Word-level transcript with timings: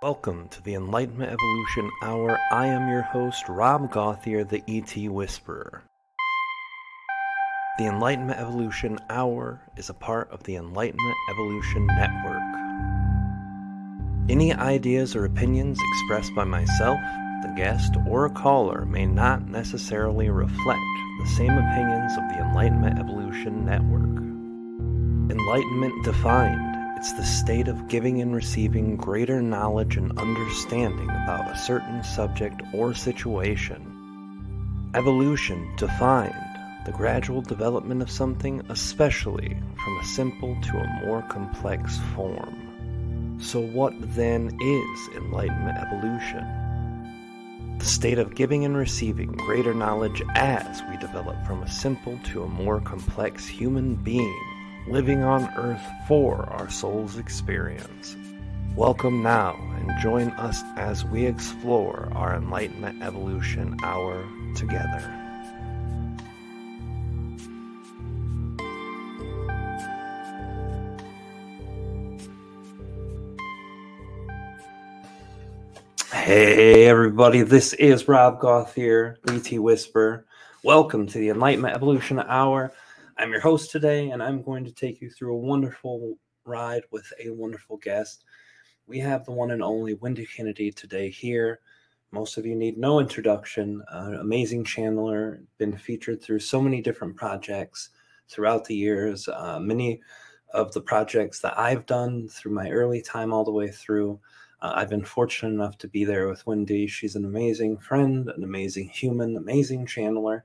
Welcome 0.00 0.48
to 0.50 0.62
the 0.62 0.74
Enlightenment 0.74 1.32
Evolution 1.32 1.90
Hour. 2.04 2.38
I 2.52 2.66
am 2.66 2.88
your 2.88 3.02
host, 3.02 3.48
Rob 3.48 3.90
Gauthier, 3.90 4.44
the 4.44 4.62
ET 4.68 4.96
Whisperer. 5.10 5.82
The 7.78 7.86
Enlightenment 7.86 8.38
Evolution 8.38 9.00
Hour 9.10 9.60
is 9.76 9.90
a 9.90 9.94
part 9.94 10.30
of 10.30 10.44
the 10.44 10.54
Enlightenment 10.54 11.16
Evolution 11.32 11.84
Network. 11.88 12.42
Any 14.30 14.54
ideas 14.54 15.16
or 15.16 15.24
opinions 15.24 15.80
expressed 15.82 16.32
by 16.32 16.44
myself, 16.44 17.00
the 17.42 17.52
guest, 17.56 17.96
or 18.06 18.26
a 18.26 18.30
caller 18.30 18.86
may 18.86 19.04
not 19.04 19.48
necessarily 19.48 20.30
reflect 20.30 20.78
the 21.18 21.26
same 21.36 21.58
opinions 21.58 22.12
of 22.12 22.28
the 22.28 22.38
Enlightenment 22.46 23.00
Evolution 23.00 23.64
Network. 23.64 24.22
Enlightenment 25.28 26.04
defined 26.04 26.67
it's 26.98 27.12
the 27.12 27.24
state 27.24 27.68
of 27.68 27.86
giving 27.86 28.20
and 28.20 28.34
receiving 28.34 28.96
greater 28.96 29.40
knowledge 29.40 29.96
and 29.96 30.18
understanding 30.18 31.08
about 31.08 31.48
a 31.48 31.56
certain 31.56 32.02
subject 32.02 32.60
or 32.74 32.92
situation. 32.92 34.90
Evolution 34.96 35.72
defined 35.76 36.34
the 36.86 36.90
gradual 36.90 37.40
development 37.40 38.02
of 38.02 38.10
something, 38.10 38.60
especially 38.68 39.56
from 39.84 39.98
a 39.98 40.04
simple 40.06 40.60
to 40.60 40.76
a 40.76 41.06
more 41.06 41.22
complex 41.28 42.00
form. 42.16 43.38
So, 43.40 43.60
what 43.60 43.94
then 44.16 44.48
is 44.60 45.16
enlightenment 45.16 45.78
evolution? 45.78 47.76
The 47.78 47.86
state 47.86 48.18
of 48.18 48.34
giving 48.34 48.64
and 48.64 48.76
receiving 48.76 49.30
greater 49.30 49.72
knowledge 49.72 50.20
as 50.34 50.82
we 50.90 50.96
develop 50.96 51.46
from 51.46 51.62
a 51.62 51.70
simple 51.70 52.18
to 52.32 52.42
a 52.42 52.48
more 52.48 52.80
complex 52.80 53.46
human 53.46 53.94
being 53.94 54.57
living 54.90 55.22
on 55.22 55.44
earth 55.56 55.82
for 56.06 56.44
our 56.48 56.70
soul's 56.70 57.18
experience. 57.18 58.16
Welcome 58.74 59.22
now 59.22 59.54
and 59.76 60.00
join 60.00 60.30
us 60.30 60.62
as 60.76 61.04
we 61.04 61.26
explore 61.26 62.10
our 62.14 62.34
Enlightenment 62.34 63.02
Evolution 63.02 63.76
Hour 63.82 64.26
together. 64.56 65.14
Hey 76.14 76.86
everybody, 76.86 77.42
this 77.42 77.74
is 77.74 78.08
Rob 78.08 78.40
Goth 78.40 78.74
here, 78.74 79.18
ET 79.28 79.50
Whisper. 79.52 80.24
Welcome 80.64 81.06
to 81.08 81.18
the 81.18 81.28
Enlightenment 81.28 81.74
Evolution 81.74 82.20
Hour. 82.20 82.72
I'm 83.20 83.32
your 83.32 83.40
host 83.40 83.72
today, 83.72 84.10
and 84.10 84.22
I'm 84.22 84.42
going 84.42 84.64
to 84.64 84.70
take 84.70 85.00
you 85.00 85.10
through 85.10 85.34
a 85.34 85.40
wonderful 85.40 86.16
ride 86.44 86.84
with 86.92 87.12
a 87.20 87.30
wonderful 87.30 87.76
guest. 87.78 88.22
We 88.86 89.00
have 89.00 89.24
the 89.24 89.32
one 89.32 89.50
and 89.50 89.60
only 89.60 89.94
Wendy 89.94 90.24
Kennedy 90.24 90.70
today 90.70 91.10
here. 91.10 91.58
Most 92.12 92.36
of 92.36 92.46
you 92.46 92.54
need 92.54 92.78
no 92.78 93.00
introduction. 93.00 93.82
Uh, 93.92 94.18
amazing 94.20 94.62
channeler, 94.62 95.40
been 95.58 95.76
featured 95.76 96.22
through 96.22 96.38
so 96.38 96.60
many 96.60 96.80
different 96.80 97.16
projects 97.16 97.88
throughout 98.28 98.64
the 98.66 98.76
years. 98.76 99.26
Uh, 99.26 99.58
many 99.58 100.00
of 100.54 100.72
the 100.72 100.80
projects 100.80 101.40
that 101.40 101.58
I've 101.58 101.86
done 101.86 102.28
through 102.28 102.52
my 102.52 102.70
early 102.70 103.02
time 103.02 103.32
all 103.32 103.44
the 103.44 103.50
way 103.50 103.68
through. 103.68 104.20
Uh, 104.62 104.74
I've 104.76 104.90
been 104.90 105.04
fortunate 105.04 105.54
enough 105.54 105.76
to 105.78 105.88
be 105.88 106.04
there 106.04 106.28
with 106.28 106.46
Wendy. 106.46 106.86
She's 106.86 107.16
an 107.16 107.24
amazing 107.24 107.78
friend, 107.78 108.28
an 108.28 108.44
amazing 108.44 108.90
human, 108.90 109.36
amazing 109.36 109.86
channeler 109.86 110.42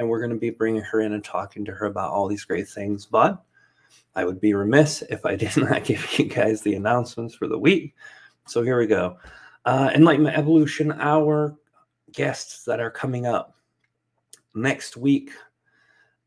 and 0.00 0.08
we're 0.08 0.18
going 0.18 0.30
to 0.30 0.36
be 0.36 0.48
bringing 0.48 0.80
her 0.80 1.02
in 1.02 1.12
and 1.12 1.22
talking 1.22 1.62
to 1.62 1.72
her 1.72 1.84
about 1.84 2.10
all 2.10 2.26
these 2.26 2.46
great 2.46 2.66
things. 2.66 3.04
But 3.04 3.38
I 4.16 4.24
would 4.24 4.40
be 4.40 4.54
remiss 4.54 5.02
if 5.10 5.26
I 5.26 5.36
did 5.36 5.54
not 5.58 5.84
give 5.84 6.18
you 6.18 6.24
guys 6.24 6.62
the 6.62 6.74
announcements 6.74 7.34
for 7.34 7.46
the 7.46 7.58
week. 7.58 7.94
So 8.46 8.62
here 8.62 8.78
we 8.78 8.86
go. 8.86 9.18
Uh, 9.66 9.90
Enlightenment 9.94 10.38
Evolution, 10.38 10.90
our 10.92 11.54
guests 12.12 12.64
that 12.64 12.80
are 12.80 12.90
coming 12.90 13.26
up 13.26 13.54
next 14.54 14.96
week. 14.96 15.32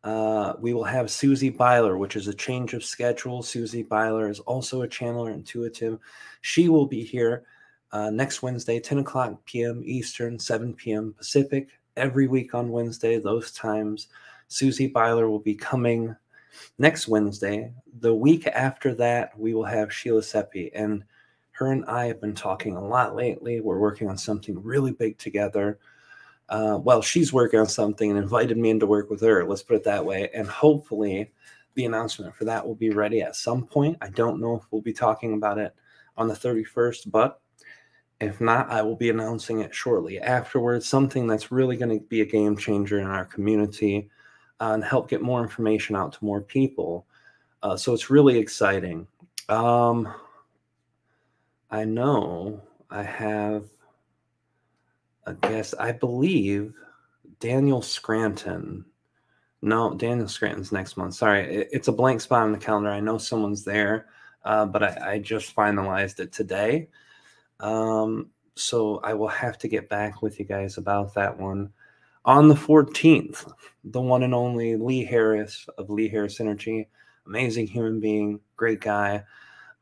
Uh, 0.03 0.53
we 0.59 0.73
will 0.73 0.83
have 0.83 1.09
Susie 1.09 1.49
Byler, 1.49 1.97
which 1.97 2.15
is 2.15 2.27
a 2.27 2.33
change 2.33 2.75
of 2.75 2.85
schedule. 2.85 3.41
Susie 3.41 3.81
Byler 3.81 4.29
is 4.29 4.39
also 4.41 4.83
a 4.83 4.87
channeler 4.87 5.33
intuitive. 5.33 5.97
She 6.41 6.69
will 6.69 6.85
be 6.85 7.03
here 7.03 7.43
uh, 7.91 8.11
next 8.11 8.43
Wednesday, 8.43 8.79
10 8.79 8.99
o'clock 8.99 9.43
p.m. 9.45 9.81
Eastern, 9.83 10.37
7 10.37 10.75
p.m. 10.75 11.15
Pacific 11.17 11.69
every 11.97 12.27
week 12.27 12.53
on 12.53 12.71
Wednesday, 12.71 13.19
those 13.19 13.51
times. 13.51 14.07
Susie 14.47 14.87
Byler 14.87 15.29
will 15.29 15.39
be 15.39 15.55
coming 15.55 16.15
next 16.77 17.07
Wednesday. 17.07 17.71
The 17.99 18.13
week 18.13 18.47
after 18.47 18.93
that, 18.95 19.37
we 19.37 19.53
will 19.53 19.65
have 19.65 19.93
Sheila 19.93 20.23
Seppi. 20.23 20.71
And 20.73 21.03
her 21.51 21.71
and 21.71 21.85
I 21.85 22.05
have 22.05 22.21
been 22.21 22.35
talking 22.35 22.75
a 22.75 22.85
lot 22.85 23.15
lately. 23.15 23.61
We're 23.61 23.79
working 23.79 24.09
on 24.09 24.17
something 24.17 24.61
really 24.61 24.91
big 24.91 25.17
together. 25.17 25.79
Uh, 26.49 26.79
well, 26.81 27.01
she's 27.01 27.31
working 27.33 27.59
on 27.59 27.67
something 27.67 28.09
and 28.09 28.19
invited 28.19 28.57
me 28.57 28.71
in 28.71 28.79
to 28.79 28.87
work 28.87 29.09
with 29.09 29.21
her. 29.21 29.45
Let's 29.45 29.63
put 29.63 29.77
it 29.77 29.83
that 29.85 30.05
way. 30.05 30.29
And 30.33 30.47
hopefully, 30.47 31.31
the 31.75 31.85
announcement 31.85 32.35
for 32.35 32.45
that 32.45 32.65
will 32.65 32.75
be 32.75 32.89
ready 32.89 33.21
at 33.21 33.35
some 33.35 33.65
point. 33.65 33.97
I 34.01 34.09
don't 34.09 34.39
know 34.39 34.55
if 34.55 34.63
we'll 34.71 34.81
be 34.81 34.93
talking 34.93 35.33
about 35.33 35.57
it 35.57 35.73
on 36.17 36.27
the 36.27 36.33
31st, 36.33 37.09
but 37.11 37.39
if 38.23 38.41
not, 38.41 38.69
I 38.69 38.81
will 38.81 38.95
be 38.95 39.09
announcing 39.09 39.59
it 39.59 39.73
shortly 39.73 40.19
afterwards. 40.19 40.87
Something 40.87 41.27
that's 41.27 41.51
really 41.51 41.77
going 41.77 41.99
to 41.99 42.05
be 42.05 42.21
a 42.21 42.25
game 42.25 42.57
changer 42.57 42.99
in 42.99 43.07
our 43.07 43.25
community 43.25 44.09
uh, 44.59 44.71
and 44.73 44.83
help 44.83 45.09
get 45.09 45.21
more 45.21 45.41
information 45.41 45.95
out 45.95 46.13
to 46.13 46.25
more 46.25 46.41
people. 46.41 47.05
Uh, 47.61 47.77
so 47.77 47.93
it's 47.93 48.09
really 48.09 48.37
exciting. 48.37 49.07
Um, 49.49 50.13
I 51.71 51.85
know 51.85 52.61
I 52.89 53.03
have 53.03 53.65
a 55.25 55.33
guest, 55.33 55.73
I 55.79 55.91
believe 55.91 56.73
Daniel 57.39 57.81
Scranton. 57.81 58.85
No, 59.61 59.93
Daniel 59.95 60.27
Scranton's 60.27 60.71
next 60.71 60.97
month. 60.97 61.15
Sorry, 61.15 61.41
it, 61.41 61.69
it's 61.71 61.87
a 61.87 61.93
blank 61.93 62.21
spot 62.21 62.43
on 62.43 62.51
the 62.51 62.57
calendar. 62.57 62.89
I 62.89 62.99
know 62.99 63.17
someone's 63.17 63.63
there, 63.63 64.07
uh, 64.43 64.65
but 64.65 64.83
I, 64.83 65.13
I 65.13 65.19
just 65.19 65.55
finalized 65.55 66.19
it 66.19 66.31
today. 66.31 66.89
Um, 67.59 68.29
so 68.55 68.99
I 69.03 69.13
will 69.13 69.27
have 69.27 69.57
to 69.59 69.67
get 69.67 69.89
back 69.89 70.21
with 70.21 70.39
you 70.39 70.45
guys 70.45 70.77
about 70.77 71.13
that 71.15 71.39
one. 71.39 71.71
On 72.25 72.47
the 72.47 72.55
14th, 72.55 73.51
the 73.83 74.01
one 74.01 74.23
and 74.23 74.33
only 74.33 74.75
Lee 74.75 75.03
Harris 75.03 75.67
of 75.77 75.89
Lee 75.89 76.07
Harris 76.07 76.39
Energy, 76.39 76.87
amazing 77.27 77.67
human 77.67 77.99
being, 77.99 78.39
great 78.55 78.79
guy, 78.79 79.23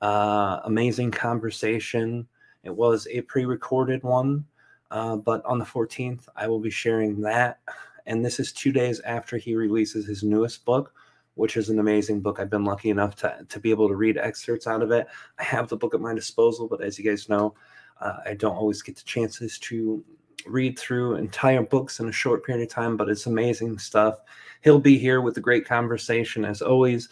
uh, 0.02 0.60
amazing 0.64 1.12
conversation. 1.12 2.28
It 2.64 2.76
was 2.76 3.08
a 3.12 3.22
pre 3.22 3.46
recorded 3.46 4.02
one, 4.04 4.46
uh, 4.90 5.18
but 5.18 5.46
on 5.46 5.60
the 5.60 5.66
14th, 5.66 6.28
I 6.36 6.48
will 6.48 6.60
be 6.60 6.72
sharing 6.72 7.22
that. 7.22 7.60
And 8.08 8.26
this 8.26 8.40
is 8.40 8.52
two 8.52 8.72
days 8.72 9.00
after 9.02 9.38
he 9.38 9.56
releases 9.56 10.08
his 10.08 10.24
newest 10.24 10.66
book, 10.66 10.94
which 11.36 11.58
is 11.58 11.70
an 11.70 11.80
amazing 11.80 12.22
book. 12.22 12.40
I've 12.40 12.50
been 12.50 12.66
lucky 12.66 12.90
enough 12.90 13.16
to, 13.18 13.46
to 13.48 13.60
be 13.60 13.72
able 13.72 13.88
to 13.88 13.96
read 13.96 14.18
excerpts 14.18 14.68
out 14.68 14.82
of 14.82 14.92
it. 14.92 15.08
I 15.40 15.44
have 15.44 15.70
the 15.70 15.78
book 15.78 15.94
at 15.94 16.02
my 16.02 16.14
disposal, 16.14 16.68
but 16.68 16.84
as 16.84 17.00
you 17.00 17.10
guys 17.10 17.30
know, 17.30 17.54
uh, 18.00 18.18
I 18.26 18.34
don't 18.34 18.56
always 18.56 18.82
get 18.82 18.96
the 18.96 19.04
chances 19.04 19.60
to 19.60 20.04
read 20.46 20.78
through 20.78 21.16
entire 21.16 21.62
books 21.62 22.00
in 22.00 22.10
a 22.10 22.12
short 22.12 22.46
period 22.46 22.64
of 22.64 22.74
time, 22.74 22.98
but 22.98 23.10
it's 23.10 23.28
amazing 23.28 23.78
stuff. 23.78 24.20
He'll 24.64 24.80
be 24.80 24.98
here 24.98 25.22
with 25.22 25.38
a 25.38 25.42
great 25.42 25.66
conversation 25.66 26.46
as 26.46 26.62
always. 26.62 27.10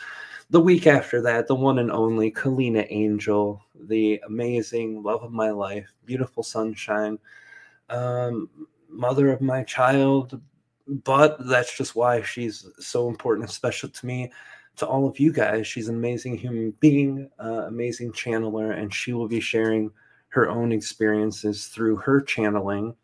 The 0.50 0.60
week 0.60 0.88
after 0.88 1.21
that, 1.21 1.48
the 1.48 1.56
one 1.56 1.77
and 1.77 1.92
only 1.92 2.31
Kalina 2.31 2.88
Angel, 2.89 3.62
the 3.75 4.19
amazing 4.25 5.04
love 5.04 5.21
of 5.21 5.31
my 5.31 5.51
life, 5.51 5.94
beautiful 6.06 6.42
sunshine, 6.42 7.19
um, 7.89 8.50
mother 8.89 9.31
of 9.31 9.42
my 9.42 9.63
child. 9.63 10.42
But 10.89 11.47
that's 11.47 11.77
just 11.77 11.95
why 11.95 12.24
she's 12.24 12.65
so 12.80 13.07
important 13.07 13.45
and 13.45 13.53
special 13.53 13.89
to 13.89 14.06
me 14.06 14.31
to 14.77 14.88
all 14.88 15.07
of 15.07 15.19
you 15.19 15.31
guys. 15.31 15.68
She's 15.68 15.88
an 15.88 15.95
amazing 15.95 16.38
human 16.38 16.71
being, 16.80 17.30
uh, 17.39 17.65
amazing 17.68 18.12
channeler, 18.13 18.75
and 18.75 18.94
she 18.94 19.13
will 19.13 19.27
be 19.27 19.39
sharing 19.39 19.91
her 20.30 20.50
own 20.50 20.71
experiences 20.71 21.68
through 21.68 21.97
her 21.97 22.21
channeling. 22.21 22.95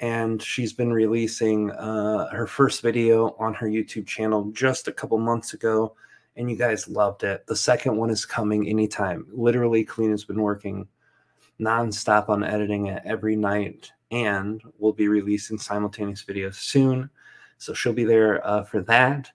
And 0.00 0.42
she's 0.42 0.74
been 0.74 0.92
releasing 0.92 1.70
uh, 1.70 2.28
her 2.34 2.46
first 2.46 2.82
video 2.82 3.34
on 3.38 3.54
her 3.54 3.66
YouTube 3.66 4.06
channel 4.06 4.50
just 4.52 4.88
a 4.88 4.92
couple 4.92 5.16
months 5.16 5.54
ago, 5.54 5.94
and 6.36 6.50
you 6.50 6.56
guys 6.56 6.86
loved 6.86 7.24
it. 7.24 7.46
The 7.46 7.56
second 7.56 7.96
one 7.96 8.10
is 8.10 8.26
coming 8.26 8.68
anytime. 8.68 9.26
Literally, 9.32 9.86
Kalina's 9.86 10.24
been 10.24 10.42
working 10.42 10.86
nonstop 11.58 12.28
on 12.28 12.44
editing 12.44 12.86
it 12.86 13.02
every 13.06 13.36
night, 13.36 13.90
and 14.10 14.62
we'll 14.78 14.92
be 14.92 15.08
releasing 15.08 15.58
simultaneous 15.58 16.24
videos 16.24 16.54
soon. 16.54 17.10
So 17.58 17.74
she'll 17.74 17.92
be 17.92 18.04
there 18.04 18.46
uh, 18.46 18.64
for 18.64 18.82
that. 18.82 19.30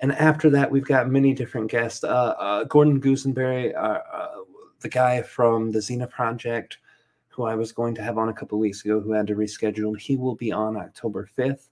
And 0.00 0.12
after 0.12 0.50
that, 0.50 0.70
we've 0.70 0.84
got 0.84 1.08
many 1.08 1.32
different 1.32 1.70
guests. 1.70 2.04
Uh, 2.04 2.34
uh, 2.38 2.64
Gordon 2.64 3.00
Goosenberry, 3.00 3.74
uh, 3.74 4.00
uh, 4.12 4.30
the 4.80 4.88
guy 4.88 5.22
from 5.22 5.70
the 5.70 5.78
Xena 5.78 6.08
Project, 6.10 6.78
who 7.28 7.44
I 7.44 7.54
was 7.54 7.72
going 7.72 7.94
to 7.96 8.02
have 8.02 8.18
on 8.18 8.28
a 8.28 8.34
couple 8.34 8.58
weeks 8.58 8.84
ago, 8.84 9.00
who 9.00 9.12
had 9.12 9.26
to 9.28 9.34
reschedule, 9.34 9.98
he 9.98 10.16
will 10.16 10.34
be 10.34 10.52
on 10.52 10.76
October 10.76 11.28
5th. 11.36 11.68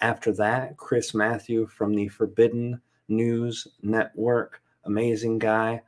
After 0.00 0.32
that, 0.32 0.76
Chris 0.76 1.14
Matthew 1.14 1.66
from 1.66 1.94
the 1.94 2.08
Forbidden 2.08 2.80
News 3.08 3.66
Network, 3.82 4.62
amazing 4.84 5.38
guy. 5.38 5.82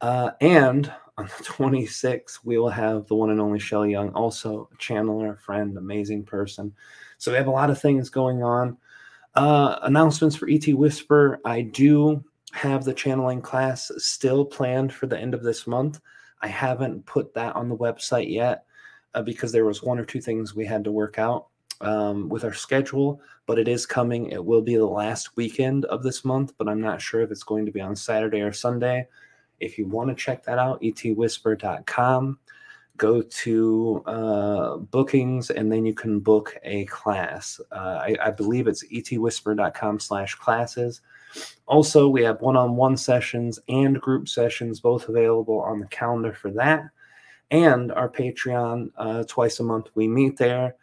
Uh, 0.00 0.30
and 0.40 0.92
on 1.18 1.26
the 1.26 1.44
26th, 1.44 2.40
we 2.44 2.58
will 2.58 2.68
have 2.68 3.06
the 3.06 3.14
one 3.14 3.30
and 3.30 3.40
only 3.40 3.58
Shelly 3.58 3.90
Young, 3.90 4.10
also 4.10 4.68
a 4.72 4.76
channeler, 4.76 5.38
friend, 5.40 5.76
amazing 5.76 6.24
person. 6.24 6.72
So 7.18 7.30
we 7.30 7.38
have 7.38 7.46
a 7.46 7.50
lot 7.50 7.70
of 7.70 7.80
things 7.80 8.10
going 8.10 8.42
on. 8.42 8.76
Uh, 9.34 9.78
announcements 9.82 10.36
for 10.36 10.48
ET 10.48 10.66
Whisper. 10.68 11.40
I 11.44 11.62
do 11.62 12.24
have 12.52 12.84
the 12.84 12.94
channeling 12.94 13.42
class 13.42 13.90
still 13.98 14.44
planned 14.44 14.92
for 14.92 15.06
the 15.06 15.18
end 15.18 15.34
of 15.34 15.42
this 15.42 15.66
month. 15.66 16.00
I 16.40 16.48
haven't 16.48 17.04
put 17.06 17.34
that 17.34 17.54
on 17.54 17.68
the 17.68 17.76
website 17.76 18.30
yet 18.30 18.64
uh, 19.14 19.22
because 19.22 19.52
there 19.52 19.64
was 19.64 19.82
one 19.82 19.98
or 19.98 20.04
two 20.04 20.20
things 20.20 20.54
we 20.54 20.64
had 20.64 20.84
to 20.84 20.92
work 20.92 21.18
out 21.18 21.48
um, 21.80 22.28
with 22.28 22.44
our 22.44 22.54
schedule, 22.54 23.20
but 23.46 23.58
it 23.58 23.68
is 23.68 23.84
coming. 23.84 24.30
It 24.30 24.44
will 24.44 24.62
be 24.62 24.76
the 24.76 24.86
last 24.86 25.36
weekend 25.36 25.84
of 25.86 26.02
this 26.02 26.24
month, 26.24 26.52
but 26.56 26.68
I'm 26.68 26.80
not 26.80 27.02
sure 27.02 27.20
if 27.20 27.30
it's 27.30 27.42
going 27.42 27.66
to 27.66 27.72
be 27.72 27.80
on 27.80 27.96
Saturday 27.96 28.40
or 28.40 28.52
Sunday. 28.52 29.06
If 29.60 29.78
you 29.78 29.86
want 29.86 30.10
to 30.10 30.14
check 30.14 30.44
that 30.44 30.58
out, 30.58 30.80
etwhisper.com 30.82 32.38
go 32.96 33.22
to 33.22 34.02
uh, 34.06 34.76
bookings 34.76 35.50
and 35.50 35.70
then 35.70 35.84
you 35.84 35.94
can 35.94 36.20
book 36.20 36.56
a 36.62 36.84
class. 36.86 37.60
Uh, 37.70 38.00
I, 38.02 38.16
I, 38.24 38.30
believe 38.30 38.66
it's 38.66 38.84
etwhisper.com 38.86 40.00
slash 40.00 40.34
classes. 40.36 41.00
Also, 41.66 42.08
we 42.08 42.22
have 42.22 42.40
one-on-one 42.40 42.96
sessions 42.96 43.58
and 43.68 44.00
group 44.00 44.28
sessions, 44.28 44.80
both 44.80 45.08
available 45.08 45.60
on 45.60 45.80
the 45.80 45.86
calendar 45.86 46.32
for 46.32 46.50
that. 46.52 46.84
And 47.50 47.92
our 47.92 48.08
Patreon, 48.08 48.90
uh, 48.96 49.24
twice 49.28 49.60
a 49.60 49.62
month, 49.62 49.88
we 49.94 50.08
meet 50.08 50.36
there. 50.36 50.76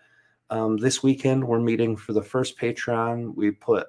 Um, 0.49 0.77
this 0.77 1.01
weekend, 1.01 1.45
we're 1.45 1.59
meeting 1.59 1.97
for 1.97 2.13
the 2.13 2.21
first 2.21 2.57
Patreon. 2.57 3.35
We 3.35 3.51
put 3.51 3.87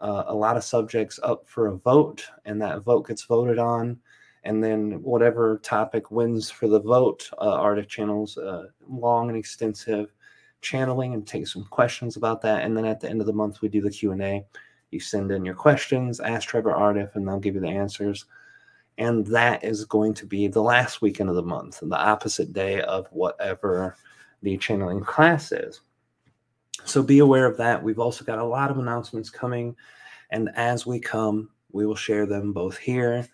uh, 0.00 0.24
a 0.26 0.34
lot 0.34 0.56
of 0.56 0.64
subjects 0.64 1.20
up 1.22 1.48
for 1.48 1.68
a 1.68 1.76
vote, 1.76 2.24
and 2.44 2.60
that 2.62 2.82
vote 2.82 3.06
gets 3.06 3.24
voted 3.24 3.58
on 3.58 3.98
and 4.44 4.62
then 4.62 5.02
whatever 5.02 5.58
topic 5.62 6.10
wins 6.10 6.50
for 6.50 6.66
the 6.66 6.80
vote, 6.80 7.28
uh, 7.38 7.56
Arctic 7.56 7.88
Channel's 7.88 8.38
uh, 8.38 8.66
long 8.88 9.28
and 9.28 9.36
extensive 9.36 10.12
channeling 10.62 11.14
and 11.14 11.26
take 11.26 11.46
some 11.46 11.64
questions 11.64 12.16
about 12.16 12.40
that. 12.42 12.62
And 12.62 12.76
then 12.76 12.86
at 12.86 13.00
the 13.00 13.08
end 13.08 13.20
of 13.20 13.26
the 13.26 13.32
month, 13.32 13.60
we 13.60 13.68
do 13.68 13.82
the 13.82 13.90
Q 13.90 14.12
and 14.12 14.22
A. 14.22 14.44
You 14.90 15.00
send 15.00 15.30
in 15.30 15.44
your 15.44 15.54
questions, 15.54 16.20
ask 16.20 16.48
Trevor 16.48 16.72
Aridif, 16.72 17.14
and 17.14 17.28
they'll 17.28 17.38
give 17.38 17.54
you 17.54 17.60
the 17.60 17.68
answers. 17.68 18.24
And 18.98 19.26
that 19.28 19.62
is 19.62 19.84
going 19.84 20.14
to 20.14 20.26
be 20.26 20.48
the 20.48 20.62
last 20.62 21.00
weekend 21.00 21.30
of 21.30 21.36
the 21.36 21.42
month, 21.42 21.80
the 21.82 21.96
opposite 21.96 22.52
day 22.52 22.80
of 22.82 23.06
whatever 23.12 23.96
the 24.42 24.56
channeling 24.58 25.00
class 25.00 25.52
is. 25.52 25.80
So 26.84 27.02
be 27.02 27.18
aware 27.18 27.46
of 27.46 27.56
that. 27.58 27.82
We've 27.82 27.98
also 27.98 28.24
got 28.24 28.38
a 28.38 28.44
lot 28.44 28.70
of 28.70 28.78
announcements 28.78 29.30
coming. 29.30 29.76
And 30.30 30.50
as 30.54 30.86
we 30.86 31.00
come, 31.00 31.50
we 31.72 31.86
will 31.86 31.96
share 31.96 32.26
them 32.26 32.52
both 32.52 32.78
here 32.78 33.26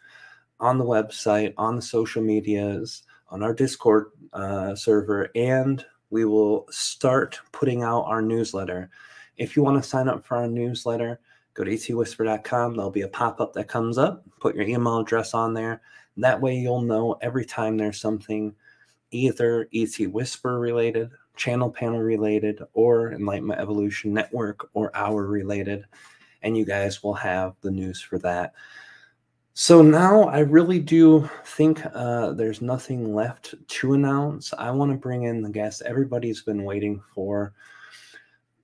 on 0.60 0.78
the 0.78 0.84
website, 0.84 1.54
on 1.56 1.76
the 1.76 1.82
social 1.82 2.22
medias, 2.22 3.02
on 3.28 3.42
our 3.42 3.52
Discord 3.52 4.06
uh, 4.32 4.74
server, 4.74 5.30
and 5.34 5.84
we 6.10 6.24
will 6.24 6.66
start 6.70 7.40
putting 7.52 7.82
out 7.82 8.02
our 8.02 8.22
newsletter. 8.22 8.90
If 9.36 9.56
you 9.56 9.62
want 9.62 9.82
to 9.82 9.88
sign 9.88 10.08
up 10.08 10.24
for 10.24 10.36
our 10.36 10.48
newsletter, 10.48 11.20
go 11.54 11.64
to 11.64 11.70
etwhisper.com. 11.70 12.76
There'll 12.76 12.90
be 12.90 13.02
a 13.02 13.08
pop 13.08 13.40
up 13.40 13.52
that 13.54 13.68
comes 13.68 13.98
up. 13.98 14.24
Put 14.40 14.54
your 14.54 14.66
email 14.66 14.98
address 14.98 15.34
on 15.34 15.52
there. 15.52 15.82
That 16.16 16.40
way, 16.40 16.56
you'll 16.56 16.82
know 16.82 17.18
every 17.20 17.44
time 17.44 17.76
there's 17.76 18.00
something 18.00 18.54
either 19.10 19.68
ET 19.74 19.98
Whisper 20.10 20.58
related, 20.58 21.10
channel 21.36 21.70
panel 21.70 22.00
related, 22.00 22.62
or 22.72 23.12
Enlightenment 23.12 23.60
Evolution 23.60 24.12
Network 24.12 24.68
or 24.74 24.90
Hour 24.96 25.26
related. 25.26 25.84
And 26.42 26.56
you 26.56 26.64
guys 26.64 27.02
will 27.02 27.14
have 27.14 27.54
the 27.60 27.70
news 27.70 28.00
for 28.00 28.18
that. 28.18 28.54
So 29.58 29.80
now 29.80 30.24
I 30.24 30.40
really 30.40 30.78
do 30.78 31.30
think 31.46 31.80
uh, 31.94 32.32
there's 32.32 32.60
nothing 32.60 33.14
left 33.14 33.54
to 33.66 33.94
announce. 33.94 34.52
I 34.52 34.70
want 34.70 34.92
to 34.92 34.98
bring 34.98 35.22
in 35.22 35.40
the 35.40 35.48
guest 35.48 35.80
everybody's 35.86 36.42
been 36.42 36.64
waiting 36.64 37.02
for. 37.14 37.54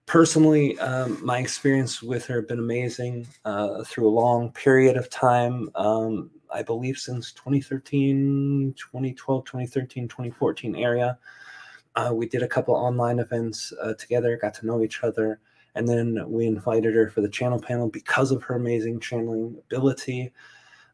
Personally, 0.04 0.78
um, 0.80 1.18
my 1.24 1.38
experience 1.38 2.02
with 2.02 2.26
her 2.26 2.42
has 2.42 2.44
been 2.44 2.58
amazing 2.58 3.26
uh, 3.46 3.82
through 3.84 4.06
a 4.06 4.12
long 4.12 4.52
period 4.52 4.98
of 4.98 5.08
time. 5.08 5.70
Um, 5.76 6.30
I 6.52 6.62
believe 6.62 6.98
since 6.98 7.32
2013, 7.32 8.74
2012, 8.76 9.44
2013, 9.46 10.08
2014 10.08 10.76
area. 10.76 11.18
Uh, 11.94 12.10
we 12.14 12.26
did 12.26 12.42
a 12.42 12.48
couple 12.48 12.74
online 12.74 13.18
events 13.18 13.72
uh, 13.82 13.94
together, 13.94 14.38
got 14.40 14.54
to 14.54 14.66
know 14.66 14.82
each 14.82 15.02
other, 15.02 15.40
and 15.74 15.88
then 15.88 16.22
we 16.26 16.46
invited 16.46 16.94
her 16.94 17.10
for 17.10 17.20
the 17.20 17.28
channel 17.28 17.60
panel 17.60 17.88
because 17.88 18.30
of 18.30 18.42
her 18.42 18.54
amazing 18.54 19.00
channeling 19.00 19.56
ability 19.66 20.32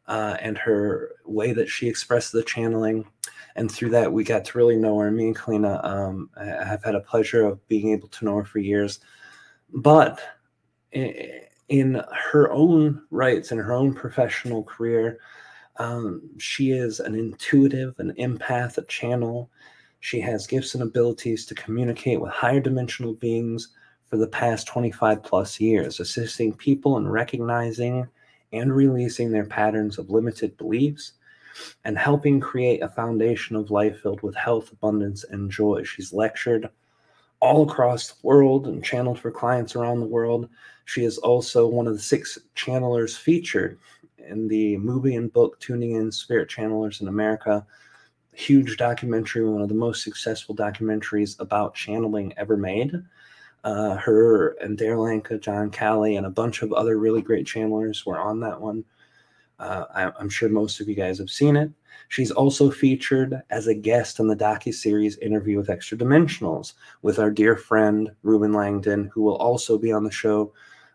uh, 0.06 0.37
and 0.40 0.56
her 0.56 1.11
way 1.25 1.52
that 1.52 1.68
she 1.68 1.88
expressed 1.88 2.32
the 2.32 2.42
channeling. 2.42 3.04
And 3.56 3.70
through 3.70 3.90
that, 3.90 4.12
we 4.12 4.25
got 4.25 4.44
to 4.46 4.58
really 4.58 4.76
know 4.76 4.99
her. 4.99 5.11
Me 5.11 5.26
and 5.26 5.37
Kalina 5.37 5.84
um, 5.84 6.30
have 6.37 6.82
had 6.82 6.94
a 6.94 7.00
pleasure 7.00 7.44
of 7.44 7.66
being 7.68 7.92
able 7.92 8.08
to 8.08 8.25
know 8.25 8.37
her 8.37 8.44
for 8.44 8.58
years. 8.58 9.00
But 9.73 10.20
in 10.92 12.02
her 12.32 12.50
own 12.50 13.02
rights, 13.11 13.52
in 13.52 13.58
her 13.58 13.73
own 13.73 13.94
professional 13.94 14.62
career, 14.62 15.18
um, 15.76 16.23
she 16.38 16.73
is 16.73 17.00
an 17.00 17.14
intuitive, 17.14 17.94
an 17.99 18.12
empath, 18.18 18.78
a 18.78 18.82
channel. 18.82 19.50
She 20.00 20.21
has 20.21 20.47
gifts 20.47 20.75
and 20.75 20.83
abilities 20.83 21.45
to 21.47 21.55
communicate 21.55 22.21
with 22.21 22.31
higher 22.31 22.61
dimensional 22.61 23.14
beings 23.14 23.69
for 24.07 24.17
the 24.17 24.28
past 24.28 24.67
25 24.67 25.23
plus 25.23 25.61
years, 25.61 26.00
assisting 26.00 26.55
people 26.55 26.97
in 26.97 27.09
recognizing 27.09 28.09
and 28.52 28.75
releasing 28.75 29.31
their 29.31 29.45
patterns 29.45 29.99
of 29.99 30.11
limited 30.11 30.57
beliefs 30.57 31.12
and 31.85 31.99
helping 31.99 32.40
create 32.40 32.83
a 32.83 32.88
foundation 32.88 33.57
of 33.57 33.71
life 33.71 34.00
filled 34.00 34.23
with 34.23 34.35
health, 34.35 34.73
abundance, 34.73 35.25
and 35.25 35.50
joy. 35.50 35.83
She's 35.83 36.12
lectured 36.12 36.71
all 37.40 37.69
across 37.69 38.09
the 38.09 38.26
world 38.26 38.67
and 38.67 38.85
channeled 38.85 39.19
for 39.19 39.31
clients 39.31 39.76
around 39.76 40.00
the 40.00 40.07
world. 40.07 40.49
She 40.85 41.05
is 41.05 41.19
also 41.19 41.67
one 41.67 41.87
of 41.87 41.95
the 41.95 42.00
six 42.00 42.38
channelers 42.55 43.17
featured 43.17 43.78
in 44.19 44.49
the 44.49 44.76
movie 44.78 45.17
and 45.17 45.33
book 45.33 45.59
Tuning 45.61 45.93
In 45.93 46.11
Spirit 46.11 46.49
Channelers 46.49 47.00
in 47.00 47.09
America. 47.09 47.67
Huge 48.38 48.76
documentary, 48.76 49.45
one 49.45 49.62
of 49.62 49.68
the 49.68 49.75
most 49.75 50.04
successful 50.04 50.54
documentaries 50.54 51.40
about 51.40 51.75
channeling 51.75 52.33
ever 52.37 52.57
made. 52.57 52.95
Uh, 53.64 53.97
her 53.97 54.50
and 54.61 54.78
Darryl 54.78 55.11
Anka, 55.11 55.40
John 55.40 55.71
Cali, 55.71 56.14
and 56.14 56.25
a 56.25 56.30
bunch 56.30 56.62
of 56.62 56.73
other 56.73 56.99
really 56.99 57.21
great 57.21 57.49
channelers 57.49 58.07
were 58.07 58.16
on 58.16 58.38
that 58.38 58.61
one. 58.61 58.85
Uh, 59.59 59.87
I, 59.92 60.23
am 60.23 60.28
sure 60.28 60.49
most 60.49 60.78
of 60.78 60.88
you 60.88 60.95
guys 60.95 61.18
have 61.18 61.30
seen 61.30 61.57
it. 61.57 61.68
She's 62.11 62.30
also 62.30 62.71
featured 62.71 63.42
as 63.50 63.66
a 63.66 63.75
guest 63.75 64.21
in 64.21 64.28
the 64.28 64.37
docu-series 64.37 65.18
Interview 65.18 65.59
with 65.59 65.68
Extra 65.68 65.99
Dimensionals 65.99 66.75
with 67.02 67.18
our 67.18 67.33
dear 67.33 67.57
friend 67.57 68.12
Reuben 68.23 68.52
Langdon, 68.52 69.11
who 69.12 69.23
will 69.23 69.38
also 69.38 69.76
be 69.76 69.90
on 69.90 70.04
the 70.04 70.12
show 70.12 70.52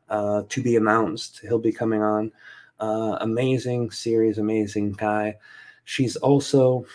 uh, 0.08 0.44
to 0.48 0.64
be 0.64 0.78
announced. 0.78 1.42
He'll 1.42 1.60
be 1.60 1.74
coming 1.74 2.02
on. 2.02 2.32
Uh, 2.80 3.18
amazing 3.20 3.92
series, 3.92 4.38
amazing 4.38 4.94
guy. 4.94 5.36
She's 5.84 6.16
also 6.16 6.86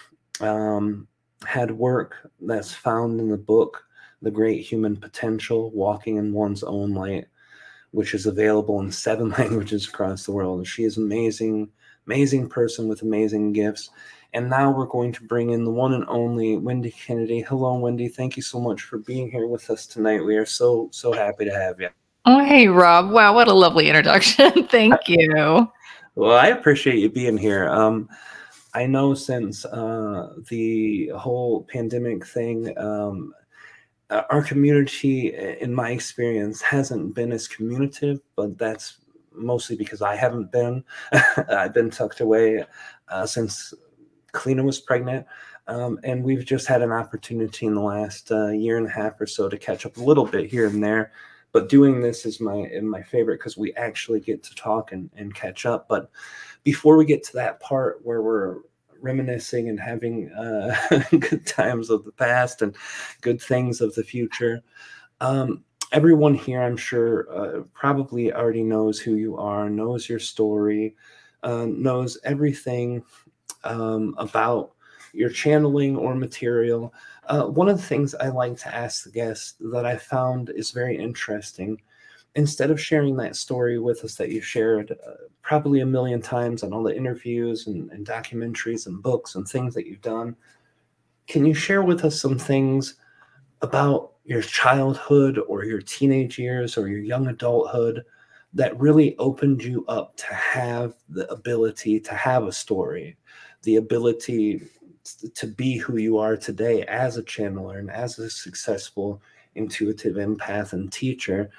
um, 0.40 1.08
had 1.46 1.70
work 1.70 2.30
that's 2.40 2.72
found 2.72 3.20
in 3.20 3.28
the 3.28 3.36
book 3.36 3.84
the 4.22 4.30
great 4.30 4.64
human 4.64 4.96
potential, 4.96 5.70
walking 5.70 6.16
in 6.16 6.32
one's 6.32 6.64
own 6.64 6.92
light, 6.92 7.26
which 7.92 8.14
is 8.14 8.26
available 8.26 8.80
in 8.80 8.90
seven 9.06 9.30
languages 9.30 9.86
across 9.86 10.24
the 10.24 10.32
world. 10.32 10.66
She 10.66 10.84
is 10.84 10.96
amazing, 10.96 11.70
amazing 12.06 12.48
person 12.48 12.88
with 12.88 13.02
amazing 13.02 13.52
gifts. 13.52 13.90
And 14.34 14.50
now 14.50 14.70
we're 14.70 14.86
going 14.86 15.12
to 15.12 15.24
bring 15.24 15.50
in 15.50 15.64
the 15.64 15.70
one 15.70 15.94
and 15.94 16.04
only 16.06 16.58
Wendy 16.58 16.90
Kennedy. 16.90 17.40
Hello, 17.40 17.78
Wendy. 17.78 18.08
Thank 18.08 18.36
you 18.36 18.42
so 18.42 18.60
much 18.60 18.82
for 18.82 18.98
being 18.98 19.30
here 19.30 19.46
with 19.46 19.70
us 19.70 19.86
tonight. 19.86 20.24
We 20.24 20.36
are 20.36 20.44
so, 20.44 20.88
so 20.92 21.12
happy 21.12 21.46
to 21.46 21.54
have 21.54 21.80
you. 21.80 21.88
Oh, 22.26 22.44
hey, 22.44 22.68
Rob. 22.68 23.10
Wow, 23.10 23.34
what 23.34 23.48
a 23.48 23.54
lovely 23.54 23.88
introduction. 23.88 24.66
Thank 24.68 25.08
you. 25.08 25.70
Well, 26.14 26.36
I 26.36 26.48
appreciate 26.48 26.98
you 26.98 27.08
being 27.08 27.38
here. 27.38 27.70
Um, 27.70 28.06
I 28.74 28.86
know 28.86 29.14
since 29.14 29.64
uh, 29.64 30.34
the 30.48 31.10
whole 31.16 31.64
pandemic 31.64 32.26
thing, 32.26 32.76
um, 32.78 33.32
uh, 34.10 34.22
our 34.30 34.42
community, 34.42 35.34
in 35.60 35.74
my 35.74 35.90
experience, 35.90 36.62
hasn't 36.62 37.14
been 37.14 37.32
as 37.32 37.48
communicative, 37.48 38.20
but 38.36 38.56
that's 38.58 38.98
mostly 39.32 39.76
because 39.76 40.02
I 40.02 40.16
haven't 40.16 40.50
been. 40.52 40.84
I've 41.48 41.74
been 41.74 41.90
tucked 41.90 42.20
away 42.20 42.64
uh, 43.08 43.26
since 43.26 43.74
Kalina 44.32 44.64
was 44.64 44.80
pregnant. 44.80 45.26
Um, 45.66 45.98
and 46.02 46.24
we've 46.24 46.46
just 46.46 46.66
had 46.66 46.80
an 46.80 46.92
opportunity 46.92 47.66
in 47.66 47.74
the 47.74 47.82
last 47.82 48.30
uh, 48.30 48.48
year 48.48 48.78
and 48.78 48.86
a 48.86 48.90
half 48.90 49.20
or 49.20 49.26
so 49.26 49.48
to 49.48 49.58
catch 49.58 49.84
up 49.84 49.98
a 49.98 50.02
little 50.02 50.24
bit 50.24 50.50
here 50.50 50.66
and 50.66 50.82
there. 50.82 51.12
But 51.52 51.68
doing 51.68 52.00
this 52.00 52.24
is 52.26 52.40
my 52.40 52.68
my 52.82 53.02
favorite 53.02 53.38
because 53.38 53.56
we 53.56 53.74
actually 53.74 54.20
get 54.20 54.42
to 54.44 54.54
talk 54.54 54.92
and, 54.92 55.10
and 55.16 55.34
catch 55.34 55.66
up. 55.66 55.86
But 55.88 56.10
before 56.64 56.96
we 56.96 57.04
get 57.04 57.22
to 57.24 57.32
that 57.34 57.60
part 57.60 58.00
where 58.04 58.22
we're 58.22 58.56
reminiscing 59.00 59.68
and 59.68 59.78
having 59.78 60.30
uh, 60.32 60.74
good 61.10 61.46
times 61.46 61.90
of 61.90 62.04
the 62.04 62.12
past 62.12 62.62
and 62.62 62.76
good 63.20 63.40
things 63.40 63.80
of 63.80 63.94
the 63.94 64.04
future, 64.04 64.62
um, 65.20 65.64
everyone 65.92 66.34
here, 66.34 66.62
I'm 66.62 66.76
sure, 66.76 67.26
uh, 67.30 67.62
probably 67.72 68.32
already 68.32 68.62
knows 68.62 68.98
who 68.98 69.14
you 69.14 69.36
are, 69.36 69.70
knows 69.70 70.08
your 70.08 70.18
story, 70.18 70.94
uh, 71.42 71.66
knows 71.66 72.18
everything 72.24 73.02
um, 73.64 74.14
about 74.18 74.72
your 75.12 75.30
channeling 75.30 75.96
or 75.96 76.14
material. 76.14 76.92
Uh, 77.26 77.44
one 77.44 77.68
of 77.68 77.76
the 77.76 77.82
things 77.82 78.14
I 78.14 78.28
like 78.28 78.56
to 78.58 78.74
ask 78.74 79.04
the 79.04 79.10
guests 79.10 79.54
that 79.60 79.86
I 79.86 79.96
found 79.96 80.50
is 80.50 80.70
very 80.70 80.96
interesting, 80.96 81.80
instead 82.34 82.70
of 82.70 82.80
sharing 82.80 83.16
that 83.16 83.36
story 83.36 83.78
with 83.78 84.04
us 84.04 84.14
that 84.16 84.30
you 84.30 84.40
shared 84.40 84.92
uh, 85.06 85.12
probably 85.42 85.80
a 85.80 85.86
million 85.86 86.20
times 86.20 86.62
on 86.62 86.72
all 86.72 86.82
the 86.82 86.96
interviews 86.96 87.66
and, 87.66 87.90
and 87.90 88.06
documentaries 88.06 88.86
and 88.86 89.02
books 89.02 89.34
and 89.34 89.46
things 89.46 89.74
that 89.74 89.86
you've 89.86 90.02
done, 90.02 90.36
can 91.26 91.44
you 91.44 91.54
share 91.54 91.82
with 91.82 92.04
us 92.04 92.20
some 92.20 92.38
things 92.38 92.94
about 93.62 94.12
your 94.24 94.42
childhood 94.42 95.38
or 95.48 95.64
your 95.64 95.80
teenage 95.80 96.38
years 96.38 96.76
or 96.76 96.88
your 96.88 97.00
young 97.00 97.28
adulthood 97.28 98.04
that 98.54 98.78
really 98.78 99.16
opened 99.18 99.62
you 99.62 99.84
up 99.88 100.16
to 100.16 100.26
have 100.34 100.94
the 101.08 101.30
ability 101.30 102.00
to 102.00 102.14
have 102.14 102.44
a 102.44 102.52
story, 102.52 103.16
the 103.62 103.76
ability 103.76 104.62
to 105.34 105.46
be 105.46 105.78
who 105.78 105.96
you 105.96 106.18
are 106.18 106.36
today 106.36 106.82
as 106.84 107.16
a 107.16 107.22
channeler 107.22 107.78
and 107.78 107.90
as 107.90 108.18
a 108.18 108.28
successful 108.28 109.22
intuitive 109.54 110.16
empath 110.16 110.72
and 110.72 110.92
teacher. 110.92 111.50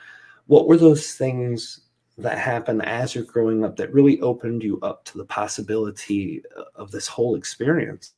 What 0.49 0.67
were 0.67 0.77
those 0.77 1.13
things 1.13 1.81
that 2.17 2.39
happened 2.39 2.83
as 2.83 3.13
you're 3.13 3.23
growing 3.23 3.63
up 3.63 3.75
that 3.75 3.93
really 3.93 4.19
opened 4.21 4.63
you 4.63 4.79
up 4.81 5.05
to 5.05 5.19
the 5.19 5.25
possibility 5.25 6.41
uh, 6.57 6.63
of 6.73 6.89
this 6.89 7.07
whole 7.07 7.35
experience? 7.35 8.13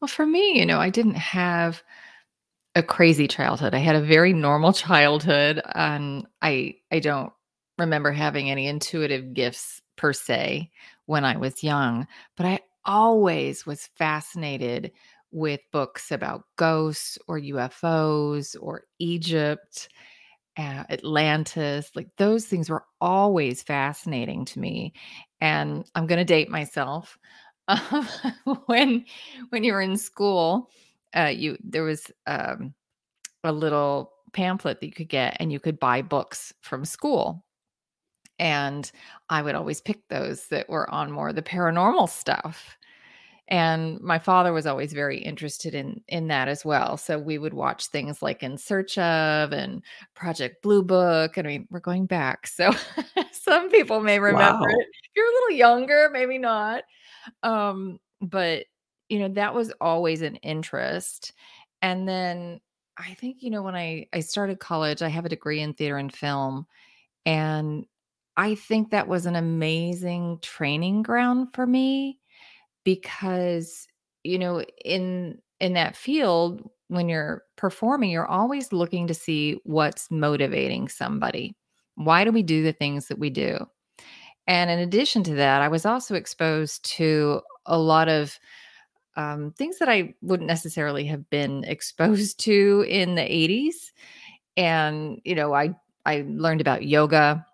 Well, 0.00 0.06
for 0.06 0.24
me, 0.24 0.60
you 0.60 0.64
know, 0.64 0.78
I 0.78 0.88
didn't 0.88 1.16
have 1.16 1.82
a 2.76 2.82
crazy 2.84 3.26
childhood. 3.26 3.74
I 3.74 3.78
had 3.78 3.96
a 3.96 4.00
very 4.00 4.32
normal 4.32 4.72
childhood 4.72 5.60
and 5.74 6.28
I 6.42 6.76
I 6.92 7.00
don't 7.00 7.32
remember 7.76 8.12
having 8.12 8.48
any 8.48 8.68
intuitive 8.68 9.34
gifts 9.34 9.82
per 9.96 10.12
se 10.12 10.70
when 11.06 11.24
I 11.24 11.38
was 11.38 11.64
young, 11.64 12.06
but 12.36 12.46
I 12.46 12.60
always 12.84 13.66
was 13.66 13.88
fascinated 13.96 14.92
with 15.32 15.58
books 15.72 16.12
about 16.12 16.44
ghosts 16.54 17.18
or 17.26 17.40
UFOs 17.40 18.54
or 18.60 18.84
Egypt, 19.00 19.88
Atlantis. 20.58 21.90
Like 21.94 22.08
those 22.18 22.46
things 22.46 22.68
were 22.70 22.84
always 23.00 23.62
fascinating 23.62 24.44
to 24.46 24.60
me. 24.60 24.92
And 25.40 25.84
I'm 25.94 26.06
going 26.06 26.18
to 26.18 26.24
date 26.24 26.48
myself. 26.50 27.18
Um, 27.68 28.08
when 28.66 29.04
when 29.50 29.62
you 29.62 29.72
were 29.72 29.80
in 29.80 29.96
school, 29.96 30.68
uh, 31.16 31.32
you 31.34 31.56
there 31.62 31.84
was 31.84 32.10
um, 32.26 32.74
a 33.44 33.52
little 33.52 34.12
pamphlet 34.32 34.80
that 34.80 34.86
you 34.86 34.92
could 34.92 35.08
get, 35.08 35.36
and 35.40 35.52
you 35.52 35.60
could 35.60 35.78
buy 35.80 36.02
books 36.02 36.52
from 36.62 36.84
school. 36.84 37.44
And 38.38 38.90
I 39.28 39.42
would 39.42 39.54
always 39.54 39.80
pick 39.80 40.00
those 40.08 40.48
that 40.48 40.68
were 40.68 40.90
on 40.90 41.12
more 41.12 41.32
the 41.32 41.42
paranormal 41.42 42.08
stuff. 42.08 42.76
And 43.48 44.00
my 44.00 44.18
father 44.18 44.52
was 44.52 44.66
always 44.66 44.92
very 44.92 45.18
interested 45.18 45.74
in 45.74 46.00
in 46.08 46.28
that 46.28 46.48
as 46.48 46.64
well. 46.64 46.96
So 46.96 47.18
we 47.18 47.38
would 47.38 47.54
watch 47.54 47.86
things 47.86 48.22
like 48.22 48.42
In 48.42 48.56
Search 48.56 48.96
of 48.98 49.52
and 49.52 49.82
Project 50.14 50.62
Blue 50.62 50.82
Book. 50.82 51.36
I 51.36 51.42
mean, 51.42 51.66
we're 51.70 51.80
going 51.80 52.06
back. 52.06 52.48
So 52.56 52.70
some 53.32 53.70
people 53.70 54.00
may 54.00 54.18
remember 54.20 54.66
wow. 54.66 54.74
it. 54.78 54.86
If 55.04 55.10
you're 55.16 55.26
a 55.26 55.34
little 55.34 55.56
younger, 55.56 56.08
maybe 56.12 56.38
not. 56.38 56.84
Um, 57.42 57.98
but 58.20 58.66
you 59.08 59.18
know, 59.18 59.28
that 59.28 59.54
was 59.54 59.72
always 59.80 60.22
an 60.22 60.36
interest. 60.36 61.32
And 61.82 62.08
then 62.08 62.60
I 62.96 63.14
think, 63.14 63.42
you 63.42 63.50
know, 63.50 63.62
when 63.62 63.74
I 63.74 64.06
I 64.12 64.20
started 64.20 64.60
college, 64.60 65.02
I 65.02 65.08
have 65.08 65.24
a 65.24 65.30
degree 65.30 65.60
in 65.60 65.74
theater 65.74 65.96
and 65.98 66.14
film. 66.14 66.66
And 67.26 67.86
I 68.36 68.54
think 68.54 68.90
that 68.90 69.08
was 69.08 69.26
an 69.26 69.36
amazing 69.36 70.38
training 70.40 71.02
ground 71.02 71.48
for 71.52 71.66
me 71.66 72.18
because 72.84 73.86
you 74.24 74.38
know 74.38 74.62
in 74.84 75.38
in 75.60 75.74
that 75.74 75.96
field 75.96 76.68
when 76.88 77.08
you're 77.08 77.42
performing 77.56 78.10
you're 78.10 78.26
always 78.26 78.72
looking 78.72 79.06
to 79.06 79.14
see 79.14 79.60
what's 79.64 80.10
motivating 80.10 80.88
somebody. 80.88 81.54
Why 81.94 82.24
do 82.24 82.32
we 82.32 82.42
do 82.42 82.62
the 82.62 82.72
things 82.72 83.08
that 83.08 83.18
we 83.18 83.30
do? 83.30 83.58
And 84.46 84.70
in 84.70 84.78
addition 84.80 85.22
to 85.24 85.34
that 85.34 85.62
i 85.62 85.68
was 85.68 85.86
also 85.86 86.14
exposed 86.14 86.84
to 86.84 87.40
a 87.66 87.78
lot 87.78 88.08
of 88.08 88.38
um, 89.16 89.52
things 89.52 89.78
that 89.78 89.88
i 89.88 90.14
wouldn't 90.22 90.48
necessarily 90.48 91.04
have 91.04 91.28
been 91.30 91.64
exposed 91.68 92.40
to 92.40 92.84
in 92.88 93.14
the 93.14 93.22
80s 93.22 93.92
and 94.56 95.20
you 95.24 95.34
know 95.34 95.52
i 95.54 95.74
i 96.06 96.24
learned 96.26 96.60
about 96.60 96.84
yoga 96.84 97.46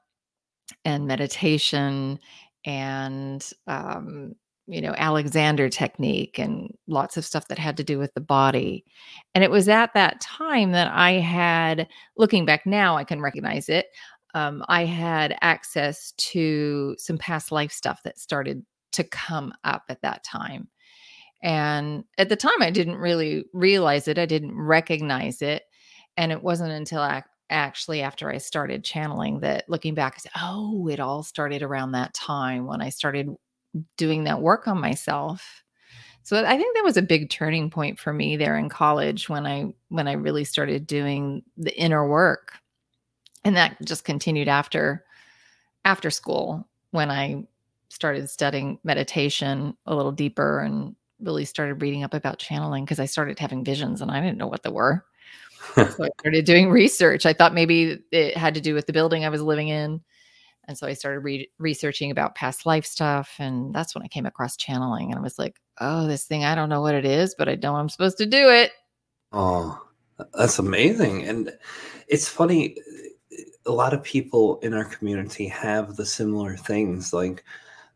and 0.84 1.06
meditation 1.06 2.18
and 2.64 3.52
um, 3.66 4.34
you 4.68 4.80
know 4.80 4.94
alexander 4.96 5.68
technique 5.68 6.38
and 6.38 6.72
lots 6.86 7.16
of 7.16 7.24
stuff 7.24 7.48
that 7.48 7.58
had 7.58 7.76
to 7.76 7.84
do 7.84 7.98
with 7.98 8.12
the 8.14 8.20
body. 8.20 8.84
And 9.34 9.42
it 9.42 9.50
was 9.50 9.68
at 9.68 9.94
that 9.94 10.20
time 10.20 10.72
that 10.72 10.92
i 10.92 11.12
had 11.12 11.88
looking 12.16 12.44
back 12.44 12.66
now 12.66 12.96
i 12.96 13.04
can 13.04 13.20
recognize 13.20 13.68
it 13.68 13.86
um, 14.34 14.62
i 14.68 14.84
had 14.84 15.36
access 15.40 16.12
to 16.18 16.94
some 16.98 17.18
past 17.18 17.50
life 17.50 17.72
stuff 17.72 18.02
that 18.04 18.18
started 18.18 18.64
to 18.92 19.04
come 19.04 19.52
up 19.64 19.84
at 19.88 20.00
that 20.02 20.24
time. 20.24 20.68
And 21.42 22.04
at 22.18 22.28
the 22.28 22.36
time 22.36 22.60
i 22.60 22.70
didn't 22.70 22.96
really 22.96 23.44
realize 23.52 24.06
it 24.08 24.18
i 24.18 24.26
didn't 24.26 24.54
recognize 24.56 25.42
it. 25.42 25.62
And 26.16 26.32
it 26.32 26.42
wasn't 26.42 26.72
until 26.72 27.00
I, 27.00 27.22
actually 27.50 28.02
after 28.02 28.30
i 28.30 28.36
started 28.36 28.84
channeling 28.84 29.40
that 29.40 29.64
looking 29.68 29.94
back 29.94 30.14
i 30.16 30.18
said 30.18 30.32
oh 30.36 30.86
it 30.88 31.00
all 31.00 31.22
started 31.22 31.62
around 31.62 31.92
that 31.92 32.12
time 32.12 32.66
when 32.66 32.82
i 32.82 32.90
started 32.90 33.28
doing 33.96 34.24
that 34.24 34.40
work 34.40 34.66
on 34.68 34.80
myself. 34.80 35.64
So 36.22 36.44
i 36.44 36.56
think 36.56 36.76
that 36.76 36.84
was 36.84 36.96
a 36.96 37.02
big 37.02 37.30
turning 37.30 37.70
point 37.70 37.98
for 37.98 38.12
me 38.12 38.36
there 38.36 38.58
in 38.58 38.68
college 38.68 39.28
when 39.30 39.46
i 39.46 39.72
when 39.88 40.06
i 40.06 40.12
really 40.12 40.44
started 40.44 40.86
doing 40.86 41.42
the 41.56 41.76
inner 41.78 42.06
work. 42.06 42.52
And 43.44 43.56
that 43.56 43.80
just 43.82 44.04
continued 44.04 44.48
after 44.48 45.04
after 45.84 46.10
school 46.10 46.68
when 46.90 47.10
i 47.10 47.46
started 47.88 48.28
studying 48.28 48.78
meditation 48.84 49.74
a 49.86 49.96
little 49.96 50.12
deeper 50.12 50.60
and 50.60 50.94
really 51.20 51.46
started 51.46 51.80
reading 51.80 52.04
up 52.04 52.14
about 52.14 52.38
channeling 52.38 52.84
because 52.84 53.00
i 53.00 53.06
started 53.06 53.38
having 53.38 53.64
visions 53.64 54.02
and 54.02 54.10
i 54.10 54.20
didn't 54.20 54.38
know 54.38 54.46
what 54.46 54.62
they 54.62 54.70
were. 54.70 55.04
So 55.74 56.04
i 56.04 56.08
started 56.20 56.44
doing 56.44 56.70
research. 56.70 57.26
I 57.26 57.32
thought 57.32 57.54
maybe 57.54 57.98
it 58.12 58.36
had 58.36 58.54
to 58.54 58.60
do 58.60 58.74
with 58.74 58.86
the 58.86 58.92
building 58.92 59.24
i 59.24 59.28
was 59.28 59.42
living 59.42 59.68
in 59.68 60.00
and 60.68 60.76
so 60.76 60.86
I 60.86 60.92
started 60.92 61.20
re- 61.20 61.50
researching 61.58 62.10
about 62.10 62.34
past 62.34 62.66
life 62.66 62.84
stuff. 62.84 63.34
And 63.38 63.74
that's 63.74 63.94
when 63.94 64.04
I 64.04 64.08
came 64.08 64.26
across 64.26 64.56
channeling. 64.56 65.10
And 65.10 65.18
I 65.18 65.22
was 65.22 65.38
like, 65.38 65.56
oh, 65.80 66.06
this 66.06 66.24
thing, 66.24 66.44
I 66.44 66.54
don't 66.54 66.68
know 66.68 66.82
what 66.82 66.94
it 66.94 67.06
is, 67.06 67.34
but 67.36 67.48
I 67.48 67.54
know 67.54 67.74
I'm 67.74 67.88
supposed 67.88 68.18
to 68.18 68.26
do 68.26 68.50
it. 68.50 68.72
Oh, 69.32 69.82
that's 70.34 70.58
amazing. 70.58 71.24
And 71.24 71.50
it's 72.06 72.28
funny. 72.28 72.76
A 73.64 73.72
lot 73.72 73.94
of 73.94 74.02
people 74.02 74.58
in 74.60 74.74
our 74.74 74.84
community 74.84 75.48
have 75.48 75.96
the 75.96 76.04
similar 76.04 76.56
things 76.56 77.14
like 77.14 77.44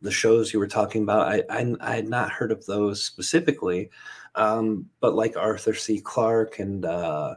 the 0.01 0.11
shows 0.11 0.53
you 0.53 0.59
were 0.59 0.67
talking 0.67 1.03
about. 1.03 1.29
I, 1.29 1.43
I, 1.51 1.75
I 1.81 1.95
had 1.97 2.09
not 2.09 2.33
heard 2.33 2.53
of 2.53 2.65
those 2.65 3.05
specifically, 3.05 3.91
um, 4.35 4.87
but 5.01 5.15
like 5.15 5.37
Arthur 5.37 5.75
C. 5.75 6.01
Clarke 6.01 6.59
and, 6.59 6.87
uh, 6.87 7.35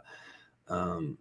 um, 0.69 1.17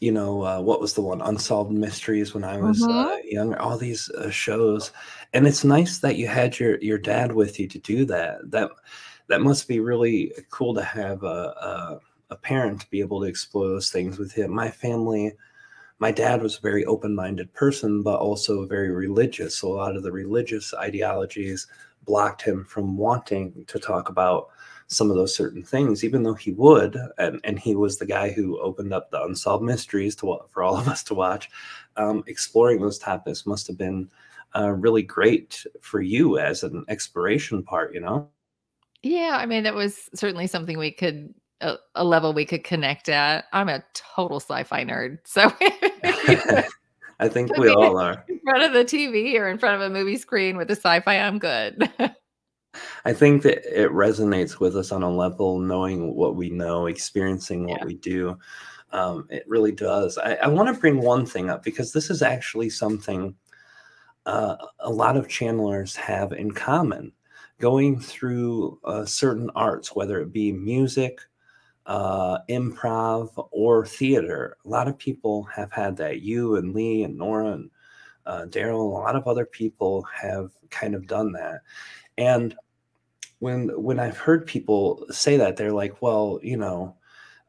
you 0.00 0.12
know, 0.12 0.42
uh, 0.44 0.60
what 0.60 0.80
was 0.80 0.94
the 0.94 1.02
one? 1.02 1.20
Unsolved 1.22 1.72
Mysteries 1.72 2.34
when 2.34 2.44
I 2.44 2.58
was 2.58 2.88
uh, 2.88 3.16
Mhm. 3.18 3.32
younger. 3.32 3.60
All 3.60 3.76
these 3.78 4.10
uh, 4.10 4.30
shows, 4.30 4.92
and 5.34 5.46
it's 5.46 5.64
nice 5.64 5.98
that 5.98 6.16
you 6.16 6.26
had 6.28 6.58
your 6.58 6.78
your 6.80 6.98
dad 6.98 7.32
with 7.32 7.58
you 7.60 7.68
to 7.68 7.78
do 7.78 8.04
that. 8.06 8.50
That 8.50 8.70
that 9.28 9.40
must 9.42 9.68
be 9.68 9.80
really 9.80 10.32
cool 10.50 10.74
to 10.74 10.82
have 10.82 11.22
a 11.24 11.26
a, 11.70 12.00
a 12.30 12.36
parent 12.36 12.80
to 12.82 12.90
be 12.90 13.00
able 13.00 13.20
to 13.20 13.26
explore 13.28 13.68
those 13.68 13.90
things 13.90 14.18
with 14.18 14.32
him. 14.32 14.52
My 14.54 14.70
family, 14.70 15.34
my 15.98 16.12
dad 16.12 16.42
was 16.42 16.58
a 16.58 16.60
very 16.60 16.84
open 16.86 17.14
minded 17.14 17.52
person, 17.54 18.02
but 18.02 18.20
also 18.20 18.66
very 18.66 18.90
religious. 18.90 19.56
So 19.58 19.68
a 19.68 19.74
lot 19.74 19.96
of 19.96 20.02
the 20.02 20.12
religious 20.12 20.72
ideologies 20.74 21.66
blocked 22.04 22.42
him 22.42 22.64
from 22.64 22.96
wanting 22.96 23.64
to 23.66 23.78
talk 23.78 24.08
about 24.08 24.48
some 24.88 25.10
of 25.10 25.16
those 25.16 25.34
certain 25.34 25.62
things, 25.62 26.02
even 26.02 26.22
though 26.22 26.34
he 26.34 26.52
would, 26.52 26.98
and, 27.18 27.40
and 27.44 27.58
he 27.58 27.74
was 27.74 27.98
the 27.98 28.06
guy 28.06 28.30
who 28.30 28.58
opened 28.60 28.92
up 28.92 29.10
the 29.10 29.22
unsolved 29.22 29.62
mysteries 29.62 30.16
to 30.16 30.38
for 30.50 30.62
all 30.62 30.76
of 30.76 30.88
us 30.88 31.02
to 31.04 31.14
watch. 31.14 31.50
Um, 31.96 32.24
exploring 32.26 32.80
those 32.80 32.98
topics 32.98 33.46
must 33.46 33.66
have 33.66 33.76
been 33.76 34.10
uh, 34.56 34.70
really 34.70 35.02
great 35.02 35.64
for 35.80 36.00
you 36.00 36.38
as 36.38 36.62
an 36.62 36.84
exploration 36.88 37.62
part, 37.62 37.94
you 37.94 38.00
know. 38.00 38.28
Yeah, 39.02 39.36
I 39.38 39.46
mean, 39.46 39.62
that 39.62 39.74
was 39.74 40.08
certainly 40.14 40.46
something 40.46 40.78
we 40.78 40.90
could 40.90 41.34
a, 41.60 41.76
a 41.94 42.04
level 42.04 42.32
we 42.32 42.44
could 42.44 42.64
connect 42.64 43.08
at. 43.08 43.44
I'm 43.52 43.68
a 43.68 43.84
total 43.94 44.40
sci-fi 44.40 44.84
nerd, 44.84 45.18
so 45.24 45.52
I 47.20 47.28
think 47.28 47.56
we 47.56 47.68
all 47.68 47.98
are. 47.98 48.24
in 48.28 48.40
front 48.40 48.62
of 48.62 48.72
the 48.72 48.84
TV 48.84 49.34
or 49.38 49.48
in 49.48 49.58
front 49.58 49.74
of 49.74 49.80
a 49.82 49.90
movie 49.90 50.16
screen 50.16 50.56
with 50.56 50.70
a 50.70 50.76
sci-fi, 50.76 51.18
I'm 51.18 51.38
good. 51.38 51.90
I 53.04 53.12
think 53.12 53.42
that 53.42 53.64
it 53.64 53.90
resonates 53.90 54.60
with 54.60 54.76
us 54.76 54.92
on 54.92 55.02
a 55.02 55.10
level, 55.10 55.58
knowing 55.58 56.14
what 56.14 56.36
we 56.36 56.50
know, 56.50 56.86
experiencing 56.86 57.66
what 57.66 57.80
Yeah. 57.80 57.86
we 57.86 57.94
do. 57.94 58.38
Um, 58.92 59.26
it 59.30 59.44
really 59.46 59.72
does. 59.72 60.18
I, 60.18 60.34
I 60.34 60.48
want 60.48 60.74
to 60.74 60.80
bring 60.80 61.00
one 61.00 61.26
thing 61.26 61.50
up 61.50 61.62
because 61.62 61.92
this 61.92 62.10
is 62.10 62.22
actually 62.22 62.70
something 62.70 63.34
uh, 64.26 64.56
a 64.80 64.90
lot 64.90 65.16
of 65.16 65.28
channelers 65.28 65.96
have 65.96 66.32
in 66.32 66.50
common. 66.50 67.12
Going 67.58 67.98
through 67.98 68.78
uh, 68.84 69.04
certain 69.04 69.50
arts, 69.56 69.96
whether 69.96 70.20
it 70.20 70.32
be 70.32 70.52
music, 70.52 71.20
uh, 71.86 72.38
improv, 72.48 73.30
or 73.50 73.84
theater, 73.84 74.56
a 74.64 74.68
lot 74.68 74.86
of 74.86 74.96
people 74.96 75.42
have 75.44 75.72
had 75.72 75.96
that. 75.96 76.20
You 76.20 76.56
and 76.56 76.72
Lee 76.72 77.02
and 77.02 77.16
Nora 77.16 77.52
and 77.52 77.70
uh, 78.26 78.44
Darryl, 78.48 78.80
a 78.80 79.00
lot 79.00 79.16
of 79.16 79.26
other 79.26 79.46
people 79.46 80.02
have 80.04 80.52
kind 80.70 80.94
of 80.94 81.06
done 81.06 81.32
that. 81.32 81.62
And 82.18 82.54
when 83.38 83.68
when 83.82 83.98
I've 84.00 84.18
heard 84.18 84.46
people 84.46 85.06
say 85.10 85.36
that, 85.38 85.56
they're 85.56 85.72
like, 85.72 86.02
well, 86.02 86.40
you 86.42 86.56
know, 86.56 86.96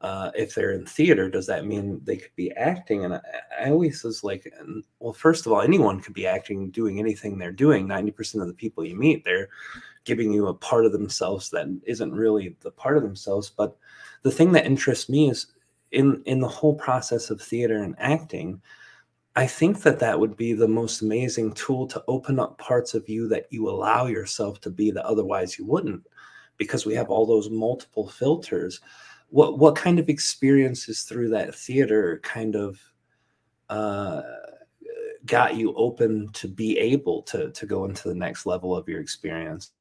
uh, 0.01 0.31
if 0.35 0.55
they're 0.55 0.71
in 0.71 0.85
theater, 0.85 1.29
does 1.29 1.47
that 1.47 1.65
mean 1.65 1.99
they 2.05 2.17
could 2.17 2.35
be 2.35 2.51
acting? 2.53 3.03
And 3.03 3.15
I, 3.15 3.21
I 3.61 3.69
always 3.71 4.03
was 4.03 4.23
like, 4.23 4.45
"Mm, 4.63 4.83
well, 4.99 5.11
first 5.13 5.45
of 5.45 5.51
all, 5.51 5.61
anyone 5.61 5.99
could 5.99 6.13
be 6.13 6.27
acting, 6.27 6.69
doing 6.69 6.99
anything 6.99 7.37
they're 7.37 7.51
doing. 7.51 7.87
Ninety 7.87 8.11
percent 8.11 8.41
of 8.43 8.47
the 8.47 8.53
people 8.53 8.85
you 8.85 8.95
meet, 8.95 9.25
they're 9.25 9.49
giving 10.05 10.31
you 10.31 10.47
a 10.47 10.53
part 10.53 10.85
of 10.85 10.93
themselves 10.93 11.49
that 11.49 11.67
isn't 11.85 12.13
really 12.13 12.55
the 12.61 12.71
part 12.71 12.95
of 12.97 13.03
themselves. 13.03 13.49
But 13.49 13.75
the 14.23 14.31
thing 14.31 14.51
that 14.53 14.65
interests 14.65 15.09
me 15.09 15.29
is 15.29 15.47
in 15.91 16.21
in 16.25 16.39
the 16.39 16.47
whole 16.47 16.75
process 16.75 17.29
of 17.31 17.41
theater 17.41 17.83
and 17.83 17.95
acting. 17.99 18.61
I 19.39 19.47
think 19.47 19.83
that 19.83 19.99
that 19.99 20.19
would 20.19 20.35
be 20.35 20.51
the 20.51 20.67
most 20.67 21.01
amazing 21.01 21.53
tool 21.53 21.87
to 21.87 22.03
open 22.09 22.41
up 22.41 22.57
parts 22.57 22.93
of 22.93 23.07
you 23.07 23.25
that 23.29 23.45
you 23.51 23.69
allow 23.69 24.07
yourself 24.07 24.59
to 24.59 24.69
be 24.69 24.91
that 24.91 25.05
otherwise 25.05 25.57
you 25.57 25.65
wouldn't, 25.65 26.05
because 26.57 26.85
we 26.85 26.93
have 26.95 27.09
all 27.09 27.25
those 27.25 27.49
multiple 27.49 28.09
filters. 28.09 28.81
What 29.29 29.57
what 29.57 29.77
kind 29.77 29.97
of 29.97 30.09
experiences 30.09 31.03
through 31.03 31.29
that 31.29 31.55
theater 31.55 32.19
kind 32.21 32.57
of 32.57 32.81
uh, 33.69 34.23
got 35.25 35.55
you 35.55 35.73
open 35.75 36.27
to 36.33 36.49
be 36.49 36.77
able 36.77 37.21
to 37.31 37.49
to 37.49 37.65
go 37.65 37.85
into 37.85 38.09
the 38.09 38.15
next 38.15 38.45
level 38.45 38.75
of 38.75 38.89
your 38.89 38.99
experience? 38.99 39.71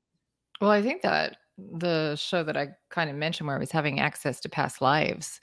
Well, 0.61 0.71
I 0.71 0.83
think 0.83 1.03
that 1.03 1.37
the 1.59 2.15
show 2.17 2.45
that 2.45 2.57
I 2.57 2.69
kind 2.91 3.11
of 3.11 3.17
mentioned 3.17 3.47
where 3.47 3.57
I 3.57 3.61
was 3.61 3.73
having 3.73 4.01
access 4.01 4.41
to 4.41 4.49
past 4.49 4.81
lives, 4.81 5.41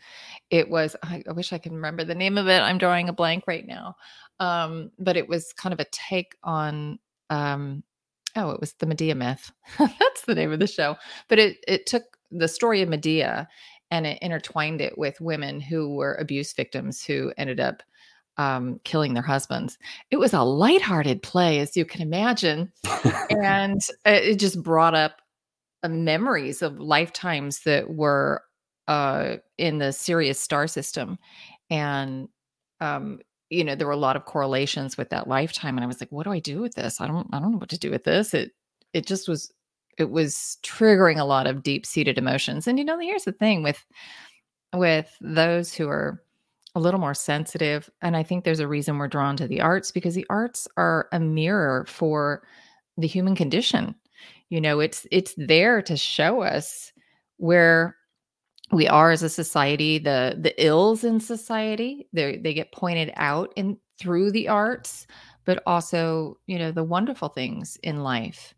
it 0.49 0.69
was 0.69 0.95
I, 1.03 1.23
I 1.27 1.33
wish 1.33 1.51
I 1.51 1.57
could 1.57 1.73
remember 1.73 2.03
the 2.03 2.15
name 2.15 2.37
of 2.37 2.47
it. 2.47 2.61
I'm 2.61 2.77
drawing 2.77 3.09
a 3.09 3.13
blank 3.13 3.43
right 3.47 3.65
now. 3.65 3.95
Um, 4.39 4.91
but 4.99 5.17
it 5.17 5.27
was 5.27 5.53
kind 5.53 5.73
of 5.73 5.79
a 5.79 5.87
take 5.91 6.35
on 6.43 6.99
um 7.29 7.83
oh, 8.35 8.51
it 8.51 8.59
was 8.59 8.73
the 8.73 8.85
Medea 8.85 9.15
myth. 9.15 9.51
That's 9.79 10.23
the 10.25 10.35
name 10.35 10.51
of 10.51 10.59
the 10.59 10.67
show. 10.67 10.95
But 11.27 11.39
it 11.39 11.57
it 11.67 11.85
took 11.85 12.03
the 12.31 12.47
story 12.47 12.81
of 12.81 12.89
Medea 12.89 13.47
and 13.91 14.07
it 14.07 14.19
intertwined 14.21 14.81
it 14.81 14.97
with 14.97 15.21
women 15.21 15.59
who 15.59 15.95
were 15.95 16.15
abuse 16.15 16.53
victims 16.53 17.03
who 17.03 17.31
ended 17.37 17.59
up 17.59 17.83
um, 18.37 18.79
killing 18.83 19.13
their 19.13 19.23
husbands. 19.23 19.77
It 20.11 20.17
was 20.17 20.33
a 20.33 20.41
lighthearted 20.41 21.21
play, 21.21 21.59
as 21.59 21.77
you 21.77 21.85
can 21.85 22.01
imagine 22.01 22.71
and 23.29 23.81
it 24.05 24.23
it 24.23 24.39
just 24.39 24.61
brought 24.61 24.95
up 24.95 25.21
uh, 25.21 25.24
memories 25.89 26.61
of 26.61 26.79
lifetimes 26.79 27.61
that 27.63 27.89
were 27.89 28.43
uh, 28.87 29.37
in 29.57 29.79
the 29.79 29.91
Sirius 29.91 30.39
star 30.39 30.67
system, 30.67 31.17
and 31.69 32.29
um, 32.79 33.19
you 33.49 33.63
know 33.63 33.75
there 33.75 33.87
were 33.87 33.93
a 33.93 33.97
lot 33.97 34.15
of 34.15 34.25
correlations 34.25 34.97
with 34.97 35.09
that 35.09 35.27
lifetime. 35.27 35.77
And 35.77 35.83
I 35.83 35.87
was 35.87 35.99
like, 36.01 36.11
"What 36.11 36.23
do 36.23 36.31
I 36.31 36.39
do 36.39 36.61
with 36.61 36.75
this? 36.75 37.01
I 37.01 37.07
don't, 37.07 37.27
I 37.33 37.39
don't 37.39 37.51
know 37.51 37.57
what 37.57 37.69
to 37.69 37.79
do 37.79 37.91
with 37.91 38.03
this." 38.03 38.33
It, 38.33 38.51
it 38.93 39.05
just 39.05 39.27
was, 39.27 39.51
it 39.97 40.11
was 40.11 40.57
triggering 40.63 41.19
a 41.19 41.25
lot 41.25 41.47
of 41.47 41.63
deep 41.63 41.85
seated 41.85 42.17
emotions. 42.17 42.67
And 42.67 42.77
you 42.77 42.85
know, 42.85 42.99
here's 42.99 43.25
the 43.25 43.31
thing 43.31 43.63
with 43.63 43.83
with 44.73 45.15
those 45.21 45.73
who 45.73 45.89
are 45.89 46.21
a 46.75 46.79
little 46.79 46.99
more 46.99 47.13
sensitive, 47.13 47.89
and 48.01 48.15
I 48.17 48.23
think 48.23 48.43
there's 48.43 48.59
a 48.59 48.67
reason 48.67 48.97
we're 48.97 49.07
drawn 49.07 49.37
to 49.37 49.47
the 49.47 49.61
arts 49.61 49.91
because 49.91 50.13
the 50.13 50.27
arts 50.29 50.67
are 50.77 51.07
a 51.11 51.19
mirror 51.19 51.85
for 51.87 52.43
the 52.97 53.07
human 53.07 53.35
condition 53.35 53.95
you 54.49 54.61
know 54.61 54.79
it's 54.79 55.07
it's 55.11 55.33
there 55.37 55.81
to 55.81 55.97
show 55.97 56.41
us 56.41 56.91
where 57.37 57.95
we 58.71 58.87
are 58.87 59.11
as 59.11 59.23
a 59.23 59.29
society 59.29 59.97
the 59.99 60.35
the 60.39 60.53
ills 60.63 61.03
in 61.03 61.19
society 61.19 62.07
they 62.13 62.37
they 62.37 62.53
get 62.53 62.71
pointed 62.71 63.11
out 63.15 63.51
in 63.55 63.77
through 63.99 64.31
the 64.31 64.47
arts 64.47 65.07
but 65.45 65.61
also 65.65 66.37
you 66.47 66.59
know 66.59 66.71
the 66.71 66.83
wonderful 66.83 67.29
things 67.29 67.77
in 67.83 68.03
life. 68.03 68.53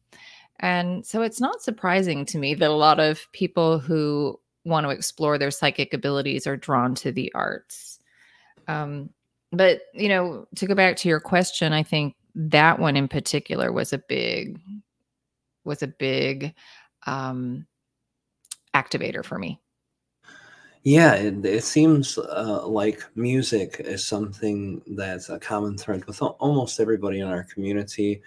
And 0.60 1.06
so 1.06 1.21
it's 1.21 1.39
not 1.39 1.62
surprising 1.62 2.26
to 2.26 2.39
me 2.39 2.56
that 2.56 2.69
a 2.69 2.73
lot 2.73 3.00
of 3.00 3.28
people 3.32 3.78
who 3.78 4.39
want 4.65 4.86
to 4.86 4.89
explore 4.89 5.38
their 5.38 5.52
psychic 5.52 5.93
abilities 5.93 6.47
are 6.47 6.58
drawn 6.58 6.95
to 6.95 7.12
the 7.12 7.32
arts. 7.36 8.00
Um 8.67 9.12
but 9.52 9.82
you 9.93 10.10
know 10.10 10.47
to 10.56 10.65
go 10.65 10.76
back 10.76 10.97
to 10.97 11.08
your 11.08 11.21
question 11.21 11.71
i 11.71 11.82
think 11.82 12.17
that 12.36 12.80
one 12.80 12.97
in 12.97 13.08
particular 13.08 13.71
was 13.71 13.93
a 13.93 13.97
big 13.97 14.60
was 15.67 15.84
a 15.84 15.88
big 15.88 16.53
um 17.06 17.65
activator 18.75 19.23
for 19.23 19.38
me 19.38 19.60
Yeah, 20.84 21.15
it, 21.15 21.45
it 21.45 21.63
seems 21.63 22.17
uh, 22.17 22.65
like 22.65 23.03
music 23.15 23.82
is 23.84 24.06
something 24.06 24.82
that's 24.88 25.30
a 25.30 25.39
common 25.39 25.77
thread 25.77 26.06
with 26.06 26.21
almost 26.21 26.80
everybody 26.80 27.19
in 27.19 27.27
our 27.27 27.43
community. 27.43 28.21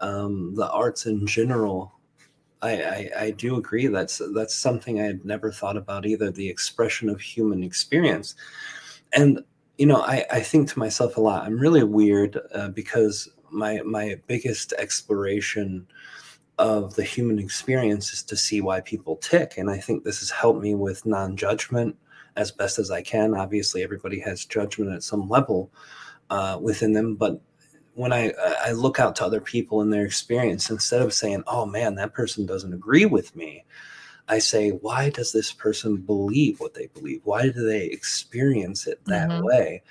Um, 0.00 0.54
the 0.54 0.70
arts 0.70 1.06
in 1.06 1.26
general, 1.26 1.92
I, 2.62 2.82
I, 2.82 3.10
I 3.18 3.30
do 3.32 3.56
agree. 3.56 3.86
That's 3.86 4.20
that's 4.34 4.54
something 4.54 5.00
I 5.00 5.04
had 5.04 5.24
never 5.24 5.50
thought 5.52 5.76
about 5.76 6.06
either. 6.06 6.30
The 6.30 6.48
expression 6.48 7.08
of 7.08 7.20
human 7.20 7.62
experience, 7.62 8.34
and 9.14 9.40
you 9.78 9.86
know, 9.86 10.02
I, 10.02 10.24
I 10.30 10.40
think 10.40 10.68
to 10.70 10.78
myself 10.78 11.16
a 11.16 11.20
lot. 11.20 11.44
I'm 11.46 11.58
really 11.58 11.84
weird 11.84 12.38
uh, 12.54 12.68
because 12.68 13.28
my 13.50 13.80
my 13.82 14.16
biggest 14.26 14.74
exploration 14.74 15.86
of 16.58 16.94
the 16.94 17.02
human 17.02 17.38
experience 17.38 18.12
is 18.12 18.22
to 18.24 18.36
see 18.36 18.60
why 18.60 18.80
people 18.80 19.16
tick. 19.16 19.54
And 19.56 19.70
I 19.70 19.78
think 19.78 20.04
this 20.04 20.20
has 20.20 20.30
helped 20.30 20.60
me 20.60 20.74
with 20.74 21.06
non 21.06 21.36
judgment 21.36 21.96
as 22.36 22.50
best 22.50 22.78
as 22.78 22.90
I 22.90 23.02
can. 23.02 23.34
Obviously, 23.34 23.82
everybody 23.82 24.20
has 24.20 24.44
judgment 24.44 24.92
at 24.92 25.02
some 25.02 25.28
level 25.28 25.70
uh, 26.30 26.58
within 26.60 26.92
them. 26.92 27.16
But 27.16 27.40
when 27.94 28.12
I, 28.12 28.32
I 28.64 28.72
look 28.72 29.00
out 29.00 29.16
to 29.16 29.24
other 29.24 29.40
people 29.40 29.80
and 29.80 29.92
their 29.92 30.04
experience, 30.04 30.70
instead 30.70 31.02
of 31.02 31.12
saying, 31.12 31.44
oh 31.46 31.66
man, 31.66 31.94
that 31.96 32.14
person 32.14 32.46
doesn't 32.46 32.72
agree 32.72 33.06
with 33.06 33.34
me, 33.36 33.64
I 34.28 34.38
say, 34.38 34.70
why 34.70 35.10
does 35.10 35.32
this 35.32 35.52
person 35.52 35.96
believe 35.96 36.60
what 36.60 36.74
they 36.74 36.86
believe? 36.86 37.20
Why 37.24 37.48
do 37.48 37.66
they 37.66 37.86
experience 37.86 38.86
it 38.86 39.04
that 39.06 39.28
Mhm. 39.28 39.44
way? 39.44 39.82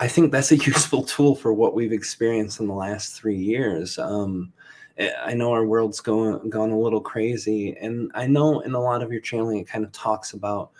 I 0.00 0.08
think 0.08 0.32
that's 0.32 0.52
a 0.52 0.56
useful 0.74 1.04
tool 1.04 1.36
for 1.36 1.52
what 1.52 1.74
we've 1.74 1.92
experienced 1.92 2.60
in 2.60 2.66
the 2.66 2.74
last 2.74 3.14
three 3.14 3.36
years. 3.36 3.98
Um, 3.98 4.52
I 4.98 5.12
I 5.26 5.34
know 5.34 5.52
our 5.52 5.64
world's 5.64 6.00
going 6.00 6.48
gone 6.50 6.70
a 6.70 6.78
little 6.78 7.00
crazy, 7.00 7.76
and 7.80 8.10
I 8.14 8.26
know 8.26 8.60
in 8.60 8.74
a 8.74 8.80
lot 8.80 9.02
of 9.02 9.12
your 9.12 9.20
channeling 9.20 9.58
it 9.58 9.68
kind 9.68 9.84
of 9.84 9.92
talks 9.92 10.32
about 10.32 10.70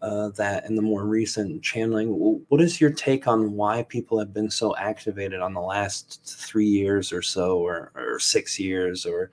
uh, 0.00 0.28
that 0.30 0.64
in 0.66 0.76
the 0.76 0.82
more 0.82 1.04
recent 1.04 1.62
channeling. 1.62 2.10
What 2.48 2.60
is 2.60 2.80
your 2.80 2.90
take 2.90 3.26
on 3.26 3.52
why 3.54 3.82
people 3.84 4.18
have 4.18 4.32
been 4.32 4.50
so 4.50 4.76
activated 4.76 5.40
on 5.40 5.54
the 5.54 5.60
last 5.60 6.20
three 6.24 6.66
years 6.66 7.12
or 7.12 7.22
so, 7.22 7.58
or, 7.58 7.90
or 7.94 8.18
six 8.20 8.58
years, 8.60 9.04
or 9.06 9.30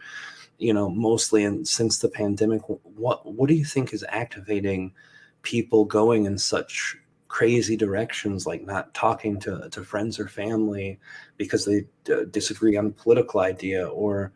you 0.58 0.74
know, 0.74 0.90
mostly 0.90 1.44
in, 1.44 1.66
since 1.66 2.00
the 2.00 2.10
pandemic? 2.10 2.62
What 2.66 3.26
what 3.26 3.48
do 3.48 3.56
you 3.56 3.66
think 3.66 3.94
is 3.94 4.06
activating 4.10 4.94
people 5.44 5.86
going 5.86 6.26
in 6.26 6.38
such 6.38 6.98
crazy 7.36 7.76
directions 7.76 8.48
like 8.48 8.66
not 8.66 8.94
talking 8.94 9.38
to, 9.38 9.68
to 9.70 9.84
friends 9.84 10.22
or 10.22 10.26
family 10.26 10.98
because 11.36 11.66
they 11.66 11.84
uh, 12.10 12.24
disagree 12.32 12.78
on 12.78 12.86
a 12.86 12.92
political 12.92 13.42
idea 13.42 13.86
or 13.90 14.32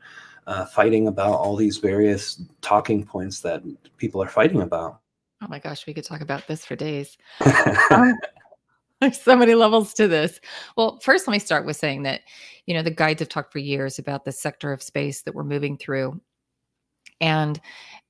uh, 0.48 0.66
fighting 0.66 1.08
about 1.08 1.32
all 1.32 1.56
these 1.56 1.78
various 1.78 2.44
talking 2.60 3.06
points 3.06 3.40
that 3.40 3.64
people 3.96 4.22
are 4.22 4.28
fighting 4.28 4.62
about. 4.62 5.00
Oh 5.42 5.48
my 5.48 5.60
gosh, 5.60 5.88
we 5.88 5.94
could 5.94 6.04
talk 6.04 6.20
about 6.20 6.46
this 6.50 6.66
for 6.66 6.76
days. 6.76 7.18
um, 7.90 8.18
there's 9.00 9.22
so 9.22 9.34
many 9.34 9.54
levels 9.54 9.94
to 9.94 10.10
this. 10.10 10.42
Well, 10.76 11.00
first, 11.02 11.26
let 11.26 11.32
me 11.32 11.40
start 11.40 11.66
with 11.66 11.78
saying 11.78 12.04
that, 12.04 12.24
you 12.66 12.74
know, 12.74 12.84
the 12.84 12.92
guides 12.92 13.22
have 13.22 13.30
talked 13.30 13.54
for 13.54 13.60
years 13.60 13.98
about 13.98 14.26
the 14.26 14.34
sector 14.34 14.74
of 14.74 14.84
space 14.84 15.22
that 15.22 15.34
we're 15.34 15.46
moving 15.46 15.78
through. 15.78 16.20
And 17.22 17.62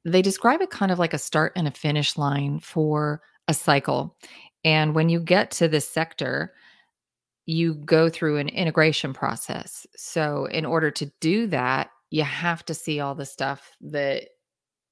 they 0.03 0.23
describe 0.23 0.61
it 0.61 0.71
kind 0.71 0.91
of 0.91 0.97
like 0.97 1.13
a 1.13 1.19
start 1.19 1.53
and 1.55 1.67
a 1.67 1.71
finish 1.71 2.17
line 2.17 2.59
for 2.59 3.21
a 3.47 3.53
cycle. 3.53 4.15
And 4.63 4.93
when 4.93 5.09
you 5.09 5.19
get 5.19 5.51
to 5.51 5.67
this 5.67 5.87
sector, 5.87 6.53
you 7.45 7.73
go 7.73 8.09
through 8.09 8.37
an 8.37 8.49
integration 8.49 9.13
process. 9.13 9.87
So, 9.95 10.45
in 10.45 10.65
order 10.65 10.91
to 10.91 11.11
do 11.19 11.47
that, 11.47 11.89
you 12.11 12.23
have 12.23 12.65
to 12.65 12.73
see 12.73 12.99
all 12.99 13.15
the 13.15 13.25
stuff 13.25 13.75
that 13.81 14.25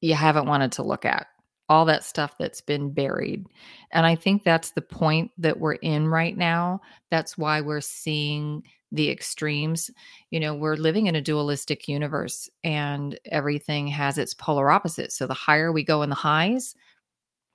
you 0.02 0.16
haven't 0.16 0.48
wanted 0.48 0.72
to 0.74 0.84
look 0.84 1.06
at, 1.06 1.28
all 1.70 1.86
that 1.86 2.04
stuff 2.04 2.36
that's 2.40 2.62
been 2.62 2.92
buried. 2.94 3.46
And 3.92 4.06
I 4.06 4.16
think 4.16 4.44
that's 4.44 4.72
the 4.72 4.82
point 4.82 5.32
that 5.38 5.60
we're 5.60 5.74
in 5.74 6.08
right 6.08 6.36
now. 6.36 6.82
That's 7.12 7.38
why 7.38 7.62
we're 7.62 7.82
seeing 7.82 8.64
the 8.92 9.10
extremes. 9.10 9.92
You 10.32 10.40
know, 10.40 10.56
we're 10.56 10.78
living 10.78 11.08
in 11.08 11.16
a 11.16 11.22
dualistic 11.22 11.88
universe 11.88 12.50
and 12.64 13.20
everything 13.26 13.88
has 13.88 14.18
its 14.18 14.34
polar 14.34 14.72
opposite. 14.72 15.12
So, 15.12 15.28
the 15.28 15.34
higher 15.34 15.72
we 15.72 15.84
go 15.84 16.02
in 16.02 16.10
the 16.10 16.16
highs, 16.16 16.76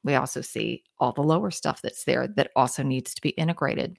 we 0.04 0.14
also 0.14 0.40
see 0.40 0.82
all 0.98 1.12
the 1.12 1.22
lower 1.22 1.50
stuff 1.50 1.82
that's 1.82 2.04
there 2.04 2.28
that 2.28 2.50
also 2.56 2.82
needs 2.82 3.14
to 3.14 3.22
be 3.22 3.30
integrated. 3.30 3.98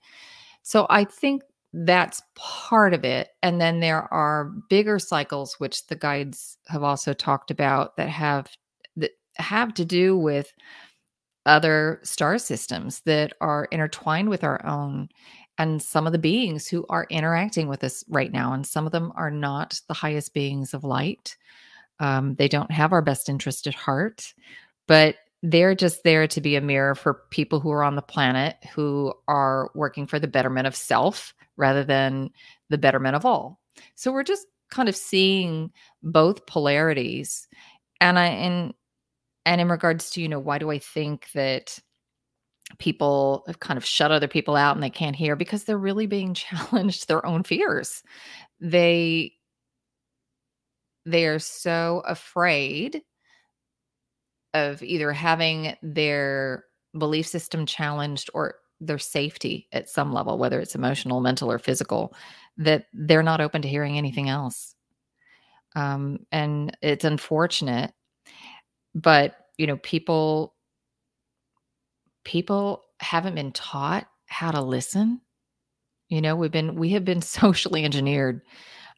So 0.64 0.86
I 0.90 1.04
think 1.04 1.44
that's 1.74 2.22
part 2.36 2.94
of 2.94 3.04
it. 3.04 3.30
And 3.42 3.60
then 3.60 3.80
there 3.80 4.14
are 4.14 4.52
bigger 4.70 5.00
cycles, 5.00 5.56
which 5.60 5.88
the 5.88 5.96
guides 5.96 6.58
have 6.68 6.84
also 6.84 7.14
talked 7.14 7.52
about 7.52 7.98
that 7.98 8.10
have 8.10 8.48
that 8.98 9.12
have 9.38 9.74
to 9.76 9.86
do 9.86 10.18
with 10.18 10.54
other 11.46 12.00
star 12.04 12.38
systems 12.38 13.02
that 13.02 13.34
are 13.42 13.68
intertwined 13.72 14.30
with 14.30 14.44
our 14.44 14.64
own 14.66 15.10
and 15.58 15.82
some 15.82 16.08
of 16.08 16.14
the 16.14 16.20
beings 16.20 16.68
who 16.68 16.86
are 16.90 17.06
interacting 17.10 17.68
with 17.68 17.84
us 17.84 18.04
right 18.08 18.32
now 18.32 18.54
and 18.54 18.66
some 18.66 18.86
of 18.86 18.92
them 18.92 19.12
are 19.16 19.30
not 19.30 19.80
the 19.88 19.94
highest 19.94 20.34
beings 20.34 20.74
of 20.74 20.84
light 20.84 21.36
um, 22.00 22.36
they 22.36 22.48
don't 22.48 22.72
have 22.72 22.94
our 22.94 23.02
best 23.02 23.28
interest 23.28 23.68
at 23.68 23.74
heart 23.76 24.34
but 24.88 25.16
they're 25.44 25.76
just 25.76 26.04
there 26.04 26.26
to 26.26 26.40
be 26.40 26.56
a 26.56 26.62
mirror 26.62 26.96
for 26.96 27.26
people 27.30 27.60
who 27.60 27.70
are 27.70 27.84
on 27.84 27.96
the 27.96 28.02
planet 28.02 28.56
who 28.74 29.14
are 29.28 29.70
working 29.76 30.08
for 30.08 30.18
the 30.18 30.28
betterment 30.28 30.66
of 30.66 30.76
self 30.76 31.34
rather 31.58 31.84
than 31.84 32.30
the 32.70 32.78
betterment 32.78 33.18
of 33.18 33.26
all. 33.26 33.60
So 33.96 34.12
we're 34.14 34.24
just 34.24 34.48
kind 34.72 34.88
of 34.88 34.96
seeing 34.96 35.72
both 36.02 36.46
polarities. 36.46 37.48
And 38.00 38.18
I 38.18 38.28
and 38.28 38.74
and 39.46 39.60
in 39.60 39.68
regards 39.68 40.12
to, 40.12 40.22
you 40.22 40.30
know, 40.30 40.40
why 40.40 40.60
do 40.60 40.72
I 40.72 40.80
think 40.80 41.28
that 41.34 41.78
people 42.80 43.44
have 43.48 43.60
kind 43.60 43.78
of 43.78 43.84
shut 43.84 44.12
other 44.12 44.30
people 44.30 44.56
out 44.56 44.78
and 44.78 44.82
they 44.82 44.90
can't 44.90 45.16
hear 45.16 45.36
because 45.36 45.66
they're 45.66 45.78
really 45.78 46.08
being 46.08 46.34
challenged 46.34 47.10
their 47.10 47.26
own 47.26 47.44
fears. 47.44 48.02
They 48.62 49.34
they 51.06 51.26
are 51.26 51.40
so 51.40 52.02
afraid 52.08 53.02
of 54.54 54.82
either 54.84 55.12
having 55.12 55.76
their 55.82 56.66
belief 56.98 57.28
system 57.28 57.66
challenged 57.66 58.30
or 58.34 58.56
their 58.80 59.00
safety 59.00 59.68
at 59.72 59.90
some 59.90 60.14
level, 60.14 60.38
whether 60.38 60.60
it's 60.60 60.76
emotional, 60.76 61.22
mental, 61.22 61.52
or 61.52 61.60
physical, 61.60 62.14
that 62.58 62.86
they're 62.94 63.24
not 63.24 63.42
open 63.42 63.62
to 63.62 63.68
hearing 63.68 63.98
anything 63.98 64.30
else. 64.30 64.76
Um, 65.76 66.20
and 66.32 66.76
it's 66.82 67.06
unfortunate, 67.06 67.94
but 68.94 69.36
you 69.58 69.68
know, 69.68 69.78
people 69.78 70.54
people 72.24 72.84
haven't 73.00 73.36
been 73.36 73.52
taught 73.52 74.08
how 74.28 74.52
to 74.52 74.62
listen. 74.62 75.22
You 76.10 76.22
know, 76.22 76.36
we've 76.36 76.52
been 76.52 76.76
we 76.76 76.90
have 76.90 77.06
been 77.06 77.22
socially 77.24 77.84
engineered. 77.86 78.42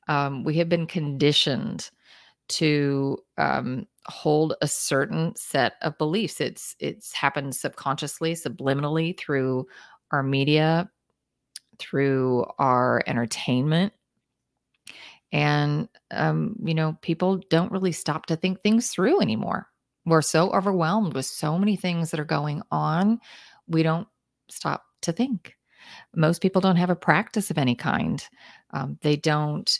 Um, 0.08 0.44
we 0.44 0.56
have 0.56 0.70
been 0.70 0.86
conditioned 0.88 1.89
to 2.48 3.18
um, 3.38 3.88
hold 4.08 4.54
a 4.62 4.68
certain 4.68 5.36
set 5.36 5.74
of 5.82 5.98
beliefs. 5.98 6.39
It's 6.39 6.76
it's 6.80 7.13
happened 7.13 7.56
subconsciously, 7.56 8.34
subliminally 8.34 9.18
through 9.18 9.68
our 10.12 10.24
media, 10.24 10.89
through 11.80 12.46
our 12.60 13.04
entertainment. 13.08 13.94
And 15.32 15.89
um, 16.12 16.56
you 16.63 16.74
know, 16.74 16.98
people 17.02 17.41
don't 17.50 17.72
really 17.72 17.91
stop 17.91 18.28
to 18.28 18.36
think 18.36 18.62
things 18.62 18.89
through 18.89 19.22
anymore. 19.22 19.68
We're 20.06 20.22
so 20.22 20.52
overwhelmed 20.52 21.13
with 21.13 21.26
so 21.26 21.58
many 21.58 21.76
things 21.76 22.12
that 22.12 22.20
are 22.20 22.26
going 22.26 22.62
on, 22.72 23.20
we 23.68 23.82
don't 23.82 24.08
stop 24.50 24.84
to 25.02 25.12
think. 25.12 25.56
Most 26.15 26.41
people 26.41 26.62
don't 26.62 26.76
have 26.76 26.89
a 26.89 26.96
practice 26.96 27.50
of 27.50 27.58
any 27.58 27.76
kind. 27.76 28.24
Um, 28.72 28.98
they 29.02 29.15
don't 29.15 29.80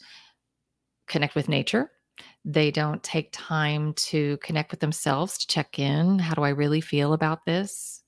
connect 1.08 1.36
with 1.36 1.48
nature 1.48 1.92
they 2.46 2.70
don't 2.70 3.02
take 3.02 3.30
time 3.32 3.94
to 3.94 4.38
connect 4.38 4.70
with 4.72 4.80
themselves 4.80 5.40
to 5.40 5.48
check 5.48 5.80
in. 5.80 6.20
How 6.20 6.36
do 6.36 6.44
I 6.44 6.50
really 6.50 6.80
feel 6.80 7.14
about 7.14 7.44
this? 7.46 8.04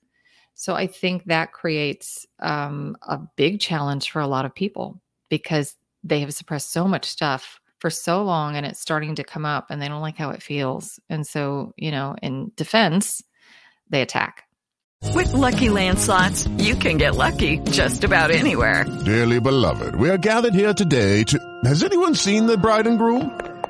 So 0.54 0.76
I 0.76 0.88
think 0.88 1.26
that 1.26 1.52
creates 1.52 2.26
um, 2.40 2.98
a 3.02 3.20
big 3.36 3.60
challenge 3.60 4.12
for 4.12 4.22
a 4.22 4.28
lot 4.28 4.46
of 4.46 4.56
people 4.56 5.02
because 5.30 5.76
they 6.04 6.20
have 6.20 6.34
suppressed 6.34 6.72
so 6.72 6.88
much 6.88 7.06
stuff 7.06 7.60
for 7.80 7.90
so 7.90 8.24
long 8.24 8.56
and 8.56 8.66
it's 8.66 8.80
starting 8.80 9.16
to 9.16 9.24
come 9.24 9.46
up 9.46 9.68
and 9.70 9.82
they 9.82 9.88
don't 9.88 10.02
like 10.02 10.18
how 10.18 10.30
it 10.30 10.42
feels. 10.42 11.00
And 11.10 11.26
so, 11.26 11.74
you 11.76 11.92
know, 11.92 12.16
in 12.22 12.52
defense, 12.56 13.24
they 13.90 14.02
attack. 14.02 14.44
With 15.14 15.32
lucky 15.34 15.68
landslots, 15.68 16.64
you 16.64 16.76
can 16.76 16.98
get 16.98 17.16
lucky 17.16 17.60
just 17.70 18.04
about 18.04 18.32
anywhere. 18.32 18.86
Dearly 19.06 19.40
beloved, 19.40 19.96
we 19.96 20.10
are 20.10 20.18
gathered 20.18 20.56
here 20.56 20.74
today 20.74 21.24
to. 21.26 21.60
Has 21.66 21.84
anyone 21.84 22.16
seen 22.16 22.48
the 22.48 22.58
bride 22.58 22.88
and 22.88 22.98
groom? 22.98 23.47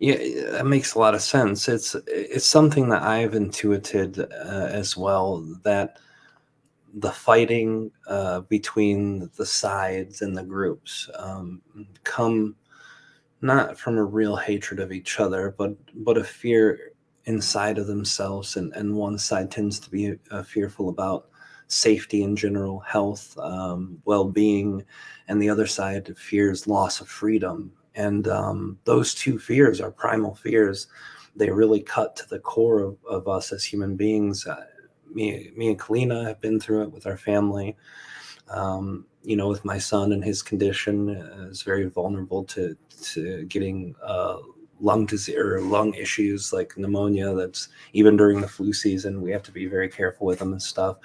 Yeah, 0.00 0.16
that 0.52 0.66
makes 0.66 0.94
a 0.94 0.98
lot 0.98 1.14
of 1.14 1.20
sense. 1.22 1.68
It's 1.68 1.94
it's 2.06 2.46
something 2.46 2.88
that 2.88 3.02
I've 3.02 3.34
intuited 3.34 4.18
uh, 4.18 4.24
as 4.72 4.96
well 4.96 5.42
that 5.62 5.98
the 6.94 7.12
fighting 7.12 7.90
uh, 8.08 8.40
between 8.42 9.30
the 9.36 9.46
sides 9.46 10.22
and 10.22 10.36
the 10.36 10.42
groups 10.44 11.08
um, 11.18 11.62
come 12.04 12.56
not 13.42 13.78
from 13.78 13.98
a 13.98 14.04
real 14.04 14.36
hatred 14.36 14.80
of 14.80 14.92
each 14.92 15.20
other, 15.20 15.54
but 15.58 15.74
but 16.04 16.18
a 16.18 16.24
fear 16.24 16.92
inside 17.26 17.78
of 17.78 17.86
themselves, 17.88 18.56
and 18.56 18.72
and 18.74 18.94
one 18.96 19.18
side 19.18 19.50
tends 19.50 19.80
to 19.80 19.90
be 19.90 20.16
uh, 20.32 20.42
fearful 20.42 20.88
about 20.90 21.28
safety 21.68 22.22
in 22.24 22.36
general, 22.36 22.80
health, 22.80 23.38
um, 23.38 23.98
well 24.06 24.24
being, 24.24 24.84
and 25.28 25.42
the 25.42 25.50
other 25.50 25.66
side 25.66 26.16
fears 26.18 26.66
loss 26.66 27.00
of 27.00 27.08
freedom. 27.08 27.72
And 28.00 28.28
um, 28.28 28.78
those 28.84 29.14
two 29.14 29.38
fears 29.38 29.80
are 29.80 29.90
primal 29.90 30.34
fears. 30.34 30.88
They 31.36 31.50
really 31.50 31.80
cut 31.80 32.16
to 32.16 32.28
the 32.28 32.38
core 32.38 32.80
of, 32.80 32.96
of 33.08 33.28
us 33.28 33.52
as 33.52 33.64
human 33.64 33.96
beings. 33.96 34.46
Uh, 34.46 34.64
me, 35.12 35.50
me 35.56 35.68
and 35.68 35.78
Kalina 35.78 36.26
have 36.26 36.40
been 36.40 36.60
through 36.60 36.82
it 36.84 36.92
with 36.92 37.06
our 37.06 37.16
family. 37.16 37.76
Um, 38.48 39.06
you 39.22 39.36
know, 39.36 39.48
with 39.48 39.64
my 39.64 39.78
son 39.78 40.12
and 40.12 40.24
his 40.24 40.42
condition 40.42 41.16
uh, 41.16 41.48
is 41.50 41.62
very 41.62 41.86
vulnerable 41.88 42.44
to 42.44 42.76
to 43.12 43.44
getting 43.44 43.94
uh, 44.02 44.38
lung 44.80 45.06
disease 45.06 45.36
or 45.36 45.60
lung 45.60 45.94
issues 45.94 46.52
like 46.52 46.76
pneumonia. 46.76 47.34
That's 47.34 47.68
even 47.92 48.16
during 48.16 48.40
the 48.40 48.48
flu 48.48 48.72
season, 48.72 49.22
we 49.22 49.30
have 49.30 49.42
to 49.44 49.52
be 49.52 49.66
very 49.66 49.88
careful 49.88 50.26
with 50.26 50.38
them 50.38 50.52
and 50.52 50.62
stuff. 50.62 50.96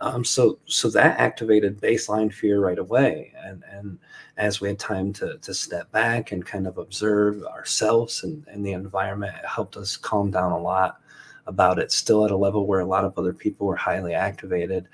Um, 0.00 0.24
so 0.24 0.58
so 0.66 0.90
that 0.90 1.18
activated 1.18 1.80
baseline 1.80 2.32
fear 2.32 2.60
right 2.60 2.78
away, 2.78 3.32
and 3.36 3.62
and 3.70 3.98
as 4.36 4.60
we 4.60 4.68
had 4.68 4.78
time 4.78 5.12
to 5.14 5.38
to 5.38 5.54
step 5.54 5.90
back 5.92 6.32
and 6.32 6.44
kind 6.44 6.66
of 6.66 6.78
observe 6.78 7.42
ourselves 7.44 8.24
and, 8.24 8.44
and 8.48 8.66
the 8.66 8.72
environment, 8.72 9.36
it 9.36 9.46
helped 9.46 9.76
us 9.76 9.96
calm 9.96 10.30
down 10.30 10.52
a 10.52 10.58
lot 10.58 10.98
about 11.46 11.78
it. 11.78 11.92
Still 11.92 12.24
at 12.24 12.30
a 12.30 12.36
level 12.36 12.66
where 12.66 12.80
a 12.80 12.86
lot 12.86 13.04
of 13.04 13.16
other 13.16 13.32
people 13.32 13.66
were 13.66 13.76
highly 13.76 14.14
activated. 14.14 14.88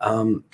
Um, 0.00 0.44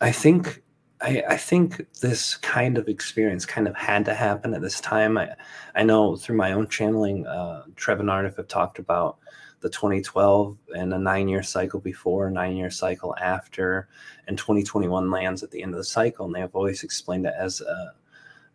I 0.00 0.10
think 0.12 0.63
I, 1.04 1.22
I, 1.28 1.36
think 1.36 1.86
this 2.00 2.36
kind 2.36 2.78
of 2.78 2.88
experience 2.88 3.44
kind 3.44 3.68
of 3.68 3.76
had 3.76 4.06
to 4.06 4.14
happen 4.14 4.54
at 4.54 4.62
this 4.62 4.80
time. 4.80 5.18
I, 5.18 5.34
I 5.74 5.82
know 5.82 6.16
through 6.16 6.38
my 6.38 6.52
own 6.52 6.66
channeling, 6.68 7.26
uh, 7.26 7.64
Treb 7.76 8.00
and 8.00 8.08
Aridif 8.08 8.38
have 8.38 8.48
talked 8.48 8.78
about 8.78 9.18
the 9.60 9.68
2012 9.68 10.56
and 10.74 10.94
a 10.94 10.98
nine 10.98 11.28
year 11.28 11.42
cycle 11.42 11.78
before, 11.78 12.30
nine 12.30 12.56
year 12.56 12.70
cycle 12.70 13.14
after, 13.20 13.86
and 14.28 14.38
2021 14.38 15.10
lands 15.10 15.42
at 15.42 15.50
the 15.50 15.62
end 15.62 15.74
of 15.74 15.78
the 15.78 15.84
cycle. 15.84 16.24
And 16.24 16.34
they 16.34 16.40
have 16.40 16.54
always 16.54 16.82
explained 16.82 17.26
it 17.26 17.34
as 17.38 17.60
uh, 17.60 17.90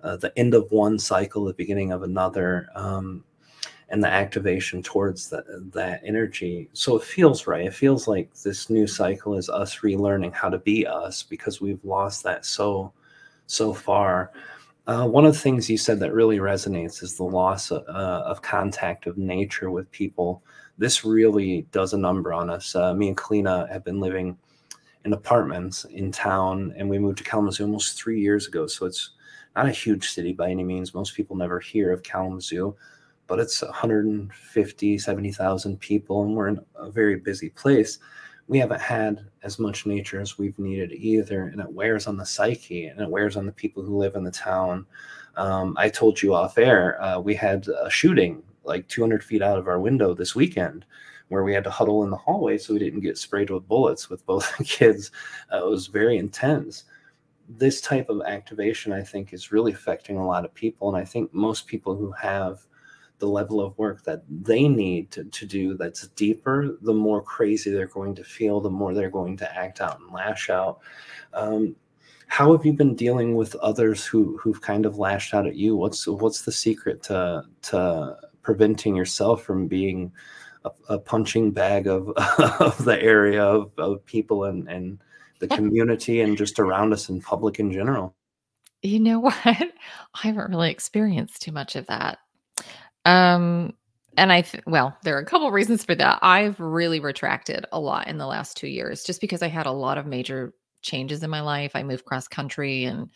uh, 0.02 0.18
the 0.18 0.36
end 0.36 0.56
of 0.56 0.72
one 0.72 0.98
cycle, 0.98 1.46
the 1.46 1.54
beginning 1.54 1.92
of 1.92 2.02
another. 2.02 2.68
Um, 2.74 3.24
and 3.90 4.04
the 4.04 4.08
activation 4.08 4.82
towards 4.84 5.30
that 5.30 5.46
that 5.74 6.02
energy. 6.04 6.70
So 6.74 6.96
it 6.96 7.04
feels 7.04 7.48
right. 7.48 7.66
It 7.66 7.74
feels 7.74 8.08
like 8.08 8.34
this 8.36 8.70
new 8.70 8.88
cycle 8.88 9.36
is 9.36 9.50
us 9.50 9.80
relearning 9.80 10.34
how 10.34 10.50
to 10.50 10.60
be 10.60 10.86
us 10.86 11.24
because 11.24 11.60
we've 11.60 11.84
lost 11.84 12.24
that 12.24 12.46
so 12.46 12.94
so 13.48 13.74
far. 13.74 14.32
Uh, 14.88 15.06
one 15.06 15.26
of 15.26 15.34
the 15.34 15.40
things 15.40 15.70
you 15.70 15.78
said 15.78 16.00
that 16.00 16.14
really 16.14 16.38
resonates 16.38 17.04
is 17.04 17.16
the 17.16 17.24
loss 17.24 17.70
of, 17.72 17.84
uh, 17.88 18.24
of 18.26 18.42
contact 18.42 19.06
of 19.06 19.18
nature 19.18 19.70
with 19.70 19.92
people. 19.92 20.44
This 20.78 21.06
really 21.06 21.68
does 21.72 21.94
a 21.94 21.98
number 21.98 22.34
on 22.34 22.50
us. 22.50 22.76
Uh, 22.76 22.94
me 22.94 23.10
and 23.10 23.18
Kalina 23.18 23.70
have 23.72 23.84
been 23.84 24.00
living 24.00 24.38
in 25.06 25.14
apartments 25.14 25.86
in 25.86 26.12
town, 26.12 26.74
and 26.76 26.90
we 26.90 26.98
moved 26.98 27.20
to 27.20 27.24
Kalamazoo 27.24 27.66
almost 27.66 27.98
three 27.98 28.20
years 28.20 28.48
ago. 28.48 28.66
So 28.66 28.86
it's 28.86 29.12
not 29.56 29.68
a 29.68 29.72
huge 29.72 30.10
city 30.10 30.34
by 30.34 30.50
any 30.50 30.64
means. 30.64 30.94
Most 30.94 31.16
people 31.16 31.36
never 31.36 31.60
hear 31.60 31.92
of 31.92 32.02
Kalamazoo 32.02 32.76
but 33.30 33.40
it's 33.40 33.62
150, 33.62 34.98
70,000 34.98 35.80
people, 35.80 36.24
and 36.24 36.36
we're 36.36 36.48
in 36.48 36.60
a 36.76 36.90
very 36.90 37.16
busy 37.16 37.50
place. 37.52 38.00
We 38.48 38.58
haven't 38.58 38.82
had 38.82 39.28
as 39.44 39.60
much 39.60 39.86
nature 39.86 40.20
as 40.20 40.40
we've 40.40 40.58
needed 40.58 40.92
either, 40.92 41.44
and 41.44 41.62
it 41.62 41.72
wears 41.72 42.08
on 42.08 42.18
the 42.18 42.26
psyche 42.26 42.88
and 42.88 43.00
it 43.00 43.10
wears 43.10 43.38
on 43.38 43.46
the 43.46 43.52
people 43.52 43.84
who 43.84 44.00
live 44.00 44.16
in 44.16 44.24
the 44.24 44.32
town. 44.32 44.88
Um, 45.38 45.76
I 45.78 45.90
told 45.90 46.20
you 46.20 46.34
off 46.34 46.58
air, 46.58 47.00
uh, 47.02 47.20
we 47.20 47.36
had 47.36 47.68
a 47.68 47.90
shooting 47.90 48.42
like 48.64 48.88
200 48.88 49.24
feet 49.24 49.44
out 49.44 49.60
of 49.60 49.68
our 49.68 49.80
window 49.80 50.16
this 50.16 50.36
weekend 50.36 50.86
where 51.28 51.44
we 51.44 51.54
had 51.54 51.64
to 51.64 51.70
huddle 51.70 52.04
in 52.04 52.10
the 52.10 52.18
hallway 52.18 52.58
so 52.58 52.74
we 52.74 52.80
didn't 52.80 53.02
get 53.02 53.20
sprayed 53.20 53.52
with 53.52 53.68
bullets 53.68 54.10
with 54.10 54.26
both 54.26 54.52
kids. 54.66 55.12
Uh, 55.54 55.64
it 55.64 55.70
was 55.70 55.86
very 55.86 56.18
intense. 56.18 56.86
This 57.48 57.80
type 57.80 58.10
of 58.10 58.24
activation, 58.26 58.92
I 58.92 59.04
think, 59.04 59.34
is 59.34 59.52
really 59.52 59.72
affecting 59.72 60.18
a 60.18 60.26
lot 60.26 60.46
of 60.46 60.54
people. 60.56 60.90
And 60.90 60.98
I 60.98 61.06
think 61.06 61.32
most 61.32 61.68
people 61.68 61.96
who 61.96 62.12
have 62.14 62.66
the 63.20 63.28
level 63.28 63.62
of 63.62 63.78
work 63.78 64.04
that 64.04 64.24
they 64.30 64.68
need 64.68 65.12
to, 65.12 65.26
to 65.26 65.46
do 65.46 65.76
that's 65.76 66.08
deeper, 66.10 66.78
the 66.82 66.94
more 66.94 67.22
crazy 67.22 67.70
they're 67.70 67.88
going 67.88 68.16
to 68.16 68.24
feel, 68.24 68.60
the 68.60 68.70
more 68.70 68.94
they're 68.94 69.10
going 69.10 69.38
to 69.38 69.58
act 69.58 69.82
out 69.82 70.00
and 70.00 70.12
lash 70.12 70.50
out. 70.50 70.80
Um, 71.34 71.76
how 72.28 72.52
have 72.52 72.66
you 72.66 72.74
been 72.74 72.96
dealing 72.96 73.36
with 73.36 73.56
others 73.56 74.06
who 74.06 74.38
who've 74.38 74.62
kind 74.62 74.86
of 74.86 74.98
lashed 74.98 75.34
out 75.34 75.48
at 75.48 75.56
you? 75.56 75.76
What's 75.76 76.08
what's 76.08 76.44
the 76.44 76.52
secret 76.52 77.04
to 77.04 77.44
to 77.64 78.18
preventing 78.42 78.96
yourself 78.96 79.44
from 79.44 79.68
being 79.68 80.12
a, 80.64 80.72
a 80.90 81.00
punching 81.00 81.52
bag 81.52 81.88
of 81.88 82.10
of 82.60 82.84
the 82.86 83.02
area 83.02 83.44
of, 83.44 83.72
of 83.78 84.06
people 84.06 84.46
and 84.46 84.70
and 84.70 85.00
the 85.40 85.48
community 85.48 86.22
and 86.22 86.38
just 86.38 86.60
around 86.60 86.94
us 86.94 87.10
in 87.10 87.20
public 87.20 87.60
in 87.60 87.72
general? 87.72 88.16
You 88.82 89.00
know 89.00 89.20
what? 89.22 89.36
I 89.46 89.68
haven't 90.14 90.52
really 90.52 90.72
experienced 90.72 91.42
too 91.42 91.52
much 91.52 91.76
of 91.76 91.88
that. 91.88 92.20
Um, 93.10 93.74
and 94.18 94.32
I, 94.32 94.42
th- 94.42 94.64
well, 94.68 94.96
there 95.04 95.16
are 95.16 95.22
a 95.22 95.26
couple 95.26 95.50
reasons 95.52 95.84
for 95.84 95.96
that. 95.96 96.20
I've 96.22 96.60
really 96.60 97.00
retracted 97.00 97.66
a 97.72 97.80
lot 97.80 98.08
in 98.08 98.18
the 98.18 98.28
last 98.28 98.58
two 98.58 98.68
years 98.68 99.04
just 99.04 99.22
because 99.22 99.42
I 99.42 99.48
had 99.48 99.66
a 99.66 99.72
lot 99.72 99.98
of 99.98 100.06
major 100.06 100.54
changes 100.82 101.24
in 101.24 101.30
my 101.30 101.42
life. 101.42 101.72
I 101.74 101.84
moved 101.84 102.06
cross 102.06 102.28
country 102.28 102.84
and 102.84 103.10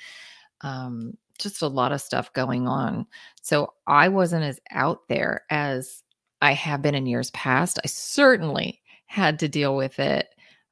um, 0.61 1.17
just 1.37 1.61
a 1.61 1.67
lot 1.67 1.91
of 1.91 2.01
stuff 2.01 2.33
going 2.33 2.67
on. 2.67 3.05
So 3.41 3.73
I 3.85 4.07
wasn't 4.07 4.45
as 4.45 4.59
out 4.71 5.01
there 5.09 5.43
as 5.49 6.03
I 6.41 6.53
have 6.53 6.81
been 6.81 6.95
in 6.95 7.05
years 7.05 7.31
past. 7.31 7.79
I 7.83 7.87
certainly 7.87 8.81
had 9.05 9.39
to 9.39 9.47
deal 9.47 9.75
with 9.75 9.99
it 9.99 10.27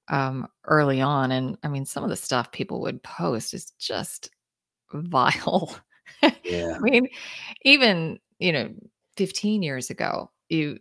um, 0.08 0.48
early 0.66 1.02
on. 1.02 1.32
And 1.32 1.58
I 1.64 1.68
mean, 1.68 1.86
some 1.86 2.04
of 2.04 2.10
the 2.10 2.16
stuff 2.16 2.52
people 2.52 2.82
would 2.82 3.04
post 3.04 3.54
is 3.54 3.72
just 3.80 4.30
vile. 4.94 5.76
Yeah. 6.44 6.74
I 6.76 6.80
mean, 6.80 7.08
even, 7.64 8.20
you 8.40 8.52
know, 8.52 8.70
15 9.18 9.64
years 9.64 9.90
ago. 9.90 10.32
You, 10.50 10.80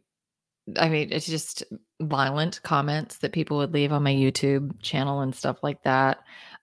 I 0.78 0.88
mean, 0.88 1.08
it's 1.12 1.26
just 1.26 1.64
violent 2.00 2.60
comments 2.62 3.18
that 3.18 3.32
people 3.32 3.58
would 3.58 3.72
leave 3.72 3.92
on 3.92 4.02
my 4.02 4.12
YouTube 4.12 4.80
channel 4.82 5.20
and 5.20 5.34
stuff 5.34 5.58
like 5.62 5.82
that. 5.84 6.18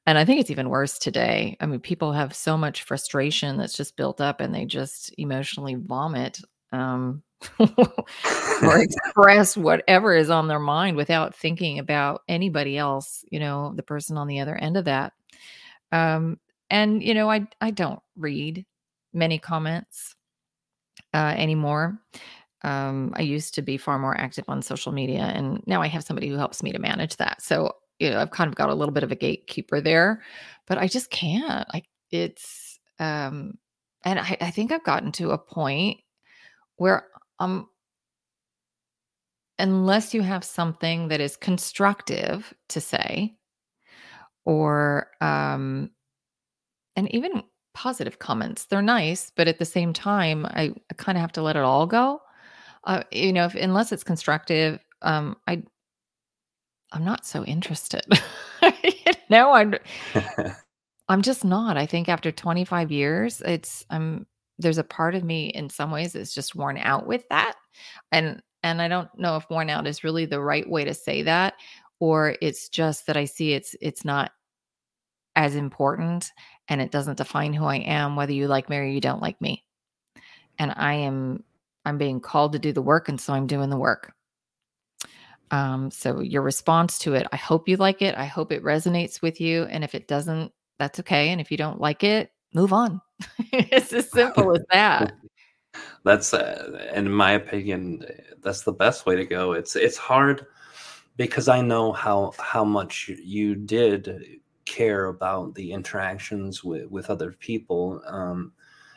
And 0.06 0.18
I 0.18 0.26
think 0.26 0.40
it's 0.40 0.52
even 0.52 0.70
worse 0.70 0.98
today. 0.98 1.58
I 1.60 1.66
mean, 1.66 1.80
people 1.80 2.14
have 2.14 2.34
so 2.34 2.58
much 2.58 2.84
frustration 2.84 3.58
that's 3.58 3.76
just 3.76 3.98
built 3.98 4.22
up 4.22 4.40
and 4.40 4.54
they 4.54 4.66
just 4.66 5.14
emotionally 5.18 5.76
vomit 5.76 6.40
um, 6.72 7.24
or 7.60 8.80
express 8.80 9.58
whatever 9.58 10.16
is 10.16 10.30
on 10.30 10.48
their 10.48 10.60
mind 10.60 10.96
without 10.96 11.36
thinking 11.36 11.80
about 11.80 12.22
anybody 12.28 12.78
else, 12.78 13.24
you 13.30 13.40
know, 13.40 13.74
the 13.76 13.84
person 13.84 14.18
on 14.18 14.28
the 14.28 14.40
other 14.40 14.56
end 14.56 14.78
of 14.78 14.86
that. 14.86 15.14
Um, 15.92 16.40
and, 16.70 17.04
you 17.04 17.14
know, 17.14 17.30
I, 17.30 17.48
I 17.62 17.72
don't 17.72 18.00
read 18.16 18.66
many 19.14 19.40
comments 19.40 20.16
uh, 21.18 21.34
anymore. 21.36 22.00
Um, 22.64 23.12
I 23.16 23.24
used 23.24 23.56
to 23.56 23.64
be 23.64 23.78
far 23.78 23.98
more 23.98 24.16
active 24.16 24.46
on 24.48 24.62
social 24.62 24.92
media, 24.92 25.32
and 25.36 25.64
now 25.66 25.82
I 25.82 25.88
have 25.88 26.04
somebody 26.04 26.30
who 26.30 26.36
helps 26.36 26.62
me 26.62 26.72
to 26.72 26.80
manage 26.80 27.18
that. 27.18 27.42
So, 27.42 27.72
you 27.98 28.12
know, 28.12 28.20
I've 28.20 28.30
kind 28.30 28.48
of 28.48 28.56
got 28.56 28.70
a 28.70 28.76
little 28.76 28.94
bit 28.94 29.04
of 29.04 29.12
a 29.12 29.16
gatekeeper 29.16 29.82
there, 29.82 30.22
but 30.68 30.78
I 30.78 30.88
just 30.88 31.10
can't. 31.10 31.68
Like, 31.74 31.86
it's, 32.12 32.80
um, 33.00 33.58
and 34.06 34.20
I, 34.20 34.38
I 34.40 34.52
think 34.52 34.72
I've 34.72 34.84
gotten 34.84 35.12
to 35.14 35.32
a 35.32 35.40
point 35.40 35.98
where 36.76 37.08
um, 37.40 37.68
unless 39.58 40.14
you 40.14 40.22
have 40.22 40.44
something 40.44 41.08
that 41.08 41.20
is 41.20 41.36
constructive 41.36 42.54
to 42.70 42.80
say, 42.80 43.36
or 44.46 45.10
um, 45.20 45.90
and 46.96 47.12
even 47.14 47.44
positive 47.78 48.18
comments. 48.18 48.66
They're 48.66 48.82
nice, 48.82 49.32
but 49.36 49.48
at 49.48 49.60
the 49.60 49.66
same 49.66 49.94
time, 49.94 50.48
I, 50.48 50.74
I 50.90 50.94
kind 50.96 51.16
of 51.16 51.22
have 51.22 51.32
to 51.34 51.44
let 51.44 51.56
it 51.56 51.62
all 51.62 51.86
go. 51.86 52.20
Uh, 52.86 53.04
you 53.12 53.32
know, 53.32 53.46
if, 53.46 53.54
unless 53.54 53.92
it's 53.92 54.04
constructive, 54.04 54.80
um, 55.04 55.38
I 55.46 55.62
I'm 56.92 57.06
not 57.06 57.24
so 57.24 57.46
interested. 57.46 58.04
you 58.84 59.14
know, 59.30 59.54
I'm 59.54 59.76
I'm 61.08 61.22
just 61.22 61.46
not. 61.46 61.78
I 61.78 61.86
think 61.86 62.10
after 62.10 62.32
25 62.32 62.92
years, 62.92 63.42
it's 63.46 63.86
I'm 63.92 64.26
there's 64.58 64.80
a 64.80 64.84
part 64.84 65.14
of 65.14 65.24
me 65.24 65.50
in 65.50 65.70
some 65.70 65.92
ways 65.92 66.14
that's 66.14 66.34
just 66.34 66.56
worn 66.56 66.80
out 66.80 67.06
with 67.06 67.30
that. 67.30 67.54
And 68.12 68.42
and 68.64 68.82
I 68.82 68.88
don't 68.88 69.10
know 69.20 69.36
if 69.36 69.48
worn 69.52 69.70
out 69.70 69.86
is 69.86 70.04
really 70.04 70.26
the 70.26 70.42
right 70.42 70.68
way 70.68 70.84
to 70.84 70.96
say 70.96 71.22
that 71.22 71.54
or 72.00 72.36
it's 72.42 72.70
just 72.70 73.06
that 73.06 73.18
I 73.18 73.26
see 73.26 73.54
it's 73.54 73.76
it's 73.82 74.04
not 74.04 74.32
as 75.36 75.56
important 75.56 76.32
and 76.70 76.82
it 76.82 76.92
doesn't 76.92 77.18
define 77.18 77.54
who 77.54 77.66
I 77.66 77.78
am, 77.78 78.16
whether 78.16 78.34
you 78.34 78.48
like 78.48 78.70
me 78.70 78.78
or 78.78 78.84
you 78.84 79.02
don't 79.02 79.22
like 79.22 79.40
me. 79.42 79.64
And 80.60 80.74
I 80.76 80.94
am, 80.94 81.44
I'm 81.86 81.98
being 81.98 82.20
called 82.20 82.54
to 82.54 82.60
do 82.60 82.74
the 82.74 82.82
work. 82.82 83.10
And 83.10 83.20
so 83.20 83.34
I'm 83.34 83.48
doing 83.48 83.70
the 83.70 83.78
work. 83.78 84.14
Um, 85.52 85.92
so 85.92 86.20
your 86.20 86.42
response 86.42 87.00
to 87.00 87.14
it, 87.14 87.26
I 87.32 87.38
hope 87.38 87.70
you 87.70 87.78
like 87.78 88.02
it. 88.02 88.16
I 88.16 88.26
hope 88.26 88.52
it 88.52 88.64
resonates 88.64 89.22
with 89.22 89.40
you. 89.40 89.64
And 89.64 89.84
if 89.84 89.96
it 89.96 90.08
doesn't, 90.08 90.52
that's 90.78 91.00
okay. 91.00 91.30
And 91.30 91.40
if 91.40 91.52
you 91.52 91.58
don't 91.58 91.80
like 91.80 92.04
it, 92.04 92.32
move 92.54 92.74
on. 92.74 93.02
it's 93.52 93.94
as 93.94 94.12
simple 94.12 94.56
as 94.56 94.64
that. 94.72 95.14
That's, 96.04 96.34
uh, 96.34 96.90
in 96.96 97.12
my 97.12 97.32
opinion, 97.32 98.04
that's 98.42 98.64
the 98.64 98.72
best 98.72 99.06
way 99.06 99.16
to 99.16 99.26
go. 99.26 99.52
It's 99.52 99.76
it's 99.76 99.98
hard 99.98 100.48
because 101.18 101.48
I 101.50 101.62
know 101.62 101.92
how 101.92 102.34
how 102.40 102.64
much 102.64 103.10
you 103.10 103.56
did 103.56 104.40
care 104.68 105.06
about 105.06 105.56
the 105.56 105.72
interactions 105.72 106.64
with, 106.64 106.90
with 106.92 107.10
other 107.10 107.32
people 107.40 108.02
um, 108.06 108.52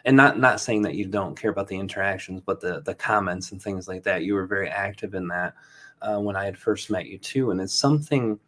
and 0.05 0.17
not 0.17 0.39
not 0.39 0.61
saying 0.61 0.83
that 0.83 0.95
you 0.95 1.07
don't 1.07 1.39
care 1.39 1.51
about 1.51 1.69
the 1.69 1.79
interactions 1.79 2.41
but 2.45 2.61
the 2.61 2.81
the 2.81 2.95
comments 2.95 3.53
and 3.53 3.63
things 3.63 3.87
like 3.87 4.03
that 4.03 4.25
you 4.25 4.35
were 4.35 4.47
very 4.47 4.69
active 4.69 5.15
in 5.15 5.29
that 5.29 5.55
uh, 6.03 6.19
when 6.19 6.37
I 6.37 6.45
had 6.45 6.59
first 6.59 6.91
met 6.91 7.07
you 7.07 7.19
too, 7.19 7.51
and 7.51 7.61
it's 7.61 7.75
something 7.75 8.39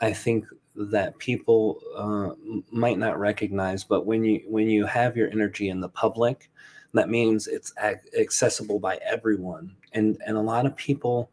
I 0.00 0.12
think 0.12 0.46
that 0.74 1.18
people 1.18 1.80
uh, 1.96 2.30
might 2.70 2.98
not 2.98 3.18
recognize. 3.18 3.84
But 3.84 4.06
when 4.06 4.24
you 4.24 4.42
when 4.46 4.68
you 4.68 4.84
have 4.86 5.16
your 5.16 5.30
energy 5.30 5.68
in 5.68 5.80
the 5.80 5.88
public, 5.88 6.50
that 6.94 7.08
means 7.08 7.46
it's 7.46 7.72
accessible 8.18 8.78
by 8.78 8.96
everyone, 8.96 9.74
and 9.92 10.20
and 10.26 10.36
a 10.36 10.40
lot 10.40 10.66
of 10.66 10.76
people 10.76 11.30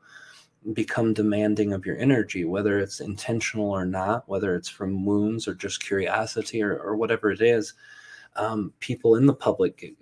become 0.72 1.14
demanding 1.14 1.74
of 1.74 1.86
your 1.86 1.98
energy, 1.98 2.46
whether 2.46 2.80
it's 2.80 3.02
intentional 3.02 3.70
or 3.70 3.86
not, 3.86 4.28
whether 4.30 4.56
it's 4.56 4.70
from 4.70 5.06
wounds 5.06 5.48
or 5.48 5.54
just 5.54 5.84
curiosity 5.84 6.64
or, 6.64 6.78
or 6.78 6.96
whatever 6.96 7.32
it 7.32 7.42
is. 7.42 7.74
Um, 8.36 8.74
people 8.80 9.16
in 9.16 9.26
the 9.26 9.34
public, 9.34 9.94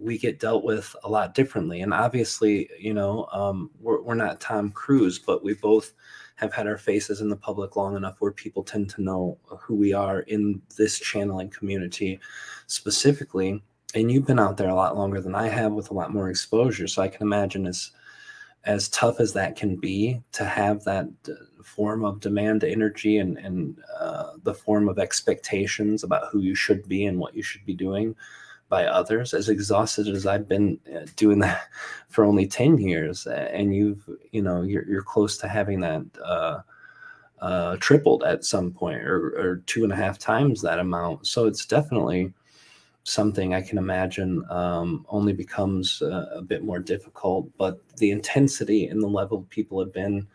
we 0.00 0.18
get 0.18 0.38
dealt 0.38 0.64
with 0.64 0.94
a 1.04 1.08
lot 1.08 1.34
differently. 1.34 1.80
And 1.80 1.92
obviously, 1.94 2.68
you 2.78 2.94
know, 2.94 3.26
um, 3.32 3.70
we're, 3.80 4.02
we're 4.02 4.14
not 4.14 4.40
Tom 4.40 4.70
Cruise, 4.70 5.18
but 5.18 5.42
we 5.42 5.54
both 5.54 5.92
have 6.36 6.52
had 6.52 6.66
our 6.66 6.78
faces 6.78 7.20
in 7.20 7.28
the 7.28 7.36
public 7.36 7.76
long 7.76 7.96
enough 7.96 8.16
where 8.20 8.32
people 8.32 8.62
tend 8.62 8.90
to 8.90 9.02
know 9.02 9.38
who 9.46 9.74
we 9.74 9.92
are 9.92 10.20
in 10.20 10.60
this 10.76 10.98
channeling 10.98 11.48
community 11.50 12.20
specifically. 12.66 13.62
And 13.94 14.10
you've 14.10 14.26
been 14.26 14.38
out 14.38 14.56
there 14.56 14.70
a 14.70 14.74
lot 14.74 14.96
longer 14.96 15.20
than 15.20 15.34
I 15.34 15.48
have 15.48 15.72
with 15.72 15.90
a 15.90 15.94
lot 15.94 16.12
more 16.12 16.30
exposure. 16.30 16.86
So 16.86 17.02
I 17.02 17.08
can 17.08 17.22
imagine 17.22 17.66
it's 17.66 17.92
as 18.64 18.88
tough 18.88 19.20
as 19.20 19.32
that 19.32 19.56
can 19.56 19.76
be 19.76 20.20
to 20.32 20.44
have 20.44 20.84
that 20.84 21.08
form 21.64 22.04
of 22.04 22.20
demand 22.20 22.64
energy 22.64 23.18
and, 23.18 23.38
and 23.38 23.78
uh, 23.98 24.32
the 24.42 24.54
form 24.54 24.88
of 24.88 24.98
expectations 24.98 26.04
about 26.04 26.28
who 26.30 26.40
you 26.40 26.54
should 26.54 26.86
be 26.88 27.04
and 27.04 27.18
what 27.18 27.34
you 27.34 27.42
should 27.42 27.64
be 27.64 27.74
doing 27.74 28.14
by 28.68 28.84
others. 28.84 29.34
As 29.34 29.48
exhausted 29.48 30.08
as 30.08 30.26
i've 30.26 30.48
been 30.48 30.78
uh, 30.94 31.06
doing 31.16 31.40
that 31.40 31.68
for 32.08 32.24
only 32.24 32.46
10 32.46 32.78
years 32.78 33.26
and 33.26 33.74
you've 33.74 34.08
you 34.30 34.42
know 34.42 34.62
you're, 34.62 34.88
you're 34.88 35.02
close 35.02 35.36
to 35.38 35.48
having 35.48 35.80
that 35.80 36.04
uh, 36.24 36.60
uh, 37.42 37.76
tripled 37.80 38.22
at 38.22 38.44
some 38.44 38.70
point 38.70 39.02
or, 39.02 39.34
or 39.36 39.62
two 39.66 39.82
and 39.82 39.92
a 39.92 39.96
half 39.96 40.16
times 40.16 40.62
that 40.62 40.78
amount. 40.78 41.26
So 41.26 41.46
it's 41.46 41.66
definitely 41.66 42.32
something 43.04 43.54
I 43.54 43.62
can 43.62 43.78
imagine 43.78 44.44
um, 44.50 45.04
only 45.08 45.32
becomes 45.32 46.02
uh, 46.02 46.26
a 46.34 46.42
bit 46.42 46.62
more 46.64 46.78
difficult. 46.78 47.48
But 47.58 47.80
the 47.96 48.10
intensity 48.10 48.86
and 48.86 49.02
the 49.02 49.08
level 49.08 49.46
people 49.50 49.78
have 49.80 49.92
been 49.92 50.26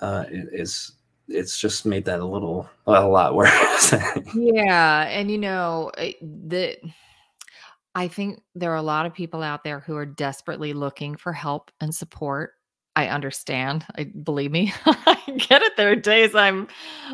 uh, 0.00 0.24
is 0.30 0.92
it's 1.28 1.58
just 1.58 1.86
made 1.86 2.04
that 2.04 2.20
a 2.20 2.24
little 2.24 2.68
well, 2.86 3.06
a 3.06 3.08
lot 3.08 3.34
worse. 3.34 3.94
yeah, 4.34 5.08
and 5.08 5.30
you 5.30 5.38
know 5.38 5.90
the. 6.20 6.76
I 7.96 8.08
think 8.08 8.40
there 8.56 8.72
are 8.72 8.76
a 8.76 8.82
lot 8.82 9.06
of 9.06 9.14
people 9.14 9.40
out 9.40 9.62
there 9.62 9.78
who 9.78 9.96
are 9.96 10.04
desperately 10.04 10.72
looking 10.72 11.14
for 11.14 11.32
help 11.32 11.70
and 11.80 11.94
support. 11.94 12.54
I 12.96 13.06
understand. 13.06 13.86
I 13.96 14.04
believe 14.04 14.50
me. 14.50 14.72
I 14.84 15.16
get 15.48 15.62
it. 15.62 15.76
There 15.76 15.92
are 15.92 15.96
days 15.96 16.34
I'm 16.34 16.66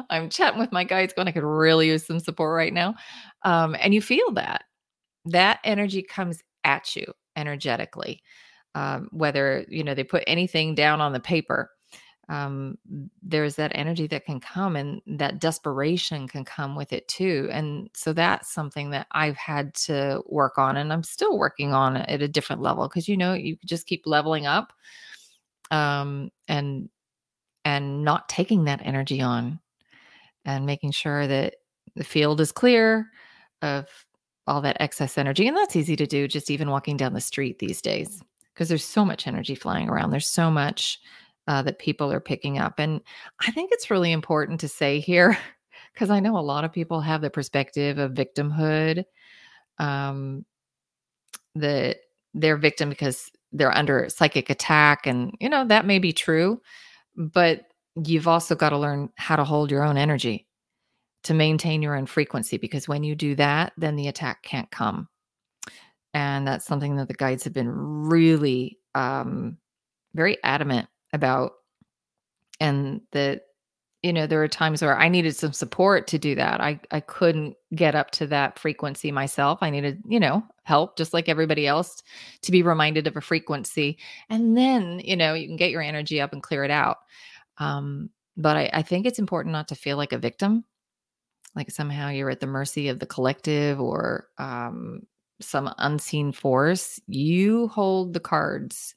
I'm 0.09 0.31
chatting 0.31 0.59
with 0.59 0.73
my 0.73 0.85
guides 0.85 1.13
going, 1.13 1.29
I 1.29 1.33
could 1.33 1.45
really 1.45 1.89
use 1.89 2.07
some 2.07 2.19
support 2.19 2.57
right 2.57 2.73
now. 2.73 2.95
Um, 3.45 3.77
and 3.79 3.93
you 3.95 4.01
feel 4.01 4.33
that 4.33 4.65
that 5.25 5.61
energy 5.65 6.03
comes 6.03 6.43
at 6.65 6.95
you 6.97 7.05
energetically 7.37 8.23
um, 8.75 9.09
whether 9.13 9.65
you 9.69 9.83
know 9.83 9.95
they 9.95 10.05
put 10.05 10.25
anything 10.27 10.75
down 10.75 11.01
on 11.01 11.13
the 11.13 11.21
paper 11.21 11.71
um, 12.29 12.79
there's 13.23 13.57
that 13.57 13.73
energy 13.75 14.07
that 14.07 14.25
can 14.25 14.39
come 14.39 14.77
and 14.77 15.03
that 15.05 15.41
desperation 15.41 16.29
can 16.29 16.45
come 16.45 16.77
with 16.77 16.93
it 16.93 17.09
too 17.09 17.49
and 17.51 17.91
so 17.95 18.13
that's 18.13 18.53
something 18.53 18.91
that 18.91 19.07
i've 19.13 19.37
had 19.37 19.75
to 19.75 20.23
work 20.27 20.59
on 20.59 20.77
and 20.77 20.93
i'm 20.93 21.03
still 21.03 21.39
working 21.39 21.73
on 21.73 21.97
at 21.97 22.23
a 22.23 22.29
different 22.29 22.63
level 22.63 22.87
because 22.87 23.09
you 23.09 23.17
know 23.17 23.35
you 23.35 23.57
just 23.65 23.87
keep 23.87 24.03
leveling 24.07 24.47
up 24.47 24.73
um, 25.71 26.31
and 26.49 26.89
and 27.65 28.05
not 28.05 28.29
taking 28.29 28.65
that 28.65 28.81
energy 28.85 29.21
on 29.21 29.61
and 30.45 30.67
making 30.67 30.91
sure 30.91 31.27
that 31.27 31.57
the 31.97 32.05
field 32.05 32.41
is 32.41 32.53
clear 32.53 33.11
of 33.63 33.87
all 34.51 34.61
that 34.61 34.77
excess 34.81 35.17
energy. 35.17 35.47
And 35.47 35.57
that's 35.57 35.77
easy 35.77 35.95
to 35.97 36.07
do 36.07 36.27
just 36.27 36.51
even 36.51 36.71
walking 36.71 36.97
down 36.97 37.15
the 37.15 37.21
street 37.21 37.61
these 37.61 37.81
days 37.81 38.21
because 38.53 38.69
there's 38.69 38.85
so 38.85 39.05
much 39.05 39.27
energy 39.27 39.55
flying 39.55 39.89
around. 39.89 40.11
There's 40.11 40.29
so 40.29 40.51
much 40.51 40.99
uh, 41.47 41.63
that 41.63 41.79
people 41.79 42.13
are 42.13 42.21
picking 42.21 42.59
up. 42.59 42.79
And 42.79 43.01
I 43.47 43.53
think 43.53 43.71
it's 43.73 43.91
really 43.91 44.13
important 44.13 44.61
to 44.61 44.69
say 44.69 44.99
here, 44.99 45.39
because 45.95 46.11
I 46.11 46.21
know 46.21 46.37
a 46.37 46.41
lot 46.41 46.65
of 46.65 46.73
people 46.73 47.01
have 47.01 47.21
the 47.21 47.31
perspective 47.31 47.99
of 47.99 48.13
victimhood, 48.13 49.05
um, 49.79 50.45
that 51.55 51.99
they're 52.35 52.57
victim 52.57 52.89
because 52.89 53.31
they're 53.53 53.77
under 53.77 54.09
psychic 54.09 54.51
attack. 54.51 55.07
And, 55.07 55.33
you 55.41 55.49
know, 55.49 55.65
that 55.67 55.87
may 55.87 56.01
be 56.01 56.13
true, 56.13 56.61
but 57.17 57.63
you've 58.05 58.29
also 58.29 58.55
got 58.55 58.71
to 58.71 58.79
learn 58.79 59.11
how 59.17 59.37
to 59.37 59.45
hold 59.45 59.71
your 59.71 59.85
own 59.85 59.97
energy 59.97 60.47
to 61.23 61.35
maintain 61.35 61.83
your 61.83 61.97
own 61.97 62.07
frequency 62.07 62.57
because 62.57 62.89
when 62.89 63.03
you 63.03 63.15
do 63.15 63.35
that, 63.35 63.73
then 63.77 63.97
the 63.97 64.09
attack 64.09 64.43
can't 64.43 64.71
come. 64.71 65.09
And 66.15 66.47
that's 66.47 66.67
something 66.67 66.97
that 66.97 67.09
the 67.09 67.15
guides 67.15 67.45
have 67.45 67.53
been 67.53 67.71
really 67.71 68.79
um, 68.95 69.59
very 70.15 70.39
adamant 70.43 70.89
about. 71.13 71.53
And 72.59 73.03
that, 73.13 73.43
you 74.03 74.13
know, 74.13 74.27
there 74.27 74.43
are 74.43 74.49
times 74.49 74.83
where 74.83 74.99
I 74.99 75.09
needed 75.09 75.37
some 75.37 75.53
support 75.53 76.07
to 76.09 76.19
do 76.19 76.35
that. 76.35 76.61
I, 76.61 76.81
I 76.91 77.01
couldn't 77.01 77.57
get 77.75 77.95
up 77.95 78.11
to 78.13 78.27
that 78.29 78.59
frequency 78.59 79.13
myself. 79.13 79.59
I 79.63 79.71
needed, 79.71 80.03
you 80.07 80.19
know, 80.19 80.43
help 80.65 80.97
just 80.97 81.15
like 81.15 81.29
everybody 81.29 81.67
else 81.67 82.03
to 82.43 82.53
be 82.53 82.63
reminded 82.63 83.07
of 83.07 83.17
a 83.17 83.21
frequency. 83.21 83.99
And 84.29 84.57
then, 84.57 85.01
you 85.05 85.17
know, 85.17 85.35
you 85.35 85.47
can 85.47 85.57
get 85.57 85.71
your 85.71 85.83
energy 85.83 86.21
up 86.21 86.33
and 86.33 86.43
clear 86.43 86.65
it 86.65 86.71
out. 86.71 86.99
Um, 87.59 88.11
but 88.37 88.57
I, 88.57 88.71
I 88.73 88.83
think 88.83 89.07
it's 89.07 89.19
important 89.19 89.53
not 89.53 89.69
to 89.69 89.75
feel 89.75 89.97
like 89.97 90.13
a 90.13 90.19
victim 90.19 90.65
like 91.55 91.71
somehow 91.71 92.09
you're 92.09 92.31
at 92.31 92.41
the 92.41 92.47
mercy 92.47 92.89
of 92.89 92.99
the 92.99 93.07
collective 93.07 93.81
or 93.81 94.29
um, 94.39 95.03
some 95.41 95.73
unseen 95.79 96.33
force, 96.33 97.01
you 97.07 97.69
hold 97.69 98.13
the 98.13 98.21
cards 98.21 98.95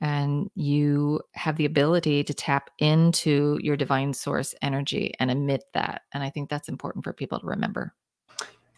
and 0.00 0.50
you 0.54 1.20
have 1.32 1.56
the 1.56 1.64
ability 1.64 2.24
to 2.24 2.34
tap 2.34 2.68
into 2.78 3.58
your 3.62 3.76
divine 3.76 4.12
source 4.12 4.54
energy 4.60 5.14
and 5.20 5.30
emit 5.30 5.64
that. 5.72 6.02
And 6.12 6.22
I 6.22 6.30
think 6.30 6.50
that's 6.50 6.68
important 6.68 7.04
for 7.04 7.12
people 7.12 7.38
to 7.40 7.46
remember. 7.46 7.94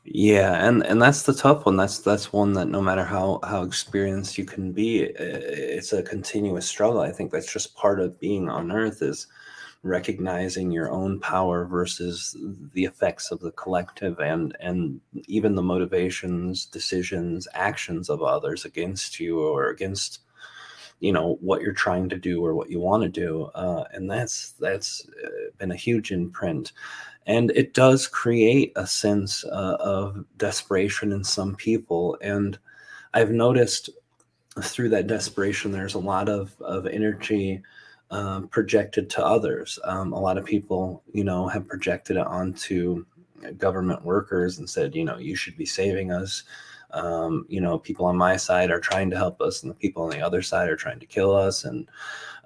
Yeah, 0.08 0.64
and 0.64 0.86
and 0.86 1.02
that's 1.02 1.22
the 1.22 1.34
tough 1.34 1.66
one. 1.66 1.76
That's 1.76 1.98
that's 1.98 2.32
one 2.32 2.52
that 2.52 2.68
no 2.68 2.80
matter 2.80 3.02
how 3.02 3.40
how 3.42 3.62
experienced 3.62 4.38
you 4.38 4.44
can 4.44 4.70
be, 4.70 5.00
it's 5.00 5.92
a 5.92 6.02
continuous 6.02 6.64
struggle. 6.64 7.00
I 7.00 7.10
think 7.10 7.32
that's 7.32 7.52
just 7.52 7.74
part 7.74 7.98
of 7.98 8.20
being 8.20 8.48
on 8.48 8.70
Earth 8.70 9.02
is 9.02 9.26
recognizing 9.82 10.70
your 10.70 10.90
own 10.90 11.20
power 11.20 11.64
versus 11.64 12.36
the 12.72 12.84
effects 12.84 13.30
of 13.30 13.40
the 13.40 13.52
collective 13.52 14.18
and 14.18 14.56
and 14.60 15.00
even 15.26 15.54
the 15.54 15.62
motivations 15.62 16.66
decisions 16.66 17.46
actions 17.54 18.08
of 18.08 18.22
others 18.22 18.64
against 18.64 19.20
you 19.20 19.40
or 19.40 19.68
against 19.68 20.20
you 21.00 21.12
know 21.12 21.36
what 21.40 21.60
you're 21.60 21.72
trying 21.72 22.08
to 22.08 22.16
do 22.16 22.44
or 22.44 22.54
what 22.54 22.70
you 22.70 22.80
want 22.80 23.02
to 23.02 23.08
do 23.08 23.44
uh, 23.54 23.84
and 23.92 24.10
that's 24.10 24.52
that's 24.52 25.06
been 25.58 25.70
a 25.70 25.76
huge 25.76 26.10
imprint. 26.10 26.72
And 27.28 27.50
it 27.52 27.74
does 27.74 28.06
create 28.06 28.72
a 28.76 28.86
sense 28.86 29.44
uh, 29.44 29.76
of 29.80 30.24
desperation 30.36 31.12
in 31.12 31.24
some 31.24 31.54
people 31.54 32.16
and 32.22 32.58
i've 33.14 33.30
noticed 33.30 33.90
through 34.62 34.88
that 34.88 35.06
desperation 35.06 35.70
there's 35.70 35.94
a 35.94 35.98
lot 35.98 36.28
of 36.28 36.54
of 36.60 36.86
energy 36.86 37.62
um, 38.10 38.48
projected 38.48 39.10
to 39.10 39.24
others. 39.24 39.78
Um, 39.84 40.12
a 40.12 40.20
lot 40.20 40.38
of 40.38 40.44
people, 40.44 41.02
you 41.12 41.24
know, 41.24 41.48
have 41.48 41.66
projected 41.68 42.16
it 42.16 42.26
onto 42.26 43.04
government 43.58 44.04
workers 44.04 44.58
and 44.58 44.68
said, 44.68 44.94
you 44.94 45.04
know, 45.04 45.18
you 45.18 45.36
should 45.36 45.56
be 45.56 45.66
saving 45.66 46.12
us. 46.12 46.44
Um, 46.92 47.46
you 47.48 47.60
know, 47.60 47.78
people 47.78 48.06
on 48.06 48.16
my 48.16 48.36
side 48.36 48.70
are 48.70 48.80
trying 48.80 49.10
to 49.10 49.16
help 49.16 49.40
us, 49.40 49.62
and 49.62 49.70
the 49.70 49.74
people 49.74 50.04
on 50.04 50.10
the 50.10 50.20
other 50.20 50.40
side 50.40 50.68
are 50.68 50.76
trying 50.76 51.00
to 51.00 51.06
kill 51.06 51.34
us, 51.34 51.64
and 51.64 51.88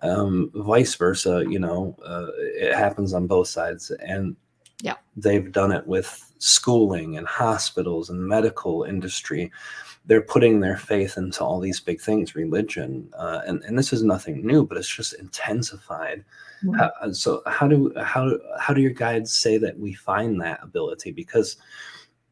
um, 0.02 0.50
vice 0.54 0.94
versa. 0.94 1.44
You 1.46 1.58
know, 1.58 1.94
uh, 2.04 2.28
it 2.38 2.74
happens 2.74 3.12
on 3.12 3.26
both 3.26 3.48
sides, 3.48 3.90
and 4.00 4.34
yeah, 4.82 4.96
they've 5.14 5.52
done 5.52 5.72
it 5.72 5.86
with 5.86 6.32
schooling 6.38 7.18
and 7.18 7.26
hospitals 7.26 8.08
and 8.08 8.26
medical 8.26 8.84
industry 8.84 9.52
they're 10.07 10.22
putting 10.22 10.61
their 10.61 10.76
faith 10.76 11.16
into 11.16 11.44
all 11.44 11.61
these 11.61 11.80
big 11.80 12.01
things, 12.01 12.34
religion, 12.34 13.11
uh, 13.16 13.42
and 13.46 13.62
and 13.64 13.78
this 13.78 13.92
is 13.92 14.03
nothing 14.03 14.44
new, 14.46 14.66
but 14.66 14.78
it's 14.78 14.94
just 14.94 15.14
intensified. 15.14 16.24
Mm-hmm. 16.64 16.74
How, 16.78 17.12
so 17.12 17.42
how 17.46 17.68
do 17.68 17.92
how 18.03 18.38
how 18.59 18.74
do 18.74 18.80
your 18.80 18.92
guides 18.92 19.32
say 19.32 19.59
that 19.59 19.78
we 19.78 19.92
find 19.92 20.40
that 20.40 20.61
ability? 20.62 21.12
Because 21.12 21.57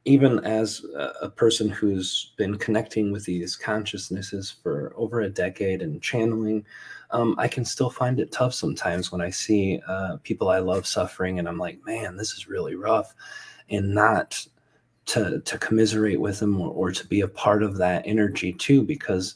even 0.04 0.38
as 0.44 0.84
a 1.20 1.28
person 1.28 1.68
who's 1.68 2.32
been 2.38 2.56
connecting 2.56 3.12
with 3.12 3.26
these 3.26 3.56
consciousnesses 3.56 4.50
for 4.62 4.94
over 4.96 5.20
a 5.20 5.28
decade 5.28 5.82
and 5.82 6.00
channeling, 6.00 6.64
um, 7.10 7.34
I 7.36 7.46
can 7.46 7.62
still 7.64 7.90
find 7.90 8.18
it 8.18 8.32
tough 8.32 8.54
sometimes 8.54 9.12
when 9.12 9.20
I 9.20 9.28
see 9.28 9.82
uh, 9.86 10.16
people 10.22 10.48
I 10.48 10.60
love 10.60 10.86
suffering, 10.86 11.38
and 11.38 11.46
I'm 11.46 11.58
like, 11.58 11.84
man, 11.84 12.16
this 12.16 12.32
is 12.32 12.48
really 12.48 12.74
rough, 12.74 13.14
and 13.68 13.94
not 13.94 14.46
to 15.08 15.40
to 15.40 15.58
commiserate 15.58 16.20
with 16.20 16.38
them 16.40 16.60
or, 16.60 16.70
or 16.70 16.92
to 16.92 17.06
be 17.06 17.20
a 17.22 17.28
part 17.28 17.62
of 17.62 17.76
that 17.78 18.02
energy 18.06 18.52
too 18.52 18.82
because 18.82 19.34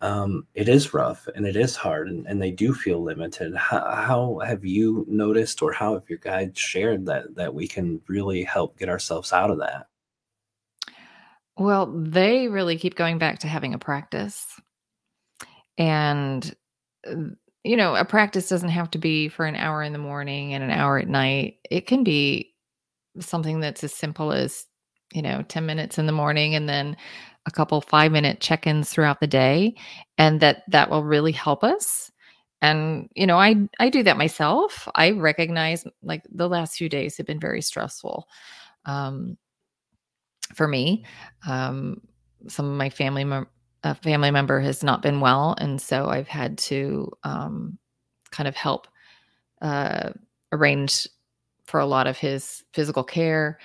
um, 0.00 0.46
it 0.54 0.68
is 0.68 0.94
rough 0.94 1.26
and 1.34 1.44
it 1.46 1.56
is 1.56 1.74
hard 1.76 2.08
and, 2.08 2.26
and 2.26 2.40
they 2.40 2.52
do 2.52 2.72
feel 2.72 3.02
limited 3.02 3.54
how, 3.56 3.80
how 3.80 4.40
have 4.46 4.64
you 4.64 5.04
noticed 5.08 5.62
or 5.62 5.72
how 5.72 5.94
have 5.94 6.08
your 6.08 6.18
guides 6.20 6.58
shared 6.58 7.04
that 7.06 7.34
that 7.34 7.52
we 7.54 7.66
can 7.66 8.00
really 8.08 8.44
help 8.44 8.78
get 8.78 8.88
ourselves 8.88 9.32
out 9.32 9.50
of 9.50 9.58
that 9.58 9.88
Well, 11.58 11.86
they 11.86 12.46
really 12.48 12.78
keep 12.78 12.94
going 12.94 13.18
back 13.18 13.40
to 13.40 13.48
having 13.48 13.74
a 13.74 13.78
practice. 13.78 14.46
And, 15.76 16.54
uh, 17.06 17.34
you 17.64 17.76
know, 17.76 17.96
a 17.96 18.04
practice 18.04 18.48
doesn't 18.48 18.68
have 18.68 18.90
to 18.92 18.98
be 18.98 19.28
for 19.28 19.44
an 19.44 19.56
hour 19.56 19.82
in 19.82 19.92
the 19.92 19.98
morning 19.98 20.54
and 20.54 20.62
an 20.62 20.70
hour 20.70 20.98
at 20.98 21.08
night. 21.08 21.56
It 21.68 21.86
can 21.88 22.04
be 22.04 22.54
something 23.20 23.58
that's 23.60 23.82
as 23.82 23.92
simple 23.92 24.32
as, 24.32 24.66
you 25.12 25.22
know, 25.22 25.42
10 25.48 25.66
minutes 25.66 25.98
in 25.98 26.06
the 26.06 26.12
morning 26.12 26.54
and 26.54 26.68
then 26.68 26.96
a 27.46 27.50
couple 27.50 27.80
5-minute 27.80 28.40
check-ins 28.40 28.90
throughout 28.90 29.20
the 29.20 29.26
day 29.26 29.74
and 30.18 30.40
that 30.40 30.62
that 30.68 30.90
will 30.90 31.04
really 31.04 31.32
help 31.32 31.64
us. 31.64 32.10
And, 32.60 33.08
you 33.14 33.26
know, 33.26 33.38
I 33.38 33.68
I 33.78 33.88
do 33.90 34.02
that 34.04 34.18
myself. 34.18 34.88
I 34.94 35.12
recognize 35.12 35.84
like 36.02 36.22
the 36.30 36.48
last 36.48 36.76
few 36.76 36.88
days 36.88 37.16
have 37.16 37.26
been 37.26 37.40
very 37.40 37.62
stressful. 37.62 38.26
Um 38.86 39.38
for 40.54 40.68
me. 40.68 41.04
Um, 41.46 42.00
some 42.48 42.66
of 42.66 42.76
my 42.76 42.90
family 42.90 43.24
mem- 43.24 43.46
a 43.84 43.94
family 43.94 44.30
member 44.30 44.60
has 44.60 44.82
not 44.82 45.02
been 45.02 45.20
well, 45.20 45.54
and 45.58 45.80
so 45.80 46.08
I've 46.08 46.26
had 46.28 46.58
to 46.58 47.10
um, 47.22 47.78
kind 48.32 48.48
of 48.48 48.56
help 48.56 48.88
uh, 49.62 50.10
arrange 50.52 51.08
for 51.66 51.80
a 51.80 51.86
lot 51.86 52.06
of 52.06 52.18
his 52.18 52.64
physical 52.72 53.04
care, 53.04 53.58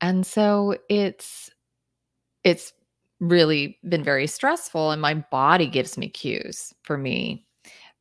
and 0.00 0.26
so 0.26 0.76
it's 0.88 1.50
it's 2.44 2.72
really 3.20 3.78
been 3.86 4.02
very 4.02 4.26
stressful, 4.26 4.90
and 4.90 5.02
my 5.02 5.14
body 5.14 5.66
gives 5.66 5.98
me 5.98 6.08
cues 6.08 6.72
for 6.82 6.96
me, 6.96 7.46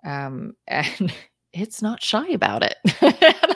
um, 0.06 0.54
and 0.68 1.14
it's 1.54 1.82
not 1.82 2.02
shy 2.02 2.28
about 2.30 2.64
it. 2.64 2.76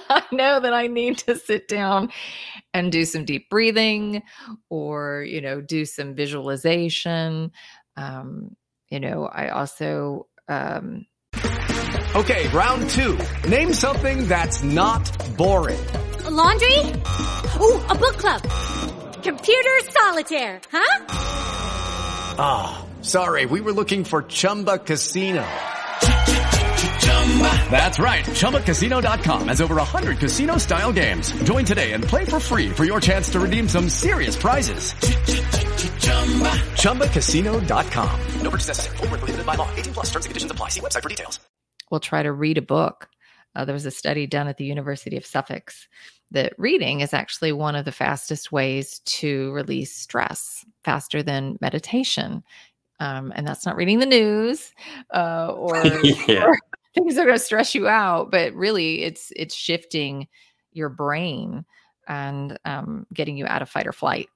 I 0.09 0.23
know 0.31 0.59
that 0.59 0.73
I 0.73 0.87
need 0.87 1.19
to 1.19 1.35
sit 1.35 1.67
down 1.67 2.11
and 2.73 2.91
do 2.91 3.05
some 3.05 3.25
deep 3.25 3.49
breathing 3.49 4.23
or, 4.69 5.23
you 5.27 5.41
know, 5.41 5.61
do 5.61 5.85
some 5.85 6.15
visualization. 6.15 7.51
Um, 7.95 8.55
you 8.89 8.99
know, 8.99 9.25
I 9.25 9.49
also, 9.49 10.27
um, 10.47 11.05
Okay, 12.15 12.47
round 12.49 12.91
two. 12.91 13.17
Name 13.47 13.73
something 13.73 14.27
that's 14.27 14.61
not 14.61 15.35
boring. 15.35 15.79
A 16.25 16.31
laundry? 16.31 16.77
Ooh, 17.59 17.81
a 17.89 17.95
book 17.95 18.17
club. 18.17 18.41
Computer 19.23 19.79
solitaire, 19.89 20.61
huh? 20.71 21.05
Ah, 22.39 22.85
sorry, 23.01 23.45
we 23.45 23.59
were 23.61 23.71
looking 23.71 24.03
for 24.03 24.23
Chumba 24.23 24.77
Casino. 24.77 25.43
That's 27.71 27.97
right. 27.99 28.23
ChumbaCasino.com 28.25 29.47
has 29.47 29.59
over 29.59 29.75
100 29.75 30.19
casino 30.19 30.57
style 30.57 30.93
games. 30.93 31.31
Join 31.43 31.65
today 31.65 31.93
and 31.93 32.03
play 32.03 32.25
for 32.25 32.39
free 32.39 32.69
for 32.69 32.83
your 32.85 33.01
chance 33.01 33.29
to 33.31 33.39
redeem 33.39 33.67
some 33.67 33.89
serious 33.89 34.35
prizes. 34.35 34.93
ChumbaCasino.com. 36.83 38.19
No 38.41 38.49
purchase 38.49 38.67
necessary. 38.67 38.97
Void 38.97 39.09
where 39.09 39.19
prohibited 39.19 39.45
by 39.45 39.55
law. 39.55 39.69
18 39.75 39.93
plus 39.93 40.05
terms 40.07 40.25
and 40.25 40.29
conditions 40.29 40.51
apply. 40.51 40.69
See 40.69 40.79
website 40.79 41.01
for 41.01 41.09
details. 41.09 41.39
We'll 41.89 41.99
try 41.99 42.23
to 42.23 42.31
read 42.31 42.57
a 42.57 42.61
book. 42.61 43.09
Uh, 43.55 43.65
there 43.65 43.73
was 43.73 43.85
a 43.85 43.91
study 43.91 44.25
done 44.25 44.47
at 44.47 44.57
the 44.57 44.65
University 44.65 45.17
of 45.17 45.25
Suffolk 45.25 45.71
that 46.33 46.53
reading 46.57 46.99
is 47.01 47.13
actually 47.13 47.51
one 47.51 47.75
of 47.75 47.85
the 47.85 47.91
fastest 47.91 48.51
ways 48.51 48.99
to 49.05 49.51
release 49.51 49.95
stress, 49.95 50.65
faster 50.83 51.23
than 51.23 51.57
meditation. 51.61 52.43
Um, 52.99 53.31
and 53.35 53.47
that's 53.47 53.65
not 53.65 53.75
reading 53.75 53.99
the 53.99 54.05
news 54.05 54.71
uh, 55.13 55.53
or, 55.55 55.83
Yeah. 56.27 56.45
or 56.45 56.57
things 56.95 57.15
that 57.15 57.21
are 57.21 57.25
going 57.25 57.37
to 57.37 57.43
stress 57.43 57.73
you 57.73 57.87
out, 57.87 58.31
but 58.31 58.53
really 58.53 59.03
it's 59.03 59.31
it's 59.35 59.55
shifting 59.55 60.27
your 60.71 60.89
brain 60.89 61.65
and 62.07 62.57
um, 62.65 63.07
getting 63.13 63.37
you 63.37 63.45
out 63.45 63.61
of 63.61 63.69
fight 63.69 63.87
or 63.87 63.93
flight. 63.93 64.29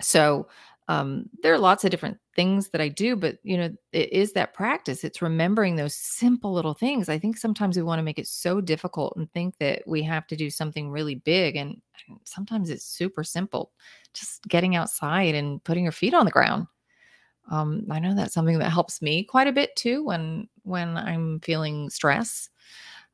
So 0.00 0.48
um, 0.88 1.28
there 1.42 1.52
are 1.52 1.58
lots 1.58 1.84
of 1.84 1.90
different 1.90 2.18
things 2.40 2.70
that 2.70 2.80
I 2.80 2.88
do, 2.88 3.16
but 3.16 3.36
you 3.42 3.58
know, 3.58 3.68
it 3.92 4.10
is 4.12 4.32
that 4.32 4.54
practice. 4.54 5.04
It's 5.04 5.20
remembering 5.20 5.76
those 5.76 5.94
simple 5.94 6.54
little 6.54 6.72
things. 6.72 7.10
I 7.10 7.18
think 7.18 7.36
sometimes 7.36 7.76
we 7.76 7.82
want 7.82 7.98
to 7.98 8.02
make 8.02 8.18
it 8.18 8.26
so 8.26 8.62
difficult 8.62 9.14
and 9.16 9.30
think 9.30 9.58
that 9.58 9.82
we 9.86 10.02
have 10.04 10.26
to 10.28 10.36
do 10.36 10.48
something 10.48 10.88
really 10.90 11.16
big, 11.16 11.56
and 11.56 11.82
sometimes 12.24 12.70
it's 12.70 12.84
super 12.86 13.22
simple. 13.22 13.72
Just 14.14 14.42
getting 14.48 14.74
outside 14.74 15.34
and 15.34 15.62
putting 15.64 15.84
your 15.84 15.92
feet 15.92 16.14
on 16.14 16.24
the 16.24 16.30
ground. 16.30 16.66
Um, 17.50 17.84
I 17.90 17.98
know 17.98 18.14
that's 18.14 18.32
something 18.32 18.58
that 18.58 18.70
helps 18.70 19.02
me 19.02 19.22
quite 19.22 19.46
a 19.48 19.52
bit 19.52 19.76
too 19.76 20.02
when 20.02 20.48
when 20.62 20.96
I'm 20.96 21.40
feeling 21.40 21.90
stress. 21.90 22.48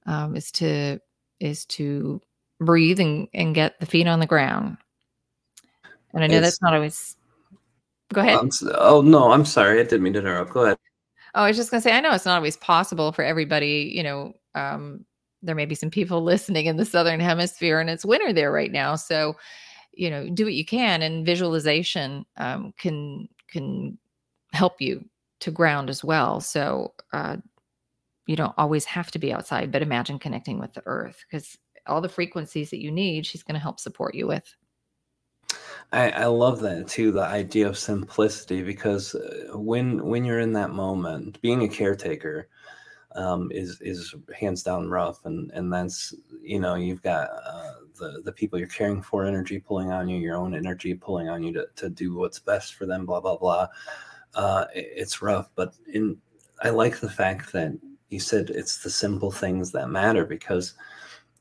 Um, 0.07 0.37
is 0.37 0.53
to 0.53 1.01
is 1.41 1.67
to 1.67 2.21
breathe 2.61 3.01
and, 3.01 3.27
and 3.35 3.57
get 3.57 3.81
the 3.81 3.87
feet 3.87 4.07
on 4.07 4.21
the 4.21 4.27
ground. 4.27 4.77
And 6.15 6.23
I 6.23 6.29
know 6.29 6.37
It's- 6.37 6.53
that's 6.53 6.63
not 6.63 6.75
always. 6.75 7.16
Go 8.13 8.21
ahead. 8.21 8.39
I'm 8.39 8.51
oh 8.77 9.03
no 9.03 9.33
i'm 9.33 9.45
sorry 9.45 9.81
i 9.81 9.83
didn't 9.83 10.03
mean 10.03 10.13
to 10.13 10.21
interrupt 10.21 10.53
go 10.53 10.61
ahead 10.65 10.79
Oh, 11.37 11.43
I 11.43 11.49
was 11.49 11.59
just 11.59 11.71
gonna 11.71 11.83
say, 11.83 11.93
I 11.93 12.01
know 12.01 12.15
it's 12.15 12.25
not 12.25 12.39
always 12.39 12.57
possible 12.57 13.13
for 13.13 13.23
everybody. 13.23 13.93
You 13.95 14.03
know, 14.03 14.33
um, 14.55 15.05
there 15.43 15.55
may 15.55 15.67
be 15.67 15.75
some 15.75 15.91
people 15.91 16.23
listening 16.25 16.65
in 16.65 16.79
the 16.79 16.87
southern 16.87 17.21
hemisphere, 17.21 17.79
and 17.79 17.91
it's 17.91 18.07
winter 18.07 18.33
there 18.33 18.51
right 18.51 18.73
now. 18.73 18.97
So, 18.97 19.37
you 19.93 20.09
know, 20.09 20.31
do 20.31 20.45
what 20.45 20.55
you 20.55 20.65
can, 20.65 21.03
and 21.03 21.27
visualization 21.27 22.25
um, 22.39 22.73
can 22.79 23.29
can 23.49 23.99
help 24.55 24.81
you 24.81 25.05
to 25.41 25.51
ground 25.51 25.91
as 25.91 26.03
well. 26.03 26.41
So, 26.41 26.95
uh, 27.13 27.37
you 28.27 28.35
don't 28.35 28.55
always 28.57 28.87
have 28.87 29.11
to 29.11 29.19
be 29.19 29.33
outside, 29.33 29.71
but 29.71 29.83
imagine 29.83 30.19
connecting 30.19 30.59
with 30.59 30.73
the 30.73 30.83
earth 30.87 31.23
because 31.31 31.59
all 31.87 32.01
the 32.01 32.09
frequencies 32.09 32.71
that 32.71 32.81
you 32.81 32.91
need, 32.91 33.27
she's 33.27 33.43
going 33.43 33.55
to 33.55 33.61
help 33.61 33.79
support 33.79 34.15
you 34.15 34.27
with. 34.27 34.57
I, 35.93 36.11
I 36.11 36.27
love 36.27 36.61
that 36.61 36.89
too 36.89 37.13
the 37.13 37.23
idea 37.23 37.69
of 37.69 37.79
simplicity 37.79 38.63
because 38.63 39.15
uh, 39.15 39.57
when 39.57 40.05
when 40.05 40.25
you're 40.25 40.41
in 40.41 40.53
that 40.55 40.71
moment 40.71 41.41
being 41.43 41.63
a 41.63 41.69
caretaker 41.69 42.49
um, 43.15 43.51
is 43.53 43.81
is 43.81 44.15
hands 44.39 44.63
down 44.63 44.89
rough 44.91 45.25
and 45.25 45.51
and 45.53 45.73
that's 45.73 46.15
you 46.43 46.61
know 46.61 46.75
you've 46.75 47.03
got 47.03 47.31
uh, 47.47 47.75
the 47.99 48.23
the 48.25 48.33
people 48.33 48.59
you're 48.59 48.69
caring 48.69 49.03
for 49.03 49.25
energy 49.25 49.59
pulling 49.61 49.93
on 49.93 50.09
you 50.09 50.19
your 50.19 50.37
own 50.37 50.55
energy 50.55 50.95
pulling 50.95 51.29
on 51.29 51.43
you 51.43 51.53
to, 51.53 51.67
to 51.77 51.89
do 51.91 52.15
what's 52.15 52.39
best 52.41 52.75
for 52.75 52.87
them 52.87 53.07
blah 53.07 53.21
blah 53.21 53.37
blah. 53.37 53.69
Uh, 54.35 54.67
it- 54.75 54.93
it's 54.97 55.23
rough 55.23 55.49
but 55.57 55.75
in 55.93 56.17
I 56.63 56.71
like 56.71 57.01
the 57.01 57.11
fact 57.11 57.53
that 57.53 57.79
you 58.11 58.21
said 58.21 58.51
it's 58.51 58.79
the 58.83 58.91
simple 58.91 59.31
things 59.33 59.73
that 59.73 59.91
matter 59.91 60.25
because 60.27 60.75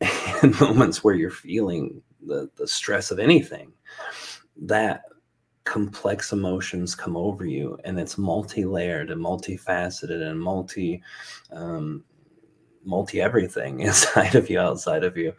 in 0.43 0.53
moments 0.59 1.03
where 1.03 1.15
you're 1.15 1.31
feeling 1.31 2.01
the, 2.25 2.49
the 2.57 2.67
stress 2.67 3.11
of 3.11 3.19
anything 3.19 3.71
that 4.57 5.03
complex 5.63 6.31
emotions 6.31 6.93
come 6.93 7.17
over 7.17 7.43
you 7.45 7.77
and 7.85 7.99
it's 7.99 8.17
multi-layered 8.17 9.09
and 9.09 9.19
multifaceted 9.21 10.21
and 10.21 10.39
multi 10.39 11.01
um, 11.51 12.03
multi 12.85 13.19
everything 13.19 13.79
inside 13.81 14.35
of 14.35 14.49
you 14.49 14.59
outside 14.59 15.03
of 15.03 15.17
you. 15.17 15.33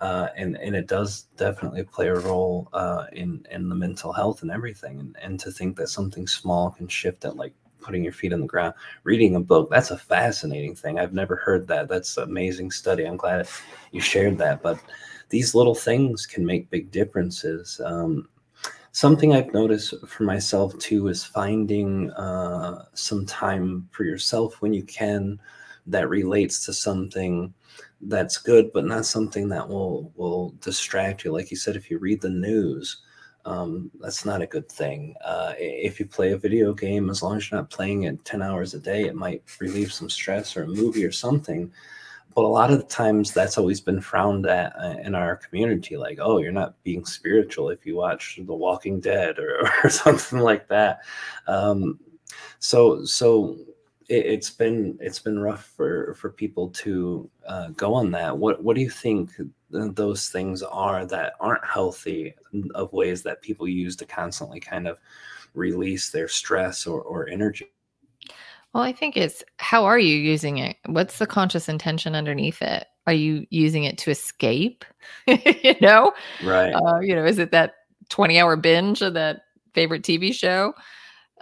Uh, 0.00 0.28
and 0.36 0.56
and 0.56 0.76
it 0.76 0.86
does 0.86 1.22
definitely 1.36 1.82
play 1.82 2.06
a 2.08 2.14
role 2.14 2.68
uh, 2.72 3.06
in 3.12 3.44
in 3.50 3.68
the 3.68 3.74
mental 3.74 4.12
health 4.12 4.42
and 4.42 4.50
everything. 4.50 5.00
And, 5.00 5.16
and 5.20 5.40
to 5.40 5.50
think 5.50 5.76
that 5.76 5.88
something 5.88 6.26
small 6.26 6.70
can 6.70 6.86
shift 6.88 7.24
it 7.24 7.36
like 7.36 7.52
putting 7.80 8.04
your 8.04 8.12
feet 8.12 8.32
on 8.32 8.40
the 8.40 8.46
ground 8.46 8.74
reading 9.04 9.36
a 9.36 9.40
book 9.40 9.70
that's 9.70 9.92
a 9.92 9.96
fascinating 9.96 10.74
thing. 10.74 10.98
I've 10.98 11.14
never 11.14 11.36
heard 11.36 11.66
that. 11.68 11.88
That's 11.88 12.16
an 12.16 12.24
amazing 12.24 12.70
study. 12.70 13.04
I'm 13.04 13.16
glad 13.16 13.48
you 13.92 14.00
shared 14.00 14.38
that. 14.38 14.62
But 14.62 14.78
these 15.28 15.54
little 15.54 15.74
things 15.74 16.26
can 16.26 16.44
make 16.44 16.70
big 16.70 16.90
differences. 16.90 17.80
Um, 17.84 18.28
something 18.92 19.32
i've 19.32 19.52
noticed 19.52 19.94
for 20.06 20.24
myself 20.24 20.76
too 20.78 21.08
is 21.08 21.22
finding 21.22 22.10
uh, 22.12 22.84
some 22.94 23.24
time 23.26 23.86
for 23.92 24.04
yourself 24.04 24.60
when 24.60 24.72
you 24.72 24.82
can 24.82 25.38
that 25.86 26.08
relates 26.08 26.64
to 26.64 26.72
something 26.72 27.52
that's 28.02 28.38
good 28.38 28.72
but 28.72 28.84
not 28.84 29.06
something 29.06 29.48
that 29.48 29.66
will 29.66 30.12
will 30.16 30.54
distract 30.60 31.24
you. 31.24 31.32
Like 31.32 31.50
you 31.50 31.56
said 31.56 31.76
if 31.76 31.90
you 31.90 31.98
read 31.98 32.20
the 32.20 32.30
news 32.30 33.02
um, 33.44 33.90
that's 34.00 34.26
not 34.26 34.42
a 34.42 34.46
good 34.46 34.68
thing. 34.68 35.14
Uh, 35.24 35.54
if 35.58 35.98
you 35.98 36.04
play 36.04 36.32
a 36.32 36.38
video 36.38 36.74
game 36.74 37.08
as 37.08 37.22
long 37.22 37.36
as 37.36 37.50
you're 37.50 37.60
not 37.60 37.70
playing 37.70 38.02
it 38.02 38.24
10 38.24 38.42
hours 38.42 38.74
a 38.74 38.80
day 38.80 39.04
it 39.04 39.14
might 39.14 39.42
relieve 39.60 39.92
some 39.92 40.10
stress 40.10 40.56
or 40.56 40.64
a 40.64 40.68
movie 40.68 41.04
or 41.04 41.12
something 41.12 41.70
but 42.34 42.44
a 42.44 42.46
lot 42.46 42.70
of 42.70 42.88
times 42.88 43.32
that's 43.32 43.58
always 43.58 43.80
been 43.80 44.00
frowned 44.00 44.46
at 44.46 44.72
uh, 44.80 44.96
in 45.02 45.14
our 45.14 45.36
community 45.36 45.96
like 45.96 46.18
oh 46.20 46.38
you're 46.38 46.52
not 46.52 46.80
being 46.84 47.04
spiritual 47.04 47.70
if 47.70 47.84
you 47.84 47.96
watch 47.96 48.38
the 48.42 48.54
walking 48.54 49.00
dead 49.00 49.38
or, 49.38 49.70
or 49.84 49.90
something 49.90 50.38
like 50.38 50.68
that. 50.68 51.00
Um, 51.46 51.98
so 52.58 53.04
so 53.04 53.56
it, 54.08 54.26
it's 54.26 54.50
been 54.50 54.98
it's 55.00 55.18
been 55.18 55.38
rough 55.38 55.64
for 55.76 56.14
for 56.14 56.30
people 56.30 56.68
to 56.70 57.30
uh, 57.46 57.68
go 57.70 57.94
on 57.94 58.10
that. 58.12 58.36
What 58.36 58.62
what 58.62 58.76
do 58.76 58.82
you 58.82 58.90
think 58.90 59.32
those 59.70 60.30
things 60.30 60.62
are 60.62 61.04
that 61.06 61.34
aren't 61.40 61.64
healthy 61.64 62.34
of 62.74 62.92
ways 62.92 63.22
that 63.22 63.42
people 63.42 63.68
use 63.68 63.96
to 63.96 64.06
constantly 64.06 64.60
kind 64.60 64.88
of 64.88 64.98
release 65.54 66.10
their 66.10 66.28
stress 66.28 66.86
or, 66.86 67.02
or 67.02 67.28
energy 67.28 67.66
Well, 68.74 68.82
I 68.82 68.92
think 68.92 69.16
it's 69.16 69.42
how 69.58 69.84
are 69.84 69.98
you 69.98 70.16
using 70.16 70.58
it? 70.58 70.76
What's 70.86 71.18
the 71.18 71.26
conscious 71.26 71.68
intention 71.68 72.14
underneath 72.14 72.60
it? 72.62 72.86
Are 73.06 73.12
you 73.12 73.46
using 73.50 73.84
it 73.84 73.98
to 73.98 74.10
escape? 74.10 74.84
you 75.26 75.74
know, 75.80 76.12
Right. 76.40 76.82
uh, 76.86 77.00
you 77.00 77.14
know, 77.14 77.24
is 77.24 77.38
it 77.38 77.52
that 77.52 77.74
twenty-hour 78.10 78.56
binge 78.56 79.02
of 79.02 79.14
that 79.14 79.42
favorite 79.74 80.04
TV 80.04 80.32
show? 80.32 80.74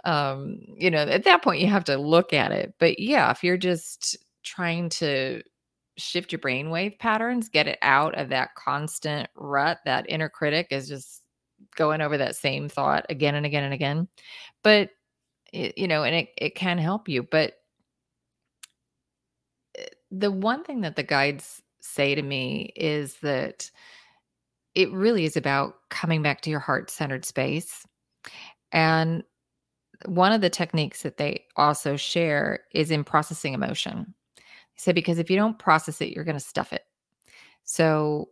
Um, 0.05 0.59
you 0.77 0.91
know, 0.91 0.99
at 0.99 1.23
that 1.25 1.43
point, 1.43 1.61
you 1.61 1.67
have 1.67 1.85
to 1.85 1.97
look 1.97 2.33
at 2.33 2.51
it. 2.51 2.73
But 2.79 2.99
yeah, 2.99 3.31
if 3.31 3.43
you're 3.43 3.57
just 3.57 4.17
trying 4.43 4.89
to 4.89 5.41
shift 5.97 6.31
your 6.31 6.39
brainwave 6.39 6.99
patterns, 6.99 7.49
get 7.49 7.67
it 7.67 7.79
out 7.81 8.15
of 8.17 8.29
that 8.29 8.55
constant 8.55 9.29
rut, 9.35 9.79
that 9.85 10.05
inner 10.09 10.29
critic 10.29 10.67
is 10.71 10.87
just 10.87 11.23
going 11.75 12.01
over 12.01 12.17
that 12.17 12.35
same 12.35 12.69
thought 12.69 13.05
again 13.09 13.35
and 13.35 13.45
again 13.45 13.63
and 13.63 13.73
again. 13.73 14.07
But 14.63 14.91
you 15.53 15.87
know, 15.87 16.03
and 16.03 16.15
it 16.15 16.29
it 16.37 16.55
can 16.55 16.77
help 16.77 17.07
you. 17.07 17.23
But 17.23 17.53
eh, 19.77 19.85
the 20.11 20.31
one 20.31 20.63
thing 20.63 20.81
that 20.81 20.95
the 20.95 21.03
guides 21.03 21.61
say 21.79 22.15
to 22.15 22.21
me 22.21 22.73
is 22.75 23.15
that 23.21 23.69
it 24.75 24.91
really 24.91 25.25
is 25.25 25.35
about 25.37 25.75
coming 25.89 26.21
back 26.21 26.41
to 26.41 26.49
your 26.49 26.59
heart 26.59 26.91
centered 26.91 27.25
space. 27.25 27.85
And 28.71 29.23
one 30.05 30.31
of 30.31 30.41
the 30.41 30.49
techniques 30.49 31.01
that 31.01 31.17
they 31.17 31.45
also 31.55 31.95
share 31.95 32.59
is 32.73 32.91
in 32.91 33.03
processing 33.03 33.53
emotion. 33.53 34.13
They 34.35 34.43
say, 34.77 34.91
because 34.91 35.17
if 35.17 35.29
you 35.29 35.35
don't 35.35 35.57
process 35.57 36.01
it, 36.01 36.11
you're 36.13 36.23
going 36.23 36.37
to 36.37 36.43
stuff 36.43 36.73
it. 36.73 36.83
So, 37.63 38.29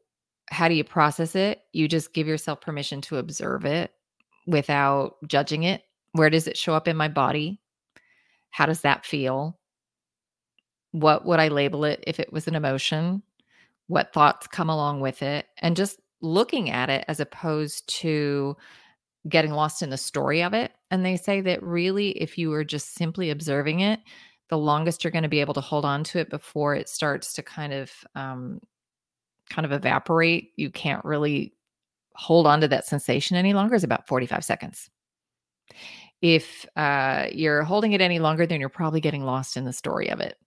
how 0.51 0.68
do 0.68 0.76
you 0.76 0.84
process 0.84 1.36
it? 1.36 1.61
You 1.74 1.88
just 1.88 2.13
give 2.13 2.28
yourself 2.28 2.61
permission 2.61 3.01
to 3.01 3.18
observe 3.18 3.66
it 3.66 3.91
without 4.45 5.16
judging 5.28 5.63
it. 5.63 5.82
Where 6.16 6.30
does 6.30 6.47
it 6.47 6.55
show 6.55 6.74
up 6.74 6.88
in 6.88 6.95
my 6.95 7.09
body? 7.09 7.59
How 8.49 8.66
does 8.66 8.82
that 8.82 9.05
feel? 9.05 9.59
What 10.91 11.26
would 11.26 11.41
I 11.41 11.49
label 11.49 11.84
it 11.84 12.01
if 12.07 12.22
it 12.22 12.32
was 12.32 12.47
an 12.47 12.55
emotion? 12.55 13.22
What 13.88 14.13
thoughts 14.13 14.47
come 14.47 14.70
along 14.70 15.01
with 15.01 15.22
it? 15.22 15.45
And 15.57 15.76
just 15.76 15.99
looking 16.22 16.70
at 16.70 16.89
it 16.89 17.03
as 17.09 17.20
opposed 17.20 17.86
to 17.99 18.55
getting 19.28 19.51
lost 19.51 19.82
in 19.82 19.89
the 19.89 19.97
story 19.97 20.41
of 20.41 20.53
it. 20.53 20.72
And 20.89 21.05
they 21.05 21.18
say 21.18 21.41
that 21.41 21.61
really, 21.61 22.11
if 22.11 22.38
you 22.38 22.53
are 22.53 22.63
just 22.63 22.95
simply 22.95 23.30
observing 23.30 23.82
it, 23.82 23.99
the 24.49 24.57
longest 24.57 25.03
you're 25.03 25.11
going 25.11 25.24
to 25.24 25.30
be 25.30 25.41
able 25.41 25.55
to 25.55 25.61
hold 25.61 25.84
on 25.84 26.05
to 26.05 26.20
it 26.20 26.30
before 26.30 26.76
it 26.76 26.88
starts 26.88 27.34
to 27.34 27.43
kind 27.43 27.74
of 27.74 27.91
um, 28.16 28.61
kind 29.49 29.66
of 29.66 29.74
evaporate. 29.74 30.51
You 30.55 30.70
can't 30.70 31.03
really 31.03 31.55
hold 32.13 32.47
on 32.47 32.61
to 32.61 32.70
that 32.70 32.86
sensation 32.86 33.36
any 33.36 33.53
longer 33.53 33.76
is 33.76 33.84
about 33.84 34.07
45 34.07 34.45
seconds. 34.45 34.89
If 36.22 36.66
uh, 36.76 37.28
you're 37.32 37.63
holding 37.63 37.93
it 37.93 38.01
any 38.01 38.20
longer, 38.20 38.45
then 38.45 38.59
you're 38.59 38.70
probably 38.70 39.01
getting 39.01 39.24
lost 39.24 39.57
in 39.57 39.66
the 39.66 39.74
story 39.74 40.09
of 40.09 40.20
it. 40.20 40.38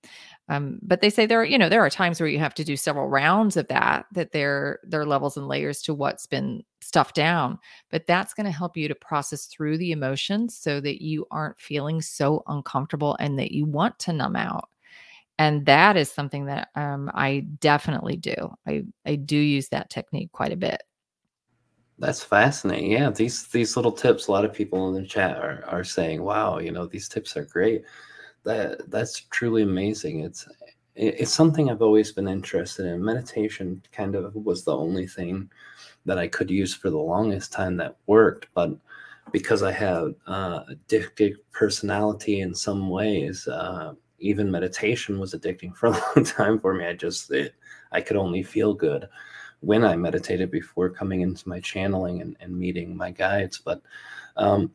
Um, 0.48 0.78
but 0.82 1.02
they 1.02 1.10
say 1.10 1.26
there, 1.26 1.40
are, 1.40 1.44
you 1.44 1.58
know, 1.58 1.68
there 1.68 1.84
are 1.84 1.90
times 1.90 2.20
where 2.20 2.28
you 2.28 2.38
have 2.38 2.54
to 2.54 2.64
do 2.64 2.76
several 2.76 3.08
rounds 3.08 3.56
of 3.56 3.68
that. 3.68 4.06
That 4.12 4.32
there, 4.32 4.80
there 4.82 5.00
are 5.00 5.06
levels 5.06 5.36
and 5.36 5.46
layers 5.46 5.82
to 5.82 5.94
what's 5.94 6.26
been 6.26 6.62
stuffed 6.80 7.14
down. 7.14 7.58
But 7.90 8.06
that's 8.06 8.32
going 8.34 8.46
to 8.46 8.52
help 8.52 8.76
you 8.76 8.88
to 8.88 8.94
process 8.94 9.46
through 9.46 9.76
the 9.78 9.92
emotions 9.92 10.56
so 10.56 10.80
that 10.80 11.02
you 11.04 11.26
aren't 11.30 11.60
feeling 11.60 12.00
so 12.00 12.42
uncomfortable 12.46 13.16
and 13.20 13.38
that 13.38 13.52
you 13.52 13.66
want 13.66 13.98
to 14.00 14.12
numb 14.12 14.36
out. 14.36 14.70
And 15.38 15.66
that 15.66 15.96
is 15.96 16.10
something 16.10 16.46
that 16.46 16.68
um, 16.74 17.10
I 17.14 17.46
definitely 17.60 18.16
do. 18.16 18.34
I 18.66 18.84
I 19.06 19.14
do 19.16 19.36
use 19.36 19.68
that 19.68 19.90
technique 19.90 20.32
quite 20.32 20.52
a 20.52 20.56
bit. 20.56 20.82
That's 21.98 22.22
fascinating. 22.22 22.92
Yeah, 22.92 23.10
these 23.10 23.48
these 23.48 23.76
little 23.76 23.90
tips. 23.92 24.28
A 24.28 24.32
lot 24.32 24.44
of 24.44 24.52
people 24.52 24.88
in 24.88 24.94
the 25.02 25.08
chat 25.08 25.36
are 25.38 25.64
are 25.66 25.84
saying, 25.84 26.22
"Wow, 26.22 26.58
you 26.58 26.70
know, 26.70 26.86
these 26.86 27.08
tips 27.08 27.36
are 27.36 27.44
great." 27.44 27.84
That 28.44 28.90
that's 28.90 29.20
truly 29.30 29.62
amazing. 29.62 30.20
It's 30.20 30.48
it's 30.96 31.32
something 31.32 31.70
I've 31.70 31.82
always 31.82 32.12
been 32.12 32.28
interested 32.28 32.86
in. 32.86 33.04
Meditation 33.04 33.82
kind 33.92 34.14
of 34.16 34.34
was 34.34 34.64
the 34.64 34.76
only 34.76 35.06
thing 35.06 35.50
that 36.06 36.18
I 36.18 36.28
could 36.28 36.50
use 36.50 36.74
for 36.74 36.90
the 36.90 36.98
longest 36.98 37.52
time 37.52 37.76
that 37.78 37.96
worked, 38.06 38.48
but 38.54 38.72
because 39.32 39.62
I 39.62 39.72
have 39.72 40.14
uh, 40.26 40.64
addictive 40.66 41.34
personality 41.52 42.40
in 42.40 42.54
some 42.54 42.90
ways, 42.90 43.46
uh, 43.48 43.94
even 44.20 44.50
meditation 44.50 45.18
was 45.20 45.34
addicting 45.34 45.76
for 45.78 45.88
a 45.88 45.90
long 46.16 46.24
time 46.24 46.60
for 46.60 46.74
me. 46.74 46.86
I 46.86 46.94
just 46.94 47.30
it, 47.32 47.54
I 47.92 48.00
could 48.02 48.16
only 48.16 48.42
feel 48.42 48.74
good 48.74 49.08
when 49.60 49.84
I 49.84 49.96
meditated 49.96 50.50
before 50.50 50.90
coming 50.90 51.20
into 51.22 51.48
my 51.48 51.60
channeling 51.60 52.20
and, 52.20 52.36
and 52.40 52.56
meeting 52.56 52.96
my 52.96 53.10
guides. 53.10 53.58
But 53.58 53.82
um, 54.36 54.70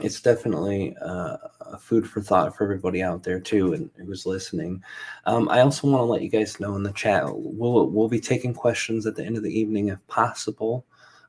it's 0.00 0.20
definitely 0.20 0.96
uh, 1.00 1.36
a 1.60 1.78
food 1.78 2.08
for 2.08 2.20
thought 2.20 2.56
for 2.56 2.64
everybody 2.64 3.02
out 3.02 3.22
there 3.22 3.40
too, 3.40 3.74
and 3.74 3.90
who's 3.96 4.26
listening. 4.26 4.82
Um, 5.26 5.48
I 5.48 5.60
also 5.60 5.88
want 5.88 6.00
to 6.00 6.04
let 6.04 6.22
you 6.22 6.30
guys 6.30 6.60
know 6.60 6.76
in 6.76 6.82
the 6.82 6.92
chat 6.92 7.24
we'll 7.26 7.88
we'll 7.90 8.08
be 8.08 8.20
taking 8.20 8.54
questions 8.54 9.06
at 9.06 9.16
the 9.16 9.24
end 9.24 9.36
of 9.36 9.42
the 9.42 9.58
evening 9.58 9.88
if 9.88 10.04
possible. 10.06 10.84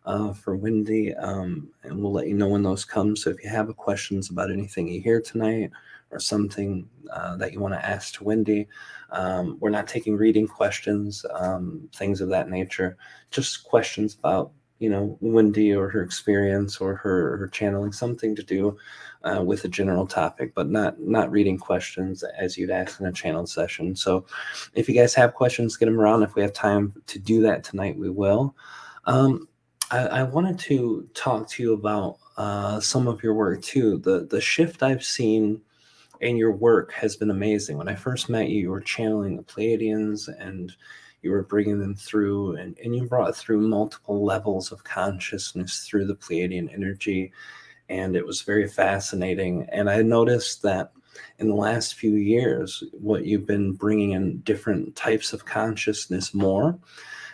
Uh, 0.05 0.33
for 0.33 0.57
Wendy, 0.57 1.15
um, 1.15 1.69
and 1.83 1.97
we'll 1.97 2.11
let 2.11 2.27
you 2.27 2.33
know 2.33 2.49
when 2.49 2.61
those 2.61 2.83
come. 2.83 3.15
So 3.15 3.29
if 3.29 3.41
you 3.41 3.49
have 3.49 3.73
questions 3.77 4.29
about 4.29 4.51
anything 4.51 4.89
you 4.89 4.99
hear 4.99 5.21
tonight 5.21 5.71
or 6.13 6.19
something 6.19 6.87
uh, 7.11 7.35
that 7.37 7.53
you 7.53 7.59
want 7.59 7.73
to 7.73 7.85
ask 7.85 8.13
to 8.15 8.23
Wendy, 8.23 8.67
um, 9.11 9.57
we're 9.59 9.69
not 9.69 9.87
taking 9.87 10.15
reading 10.15 10.47
questions, 10.47 11.25
um, 11.33 11.87
things 11.95 12.21
of 12.21 12.29
that 12.29 12.49
nature. 12.49 12.97
Just 13.31 13.63
questions 13.63 14.15
about 14.15 14.51
you 14.79 14.89
know 14.89 15.17
Wendy 15.21 15.73
or 15.73 15.87
her 15.89 16.01
experience 16.01 16.77
or 16.77 16.95
her 16.95 17.37
her 17.37 17.47
channeling, 17.47 17.91
something 17.91 18.35
to 18.35 18.43
do 18.43 18.77
uh, 19.23 19.41
with 19.41 19.63
a 19.63 19.69
general 19.69 20.07
topic, 20.07 20.53
but 20.55 20.69
not 20.69 20.99
not 20.99 21.31
reading 21.31 21.57
questions 21.57 22.23
as 22.23 22.57
you'd 22.57 22.71
ask 22.71 22.99
in 22.99 23.05
a 23.05 23.11
channel 23.11 23.45
session. 23.45 23.95
So 23.95 24.25
if 24.73 24.89
you 24.89 24.95
guys 24.95 25.13
have 25.13 25.35
questions, 25.35 25.77
get 25.77 25.85
them 25.85 25.99
around. 25.99 26.23
If 26.23 26.35
we 26.35 26.41
have 26.41 26.53
time 26.53 26.93
to 27.07 27.19
do 27.19 27.41
that 27.41 27.63
tonight, 27.63 27.97
we 27.97 28.09
will. 28.09 28.55
Um, 29.05 29.47
I, 29.91 29.99
I 30.07 30.23
wanted 30.23 30.57
to 30.59 31.07
talk 31.13 31.47
to 31.49 31.63
you 31.63 31.73
about 31.73 32.17
uh, 32.37 32.79
some 32.79 33.07
of 33.07 33.21
your 33.23 33.35
work 33.35 33.61
too. 33.61 33.99
The 33.99 34.25
the 34.25 34.41
shift 34.41 34.81
I've 34.81 35.03
seen 35.03 35.61
in 36.23 36.37
your 36.37 36.51
work 36.51 36.91
has 36.93 37.15
been 37.15 37.29
amazing. 37.29 37.77
When 37.77 37.89
I 37.89 37.95
first 37.95 38.29
met 38.29 38.49
you, 38.49 38.61
you 38.61 38.69
were 38.71 38.81
channeling 38.81 39.35
the 39.35 39.43
Pleiadians 39.43 40.29
and 40.39 40.71
you 41.21 41.31
were 41.31 41.43
bringing 41.43 41.79
them 41.79 41.95
through, 41.95 42.57
and, 42.57 42.77
and 42.83 42.95
you 42.95 43.07
brought 43.07 43.35
through 43.35 43.67
multiple 43.67 44.25
levels 44.25 44.71
of 44.71 44.83
consciousness 44.83 45.85
through 45.87 46.05
the 46.05 46.15
Pleiadian 46.15 46.73
energy. 46.73 47.31
And 47.89 48.15
it 48.15 48.25
was 48.25 48.41
very 48.41 48.67
fascinating. 48.67 49.67
And 49.71 49.89
I 49.89 50.01
noticed 50.01 50.61
that 50.63 50.91
in 51.39 51.47
the 51.47 51.55
last 51.55 51.95
few 51.95 52.15
years, 52.15 52.83
what 52.91 53.25
you've 53.25 53.45
been 53.45 53.73
bringing 53.73 54.11
in 54.11 54.39
different 54.39 54.95
types 54.95 55.31
of 55.33 55.45
consciousness 55.45 56.33
more. 56.33 56.77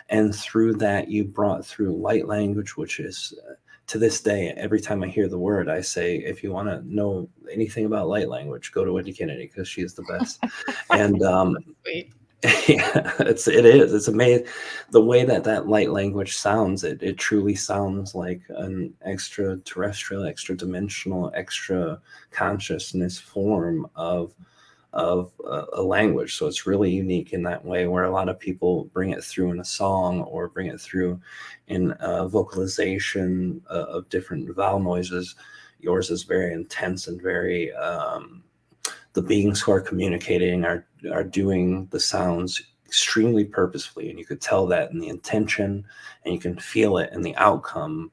And 0.08 0.34
through 0.34 0.74
that, 0.74 1.08
you 1.08 1.24
brought 1.24 1.64
through 1.64 1.96
light 1.96 2.26
language, 2.26 2.76
which 2.76 3.00
is 3.00 3.34
uh, 3.48 3.54
to 3.90 3.98
this 3.98 4.20
day, 4.20 4.52
every 4.56 4.80
time 4.80 5.02
I 5.02 5.08
hear 5.08 5.26
the 5.26 5.36
word, 5.36 5.68
I 5.68 5.80
say, 5.80 6.18
if 6.18 6.44
you 6.44 6.52
want 6.52 6.68
to 6.68 6.80
know 6.86 7.28
anything 7.50 7.86
about 7.86 8.06
light 8.06 8.28
language, 8.28 8.70
go 8.70 8.84
to 8.84 8.92
Wendy 8.92 9.12
Kennedy 9.12 9.46
because 9.46 9.66
she 9.66 9.82
is 9.82 9.94
the 9.94 10.04
best. 10.04 10.44
and 10.90 11.20
um, 11.24 11.56
yeah, 12.68 13.12
it's 13.18 13.48
it 13.48 13.66
is. 13.66 13.92
It's 13.92 14.06
amazing 14.06 14.46
the 14.92 15.02
way 15.02 15.24
that 15.24 15.42
that 15.42 15.66
light 15.66 15.90
language 15.90 16.36
sounds. 16.36 16.84
It 16.84 17.02
it 17.02 17.18
truly 17.18 17.56
sounds 17.56 18.14
like 18.14 18.40
an 18.50 18.94
extraterrestrial, 19.04 20.24
extra 20.24 20.56
dimensional, 20.56 21.32
extra 21.34 22.00
consciousness 22.30 23.18
form 23.18 23.90
of 23.96 24.32
of 24.92 25.32
a, 25.44 25.64
a 25.74 25.82
language. 25.82 26.36
So 26.36 26.46
it's 26.46 26.66
really 26.66 26.90
unique 26.90 27.32
in 27.32 27.42
that 27.44 27.64
way, 27.64 27.86
where 27.86 28.04
a 28.04 28.10
lot 28.10 28.28
of 28.28 28.38
people 28.38 28.84
bring 28.92 29.10
it 29.10 29.22
through 29.22 29.50
in 29.52 29.60
a 29.60 29.64
song 29.64 30.22
or 30.22 30.48
bring 30.48 30.66
it 30.66 30.80
through 30.80 31.20
in 31.68 31.94
a 32.00 32.28
vocalization 32.28 33.62
uh, 33.70 33.86
of 33.88 34.08
different 34.08 34.54
vowel 34.54 34.80
noises. 34.80 35.36
Yours 35.78 36.10
is 36.10 36.24
very 36.24 36.52
intense 36.52 37.08
and 37.08 37.22
very. 37.22 37.72
Um, 37.74 38.42
the 39.12 39.22
beings 39.22 39.60
who 39.60 39.72
are 39.72 39.80
communicating 39.80 40.64
are 40.64 40.86
are 41.12 41.24
doing 41.24 41.86
the 41.90 42.00
sounds 42.00 42.62
extremely 42.86 43.44
purposefully, 43.44 44.10
and 44.10 44.18
you 44.18 44.24
could 44.24 44.40
tell 44.40 44.66
that 44.66 44.90
in 44.90 44.98
the 44.98 45.08
intention, 45.08 45.84
and 46.24 46.34
you 46.34 46.40
can 46.40 46.56
feel 46.58 46.98
it 46.98 47.10
in 47.12 47.22
the 47.22 47.36
outcome 47.36 48.10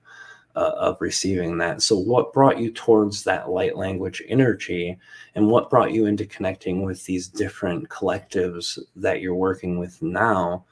uh, 0.58 0.74
of 0.78 0.98
receiving 1.00 1.60
that. 1.60 1.84
So, 1.84 1.96
what 1.96 2.34
brought 2.34 2.60
you 2.60 2.72
towards 2.72 3.24
that 3.24 3.50
light 3.50 3.78
language 3.78 4.24
energy, 4.28 4.98
and 5.36 5.48
what 5.48 5.70
brought 5.70 5.92
you 5.92 6.08
into 6.08 6.26
connecting 6.26 6.82
with 6.82 7.06
these 7.06 7.28
different 7.28 7.88
collectives 7.90 8.80
that 8.96 9.22
you're 9.22 9.36
working 9.36 9.78
with 9.78 10.02
now 10.02 10.66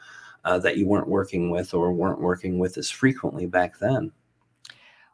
uh, 0.43 0.57
that 0.57 0.77
you 0.77 0.87
weren't 0.87 1.07
working 1.07 1.51
with 1.51 1.75
or 1.75 1.93
weren't 1.93 2.19
working 2.19 2.57
with 2.57 2.79
as 2.79 2.89
frequently 2.89 3.45
back 3.45 3.77
then? 3.77 4.11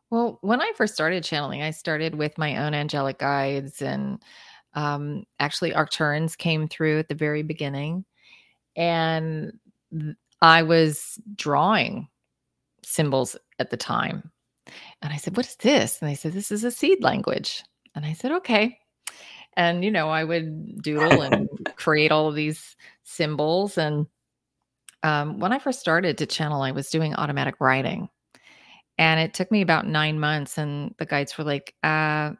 Well, 0.09 0.39
when 0.41 0.61
I 0.61 0.71
first 0.75 0.93
started 0.93 1.23
channeling, 1.25 1.61
I 1.61 1.71
started 1.71 2.15
with 2.15 2.37
my 2.37 2.55
own 2.57 2.73
angelic 2.73 3.19
guides 3.19 3.81
and 3.81 4.21
um, 4.73 5.25
actually 5.39 5.73
Arcturans 5.73 6.37
came 6.37 6.69
through 6.69 6.99
at 6.99 7.09
the 7.09 7.15
very 7.15 7.43
beginning. 7.43 8.05
And 8.77 9.51
I 10.41 10.63
was 10.63 11.19
drawing 11.35 12.07
symbols 12.83 13.35
at 13.59 13.69
the 13.69 13.77
time. 13.77 14.31
And 15.01 15.11
I 15.13 15.17
said, 15.17 15.35
What 15.37 15.47
is 15.47 15.55
this? 15.57 16.01
And 16.01 16.09
they 16.09 16.15
said, 16.15 16.33
This 16.33 16.51
is 16.51 16.63
a 16.63 16.71
seed 16.71 17.03
language. 17.03 17.63
And 17.95 18.05
I 18.05 18.13
said, 18.13 18.31
Okay. 18.31 18.77
and 19.57 19.83
you 19.83 19.91
know 19.91 20.09
i 20.09 20.23
would 20.23 20.81
doodle 20.81 21.21
and 21.21 21.49
create 21.75 22.11
all 22.11 22.27
of 22.27 22.35
these 22.35 22.75
symbols 23.03 23.77
and 23.77 24.07
um, 25.03 25.39
when 25.39 25.51
i 25.51 25.59
first 25.59 25.79
started 25.79 26.17
to 26.17 26.25
channel 26.25 26.61
i 26.61 26.71
was 26.71 26.89
doing 26.89 27.15
automatic 27.15 27.55
writing 27.59 28.09
and 28.97 29.19
it 29.19 29.33
took 29.33 29.51
me 29.51 29.61
about 29.61 29.87
nine 29.87 30.19
months 30.19 30.57
and 30.57 30.93
the 30.99 31.05
guides 31.05 31.37
were 31.37 31.43
like 31.43 31.75
uh, 31.83 32.31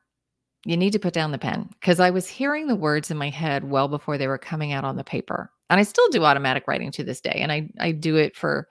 you 0.65 0.77
need 0.77 0.93
to 0.93 0.99
put 0.99 1.13
down 1.13 1.31
the 1.31 1.37
pen 1.37 1.67
because 1.79 1.99
i 1.99 2.09
was 2.09 2.27
hearing 2.27 2.67
the 2.67 2.75
words 2.75 3.11
in 3.11 3.17
my 3.17 3.29
head 3.29 3.69
well 3.69 3.87
before 3.87 4.17
they 4.17 4.27
were 4.27 4.37
coming 4.37 4.71
out 4.71 4.85
on 4.85 4.95
the 4.95 5.03
paper 5.03 5.51
and 5.69 5.79
i 5.79 5.83
still 5.83 6.07
do 6.09 6.23
automatic 6.23 6.67
writing 6.67 6.91
to 6.91 7.03
this 7.03 7.21
day 7.21 7.39
and 7.41 7.51
i, 7.51 7.67
I 7.79 7.91
do 7.91 8.15
it 8.15 8.35
for 8.35 8.67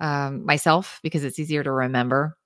um, 0.00 0.44
myself 0.44 1.00
because 1.02 1.22
it's 1.22 1.38
easier 1.38 1.62
to 1.62 1.70
remember 1.70 2.36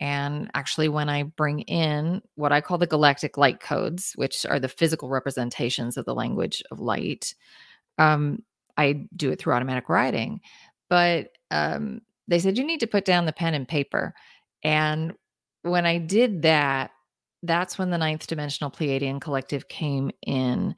and 0.00 0.50
actually, 0.54 0.88
when 0.88 1.08
I 1.08 1.22
bring 1.22 1.60
in 1.60 2.22
what 2.34 2.52
I 2.52 2.60
call 2.60 2.78
the 2.78 2.86
galactic 2.86 3.36
light 3.36 3.60
codes, 3.60 4.12
which 4.16 4.44
are 4.46 4.58
the 4.58 4.68
physical 4.68 5.08
representations 5.08 5.96
of 5.96 6.04
the 6.04 6.14
language 6.14 6.62
of 6.70 6.80
light, 6.80 7.34
um, 7.98 8.42
I 8.76 9.06
do 9.14 9.30
it 9.30 9.38
through 9.38 9.52
automatic 9.52 9.88
writing. 9.88 10.40
But 10.88 11.28
um, 11.50 12.00
they 12.26 12.38
said, 12.38 12.58
you 12.58 12.64
need 12.64 12.80
to 12.80 12.86
put 12.86 13.04
down 13.04 13.26
the 13.26 13.32
pen 13.32 13.54
and 13.54 13.68
paper. 13.68 14.14
And 14.64 15.12
when 15.62 15.86
I 15.86 15.98
did 15.98 16.42
that, 16.42 16.90
that's 17.42 17.78
when 17.78 17.90
the 17.90 17.98
ninth 17.98 18.26
dimensional 18.26 18.70
Pleiadian 18.70 19.20
collective 19.20 19.68
came 19.68 20.10
in. 20.22 20.74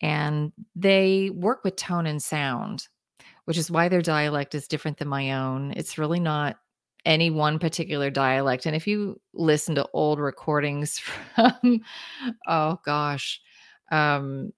And 0.00 0.52
they 0.74 1.30
work 1.30 1.64
with 1.64 1.76
tone 1.76 2.06
and 2.06 2.22
sound, 2.22 2.88
which 3.44 3.58
is 3.58 3.70
why 3.70 3.88
their 3.88 4.02
dialect 4.02 4.54
is 4.54 4.68
different 4.68 4.98
than 4.98 5.08
my 5.08 5.32
own. 5.32 5.72
It's 5.76 5.98
really 5.98 6.20
not 6.20 6.56
any 7.04 7.30
one 7.30 7.58
particular 7.58 8.10
dialect. 8.10 8.66
And 8.66 8.74
if 8.74 8.86
you 8.86 9.20
listen 9.32 9.74
to 9.74 9.88
old 9.92 10.18
recordings 10.18 10.98
from, 11.34 11.80
oh 12.46 12.78
gosh, 12.84 13.40
um, 13.90 14.52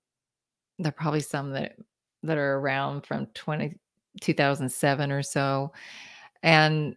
there 0.78 0.90
are 0.90 0.92
probably 0.92 1.20
some 1.20 1.51
that 1.53 1.76
that 2.22 2.38
are 2.38 2.59
around 2.59 3.07
from 3.07 3.26
20, 3.34 3.76
2007 4.20 5.12
or 5.12 5.22
so. 5.22 5.72
And 6.42 6.97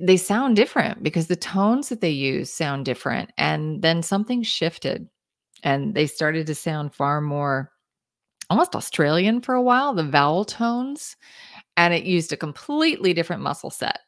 they 0.00 0.16
sound 0.16 0.56
different 0.56 1.02
because 1.02 1.26
the 1.26 1.36
tones 1.36 1.88
that 1.88 2.00
they 2.00 2.10
use 2.10 2.52
sound 2.52 2.84
different. 2.84 3.30
And 3.38 3.82
then 3.82 4.02
something 4.02 4.42
shifted 4.42 5.08
and 5.62 5.94
they 5.94 6.06
started 6.06 6.46
to 6.46 6.54
sound 6.54 6.94
far 6.94 7.20
more 7.20 7.72
almost 8.50 8.74
Australian 8.74 9.40
for 9.40 9.54
a 9.54 9.62
while, 9.62 9.94
the 9.94 10.04
vowel 10.04 10.44
tones. 10.44 11.16
And 11.76 11.94
it 11.94 12.04
used 12.04 12.32
a 12.32 12.36
completely 12.36 13.12
different 13.12 13.42
muscle 13.42 13.70
set. 13.70 14.00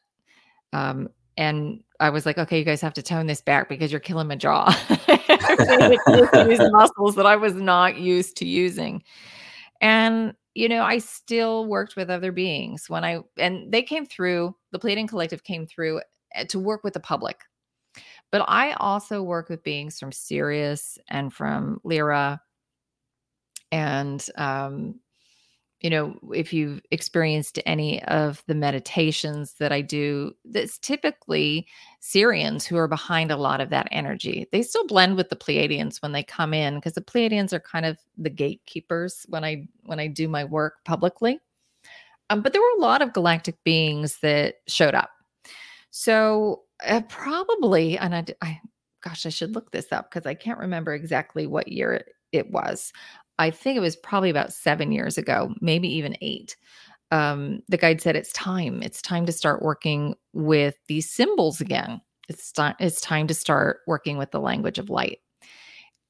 Um, 0.73 1.09
and 1.37 1.83
I 1.99 2.09
was 2.09 2.25
like, 2.25 2.37
okay, 2.37 2.59
you 2.59 2.65
guys 2.65 2.81
have 2.81 2.93
to 2.95 3.01
tone 3.01 3.27
this 3.27 3.41
back 3.41 3.69
because 3.69 3.91
you're 3.91 3.99
killing 3.99 4.27
my 4.27 4.35
jaw. 4.35 4.65
these 6.47 6.59
muscles 6.71 7.15
that 7.15 7.25
I 7.25 7.35
was 7.35 7.55
not 7.55 7.97
used 7.97 8.37
to 8.37 8.45
using. 8.45 9.03
And, 9.79 10.33
you 10.53 10.67
know, 10.67 10.83
I 10.83 10.97
still 10.99 11.65
worked 11.65 11.95
with 11.95 12.09
other 12.09 12.31
beings 12.31 12.89
when 12.89 13.03
I, 13.03 13.19
and 13.37 13.71
they 13.71 13.81
came 13.81 14.05
through, 14.05 14.55
the 14.71 14.79
Pleiadian 14.79 15.07
Collective 15.07 15.43
came 15.43 15.65
through 15.65 16.01
eh, 16.35 16.45
to 16.45 16.59
work 16.59 16.83
with 16.83 16.93
the 16.93 16.99
public. 16.99 17.41
But 18.31 18.45
I 18.47 18.73
also 18.73 19.21
work 19.21 19.49
with 19.49 19.63
beings 19.63 19.99
from 19.99 20.11
Sirius 20.11 20.97
and 21.09 21.33
from 21.33 21.79
Lyra 21.83 22.41
and 23.71 24.25
um, 24.37 24.99
you 25.81 25.89
know, 25.89 26.15
if 26.33 26.53
you've 26.53 26.81
experienced 26.91 27.59
any 27.65 28.03
of 28.03 28.43
the 28.45 28.53
meditations 28.53 29.55
that 29.55 29.71
I 29.71 29.81
do, 29.81 30.33
that's 30.45 30.77
typically 30.77 31.67
Sirians 32.01 32.63
who 32.63 32.77
are 32.77 32.87
behind 32.87 33.31
a 33.31 33.37
lot 33.37 33.61
of 33.61 33.71
that 33.71 33.87
energy. 33.91 34.47
They 34.51 34.61
still 34.61 34.85
blend 34.85 35.17
with 35.17 35.29
the 35.29 35.35
Pleiadians 35.35 36.01
when 36.01 36.11
they 36.11 36.23
come 36.23 36.53
in 36.53 36.75
because 36.75 36.93
the 36.93 37.01
Pleiadians 37.01 37.51
are 37.51 37.59
kind 37.59 37.85
of 37.85 37.97
the 38.15 38.29
gatekeepers 38.29 39.25
when 39.29 39.43
I 39.43 39.67
when 39.85 39.99
I 39.99 40.07
do 40.07 40.27
my 40.27 40.43
work 40.43 40.75
publicly. 40.85 41.39
Um, 42.29 42.41
but 42.41 42.53
there 42.53 42.61
were 42.61 42.77
a 42.77 42.81
lot 42.81 43.01
of 43.01 43.13
galactic 43.13 43.61
beings 43.63 44.19
that 44.21 44.55
showed 44.67 44.95
up. 44.95 45.09
So 45.89 46.61
uh, 46.87 47.01
probably, 47.09 47.97
and 47.97 48.15
I, 48.15 48.25
I, 48.41 48.61
gosh, 49.03 49.25
I 49.25 49.29
should 49.29 49.55
look 49.55 49.71
this 49.71 49.91
up 49.91 50.09
because 50.09 50.25
I 50.25 50.33
can't 50.33 50.59
remember 50.59 50.93
exactly 50.93 51.47
what 51.47 51.67
year 51.67 51.93
it, 51.93 52.09
it 52.31 52.51
was. 52.51 52.93
I 53.41 53.49
think 53.49 53.75
it 53.75 53.81
was 53.81 53.95
probably 53.95 54.29
about 54.29 54.53
seven 54.53 54.91
years 54.91 55.17
ago, 55.17 55.55
maybe 55.61 55.87
even 55.95 56.15
eight. 56.21 56.55
Um, 57.09 57.61
the 57.67 57.77
guide 57.77 57.99
said 57.99 58.15
it's 58.15 58.31
time. 58.33 58.83
It's 58.83 59.01
time 59.01 59.25
to 59.25 59.31
start 59.31 59.63
working 59.63 60.13
with 60.31 60.75
these 60.87 61.09
symbols 61.09 61.59
again. 61.59 62.01
It's 62.29 62.51
time. 62.51 62.75
It's 62.79 63.01
time 63.01 63.25
to 63.27 63.33
start 63.33 63.79
working 63.87 64.19
with 64.19 64.29
the 64.29 64.39
language 64.39 64.77
of 64.77 64.91
light. 64.91 65.17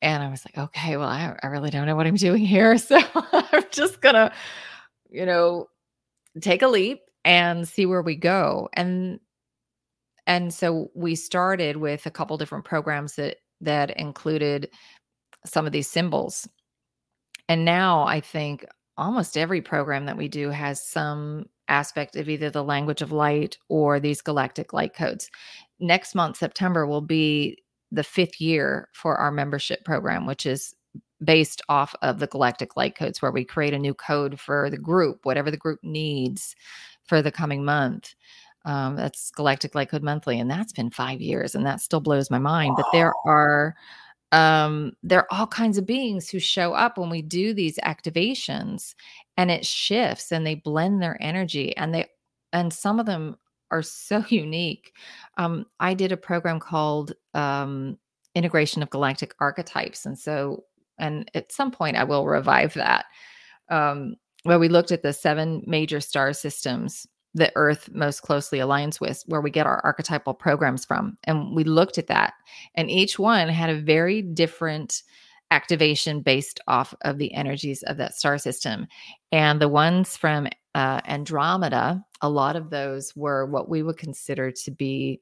And 0.01 0.21
I 0.21 0.29
was 0.29 0.43
like, 0.45 0.57
okay, 0.57 0.97
well, 0.97 1.07
I, 1.07 1.37
I 1.41 1.47
really 1.47 1.69
don't 1.69 1.85
know 1.85 1.95
what 1.95 2.05
I'm 2.05 2.15
doing 2.15 2.43
here, 2.43 2.77
so 2.77 2.99
I'm 3.15 3.63
just 3.71 4.01
gonna, 4.01 4.33
you 5.09 5.25
know, 5.25 5.67
take 6.41 6.63
a 6.63 6.67
leap 6.67 6.99
and 7.23 7.65
see 7.65 7.85
where 7.85 8.01
we 8.01 8.17
go. 8.17 8.67
And 8.73 9.21
and 10.27 10.53
so 10.53 10.91
we 10.95 11.15
started 11.15 11.77
with 11.77 12.05
a 12.05 12.11
couple 12.11 12.37
different 12.37 12.65
programs 12.65 13.15
that 13.15 13.37
that 13.61 13.97
included 13.97 14.69
some 15.45 15.65
of 15.65 15.71
these 15.71 15.89
symbols 15.89 16.45
and 17.51 17.65
now 17.65 18.03
I 18.03 18.21
think 18.21 18.65
almost 18.95 19.37
every 19.37 19.59
program 19.59 20.05
that 20.05 20.15
we 20.15 20.29
do 20.29 20.51
has 20.51 20.81
some 20.81 21.47
aspect 21.67 22.15
of 22.15 22.29
either 22.29 22.49
the 22.49 22.63
language 22.63 23.01
of 23.01 23.11
light 23.11 23.57
or 23.67 23.99
these 23.99 24.21
galactic 24.21 24.71
light 24.71 24.93
codes. 24.93 25.29
Next 25.77 26.15
month, 26.15 26.37
September, 26.37 26.87
will 26.87 27.01
be 27.01 27.57
the 27.91 28.05
fifth 28.05 28.39
year 28.39 28.87
for 28.93 29.17
our 29.17 29.33
membership 29.33 29.83
program, 29.83 30.25
which 30.25 30.45
is 30.45 30.73
based 31.21 31.61
off 31.67 31.93
of 32.01 32.19
the 32.19 32.27
galactic 32.27 32.77
light 32.77 32.95
codes, 32.95 33.21
where 33.21 33.33
we 33.33 33.43
create 33.43 33.73
a 33.73 33.79
new 33.79 33.93
code 33.93 34.39
for 34.39 34.69
the 34.69 34.77
group, 34.77 35.25
whatever 35.25 35.51
the 35.51 35.57
group 35.57 35.81
needs 35.83 36.55
for 37.03 37.21
the 37.21 37.33
coming 37.33 37.65
month. 37.65 38.15
Um, 38.63 38.95
that's 38.95 39.29
Galactic 39.31 39.75
Light 39.75 39.89
Code 39.89 40.03
Monthly, 40.03 40.39
and 40.39 40.49
that's 40.49 40.71
been 40.71 40.89
five 40.89 41.19
years, 41.19 41.53
and 41.53 41.65
that 41.65 41.81
still 41.81 41.99
blows 41.99 42.31
my 42.31 42.39
mind. 42.39 42.75
But 42.77 42.85
there 42.93 43.11
are 43.25 43.75
um, 44.31 44.93
there 45.03 45.19
are 45.19 45.27
all 45.31 45.47
kinds 45.47 45.77
of 45.77 45.85
beings 45.85 46.29
who 46.29 46.39
show 46.39 46.73
up 46.73 46.97
when 46.97 47.09
we 47.09 47.21
do 47.21 47.53
these 47.53 47.77
activations 47.79 48.95
and 49.37 49.51
it 49.51 49.65
shifts 49.65 50.31
and 50.31 50.45
they 50.45 50.55
blend 50.55 51.01
their 51.01 51.17
energy 51.21 51.75
and 51.77 51.93
they 51.93 52.07
and 52.53 52.73
some 52.73 52.99
of 52.99 53.05
them 53.05 53.37
are 53.71 53.81
so 53.81 54.23
unique. 54.29 54.93
Um, 55.37 55.65
i 55.79 55.93
did 55.93 56.11
a 56.11 56.17
program 56.17 56.59
called 56.59 57.13
um, 57.33 57.97
integration 58.35 58.81
of 58.81 58.89
galactic 58.89 59.35
archetypes 59.39 60.05
and 60.05 60.17
so 60.17 60.63
and 60.97 61.29
at 61.33 61.51
some 61.51 61.71
point 61.71 61.97
i 61.97 62.03
will 62.03 62.25
revive 62.25 62.73
that. 62.75 63.05
Um, 63.69 64.15
where 64.43 64.59
we 64.59 64.69
looked 64.69 64.91
at 64.91 65.03
the 65.03 65.13
seven 65.13 65.63
major 65.67 65.99
star 66.01 66.33
systems 66.33 67.05
the 67.33 67.51
earth 67.55 67.89
most 67.93 68.21
closely 68.21 68.59
aligns 68.59 68.99
with 68.99 69.23
where 69.27 69.41
we 69.41 69.49
get 69.49 69.65
our 69.65 69.81
archetypal 69.83 70.33
programs 70.33 70.85
from 70.85 71.17
and 71.23 71.55
we 71.55 71.63
looked 71.63 71.97
at 71.97 72.07
that 72.07 72.33
and 72.75 72.89
each 72.89 73.17
one 73.17 73.47
had 73.47 73.69
a 73.69 73.79
very 73.79 74.21
different 74.21 75.03
activation 75.49 76.21
based 76.21 76.59
off 76.67 76.93
of 77.01 77.17
the 77.17 77.33
energies 77.33 77.83
of 77.83 77.97
that 77.97 78.13
star 78.13 78.37
system 78.37 78.87
and 79.31 79.61
the 79.61 79.69
ones 79.69 80.17
from 80.17 80.47
uh, 80.75 81.01
andromeda 81.05 82.03
a 82.21 82.29
lot 82.29 82.55
of 82.55 82.69
those 82.69 83.15
were 83.15 83.45
what 83.45 83.69
we 83.69 83.81
would 83.83 83.97
consider 83.97 84.51
to 84.51 84.71
be 84.71 85.21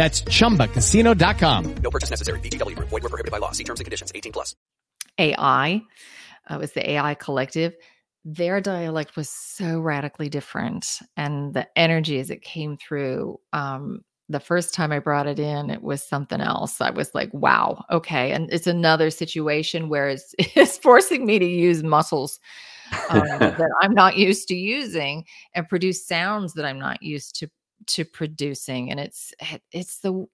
That's 0.00 0.22
ChumbaCasino.com. 0.22 1.74
No 1.82 1.90
purchase 1.90 2.08
necessary. 2.08 2.40
VGW. 2.40 2.74
Void 2.76 3.02
were 3.02 3.10
prohibited 3.10 3.30
by 3.30 3.36
law. 3.36 3.50
See 3.50 3.64
terms 3.64 3.80
and 3.80 3.84
conditions. 3.84 4.10
18 4.14 4.32
plus. 4.32 4.56
AI 5.18 5.82
uh, 6.48 6.56
was 6.58 6.72
the 6.72 6.92
AI 6.92 7.12
collective. 7.16 7.74
Their 8.24 8.62
dialect 8.62 9.14
was 9.14 9.28
so 9.28 9.78
radically 9.78 10.30
different. 10.30 11.00
And 11.18 11.52
the 11.52 11.68
energy 11.76 12.18
as 12.18 12.30
it 12.30 12.40
came 12.40 12.78
through, 12.78 13.40
um, 13.52 14.00
the 14.30 14.40
first 14.40 14.72
time 14.72 14.90
I 14.90 15.00
brought 15.00 15.26
it 15.26 15.38
in, 15.38 15.68
it 15.68 15.82
was 15.82 16.02
something 16.02 16.40
else. 16.40 16.80
I 16.80 16.88
was 16.88 17.14
like, 17.14 17.28
wow, 17.34 17.84
okay. 17.90 18.32
And 18.32 18.50
it's 18.50 18.66
another 18.66 19.10
situation 19.10 19.90
where 19.90 20.08
it's, 20.08 20.34
it's 20.38 20.78
forcing 20.78 21.26
me 21.26 21.38
to 21.38 21.46
use 21.46 21.82
muscles 21.82 22.40
um, 23.10 23.20
that 23.38 23.70
I'm 23.82 23.92
not 23.92 24.16
used 24.16 24.48
to 24.48 24.54
using 24.54 25.26
and 25.54 25.68
produce 25.68 26.06
sounds 26.06 26.54
that 26.54 26.64
I'm 26.64 26.78
not 26.78 27.02
used 27.02 27.38
to 27.40 27.50
to 27.86 28.04
producing 28.04 28.90
and 28.90 29.00
it's 29.00 29.32
eh, 29.40 29.58
it's 29.72 29.98
the 29.98 30.26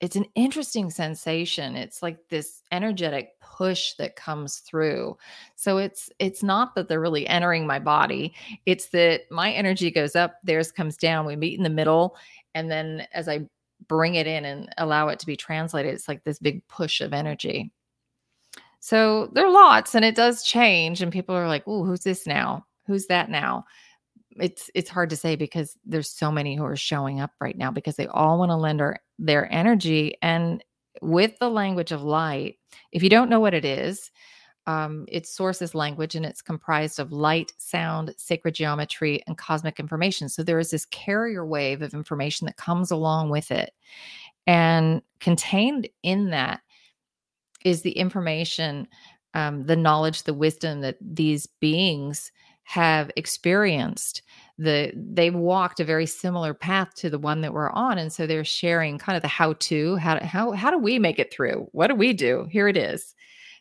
it's 0.00 0.16
an 0.16 0.26
interesting 0.34 0.90
sensation 0.90 1.76
it's 1.76 2.02
like 2.02 2.18
this 2.28 2.62
energetic 2.72 3.38
push 3.40 3.94
that 3.94 4.16
comes 4.16 4.58
through. 4.58 5.16
So 5.54 5.78
it's 5.78 6.10
it's 6.18 6.42
not 6.42 6.74
that 6.74 6.88
they're 6.88 7.00
really 7.00 7.26
entering 7.26 7.66
my 7.66 7.78
body 7.78 8.34
it's 8.66 8.86
that 8.86 9.22
my 9.30 9.52
energy 9.52 9.90
goes 9.90 10.16
up 10.16 10.38
theirs 10.42 10.72
comes 10.72 10.96
down 10.96 11.26
we 11.26 11.36
meet 11.36 11.56
in 11.56 11.62
the 11.62 11.70
middle 11.70 12.16
and 12.54 12.70
then 12.70 13.06
as 13.12 13.28
i 13.28 13.46
bring 13.88 14.14
it 14.14 14.26
in 14.26 14.44
and 14.44 14.68
allow 14.78 15.08
it 15.08 15.18
to 15.18 15.26
be 15.26 15.36
translated 15.36 15.94
it's 15.94 16.08
like 16.08 16.24
this 16.24 16.38
big 16.38 16.66
push 16.68 17.00
of 17.00 17.12
energy. 17.12 17.70
So 18.80 19.30
there 19.32 19.46
are 19.46 19.52
lots 19.52 19.94
and 19.94 20.04
it 20.04 20.16
does 20.16 20.42
change 20.42 21.02
and 21.02 21.12
people 21.12 21.34
are 21.34 21.48
like 21.48 21.64
oh 21.66 21.84
who's 21.84 22.04
this 22.04 22.26
now? 22.26 22.66
Who's 22.86 23.06
that 23.06 23.30
now 23.30 23.64
it's 24.38 24.70
it's 24.74 24.90
hard 24.90 25.10
to 25.10 25.16
say 25.16 25.36
because 25.36 25.76
there's 25.84 26.08
so 26.08 26.30
many 26.30 26.56
who 26.56 26.64
are 26.64 26.76
showing 26.76 27.20
up 27.20 27.32
right 27.40 27.56
now 27.56 27.70
because 27.70 27.96
they 27.96 28.06
all 28.08 28.38
want 28.38 28.50
to 28.50 28.56
lend 28.56 28.80
our, 28.80 28.98
their 29.18 29.52
energy 29.52 30.16
and 30.22 30.64
with 31.00 31.38
the 31.38 31.48
language 31.48 31.92
of 31.92 32.02
light 32.02 32.58
if 32.92 33.02
you 33.02 33.10
don't 33.10 33.30
know 33.30 33.40
what 33.40 33.54
it 33.54 33.64
is 33.64 34.10
um, 34.66 35.06
its 35.08 35.34
source 35.34 35.60
is 35.60 35.74
language 35.74 36.14
and 36.14 36.24
it's 36.24 36.42
comprised 36.42 37.00
of 37.00 37.12
light 37.12 37.52
sound 37.58 38.14
sacred 38.16 38.54
geometry 38.54 39.22
and 39.26 39.36
cosmic 39.36 39.80
information. 39.80 40.28
So 40.28 40.42
there 40.42 40.60
is 40.60 40.70
this 40.70 40.84
carrier 40.86 41.44
wave 41.44 41.82
of 41.82 41.94
information 41.94 42.46
that 42.46 42.56
comes 42.56 42.92
along 42.92 43.30
with 43.30 43.50
it. 43.50 43.72
And 44.46 45.02
contained 45.18 45.88
in 46.04 46.30
that 46.30 46.60
is 47.64 47.82
the 47.82 47.92
information 47.92 48.86
um, 49.34 49.64
the 49.64 49.76
knowledge 49.76 50.24
the 50.24 50.34
wisdom 50.34 50.82
that 50.82 50.98
these 51.00 51.46
beings 51.46 52.30
have 52.72 53.10
experienced 53.16 54.22
the 54.56 54.90
they've 54.96 55.34
walked 55.34 55.78
a 55.78 55.84
very 55.84 56.06
similar 56.06 56.54
path 56.54 56.94
to 56.94 57.10
the 57.10 57.18
one 57.18 57.42
that 57.42 57.52
we're 57.52 57.68
on. 57.68 57.98
And 57.98 58.10
so 58.10 58.26
they're 58.26 58.46
sharing 58.46 58.96
kind 58.96 59.14
of 59.14 59.20
the 59.20 59.28
how 59.28 59.52
to 59.52 59.96
how 59.96 60.18
how 60.24 60.52
how 60.52 60.70
do 60.70 60.78
we 60.78 60.98
make 60.98 61.18
it 61.18 61.30
through? 61.30 61.68
What 61.72 61.88
do 61.88 61.94
we 61.94 62.14
do? 62.14 62.46
Here 62.50 62.68
it 62.68 62.78
is. 62.78 63.14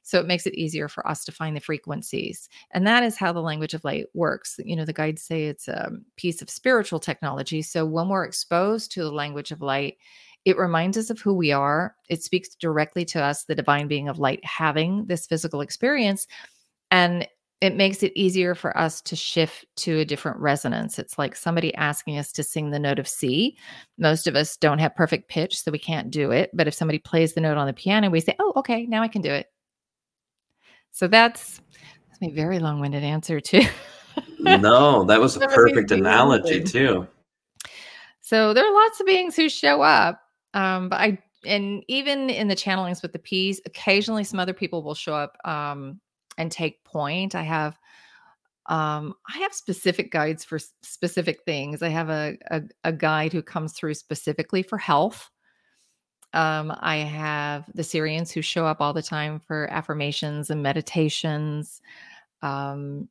So 0.03 0.17
it 0.21 0.27
makes 0.27 0.47
it 0.47 0.55
easier 0.55 0.87
for 0.87 1.05
us 1.05 1.25
to 1.25 1.33
find 1.33 1.57
the 1.57 1.59
frequencies. 1.59 2.47
And 2.71 2.87
that 2.87 3.03
is 3.03 3.17
how 3.17 3.33
the 3.33 3.41
language 3.41 3.73
of 3.73 3.83
light 3.83 4.05
works. 4.13 4.57
You 4.63 4.77
know 4.77 4.85
the 4.85 4.93
guides 4.93 5.21
say 5.21 5.47
it's 5.47 5.67
a 5.67 5.91
piece 6.15 6.41
of 6.41 6.49
spiritual 6.49 7.01
technology. 7.01 7.61
So 7.63 7.85
when 7.85 8.07
we're 8.07 8.23
exposed 8.23 8.93
to 8.93 9.03
the 9.03 9.11
language 9.11 9.51
of 9.51 9.61
light 9.61 9.97
it 10.43 10.57
reminds 10.57 10.97
us 10.97 11.11
of 11.11 11.19
who 11.19 11.35
we 11.35 11.51
are. 11.51 11.95
It 12.09 12.23
speaks 12.23 12.55
directly 12.55 13.05
to 13.05 13.21
us 13.21 13.43
the 13.43 13.53
divine 13.53 13.87
being 13.87 14.09
of 14.09 14.17
light 14.17 14.43
having 14.43 15.05
this 15.05 15.27
physical 15.27 15.61
experience. 15.61 16.25
And 16.89 17.27
it 17.61 17.75
makes 17.75 18.01
it 18.01 18.11
easier 18.15 18.55
for 18.55 18.75
us 18.75 19.01
to 19.01 19.15
shift 19.15 19.65
to 19.75 19.99
a 19.99 20.05
different 20.05 20.39
resonance. 20.39 20.97
It's 20.97 21.19
like 21.19 21.35
somebody 21.35 21.73
asking 21.75 22.17
us 22.17 22.31
to 22.33 22.43
sing 22.43 22.71
the 22.71 22.79
note 22.79 22.97
of 22.97 23.07
C. 23.07 23.55
Most 23.99 24.25
of 24.25 24.35
us 24.35 24.57
don't 24.57 24.79
have 24.79 24.95
perfect 24.95 25.29
pitch, 25.29 25.61
so 25.61 25.71
we 25.71 25.77
can't 25.77 26.09
do 26.09 26.31
it. 26.31 26.49
But 26.55 26.67
if 26.67 26.73
somebody 26.73 26.97
plays 26.97 27.33
the 27.33 27.41
note 27.41 27.57
on 27.57 27.67
the 27.67 27.73
piano, 27.73 28.09
we 28.09 28.19
say, 28.19 28.35
oh, 28.39 28.53
okay, 28.55 28.87
now 28.87 29.03
I 29.03 29.07
can 29.07 29.21
do 29.21 29.31
it. 29.31 29.45
So 30.89 31.07
that's, 31.07 31.61
that's 32.09 32.19
my 32.19 32.31
very 32.31 32.57
long 32.57 32.79
winded 32.79 33.03
answer, 33.03 33.39
too. 33.39 33.61
no, 34.39 35.03
that 35.03 35.21
was 35.21 35.37
a 35.37 35.39
perfect 35.47 35.91
analogy, 35.91 36.63
too. 36.63 37.07
So 38.21 38.55
there 38.55 38.65
are 38.65 38.73
lots 38.73 38.99
of 38.99 39.05
beings 39.05 39.35
who 39.35 39.49
show 39.49 39.83
up. 39.83 40.19
Um, 40.55 40.89
but 40.89 40.99
I, 40.99 41.19
and 41.45 41.83
even 41.87 42.31
in 42.31 42.47
the 42.47 42.55
channelings 42.55 43.03
with 43.03 43.13
the 43.13 43.19
P's, 43.19 43.61
occasionally 43.67 44.23
some 44.23 44.39
other 44.39 44.53
people 44.53 44.81
will 44.81 44.95
show 44.95 45.13
up 45.13 45.37
um, 45.45 45.99
and 46.37 46.51
take 46.51 46.83
point. 46.83 47.35
I 47.35 47.43
have 47.43 47.77
um 48.67 49.15
i 49.27 49.39
have 49.39 49.53
specific 49.53 50.11
guides 50.11 50.43
for 50.43 50.59
specific 50.83 51.43
things. 51.45 51.81
I 51.81 51.89
have 51.89 52.09
a, 52.09 52.37
a, 52.51 52.61
a 52.83 52.93
guide 52.93 53.33
who 53.33 53.41
comes 53.41 53.73
through 53.73 53.95
specifically 53.95 54.61
for 54.63 54.77
health. 54.77 55.29
Um 56.33 56.73
i 56.79 56.97
have 56.97 57.65
the 57.73 57.81
Sirians 57.81 58.31
who 58.31 58.41
show 58.41 58.65
up 58.65 58.79
all 58.79 58.93
the 58.93 59.01
time 59.01 59.39
for 59.39 59.67
affirmations 59.71 60.49
and 60.49 60.61
meditations. 60.63 61.81
Um 62.41 63.09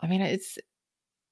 i 0.00 0.06
mean 0.06 0.22
it's 0.22 0.58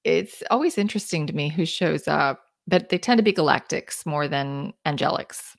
it's 0.03 0.43
always 0.49 0.77
interesting 0.77 1.27
to 1.27 1.35
me 1.35 1.49
who 1.49 1.65
shows 1.65 2.07
up 2.07 2.45
but 2.67 2.89
they 2.89 2.97
tend 2.97 3.17
to 3.17 3.23
be 3.23 3.33
galactics 3.33 4.05
more 4.05 4.27
than 4.27 4.73
angelics 4.85 5.55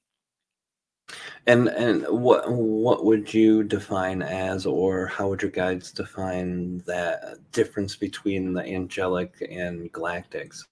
and 1.47 1.69
and 1.69 2.05
what 2.09 2.51
what 2.51 3.05
would 3.05 3.33
you 3.33 3.65
define 3.65 4.23
as, 4.23 4.67
or 4.67 5.07
how 5.07 5.29
would 5.29 5.43
your 5.43 5.51
guides 5.51 5.93
define 5.93 6.79
that 6.87 7.39
difference 7.53 7.97
between 7.97 8.53
the 8.53 8.65
angelic 8.65 9.47
and 9.51 9.93
galactics? 9.93 10.67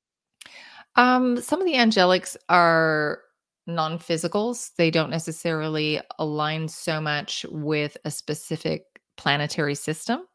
Um, 0.97 1.41
some 1.41 1.61
of 1.61 1.67
the 1.67 1.75
angelics 1.75 2.37
are 2.49 3.21
non-physicals. 3.67 4.71
They 4.77 4.91
don't 4.91 5.11
necessarily 5.11 6.01
align 6.19 6.69
so 6.69 7.01
much 7.01 7.47
with 7.51 7.97
a 8.05 8.11
specific 8.11 8.85
planetary 9.17 9.75
system. 9.75 10.27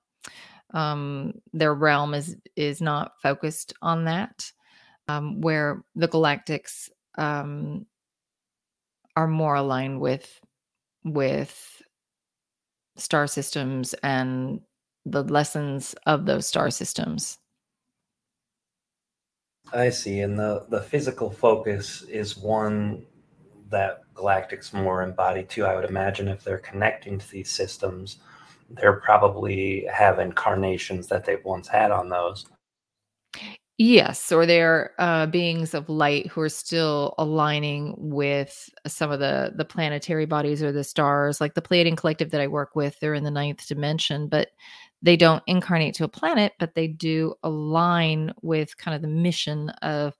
Um, 0.73 1.33
their 1.51 1.73
realm 1.73 2.13
is 2.13 2.37
is 2.55 2.81
not 2.81 3.13
focused 3.21 3.73
on 3.81 4.05
that. 4.05 4.51
Um, 5.09 5.41
where 5.41 5.83
the 5.95 6.07
galactics 6.07 6.89
um, 7.17 7.85
are 9.15 9.27
more 9.27 9.55
aligned 9.55 9.99
with 9.99 10.39
with 11.03 11.81
star 12.95 13.27
systems 13.27 13.93
and 14.03 14.61
the 15.05 15.23
lessons 15.23 15.95
of 16.05 16.25
those 16.25 16.47
star 16.47 16.69
systems. 16.69 17.37
I 19.73 19.89
see. 19.89 20.21
And 20.21 20.37
the, 20.37 20.65
the 20.69 20.81
physical 20.81 21.29
focus 21.29 22.03
is 22.03 22.37
one 22.37 23.05
that 23.69 24.01
galactics 24.13 24.71
more 24.73 25.01
embody 25.01 25.43
too. 25.43 25.65
I 25.65 25.75
would 25.75 25.89
imagine 25.89 26.27
if 26.27 26.43
they're 26.43 26.59
connecting 26.59 27.17
to 27.17 27.31
these 27.31 27.51
systems, 27.51 28.17
they're 28.69 29.01
probably 29.01 29.87
have 29.91 30.19
incarnations 30.19 31.07
that 31.07 31.25
they've 31.25 31.43
once 31.43 31.67
had 31.67 31.91
on 31.91 32.09
those. 32.09 32.45
Yes, 33.79 34.31
or 34.31 34.45
they're 34.45 34.91
uh, 34.99 35.25
beings 35.25 35.73
of 35.73 35.89
light 35.89 36.27
who 36.27 36.41
are 36.41 36.49
still 36.49 37.15
aligning 37.17 37.95
with 37.97 38.69
some 38.85 39.09
of 39.09 39.19
the 39.19 39.51
the 39.55 39.65
planetary 39.65 40.25
bodies 40.27 40.61
or 40.61 40.71
the 40.71 40.83
stars, 40.83 41.41
like 41.41 41.55
the 41.55 41.61
Pleiadian 41.61 41.97
Collective 41.97 42.29
that 42.31 42.41
I 42.41 42.47
work 42.47 42.75
with. 42.75 42.99
They're 42.99 43.15
in 43.15 43.23
the 43.23 43.31
ninth 43.31 43.67
dimension, 43.67 44.27
but 44.27 44.49
they 45.01 45.17
don't 45.17 45.41
incarnate 45.47 45.95
to 45.95 46.03
a 46.03 46.07
planet, 46.07 46.53
but 46.59 46.75
they 46.75 46.87
do 46.87 47.33
align 47.43 48.31
with 48.43 48.77
kind 48.77 48.93
of 48.95 49.01
the 49.01 49.07
mission 49.07 49.69
of 49.81 50.13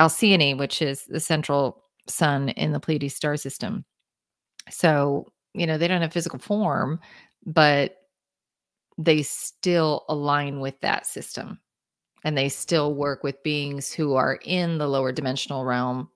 Alcyone, 0.00 0.58
which 0.58 0.82
is 0.82 1.04
the 1.06 1.20
central 1.20 1.84
sun 2.08 2.50
in 2.50 2.72
the 2.72 2.80
Pleiades 2.80 3.14
star 3.16 3.36
system. 3.36 3.84
So 4.70 5.32
you 5.54 5.66
know 5.66 5.78
they 5.78 5.88
don't 5.88 6.02
have 6.02 6.12
physical 6.12 6.38
form, 6.40 7.00
but 7.46 7.96
they 8.98 9.22
still 9.22 10.04
align 10.08 10.60
with 10.60 10.78
that 10.80 11.06
system 11.06 11.58
and 12.24 12.36
they 12.36 12.48
still 12.48 12.94
work 12.94 13.22
with 13.22 13.42
beings 13.42 13.92
who 13.92 14.14
are 14.14 14.38
in 14.44 14.78
the 14.78 14.88
lower 14.88 15.12
dimensional 15.12 15.64
realm, 15.64 16.08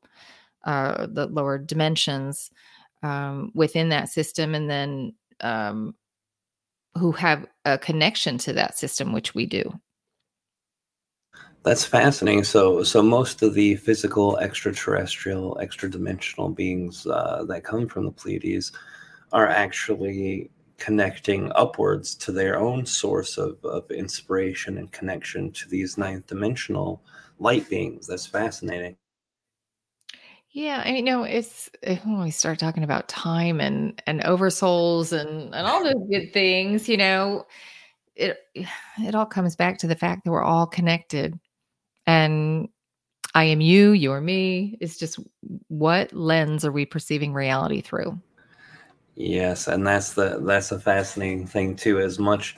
uh, 0.65 1.07
the 1.07 1.27
lower 1.27 1.59
dimensions 1.59 2.51
um, 3.03 3.53
within 3.55 3.91
that 3.91 4.09
system, 4.09 4.55
and 4.55 4.69
then 4.69 5.15
um, 5.41 5.95
who 6.97 7.13
have 7.13 7.47
a 7.65 7.79
connection 7.79 8.39
to 8.39 8.55
that 8.55 8.77
system, 8.77 9.13
which 9.13 9.35
we 9.35 9.47
do. 9.47 9.79
That's 11.63 11.85
fascinating. 11.85 12.45
So, 12.45 12.83
so 12.83 13.03
most 13.03 13.43
of 13.43 13.53
the 13.53 13.77
physical, 13.77 14.39
extraterrestrial, 14.39 15.59
extra-dimensional 15.61 16.51
beings 16.51 17.07
uh, 17.07 17.45
that 17.49 17.65
come 17.65 17.87
from 17.89 18.07
the 18.07 18.13
Pleiades 18.13 18.73
are 19.33 19.49
actually 19.49 20.51
connecting 20.79 21.53
upwards 21.55 22.15
to 22.15 22.33
their 22.33 22.59
own 22.59 22.87
source 22.87 23.37
of, 23.37 23.63
of 23.65 23.91
inspiration 23.91 24.79
and 24.79 24.91
connection 24.93 25.51
to 25.53 25.69
these 25.69 25.99
ninth 25.99 26.27
dimensional 26.27 27.03
light 27.39 27.69
beings. 27.69 28.07
That's 28.07 28.27
fascinating. 28.27 28.97
Yeah, 30.51 30.83
I 30.85 31.01
know 31.01 31.25
it's 31.25 31.69
eh, 31.83 31.99
when 32.05 32.23
we 32.23 32.31
start 32.31 32.59
talking 32.59 32.83
about 32.83 33.09
time 33.09 33.61
and 33.61 34.01
and 34.07 34.23
oversouls 34.23 35.13
and 35.13 35.55
and 35.55 35.67
all 35.67 35.85
those 35.85 36.09
good 36.11 36.33
things, 36.33 36.89
you 36.89 36.97
know, 36.97 37.47
it 38.17 38.39
it 38.55 39.15
all 39.15 39.27
comes 39.27 39.57
back 39.57 39.79
to 39.79 39.87
the 39.87 39.97
fact 39.97 40.25
that 40.25 40.31
we're 40.31 40.43
all 40.43 40.67
connected. 40.67 41.39
And 42.07 42.69
I 43.35 43.45
am 43.45 43.61
you, 43.61 43.93
you're 43.93 44.21
me. 44.21 44.79
It's 44.81 44.97
just 44.97 45.19
what 45.69 46.13
lens 46.15 46.65
are 46.65 46.73
we 46.73 46.87
perceiving 46.87 47.35
reality 47.35 47.83
through? 47.83 48.19
Yes, 49.19 49.67
and 49.67 49.85
that's 49.85 50.13
the 50.13 50.39
that's 50.47 50.71
a 50.71 50.79
fascinating 50.79 51.45
thing 51.45 51.75
too. 51.75 51.99
As 51.99 52.21
much 52.21 52.57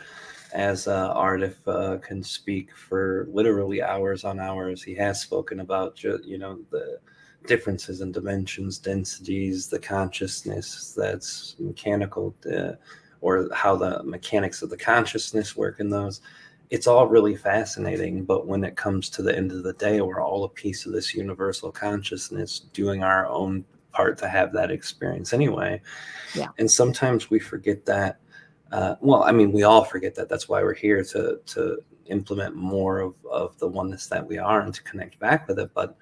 as 0.52 0.86
uh, 0.86 1.14
Aridif 1.14 1.56
uh, 1.66 1.96
can 1.98 2.22
speak 2.22 2.76
for 2.76 3.26
literally 3.30 3.82
hours 3.82 4.24
on 4.24 4.38
hours, 4.38 4.82
he 4.82 4.94
has 4.96 5.22
spoken 5.22 5.60
about 5.60 6.02
you 6.04 6.36
know 6.36 6.58
the 6.70 6.98
differences 7.46 8.02
in 8.02 8.12
dimensions, 8.12 8.76
densities, 8.76 9.68
the 9.68 9.78
consciousness 9.78 10.92
that's 10.94 11.56
mechanical, 11.58 12.34
uh, 12.54 12.72
or 13.22 13.48
how 13.54 13.74
the 13.74 14.02
mechanics 14.02 14.60
of 14.60 14.68
the 14.68 14.76
consciousness 14.76 15.56
work 15.56 15.80
in 15.80 15.88
those. 15.88 16.20
It's 16.68 16.86
all 16.86 17.06
really 17.08 17.36
fascinating, 17.36 18.24
but 18.26 18.46
when 18.46 18.64
it 18.64 18.76
comes 18.76 19.08
to 19.10 19.22
the 19.22 19.34
end 19.34 19.50
of 19.50 19.62
the 19.62 19.72
day, 19.72 20.02
we're 20.02 20.20
all 20.22 20.44
a 20.44 20.48
piece 20.50 20.84
of 20.84 20.92
this 20.92 21.14
universal 21.14 21.72
consciousness 21.72 22.60
doing 22.74 23.02
our 23.02 23.26
own 23.26 23.64
part 23.92 24.18
to 24.18 24.28
have 24.28 24.52
that 24.52 24.70
experience 24.70 25.32
anyway. 25.32 25.80
Yeah. 26.34 26.48
And 26.58 26.70
sometimes 26.70 27.30
we 27.30 27.38
forget 27.38 27.84
that. 27.86 28.20
Uh, 28.72 28.94
well, 29.00 29.24
I 29.24 29.32
mean, 29.32 29.52
we 29.52 29.64
all 29.64 29.84
forget 29.84 30.14
that. 30.14 30.28
That's 30.28 30.48
why 30.48 30.62
we're 30.62 30.74
here 30.74 31.02
to 31.04 31.40
to 31.46 31.78
implement 32.06 32.56
more 32.56 33.00
of, 33.00 33.14
of 33.30 33.58
the 33.58 33.68
oneness 33.68 34.06
that 34.08 34.26
we 34.26 34.38
are 34.38 34.60
and 34.60 34.74
to 34.74 34.82
connect 34.82 35.18
back 35.18 35.48
with 35.48 35.58
it. 35.58 35.70
But 35.74 35.96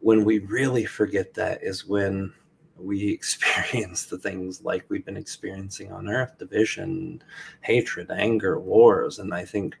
when 0.00 0.24
we 0.24 0.38
really 0.40 0.84
forget 0.84 1.34
that 1.34 1.62
is 1.62 1.86
when 1.86 2.32
we 2.78 3.08
experience 3.12 4.06
the 4.06 4.18
things 4.18 4.62
like 4.62 4.84
we've 4.88 5.04
been 5.04 5.16
experiencing 5.16 5.92
on 5.92 6.08
earth 6.08 6.38
division 6.38 7.22
hatred 7.62 8.10
anger 8.10 8.60
wars 8.60 9.18
and 9.18 9.32
i 9.32 9.44
think 9.44 9.76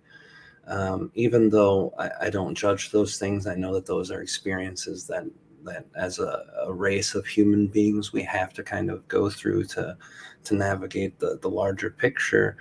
um, 0.68 1.12
even 1.14 1.48
though 1.48 1.94
I, 1.96 2.10
I, 2.22 2.30
don't 2.30 2.56
judge 2.56 2.90
those 2.90 3.18
things 3.18 3.46
i 3.46 3.54
know 3.54 3.72
that 3.74 3.86
those 3.86 4.10
are 4.10 4.20
experiences 4.20 5.06
that 5.06 5.24
that 5.66 5.86
as 5.96 6.18
a, 6.18 6.44
a, 6.62 6.72
race 6.72 7.14
of 7.14 7.26
human 7.26 7.66
beings 7.66 8.12
we 8.12 8.22
have 8.22 8.52
to 8.52 8.62
kind 8.62 8.90
of 8.90 9.06
go 9.08 9.28
through 9.28 9.64
to 9.64 9.96
to 10.44 10.54
navigate 10.54 11.18
the, 11.18 11.38
the 11.42 11.48
larger 11.48 11.90
picture 11.90 12.56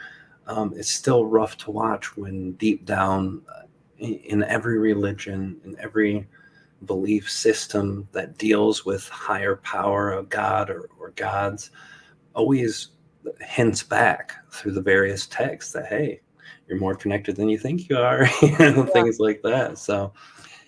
um, 0.47 0.73
it's 0.75 0.91
still 0.91 1.25
rough 1.25 1.57
to 1.57 1.71
watch 1.71 2.15
when 2.17 2.51
deep 2.53 2.85
down 2.85 3.41
uh, 3.49 3.63
in, 3.99 4.15
in 4.15 4.43
every 4.43 4.77
religion 4.77 5.59
in 5.63 5.75
every 5.79 6.27
belief 6.85 7.29
system 7.29 8.07
that 8.11 8.37
deals 8.37 8.85
with 8.85 9.07
higher 9.07 9.55
power 9.57 10.11
of 10.11 10.29
God 10.29 10.69
or, 10.69 10.89
or 10.99 11.11
gods 11.11 11.71
always 12.33 12.89
hints 13.41 13.81
back 13.81 14.33
through 14.51 14.73
the 14.73 14.81
various 14.81 15.25
texts 15.27 15.73
that 15.73 15.87
hey 15.87 16.21
you're 16.67 16.79
more 16.79 16.95
connected 16.95 17.35
than 17.35 17.49
you 17.49 17.57
think 17.57 17.89
you 17.89 17.97
are 17.97 18.27
you 18.41 18.51
know, 18.57 18.57
yeah. 18.57 18.85
things 18.85 19.19
like 19.19 19.41
that 19.41 19.77
so 19.77 20.11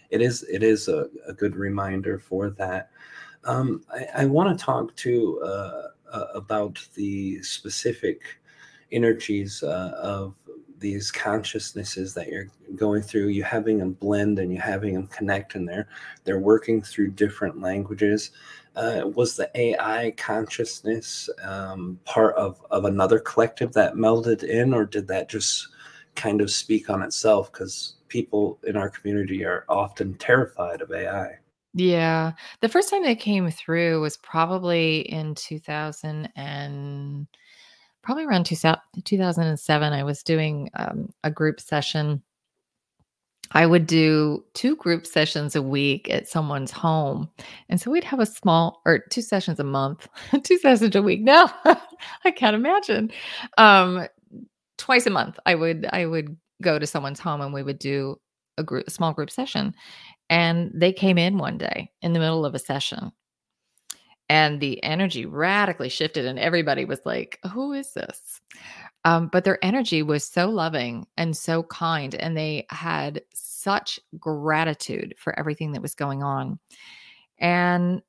it 0.10 0.22
is 0.22 0.44
it 0.44 0.64
is 0.64 0.88
a, 0.88 1.08
a 1.28 1.34
good 1.34 1.56
reminder 1.56 2.20
for 2.20 2.50
that. 2.52 2.92
Um, 3.44 3.84
I, 3.94 4.24
I 4.24 4.26
want 4.26 4.58
to 4.58 4.66
talk 4.66 4.96
to 4.98 5.42
uh, 5.42 5.82
uh, 6.12 6.26
about 6.34 6.86
the 6.96 7.42
specific 7.44 8.22
energies 8.92 9.64
uh, 9.64 9.92
of 10.02 10.34
these 10.80 11.12
consciousnesses 11.12 12.14
that 12.14 12.28
you're 12.28 12.48
going 12.76 13.02
through. 13.02 13.28
You 13.28 13.44
having 13.44 13.80
them 13.80 13.94
blend 13.94 14.40
and 14.40 14.52
you 14.52 14.60
having 14.60 14.94
them 14.94 15.08
connect 15.08 15.56
and 15.56 15.68
they're 15.68 15.88
they're 16.24 16.40
working 16.40 16.82
through 16.82 17.12
different 17.12 17.62
languages. 17.62 18.32
Uh, 18.76 19.08
was 19.16 19.36
the 19.36 19.50
ai 19.56 20.14
consciousness 20.18 21.30
um, 21.44 22.00
part 22.06 22.36
of 22.36 22.64
of 22.70 22.86
another 22.86 23.18
collective 23.20 23.74
that 23.74 23.96
melded 23.96 24.44
in 24.44 24.72
or 24.72 24.86
did 24.86 25.08
that 25.08 25.30
just 25.30 25.70
kind 26.16 26.42
of 26.42 26.52
speak 26.52 26.90
on 26.90 27.02
itself? 27.02 27.52
Because 27.52 27.97
people 28.08 28.60
in 28.66 28.76
our 28.76 28.90
community 28.90 29.44
are 29.44 29.66
often 29.70 30.14
terrified 30.16 30.82
of 30.82 30.92
ai 30.92 31.38
yeah 31.74 32.32
the 32.62 32.70
first 32.70 32.90
time 32.90 33.04
they 33.04 33.16
came 33.16 33.50
through 33.52 34.02
was 34.02 34.18
probably 34.18 35.00
in 35.02 35.36
2000 35.36 36.30
and 36.36 37.28
probably 38.08 38.24
around 38.24 38.46
2007, 38.46 39.94
I 39.94 40.04
was 40.04 40.24
doing 40.24 40.70
um, 40.76 41.10
a 41.26 41.30
group 41.30 41.60
session. 41.60 42.24
I 43.52 43.66
would 43.66 43.86
do 43.86 44.46
two 44.54 44.78
group 44.78 45.06
sessions 45.06 45.58
a 45.58 45.62
week 45.62 46.10
at 46.10 46.26
someone's 46.26 46.72
home. 46.72 47.30
And 47.68 47.82
so 47.82 47.92
we'd 47.92 48.06
have 48.06 48.22
a 48.22 48.26
small, 48.26 48.82
or 48.86 49.00
two 49.00 49.22
sessions 49.22 49.60
a 49.60 49.66
month, 49.66 50.08
two 50.44 50.58
sessions 50.58 50.96
a 50.96 51.02
week. 51.02 51.20
No, 51.20 51.50
I 52.24 52.32
can't 52.32 52.56
imagine. 52.56 53.12
Um, 53.58 54.08
twice 54.78 55.06
a 55.06 55.10
month, 55.10 55.38
I 55.46 55.56
would, 55.56 55.86
I 55.92 56.06
would 56.06 56.38
go 56.62 56.80
to 56.80 56.88
someone's 56.88 57.20
home 57.20 57.42
and 57.42 57.54
we 57.54 57.64
would 57.64 57.80
do 57.80 58.20
a 58.58 58.64
group, 58.64 58.88
a 58.88 58.92
small 58.92 59.14
group 59.14 59.30
session. 59.30 59.74
And 60.30 60.72
they 60.74 60.92
came 60.92 61.18
in 61.18 61.38
one 61.38 61.58
day 61.58 61.92
in 62.02 62.14
the 62.14 62.20
middle 62.20 62.46
of 62.46 62.56
a 62.56 62.60
session. 62.60 63.12
And 64.30 64.60
the 64.60 64.84
energy 64.84 65.26
radically 65.26 65.88
shifted 65.88 66.26
and 66.26 66.38
everybody 66.38 66.84
was 66.84 67.00
like 67.06 67.40
who 67.54 67.72
is 67.72 67.94
this? 67.94 68.42
Um, 69.06 69.30
but 69.32 69.46
their 69.46 69.64
energy 69.64 70.04
was 70.04 70.26
so 70.26 70.50
loving 70.50 71.08
and 71.16 71.38
so 71.38 71.64
kind 71.64 72.14
and 72.14 72.36
they 72.36 72.66
had 72.70 73.22
such 73.34 74.02
gratitude 74.20 75.16
for 75.18 75.38
everything 75.40 75.72
that 75.72 75.82
was 75.82 75.96
going 75.96 76.24
on. 76.24 76.60
And 77.40 78.02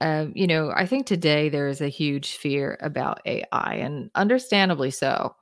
uh, 0.00 0.26
you 0.34 0.48
know 0.48 0.72
i 0.74 0.84
think 0.84 1.06
today 1.06 1.48
there 1.48 1.68
is 1.68 1.80
a 1.80 1.88
huge 1.88 2.36
fear 2.36 2.76
about 2.80 3.20
ai 3.24 3.74
and 3.74 4.10
understandably 4.16 4.90
so. 4.90 5.36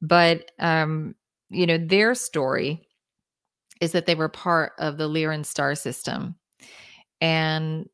But 0.00 0.52
um, 0.60 1.16
you 1.50 1.66
know 1.66 1.78
their 1.78 2.14
story 2.14 2.82
is 3.80 3.92
that 3.92 4.06
they 4.06 4.14
were 4.14 4.28
part 4.28 4.72
of 4.78 4.96
the 4.98 5.08
lyran 5.08 5.44
star 5.44 5.74
system 5.74 6.34
and 7.20 7.88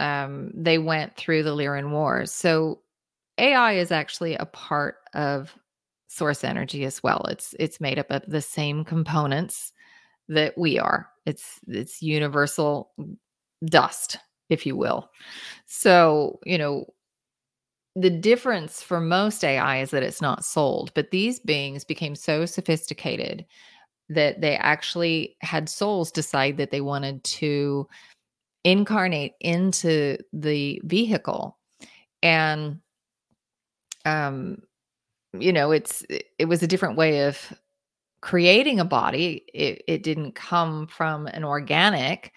um, 0.00 0.50
they 0.54 0.78
went 0.78 1.16
through 1.16 1.42
the 1.42 1.54
Lyran 1.54 1.90
Wars. 1.90 2.32
So 2.32 2.80
AI 3.38 3.74
is 3.74 3.92
actually 3.92 4.34
a 4.34 4.46
part 4.46 4.96
of 5.14 5.54
source 6.08 6.44
energy 6.44 6.84
as 6.84 7.02
well. 7.02 7.24
It's 7.28 7.54
it's 7.58 7.80
made 7.80 7.98
up 7.98 8.10
of 8.10 8.22
the 8.26 8.42
same 8.42 8.84
components 8.84 9.72
that 10.28 10.56
we 10.56 10.78
are. 10.78 11.08
It's 11.26 11.60
it's 11.68 12.02
universal 12.02 12.90
dust, 13.64 14.18
if 14.50 14.66
you 14.66 14.76
will. 14.76 15.10
So, 15.66 16.38
you 16.44 16.58
know, 16.58 16.86
the 17.96 18.10
difference 18.10 18.82
for 18.82 19.00
most 19.00 19.44
AI 19.44 19.80
is 19.80 19.90
that 19.90 20.02
it's 20.02 20.20
not 20.22 20.44
sold, 20.44 20.92
but 20.94 21.10
these 21.10 21.38
beings 21.40 21.84
became 21.84 22.14
so 22.16 22.44
sophisticated 22.44 23.46
that 24.08 24.40
they 24.40 24.56
actually 24.56 25.36
had 25.40 25.68
souls 25.68 26.10
decide 26.12 26.56
that 26.58 26.70
they 26.70 26.80
wanted 26.80 27.22
to 27.24 27.88
incarnate 28.64 29.34
into 29.40 30.18
the 30.32 30.80
vehicle. 30.84 31.58
And 32.22 32.80
um 34.06 34.58
you 35.38 35.52
know 35.52 35.70
it's 35.70 36.04
it 36.10 36.46
was 36.46 36.62
a 36.62 36.66
different 36.66 36.96
way 36.96 37.26
of 37.26 37.52
creating 38.20 38.80
a 38.80 38.84
body. 38.86 39.44
It, 39.52 39.82
it 39.86 40.02
didn't 40.02 40.32
come 40.34 40.86
from 40.86 41.26
an 41.28 41.44
organic 41.44 42.32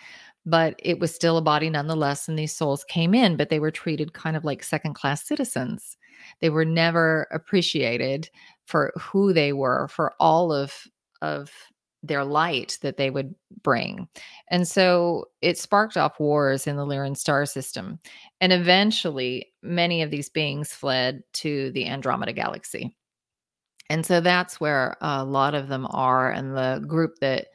but 0.48 0.76
it 0.80 1.00
was 1.00 1.14
still 1.14 1.38
a 1.38 1.42
body 1.42 1.70
nonetheless 1.70 2.28
and 2.28 2.40
these 2.40 2.56
souls 2.56 2.84
came 2.86 3.14
in 3.14 3.38
but 3.38 3.50
they 3.50 3.60
were 3.60 3.72
treated 3.72 4.14
kind 4.14 4.36
of 4.36 4.44
like 4.44 4.64
second 4.64 4.96
class 4.96 5.28
citizens 5.28 5.98
they 6.42 6.50
were 6.50 6.66
never 6.66 7.28
appreciated 7.32 8.30
for 8.66 8.92
who 9.00 9.34
they 9.34 9.54
were 9.54 9.88
for 9.90 10.14
all 10.20 10.52
of 10.52 10.74
of 11.22 11.52
their 12.04 12.24
light 12.24 12.78
that 12.82 12.98
they 12.98 13.10
would 13.10 13.34
bring. 13.64 14.08
And 14.50 14.68
so 14.68 15.26
it 15.42 15.58
sparked 15.58 15.98
off 15.98 16.20
wars 16.20 16.68
in 16.68 16.76
the 16.76 16.86
Lyran 16.86 17.18
star 17.18 17.46
system. 17.46 18.00
And 18.40 18.54
eventually, 18.54 19.52
many 19.62 20.02
of 20.02 20.12
these 20.12 20.30
beings 20.30 20.72
fled 20.74 21.24
to 21.34 21.72
the 21.72 21.88
Andromeda 21.88 22.34
galaxy. 22.34 22.96
And 23.90 24.06
so 24.06 24.20
that's 24.20 24.60
where 24.60 24.98
a 25.02 25.24
lot 25.24 25.56
of 25.56 25.70
them 25.70 25.88
are. 25.90 26.30
And 26.30 26.56
the 26.56 26.84
group 26.88 27.16
that 27.22 27.48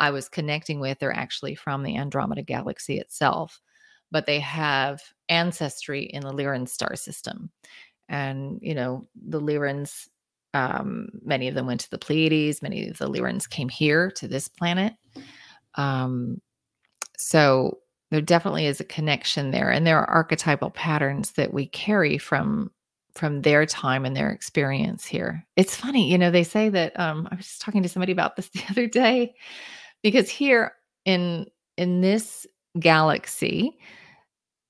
I 0.00 0.10
was 0.10 0.28
connecting 0.28 0.80
with 0.80 1.02
are 1.02 1.12
actually 1.12 1.54
from 1.54 1.82
the 1.82 1.96
Andromeda 1.96 2.42
galaxy 2.42 2.98
itself, 2.98 3.60
but 4.10 4.26
they 4.26 4.40
have 4.40 5.02
ancestry 5.28 6.02
in 6.04 6.22
the 6.22 6.32
Lyran 6.32 6.68
star 6.68 6.96
system. 6.96 7.50
And, 8.08 8.58
you 8.60 8.74
know, 8.74 9.06
the 9.14 9.40
Lyrans 9.40 10.08
um, 10.52 11.10
many 11.22 11.48
of 11.48 11.54
them 11.54 11.66
went 11.66 11.80
to 11.82 11.90
the 11.90 11.98
Pleiades. 11.98 12.62
Many 12.62 12.88
of 12.88 12.98
the 12.98 13.08
Lyrans 13.08 13.48
came 13.48 13.68
here 13.68 14.10
to 14.12 14.26
this 14.26 14.48
planet. 14.48 14.94
Um, 15.76 16.40
so 17.16 17.78
there 18.10 18.20
definitely 18.20 18.66
is 18.66 18.80
a 18.80 18.84
connection 18.84 19.52
there, 19.52 19.70
and 19.70 19.86
there 19.86 19.98
are 19.98 20.10
archetypal 20.10 20.70
patterns 20.70 21.32
that 21.32 21.54
we 21.54 21.66
carry 21.66 22.18
from 22.18 22.72
from 23.14 23.42
their 23.42 23.66
time 23.66 24.04
and 24.04 24.16
their 24.16 24.30
experience 24.30 25.04
here. 25.04 25.46
It's 25.56 25.76
funny, 25.76 26.10
you 26.10 26.18
know. 26.18 26.30
They 26.30 26.44
say 26.44 26.68
that 26.70 26.98
um, 26.98 27.28
I 27.30 27.36
was 27.36 27.46
just 27.46 27.60
talking 27.60 27.82
to 27.82 27.88
somebody 27.88 28.12
about 28.12 28.34
this 28.34 28.48
the 28.54 28.64
other 28.70 28.88
day 28.88 29.34
because 30.02 30.28
here 30.28 30.72
in 31.04 31.46
in 31.76 32.00
this 32.00 32.46
galaxy, 32.78 33.78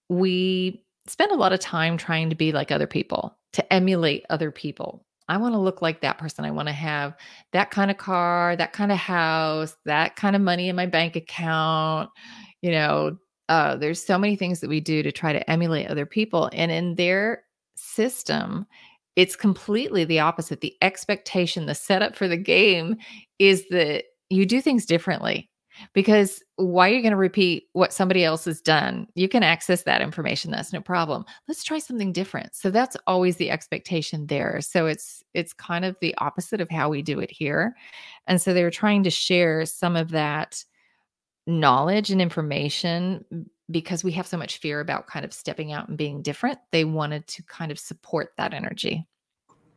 we 0.08 0.84
spend 1.06 1.32
a 1.32 1.36
lot 1.36 1.52
of 1.52 1.60
time 1.60 1.96
trying 1.96 2.30
to 2.30 2.36
be 2.36 2.52
like 2.52 2.70
other 2.70 2.86
people, 2.86 3.36
to 3.52 3.72
emulate 3.72 4.24
other 4.30 4.50
people 4.50 5.04
I 5.30 5.36
want 5.36 5.54
to 5.54 5.60
look 5.60 5.80
like 5.80 6.00
that 6.00 6.18
person. 6.18 6.44
I 6.44 6.50
want 6.50 6.66
to 6.66 6.72
have 6.72 7.16
that 7.52 7.70
kind 7.70 7.88
of 7.88 7.98
car, 7.98 8.56
that 8.56 8.72
kind 8.72 8.90
of 8.90 8.98
house, 8.98 9.76
that 9.84 10.16
kind 10.16 10.34
of 10.34 10.42
money 10.42 10.68
in 10.68 10.74
my 10.74 10.86
bank 10.86 11.14
account. 11.14 12.10
You 12.62 12.72
know, 12.72 13.16
uh, 13.48 13.76
there's 13.76 14.02
so 14.02 14.18
many 14.18 14.34
things 14.34 14.58
that 14.58 14.68
we 14.68 14.80
do 14.80 15.04
to 15.04 15.12
try 15.12 15.32
to 15.32 15.48
emulate 15.48 15.86
other 15.86 16.04
people. 16.04 16.50
And 16.52 16.72
in 16.72 16.96
their 16.96 17.44
system, 17.76 18.66
it's 19.14 19.36
completely 19.36 20.04
the 20.04 20.18
opposite. 20.18 20.62
The 20.62 20.76
expectation, 20.82 21.66
the 21.66 21.76
setup 21.76 22.16
for 22.16 22.26
the 22.26 22.36
game 22.36 22.96
is 23.38 23.68
that 23.70 24.06
you 24.30 24.46
do 24.46 24.60
things 24.60 24.86
differently 24.86 25.50
because 25.92 26.42
why 26.56 26.90
are 26.90 26.94
you 26.94 27.02
going 27.02 27.12
to 27.12 27.16
repeat 27.16 27.64
what 27.72 27.92
somebody 27.92 28.24
else 28.24 28.44
has 28.44 28.60
done? 28.60 29.06
You 29.14 29.28
can 29.28 29.42
access 29.42 29.82
that 29.82 30.02
information. 30.02 30.50
That's 30.50 30.72
no 30.72 30.80
problem. 30.80 31.24
Let's 31.48 31.64
try 31.64 31.78
something 31.78 32.12
different. 32.12 32.54
So 32.54 32.70
that's 32.70 32.96
always 33.06 33.36
the 33.36 33.50
expectation 33.50 34.26
there. 34.26 34.60
So 34.60 34.86
it's 34.86 35.22
it's 35.34 35.52
kind 35.52 35.84
of 35.84 35.96
the 36.00 36.14
opposite 36.18 36.60
of 36.60 36.70
how 36.70 36.88
we 36.88 37.02
do 37.02 37.20
it 37.20 37.30
here. 37.30 37.74
And 38.26 38.40
so 38.40 38.52
they 38.52 38.62
were 38.62 38.70
trying 38.70 39.02
to 39.04 39.10
share 39.10 39.66
some 39.66 39.96
of 39.96 40.10
that 40.10 40.64
knowledge 41.46 42.10
and 42.10 42.20
information 42.20 43.24
because 43.70 44.04
we 44.04 44.12
have 44.12 44.26
so 44.26 44.36
much 44.36 44.58
fear 44.58 44.80
about 44.80 45.06
kind 45.06 45.24
of 45.24 45.32
stepping 45.32 45.72
out 45.72 45.88
and 45.88 45.96
being 45.96 46.22
different, 46.22 46.58
they 46.72 46.84
wanted 46.84 47.26
to 47.28 47.42
kind 47.44 47.70
of 47.70 47.78
support 47.78 48.30
that 48.36 48.52
energy. 48.52 49.06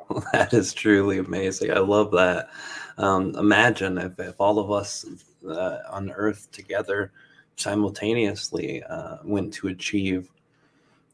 That 0.33 0.53
is 0.53 0.73
truly 0.73 1.19
amazing. 1.19 1.71
I 1.71 1.79
love 1.79 2.11
that. 2.11 2.49
Um, 2.97 3.35
imagine 3.35 3.97
if, 3.97 4.19
if 4.19 4.39
all 4.39 4.59
of 4.59 4.71
us 4.71 5.05
uh, 5.47 5.79
on 5.89 6.11
Earth 6.11 6.51
together 6.51 7.11
simultaneously 7.55 8.83
uh, 8.83 9.17
went 9.23 9.53
to 9.55 9.67
achieve, 9.67 10.29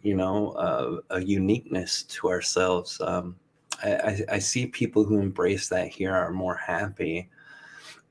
you 0.01 0.15
know, 0.15 0.51
uh, 0.51 0.99
a 1.09 1.21
uniqueness 1.21 2.03
to 2.03 2.29
ourselves. 2.29 2.99
Um, 3.01 3.35
I, 3.83 3.95
I, 3.95 4.25
I 4.33 4.39
see 4.39 4.67
people 4.67 5.03
who 5.03 5.19
embrace 5.19 5.69
that 5.69 5.87
here 5.87 6.13
are 6.13 6.31
more 6.31 6.55
happy 6.55 7.29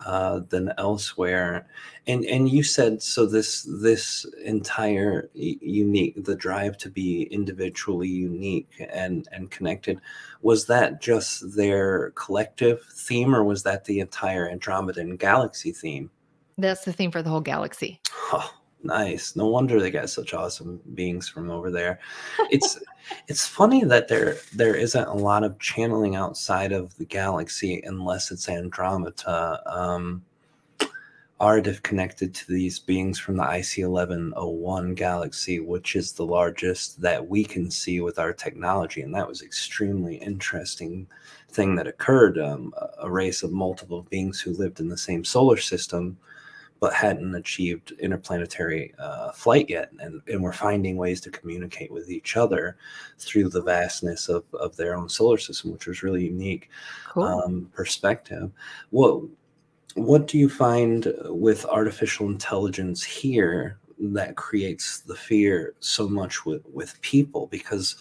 uh, 0.04 0.40
than 0.48 0.72
elsewhere. 0.78 1.66
And 2.06 2.24
and 2.24 2.48
you 2.48 2.62
said 2.62 3.02
so 3.02 3.26
this 3.26 3.62
this 3.62 4.24
entire 4.44 5.28
unique 5.34 6.24
the 6.24 6.36
drive 6.36 6.78
to 6.78 6.90
be 6.90 7.22
individually 7.30 8.08
unique 8.08 8.70
and 8.90 9.28
and 9.32 9.50
connected 9.50 10.00
was 10.40 10.66
that 10.66 11.00
just 11.00 11.56
their 11.56 12.10
collective 12.12 12.82
theme 12.92 13.34
or 13.34 13.44
was 13.44 13.64
that 13.64 13.84
the 13.84 14.00
entire 14.00 14.48
Andromedan 14.48 15.18
galaxy 15.18 15.72
theme? 15.72 16.10
That's 16.56 16.84
the 16.84 16.92
theme 16.92 17.10
for 17.10 17.22
the 17.22 17.30
whole 17.30 17.40
galaxy. 17.40 18.00
Oh, 18.32 18.52
nice. 18.82 19.36
No 19.36 19.46
wonder 19.46 19.80
they 19.80 19.90
got 19.90 20.10
such 20.10 20.34
awesome 20.34 20.80
beings 20.94 21.28
from 21.28 21.50
over 21.50 21.70
there. 21.70 22.00
It's 22.50 22.78
it's 23.28 23.46
funny 23.46 23.84
that 23.84 24.08
there 24.08 24.36
there 24.54 24.74
isn't 24.74 25.08
a 25.08 25.14
lot 25.14 25.44
of 25.44 25.58
channeling 25.58 26.16
outside 26.16 26.72
of 26.72 26.96
the 26.96 27.04
galaxy 27.04 27.82
unless 27.84 28.30
it's 28.30 28.48
Andromeda. 28.48 29.62
Um, 29.66 30.24
Aridif 31.40 31.82
connected 31.82 32.34
to 32.34 32.52
these 32.52 32.80
beings 32.80 33.16
from 33.16 33.36
the 33.36 33.44
IC 33.44 33.86
1101 33.86 34.94
galaxy, 34.94 35.60
which 35.60 35.94
is 35.94 36.12
the 36.12 36.26
largest 36.26 37.00
that 37.00 37.28
we 37.28 37.44
can 37.44 37.70
see 37.70 38.00
with 38.00 38.18
our 38.18 38.32
technology. 38.32 39.02
And 39.02 39.14
that 39.14 39.28
was 39.28 39.42
extremely 39.42 40.16
interesting 40.16 41.06
thing 41.48 41.76
that 41.76 41.86
occurred. 41.86 42.38
Um, 42.38 42.74
a 43.00 43.08
race 43.08 43.44
of 43.44 43.52
multiple 43.52 44.02
beings 44.10 44.40
who 44.40 44.52
lived 44.52 44.80
in 44.80 44.88
the 44.88 44.98
same 44.98 45.24
solar 45.24 45.58
system 45.58 46.18
but 46.80 46.92
hadn't 46.92 47.34
achieved 47.34 47.92
interplanetary 47.98 48.94
uh, 48.98 49.32
flight 49.32 49.68
yet. 49.68 49.90
And, 49.98 50.22
and 50.28 50.42
we're 50.42 50.52
finding 50.52 50.96
ways 50.96 51.20
to 51.22 51.30
communicate 51.30 51.90
with 51.90 52.10
each 52.10 52.36
other 52.36 52.76
through 53.18 53.48
the 53.48 53.62
vastness 53.62 54.28
of, 54.28 54.44
of 54.54 54.76
their 54.76 54.96
own 54.96 55.08
solar 55.08 55.38
system, 55.38 55.72
which 55.72 55.86
was 55.86 56.02
really 56.02 56.24
unique 56.24 56.70
Cool. 57.08 57.24
um, 57.24 57.70
perspective. 57.74 58.50
What, 58.90 59.22
what 59.94 60.26
do 60.28 60.38
you 60.38 60.48
find 60.48 61.12
with 61.24 61.64
artificial 61.66 62.28
intelligence 62.28 63.02
here 63.02 63.78
that 63.98 64.36
creates 64.36 65.00
the 65.00 65.16
fear 65.16 65.74
so 65.80 66.08
much 66.08 66.46
with, 66.46 66.62
with 66.72 67.00
people? 67.00 67.48
Because 67.48 67.96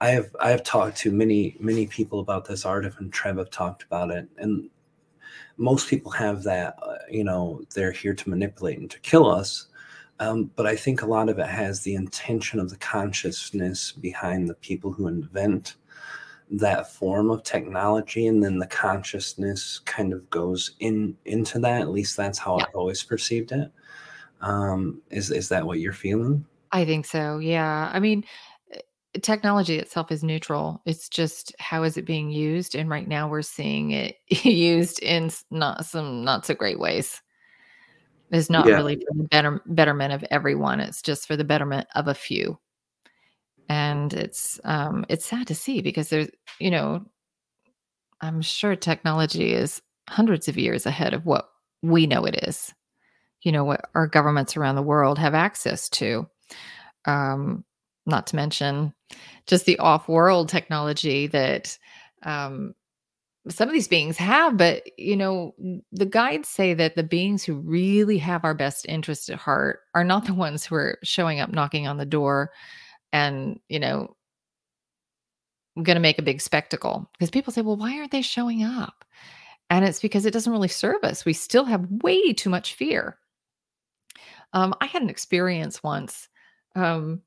I 0.00 0.10
have 0.10 0.30
I 0.40 0.50
have 0.50 0.62
talked 0.62 0.96
to 0.98 1.10
many 1.10 1.56
many 1.58 1.86
people 1.88 2.20
about 2.20 2.44
this. 2.44 2.62
Aridif 2.64 2.98
and 3.00 3.12
Treb 3.12 3.38
have 3.38 3.50
talked 3.50 3.82
about 3.82 4.12
it, 4.12 4.28
and 4.36 4.70
most 5.58 5.88
people 5.88 6.10
have 6.12 6.42
that, 6.44 6.76
uh, 6.82 6.94
you 7.10 7.24
know, 7.24 7.60
they're 7.74 7.92
here 7.92 8.14
to 8.14 8.30
manipulate 8.30 8.78
and 8.78 8.90
to 8.90 8.98
kill 9.00 9.30
us. 9.30 9.66
Um, 10.20 10.50
but 10.56 10.66
I 10.66 10.74
think 10.74 11.02
a 11.02 11.06
lot 11.06 11.28
of 11.28 11.38
it 11.38 11.46
has 11.46 11.82
the 11.82 11.94
intention 11.94 12.58
of 12.58 12.70
the 12.70 12.76
consciousness 12.78 13.92
behind 13.92 14.48
the 14.48 14.54
people 14.54 14.92
who 14.92 15.06
invent 15.06 15.74
that 16.50 16.90
form 16.90 17.30
of 17.30 17.42
technology, 17.42 18.26
and 18.26 18.42
then 18.42 18.58
the 18.58 18.66
consciousness 18.66 19.80
kind 19.80 20.12
of 20.12 20.28
goes 20.30 20.72
in 20.80 21.16
into 21.26 21.58
that. 21.58 21.82
At 21.82 21.90
least 21.90 22.16
that's 22.16 22.38
how 22.38 22.56
Yeah. 22.58 22.64
I've 22.66 22.74
always 22.74 23.02
perceived 23.02 23.52
it. 23.52 23.70
Um, 24.40 25.02
is 25.10 25.30
is 25.30 25.48
that 25.50 25.66
what 25.66 25.80
you're 25.80 25.92
feeling? 25.92 26.44
I 26.72 26.84
think 26.84 27.06
so. 27.06 27.38
Yeah. 27.38 27.90
I 27.92 28.00
mean, 28.00 28.24
technology 29.22 29.78
itself 29.78 30.10
is 30.12 30.22
neutral. 30.24 30.82
It's 30.86 31.08
just 31.08 31.54
how 31.58 31.82
is 31.82 31.96
it 31.96 32.04
being 32.06 32.30
used? 32.30 32.74
And 32.74 32.88
right 32.90 33.06
now 33.08 33.28
we're 33.28 33.42
seeing 33.42 33.92
it 33.92 34.16
used 34.44 35.00
in 35.00 35.30
not 35.50 35.86
some 35.86 36.24
not 36.24 36.46
so 36.46 36.54
great 36.54 36.78
ways. 36.78 37.20
It's 38.30 38.50
not 38.50 38.66
Yeah. 38.66 38.76
really 38.76 38.96
for 38.96 39.14
the 39.16 39.28
better 39.28 39.62
betterment 39.66 40.12
of 40.12 40.24
everyone. 40.30 40.80
It's 40.80 41.00
just 41.02 41.26
for 41.26 41.36
the 41.36 41.44
betterment 41.44 41.86
of 41.94 42.08
a 42.08 42.14
few. 42.14 42.58
And 43.68 44.12
it's 44.14 44.60
um 44.64 45.04
it's 45.08 45.26
sad 45.26 45.46
to 45.48 45.54
see 45.54 45.80
because 45.82 46.08
there's, 46.08 46.28
you 46.58 46.70
know, 46.70 47.04
I'm 48.20 48.42
sure 48.42 48.76
technology 48.76 49.52
is 49.52 49.80
hundreds 50.08 50.48
of 50.48 50.58
years 50.58 50.86
ahead 50.86 51.14
of 51.14 51.24
what 51.26 51.48
we 51.82 52.06
know 52.06 52.24
it 52.24 52.42
is. 52.46 52.74
You 53.42 53.52
know, 53.52 53.64
what 53.64 53.82
our 53.94 54.06
governments 54.06 54.56
around 54.56 54.76
the 54.76 54.82
world 54.82 55.18
have 55.18 55.34
access 55.34 55.88
to 55.90 56.28
um, 57.06 57.64
not 58.08 58.26
to 58.28 58.36
mention 58.36 58.92
just 59.46 59.66
the 59.66 59.78
off-world 59.78 60.48
technology 60.48 61.26
that 61.28 61.78
um, 62.22 62.74
some 63.48 63.68
of 63.68 63.72
these 63.72 63.88
beings 63.88 64.16
have. 64.16 64.56
But 64.56 64.82
you 64.98 65.16
know, 65.16 65.54
the 65.92 66.06
guides 66.06 66.48
say 66.48 66.74
that 66.74 66.96
the 66.96 67.02
beings 67.02 67.44
who 67.44 67.54
really 67.54 68.18
have 68.18 68.44
our 68.44 68.54
best 68.54 68.86
interest 68.88 69.30
at 69.30 69.38
heart 69.38 69.80
are 69.94 70.04
not 70.04 70.26
the 70.26 70.34
ones 70.34 70.64
who 70.64 70.74
are 70.74 70.98
showing 71.02 71.40
up, 71.40 71.52
knocking 71.52 71.86
on 71.86 71.96
the 71.96 72.06
door, 72.06 72.50
and 73.12 73.60
you 73.68 73.78
know, 73.78 74.16
going 75.76 75.96
to 75.96 76.00
make 76.00 76.18
a 76.18 76.22
big 76.22 76.40
spectacle. 76.40 77.08
Because 77.12 77.30
people 77.30 77.52
say, 77.52 77.62
"Well, 77.62 77.76
why 77.76 77.98
aren't 77.98 78.10
they 78.12 78.22
showing 78.22 78.64
up?" 78.64 79.04
And 79.70 79.84
it's 79.84 80.00
because 80.00 80.26
it 80.26 80.32
doesn't 80.32 80.52
really 80.52 80.68
serve 80.68 81.04
us. 81.04 81.24
We 81.24 81.34
still 81.34 81.64
have 81.64 81.86
way 82.02 82.32
too 82.32 82.50
much 82.50 82.74
fear. 82.74 83.18
Um, 84.54 84.74
I 84.80 84.86
had 84.86 85.02
an 85.02 85.10
experience 85.10 85.82
once. 85.82 86.28
Um, 86.74 87.22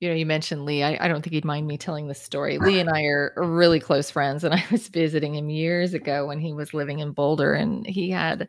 you 0.00 0.08
know, 0.08 0.14
you 0.14 0.26
mentioned 0.26 0.64
Lee. 0.64 0.82
I, 0.82 0.98
I 1.00 1.08
don't 1.08 1.22
think 1.22 1.34
he'd 1.34 1.44
mind 1.44 1.66
me 1.66 1.78
telling 1.78 2.08
this 2.08 2.20
story. 2.20 2.58
Lee 2.58 2.80
and 2.80 2.90
I 2.94 3.02
are 3.04 3.32
really 3.36 3.80
close 3.80 4.10
friends, 4.10 4.44
and 4.44 4.54
I 4.54 4.64
was 4.70 4.88
visiting 4.88 5.34
him 5.34 5.50
years 5.50 5.94
ago 5.94 6.26
when 6.26 6.40
he 6.40 6.52
was 6.52 6.74
living 6.74 7.00
in 7.00 7.12
Boulder, 7.12 7.54
and 7.54 7.86
he 7.86 8.10
had, 8.10 8.48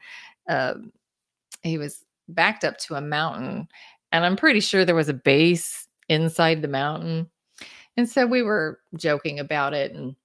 uh, 0.49 0.75
he 1.61 1.77
was 1.77 2.03
backed 2.27 2.63
up 2.63 2.77
to 2.79 2.95
a 2.95 3.01
mountain, 3.01 3.67
and 4.11 4.25
I'm 4.25 4.35
pretty 4.35 4.59
sure 4.59 4.85
there 4.85 4.95
was 4.95 5.09
a 5.09 5.13
base 5.13 5.87
inside 6.09 6.61
the 6.61 6.67
mountain, 6.67 7.29
and 7.97 8.09
so 8.09 8.25
we 8.25 8.41
were 8.41 8.79
joking 8.95 9.39
about 9.39 9.73
it, 9.73 9.93
and 9.93 10.15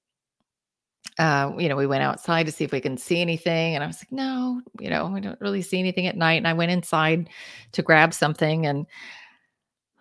uh, 1.18 1.52
you 1.58 1.68
know, 1.68 1.76
we 1.76 1.86
went 1.86 2.02
outside 2.02 2.46
to 2.46 2.52
see 2.52 2.64
if 2.64 2.70
we 2.70 2.80
can 2.80 2.96
see 2.96 3.20
anything. 3.20 3.74
And 3.74 3.82
I 3.82 3.86
was 3.88 3.98
like, 3.98 4.12
no, 4.12 4.62
you 4.78 4.88
know, 4.88 5.06
we 5.08 5.20
don't 5.20 5.40
really 5.40 5.62
see 5.62 5.78
anything 5.78 6.06
at 6.06 6.16
night. 6.16 6.34
And 6.34 6.46
I 6.46 6.52
went 6.52 6.70
inside 6.70 7.28
to 7.72 7.82
grab 7.82 8.14
something 8.14 8.66
and 8.66 8.86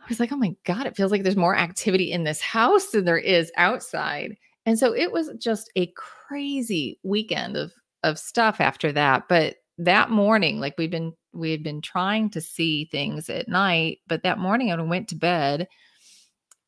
I 0.07 0.09
was 0.09 0.21
like, 0.21 0.31
oh 0.31 0.37
my 0.37 0.55
God, 0.63 0.85
it 0.85 0.95
feels 0.95 1.11
like 1.11 1.23
there's 1.23 1.35
more 1.35 1.57
activity 1.57 2.13
in 2.13 2.23
this 2.23 2.39
house 2.39 2.91
than 2.91 3.03
there 3.03 3.17
is 3.17 3.51
outside. 3.57 4.37
And 4.65 4.79
so 4.79 4.95
it 4.95 5.11
was 5.11 5.29
just 5.37 5.69
a 5.75 5.91
crazy 5.97 6.97
weekend 7.03 7.57
of 7.57 7.73
of 8.03 8.17
stuff 8.17 8.61
after 8.61 8.93
that. 8.93 9.27
But 9.27 9.57
that 9.79 10.09
morning, 10.09 10.61
like 10.61 10.75
we've 10.77 10.89
been 10.89 11.11
we 11.33 11.51
had 11.51 11.61
been 11.61 11.81
trying 11.81 12.29
to 12.31 12.41
see 12.41 12.85
things 12.85 13.29
at 13.29 13.49
night, 13.49 13.99
but 14.07 14.23
that 14.23 14.39
morning 14.39 14.71
I 14.71 14.81
went 14.81 15.09
to 15.09 15.15
bed 15.15 15.67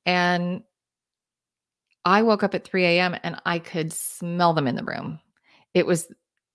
and 0.06 0.62
I 2.04 2.24
woke 2.24 2.44
up 2.44 2.56
at 2.56 2.66
3 2.66 2.84
a.m. 2.86 3.16
and 3.24 3.40
I 3.46 3.60
could 3.60 3.94
smell 3.94 4.54
them 4.54 4.68
in 4.68 4.76
the 4.76 4.84
room. 4.84 5.20
It 5.74 5.86
was 5.86 6.12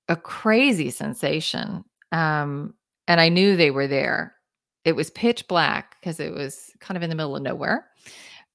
a 0.08 0.16
crazy 0.16 0.90
sensation. 0.90 1.84
Um, 2.12 2.74
and 3.08 3.20
I 3.20 3.30
knew 3.30 3.56
they 3.56 3.70
were 3.70 3.86
there. 3.86 4.34
It 4.84 4.94
was 4.94 5.10
pitch 5.10 5.48
black 5.48 5.96
because 6.00 6.20
it 6.20 6.32
was 6.32 6.70
kind 6.80 6.96
of 6.96 7.02
in 7.02 7.10
the 7.10 7.16
middle 7.16 7.36
of 7.36 7.42
nowhere. 7.42 7.86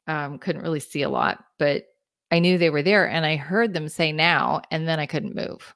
Um, 0.07 0.39
couldn't 0.39 0.61
really 0.61 0.79
see 0.79 1.01
a 1.01 1.09
lot, 1.09 1.43
but 1.57 1.85
I 2.31 2.39
knew 2.39 2.57
they 2.57 2.69
were 2.69 2.83
there 2.83 3.09
and 3.09 3.25
I 3.25 3.35
heard 3.35 3.73
them 3.73 3.89
say 3.89 4.11
now, 4.11 4.61
and 4.71 4.87
then 4.87 4.99
I 4.99 5.05
couldn't 5.05 5.35
move. 5.35 5.75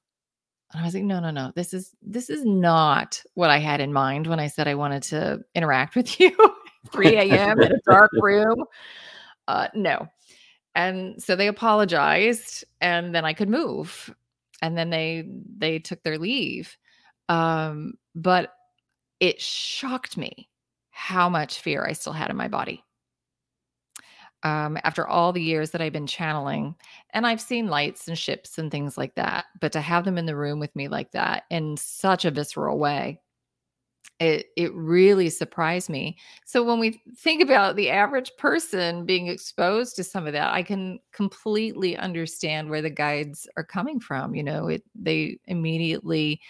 And 0.72 0.82
I 0.82 0.86
was 0.86 0.96
like, 0.96 1.04
no, 1.04 1.20
no, 1.20 1.30
no. 1.30 1.52
This 1.56 1.74
is 1.74 1.96
this 2.02 2.30
is 2.30 2.44
not 2.44 3.22
what 3.36 3.52
I 3.52 3.60
had 3.60 3.80
in 3.80 3.94
mind 3.94 4.28
when 4.28 4.40
I 4.40 4.48
said 4.48 4.68
I 4.68 4.76
wanted 4.76 5.04
to 5.04 5.42
interact 5.54 5.96
with 5.96 6.20
you. 6.20 6.36
3 6.92 7.16
a.m. 7.16 7.62
in 7.62 7.72
a 7.72 7.80
dark 7.86 8.12
room. 8.22 8.66
Uh, 9.48 9.68
no. 9.74 10.08
And 10.76 11.22
so 11.22 11.36
they 11.36 11.48
apologized 11.48 12.66
and 12.82 13.14
then 13.14 13.24
I 13.24 13.34
could 13.34 13.50
move. 13.50 14.14
And 14.62 14.78
then 14.78 14.90
they 14.90 15.28
they 15.58 15.80
took 15.80 16.02
their 16.04 16.18
leave. 16.18 16.76
Um, 17.30 17.94
but 18.16 18.54
it 19.20 19.42
shocked 19.42 20.18
me 20.18 20.50
how 20.92 21.30
much 21.30 21.60
fear 21.62 21.86
I 21.86 21.94
still 21.94 22.14
had 22.14 22.30
in 22.30 22.38
my 22.38 22.48
body. 22.48 22.84
Um, 24.44 24.78
after 24.84 25.08
all 25.08 25.32
the 25.32 25.42
years 25.42 25.72
that 25.72 25.82
I've 25.82 25.94
been 25.94 26.06
channeling, 26.08 26.76
and 27.12 27.26
I've 27.26 27.40
seen 27.40 27.68
lights 27.68 28.10
and 28.10 28.18
ships 28.18 28.58
and 28.58 28.70
things 28.70 28.98
like 28.98 29.16
that, 29.16 29.46
but 29.62 29.72
to 29.72 29.80
have 29.82 30.04
them 30.04 30.18
in 30.18 30.26
the 30.26 30.36
room 30.36 30.60
with 30.60 30.76
me 30.76 30.90
like 30.90 31.12
that 31.12 31.44
in 31.50 31.78
such 31.78 32.26
a 32.26 32.32
visceral 32.32 32.78
way, 32.78 33.22
it 34.20 34.48
it 34.58 34.74
really 34.74 35.30
surprised 35.30 35.90
me. 35.90 36.18
So 36.46 36.64
when 36.64 36.80
we 36.80 37.02
think 37.18 37.42
about 37.42 37.76
the 37.76 37.90
average 37.90 38.32
person 38.38 39.06
being 39.06 39.28
exposed 39.28 39.96
to 39.98 40.04
some 40.04 40.28
of 40.28 40.34
that, 40.34 40.54
I 40.54 40.64
can 40.64 41.00
completely 41.14 41.98
understand 41.98 42.70
where 42.70 42.82
the 42.82 42.90
guides 42.90 43.48
are 43.58 43.64
coming 43.64 44.00
from. 44.00 44.36
You 44.36 44.44
know, 44.44 44.68
it 44.68 44.84
they 44.96 45.40
immediately 45.46 46.42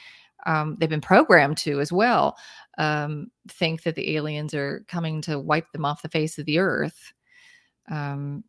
um, 0.46 0.76
they've 0.80 0.90
been 0.90 1.02
programmed 1.02 1.58
to 1.58 1.80
as 1.80 1.92
well 1.92 2.38
um, 2.78 3.28
think 3.48 3.84
that 3.84 3.96
the 3.96 4.16
aliens 4.16 4.54
are 4.54 4.84
coming 4.88 5.22
to 5.22 5.40
wipe 5.40 5.72
them 5.72 5.86
off 5.86 6.02
the 6.02 6.10
face 6.10 6.38
of 6.40 6.46
the 6.46 6.60
earth. 6.60 7.14
Um, 7.90 8.44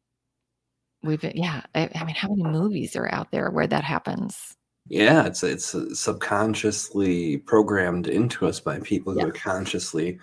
we've 1.03 1.21
been, 1.21 1.37
yeah, 1.37 1.63
I, 1.75 1.91
I 1.95 2.05
mean, 2.05 2.15
how 2.15 2.29
many 2.29 2.45
movies 2.45 2.97
are 2.97 3.13
out 3.13 3.31
there 3.31 3.51
where 3.51 3.67
that 3.67 3.85
happens? 3.85 4.57
Yeah, 4.89 5.25
it's 5.27 5.43
it's 5.43 5.75
uh, 5.75 5.95
subconsciously 5.95 7.39
programmed 7.39 8.07
into 8.07 8.47
us 8.47 8.61
by 8.61 8.81
people 8.81 9.15
who 9.15 9.21
Yeah. 9.21 9.27
are 9.27 9.33
consciously 9.33 10.19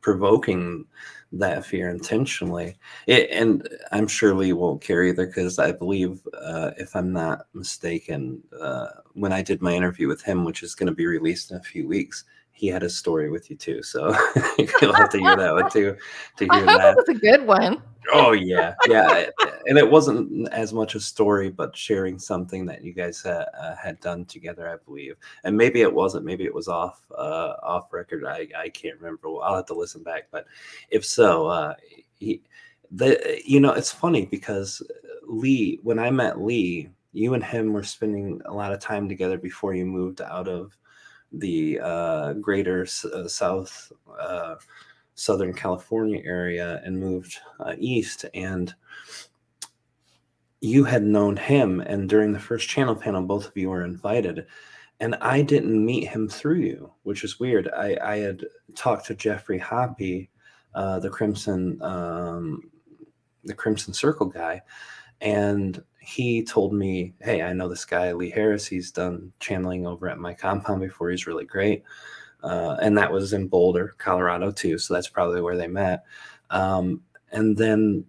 provoking 0.00 0.86
that 1.32 1.66
fear 1.66 1.90
intentionally. 1.90 2.76
It, 3.06 3.28
and 3.30 3.68
I'm 3.92 4.08
sure 4.08 4.34
Lee 4.34 4.52
won't 4.52 4.80
care 4.80 5.04
either 5.04 5.26
because 5.26 5.58
I 5.58 5.72
believe, 5.72 6.20
uh, 6.32 6.70
if 6.78 6.96
I'm 6.96 7.12
not 7.12 7.46
mistaken, 7.52 8.42
uh, 8.58 8.88
when 9.12 9.32
I 9.32 9.42
did 9.42 9.60
my 9.60 9.72
interview 9.72 10.08
with 10.08 10.22
him, 10.22 10.44
which 10.44 10.62
is 10.62 10.74
going 10.74 10.86
to 10.88 10.94
be 10.94 11.06
released 11.06 11.50
in 11.50 11.58
a 11.58 11.62
few 11.62 11.86
weeks, 11.86 12.24
he 12.58 12.66
had 12.66 12.82
a 12.82 12.90
story 12.90 13.30
with 13.30 13.50
you 13.50 13.56
too. 13.56 13.84
So 13.84 14.08
you'll 14.82 14.92
have 14.92 15.10
to 15.10 15.18
hear 15.18 15.36
that 15.36 15.54
one 15.54 15.70
too 15.70 15.96
to 16.38 16.46
I 16.50 16.56
hear 16.56 16.66
hope 16.66 16.78
that. 16.80 16.90
it 16.90 16.96
was 16.96 17.08
a 17.08 17.20
good 17.20 17.46
one. 17.46 17.80
Oh 18.12 18.32
yeah, 18.32 18.74
yeah, 18.88 19.26
and 19.66 19.78
it 19.78 19.88
wasn't 19.88 20.48
as 20.48 20.72
much 20.72 20.96
a 20.96 21.00
story, 21.00 21.50
but 21.50 21.76
sharing 21.76 22.18
something 22.18 22.66
that 22.66 22.82
you 22.82 22.92
guys 22.92 23.22
had, 23.22 23.44
uh, 23.60 23.76
had 23.76 24.00
done 24.00 24.24
together, 24.24 24.68
I 24.68 24.76
believe. 24.84 25.16
And 25.44 25.56
maybe 25.56 25.82
it 25.82 25.92
wasn't. 25.92 26.24
Maybe 26.24 26.44
it 26.44 26.54
was 26.54 26.66
off 26.66 27.00
uh, 27.16 27.54
off 27.62 27.92
record. 27.92 28.24
I 28.24 28.48
I 28.58 28.70
can't 28.70 28.98
remember. 28.98 29.28
I'll 29.40 29.56
have 29.56 29.66
to 29.66 29.74
listen 29.74 30.02
back. 30.02 30.28
But 30.32 30.46
if 30.90 31.04
so, 31.04 31.46
uh, 31.46 31.74
he, 32.18 32.42
the 32.90 33.40
you 33.44 33.60
know 33.60 33.72
it's 33.72 33.92
funny 33.92 34.26
because 34.26 34.82
Lee, 35.28 35.78
when 35.84 36.00
I 36.00 36.10
met 36.10 36.40
Lee, 36.40 36.88
you 37.12 37.34
and 37.34 37.44
him 37.44 37.72
were 37.72 37.84
spending 37.84 38.40
a 38.46 38.52
lot 38.52 38.72
of 38.72 38.80
time 38.80 39.08
together 39.08 39.38
before 39.38 39.74
you 39.74 39.86
moved 39.86 40.22
out 40.22 40.48
of 40.48 40.76
the 41.32 41.80
uh, 41.82 42.32
greater 42.34 42.82
s- 42.82 43.04
uh, 43.04 43.28
South. 43.28 43.92
Uh, 44.18 44.56
Southern 45.18 45.52
California 45.52 46.22
area 46.24 46.80
and 46.84 47.00
moved 47.00 47.40
uh, 47.58 47.74
east. 47.76 48.24
And 48.34 48.72
you 50.60 50.84
had 50.84 51.02
known 51.02 51.36
him, 51.36 51.80
and 51.80 52.08
during 52.08 52.32
the 52.32 52.38
first 52.38 52.68
channel 52.68 52.94
panel, 52.94 53.22
both 53.22 53.46
of 53.46 53.56
you 53.56 53.68
were 53.70 53.84
invited. 53.84 54.46
And 55.00 55.16
I 55.16 55.42
didn't 55.42 55.84
meet 55.84 56.06
him 56.08 56.28
through 56.28 56.60
you, 56.60 56.92
which 57.02 57.24
is 57.24 57.40
weird. 57.40 57.68
I, 57.76 57.98
I 58.00 58.16
had 58.18 58.44
talked 58.76 59.06
to 59.06 59.16
Geoffrey 59.16 59.58
Hoppe, 59.58 60.28
uh, 60.76 61.00
the 61.00 61.10
Crimson, 61.10 61.82
um, 61.82 62.70
the 63.42 63.54
Crimson 63.54 63.94
Circle 63.94 64.26
guy, 64.26 64.62
and 65.20 65.82
he 66.08 66.42
told 66.42 66.72
me, 66.72 67.14
"Hey, 67.20 67.42
I 67.42 67.52
know 67.52 67.68
this 67.68 67.84
guy 67.84 68.12
Lee 68.12 68.30
Harris. 68.30 68.66
He's 68.66 68.90
done 68.90 69.32
channeling 69.40 69.86
over 69.86 70.08
at 70.08 70.18
my 70.18 70.34
compound 70.34 70.80
before. 70.80 71.10
He's 71.10 71.26
really 71.26 71.44
great." 71.44 71.84
uh, 72.42 72.76
and 72.80 72.96
that 72.96 73.12
was 73.12 73.32
in 73.32 73.48
Boulder, 73.48 73.94
Colorado, 73.98 74.50
too. 74.50 74.78
So 74.78 74.94
that's 74.94 75.08
probably 75.08 75.40
where 75.40 75.56
they 75.56 75.66
met. 75.66 76.04
Um, 76.50 77.02
and 77.32 77.56
then 77.56 78.04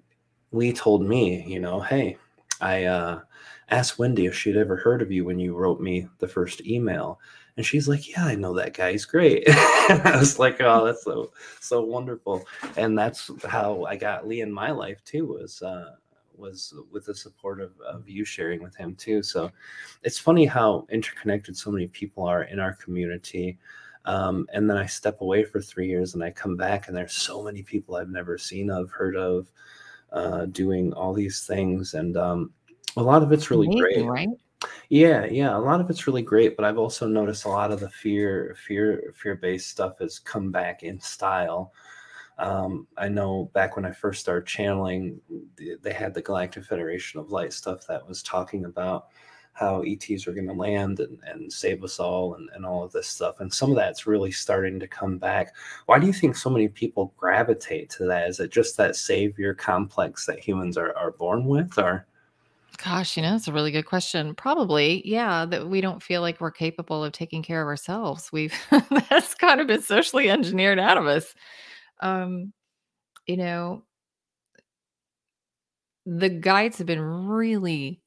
Lee 0.52 0.74
told 0.74 1.06
me, 1.06 1.43
you 1.47 1.60
know, 1.60 1.80
hey, 1.80 2.18
I 2.62 2.86
uh, 2.86 3.22
asked 3.70 4.00
Wendy 4.00 4.26
if 4.26 4.36
she'd 4.36 4.58
ever 4.58 4.76
heard 4.76 5.02
of 5.02 5.12
you 5.12 5.26
when 5.26 5.39
you 5.39 5.56
wrote 5.56 5.82
me 5.82 6.08
the 6.20 6.28
first 6.28 6.66
email. 6.66 7.20
And 7.58 7.66
she's 7.66 7.89
like, 7.89 8.10
yeah, 8.10 8.26
I 8.26 8.36
know 8.36 8.54
that 8.54 8.74
guy. 8.74 8.91
He's 8.91 9.06
great. 9.06 9.43
I 9.50 10.16
was 10.18 10.39
like, 10.39 10.62
oh, 10.62 10.86
that's 10.86 11.04
so 11.04 11.34
so 11.60 11.84
wonderful. 11.84 12.45
And 12.78 12.97
that's 12.97 13.30
how 13.45 13.84
I 13.84 13.97
got 13.97 14.28
Lee 14.28 14.41
in 14.41 14.52
my 14.52 14.72
life 14.72 15.04
too. 15.04 15.26
Was 15.26 15.62
uh, 15.62 15.95
was 16.40 16.74
with 16.92 17.06
the 17.06 17.16
support 17.16 17.60
of, 17.60 17.72
of 17.82 18.08
you 18.08 18.24
sharing 18.24 18.64
with 18.64 18.76
him 18.76 18.96
too. 18.96 19.22
So 19.22 19.52
it's 20.04 20.18
funny 20.18 20.46
how 20.46 20.88
interconnected 20.90 21.58
so 21.58 21.72
many 21.72 21.88
people 21.88 22.26
are 22.26 22.44
in 22.44 22.60
our 22.60 22.74
community. 22.74 23.60
Um, 24.06 24.48
and 24.54 24.70
then 24.70 24.78
I 24.78 24.86
step 24.86 25.22
away 25.22 25.44
for 25.44 25.62
three 25.62 25.88
years 25.88 26.14
and 26.14 26.24
I 26.24 26.32
come 26.32 26.56
back, 26.56 26.88
and 26.88 26.96
there's 26.96 27.14
so 27.14 27.44
many 27.44 27.62
people 27.62 27.96
I've 27.96 28.10
never 28.10 28.38
seen 28.38 28.72
of, 28.72 28.90
heard 28.90 29.16
of, 29.16 29.52
uh, 30.12 30.46
doing 30.46 30.94
all 30.94 31.14
these 31.14 31.46
things. 31.46 31.94
And 31.94 32.16
um, 32.18 32.54
a 32.96 33.04
lot 33.04 33.22
of 33.22 33.32
it's 33.32 33.52
really 33.52 33.68
Amazing, 33.68 34.08
great. 34.08 34.28
right? 34.28 34.30
Yeah, 34.90 35.26
yeah, 35.26 35.56
a 35.56 35.60
lot 35.60 35.80
of 35.80 35.90
it's 35.90 36.08
really 36.08 36.22
great, 36.22 36.56
but 36.56 36.66
I've 36.66 36.80
also 36.80 37.08
noticed 37.08 37.46
a 37.46 37.50
lot 37.50 37.72
of 37.72 37.80
the 37.80 37.90
fear, 37.90 38.56
fear, 38.66 39.14
fear-based 39.16 39.70
stuff 39.70 40.00
has 40.00 40.20
come 40.20 40.52
back 40.52 40.84
in 40.84 41.00
style. 41.00 41.72
Um, 42.40 42.88
I 42.98 43.10
know 43.10 43.52
back 43.54 43.76
when 43.76 43.86
I 43.86 43.92
first 43.92 44.22
started 44.22 44.48
channeling, 44.48 45.20
they 45.82 45.94
had 45.94 46.14
the 46.14 46.22
Galactic 46.22 46.64
Federation 46.64 47.20
of 47.20 47.32
Light 47.32 47.54
stuff 47.54 47.86
that 47.88 48.08
was 48.08 48.24
talking 48.24 48.66
about 48.66 49.08
how 49.60 49.82
ETs 49.82 50.26
are 50.26 50.32
going 50.32 50.48
to 50.48 50.54
land 50.54 51.02
and, 51.02 51.20
and 51.26 51.52
save 51.52 51.84
us 51.84 52.00
all 52.00 52.36
and, 52.36 52.50
and 52.56 52.66
all 52.66 52.82
of 52.82 52.94
this 52.94 53.08
stuff. 53.08 53.42
And 53.42 53.54
some 53.54 53.72
of 53.72 53.76
that's 53.76 54.08
really 54.08 54.32
starting 54.32 54.80
to 54.80 54.88
come 54.88 55.18
back. 55.18 55.54
Why 55.86 56.00
do 56.00 56.08
you 56.08 56.14
think 56.14 56.38
so 56.38 56.50
many 56.50 56.70
people 56.70 57.14
gravitate 57.18 57.90
to 57.92 58.06
that? 58.06 58.30
Is 58.30 58.40
it 58.40 58.52
just 58.52 58.78
that 58.78 58.96
savior 58.96 59.54
complex 59.54 60.26
that 60.28 60.40
humans 60.40 60.78
are, 60.78 60.96
are 60.96 61.12
born 61.12 61.46
with 61.46 61.78
or? 61.78 62.08
Gosh, 62.82 63.18
you 63.18 63.24
know, 63.24 63.36
it's 63.36 63.50
a 63.50 63.54
really 63.54 63.72
good 63.72 63.86
question. 63.86 64.34
Probably, 64.34 65.02
yeah, 65.06 65.44
that 65.44 65.68
we 65.68 65.82
don't 65.82 66.02
feel 66.02 66.22
like 66.22 66.40
we're 66.40 66.52
capable 66.52 67.04
of 67.04 67.12
taking 67.12 67.44
care 67.44 67.62
of 67.62 67.68
ourselves. 67.68 68.32
We've 68.32 68.56
that's 69.10 69.36
kind 69.36 69.60
of 69.60 69.68
been 69.68 69.82
socially 69.82 70.30
engineered 70.30 70.80
out 70.80 70.98
of 70.98 71.06
us. 71.06 71.36
Um, 72.00 72.54
you 73.28 73.38
know, 73.38 73.84
the 76.06 76.30
guides 76.30 76.78
have 76.78 76.88
been 76.88 77.02
really 77.02 78.02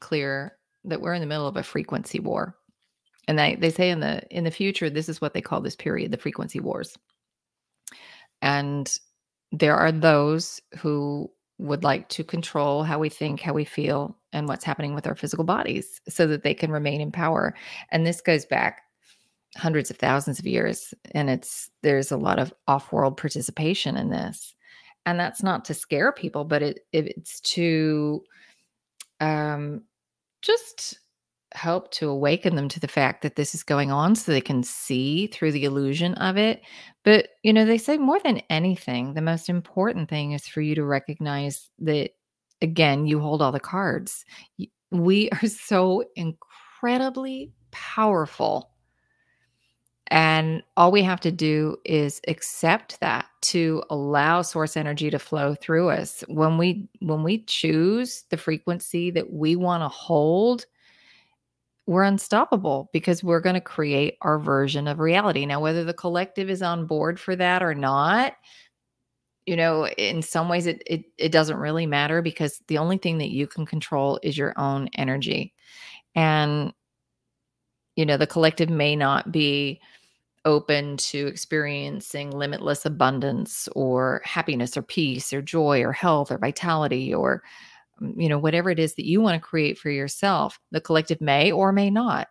clear 0.00 0.56
that 0.84 1.00
we're 1.00 1.14
in 1.14 1.20
the 1.20 1.26
middle 1.26 1.46
of 1.46 1.56
a 1.56 1.62
frequency 1.62 2.20
war. 2.20 2.56
And 3.26 3.38
they, 3.38 3.56
they 3.56 3.70
say 3.70 3.90
in 3.90 4.00
the 4.00 4.22
in 4.34 4.44
the 4.44 4.50
future, 4.50 4.88
this 4.88 5.08
is 5.08 5.20
what 5.20 5.34
they 5.34 5.42
call 5.42 5.60
this 5.60 5.76
period, 5.76 6.10
the 6.10 6.16
frequency 6.16 6.60
wars. 6.60 6.96
And 8.40 8.90
there 9.52 9.76
are 9.76 9.92
those 9.92 10.60
who 10.78 11.30
would 11.58 11.84
like 11.84 12.08
to 12.08 12.24
control 12.24 12.84
how 12.84 12.98
we 12.98 13.08
think, 13.08 13.40
how 13.40 13.52
we 13.52 13.64
feel, 13.64 14.16
and 14.32 14.48
what's 14.48 14.64
happening 14.64 14.94
with 14.94 15.06
our 15.06 15.14
physical 15.14 15.44
bodies 15.44 16.00
so 16.08 16.26
that 16.26 16.42
they 16.42 16.54
can 16.54 16.70
remain 16.70 17.00
in 17.00 17.12
power. 17.12 17.54
And 17.90 18.06
this 18.06 18.20
goes 18.20 18.46
back 18.46 18.82
hundreds 19.56 19.90
of 19.90 19.96
thousands 19.96 20.38
of 20.38 20.46
years. 20.46 20.92
And 21.12 21.30
it's 21.30 21.70
there's 21.82 22.12
a 22.12 22.16
lot 22.16 22.38
of 22.38 22.52
off-world 22.66 23.16
participation 23.16 23.96
in 23.96 24.10
this. 24.10 24.54
And 25.06 25.18
that's 25.18 25.42
not 25.42 25.64
to 25.66 25.74
scare 25.74 26.12
people, 26.12 26.44
but 26.44 26.62
it, 26.62 26.80
it's 26.92 27.40
to 27.40 28.22
um 29.20 29.82
just 30.42 30.98
help 31.52 31.90
to 31.90 32.08
awaken 32.08 32.56
them 32.56 32.68
to 32.68 32.80
the 32.80 32.88
fact 32.88 33.22
that 33.22 33.36
this 33.36 33.54
is 33.54 33.62
going 33.62 33.90
on 33.90 34.14
so 34.14 34.30
they 34.30 34.40
can 34.40 34.62
see 34.62 35.26
through 35.28 35.52
the 35.52 35.64
illusion 35.64 36.14
of 36.14 36.36
it. 36.36 36.62
But, 37.04 37.30
you 37.42 37.52
know, 37.52 37.64
they 37.64 37.78
say 37.78 37.96
more 37.96 38.20
than 38.20 38.42
anything, 38.50 39.14
the 39.14 39.22
most 39.22 39.48
important 39.48 40.08
thing 40.08 40.32
is 40.32 40.46
for 40.46 40.60
you 40.60 40.74
to 40.74 40.84
recognize 40.84 41.70
that, 41.80 42.10
again, 42.60 43.06
you 43.06 43.20
hold 43.20 43.40
all 43.40 43.52
the 43.52 43.60
cards. 43.60 44.24
We 44.90 45.30
are 45.30 45.46
so 45.46 46.04
incredibly 46.16 47.52
powerful. 47.70 48.70
And 50.10 50.62
all 50.76 50.90
we 50.90 51.02
have 51.02 51.20
to 51.20 51.30
do 51.30 51.76
is 51.84 52.20
accept 52.28 52.98
that 53.00 53.26
to 53.42 53.82
allow 53.90 54.40
source 54.42 54.76
energy 54.76 55.10
to 55.10 55.18
flow 55.18 55.54
through 55.54 55.90
us. 55.90 56.24
When 56.28 56.56
we 56.56 56.88
when 57.00 57.22
we 57.22 57.44
choose 57.44 58.24
the 58.30 58.38
frequency 58.38 59.10
that 59.10 59.32
we 59.32 59.54
want 59.54 59.82
to 59.82 59.88
hold, 59.88 60.64
we're 61.86 62.04
unstoppable 62.04 62.88
because 62.92 63.22
we're 63.22 63.40
going 63.40 63.54
to 63.54 63.60
create 63.60 64.16
our 64.22 64.38
version 64.38 64.88
of 64.88 64.98
reality. 64.98 65.44
Now, 65.44 65.60
whether 65.60 65.84
the 65.84 65.94
collective 65.94 66.48
is 66.48 66.62
on 66.62 66.86
board 66.86 67.20
for 67.20 67.36
that 67.36 67.62
or 67.62 67.74
not, 67.74 68.34
you 69.46 69.56
know, 69.56 69.88
in 69.88 70.22
some 70.22 70.48
ways 70.48 70.66
it, 70.66 70.82
it 70.86 71.04
it 71.18 71.32
doesn't 71.32 71.56
really 71.56 71.86
matter 71.86 72.22
because 72.22 72.62
the 72.68 72.78
only 72.78 72.96
thing 72.96 73.18
that 73.18 73.30
you 73.30 73.46
can 73.46 73.66
control 73.66 74.18
is 74.22 74.38
your 74.38 74.54
own 74.58 74.88
energy. 74.94 75.52
And 76.14 76.72
you 77.96 78.06
know, 78.06 78.16
the 78.16 78.26
collective 78.26 78.70
may 78.70 78.94
not 78.94 79.32
be 79.32 79.80
open 80.48 80.96
to 80.96 81.26
experiencing 81.26 82.30
limitless 82.30 82.84
abundance 82.84 83.68
or 83.76 84.20
happiness 84.24 84.76
or 84.76 84.82
peace 84.82 85.32
or 85.32 85.42
joy 85.42 85.82
or 85.82 85.92
health 85.92 86.32
or 86.32 86.38
vitality 86.38 87.14
or 87.14 87.42
mm, 88.00 88.14
you 88.20 88.28
know 88.28 88.38
whatever 88.38 88.70
it 88.70 88.78
is 88.78 88.94
that 88.94 89.06
you 89.06 89.20
want 89.20 89.40
to 89.40 89.48
create 89.48 89.78
for 89.78 89.90
yourself. 89.90 90.58
The 90.72 90.80
collective 90.80 91.20
may 91.20 91.52
or 91.52 91.72
may 91.72 91.90
not 91.90 92.28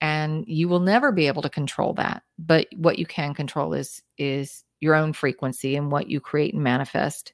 and 0.00 0.44
you 0.46 0.68
will 0.68 0.80
never 0.80 1.10
be 1.10 1.26
able 1.26 1.42
to 1.42 1.48
control 1.48 1.94
that 1.94 2.22
but 2.38 2.66
what 2.76 2.98
you 2.98 3.06
can 3.06 3.32
control 3.32 3.72
is 3.72 4.02
is 4.18 4.62
your 4.80 4.94
own 4.94 5.12
frequency 5.12 5.74
and 5.74 5.90
what 5.90 6.08
you 6.08 6.20
create 6.20 6.52
and 6.52 6.62
manifest 6.62 7.32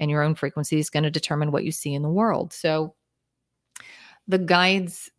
and 0.00 0.10
your 0.10 0.22
own 0.22 0.34
frequency 0.34 0.78
is 0.78 0.90
going 0.90 1.02
to 1.02 1.10
determine 1.10 1.52
what 1.52 1.64
you 1.64 1.72
see 1.72 1.94
in 1.94 2.02
the 2.02 2.10
world. 2.10 2.52
So 2.52 2.94
the 4.26 4.38
guides 4.38 5.10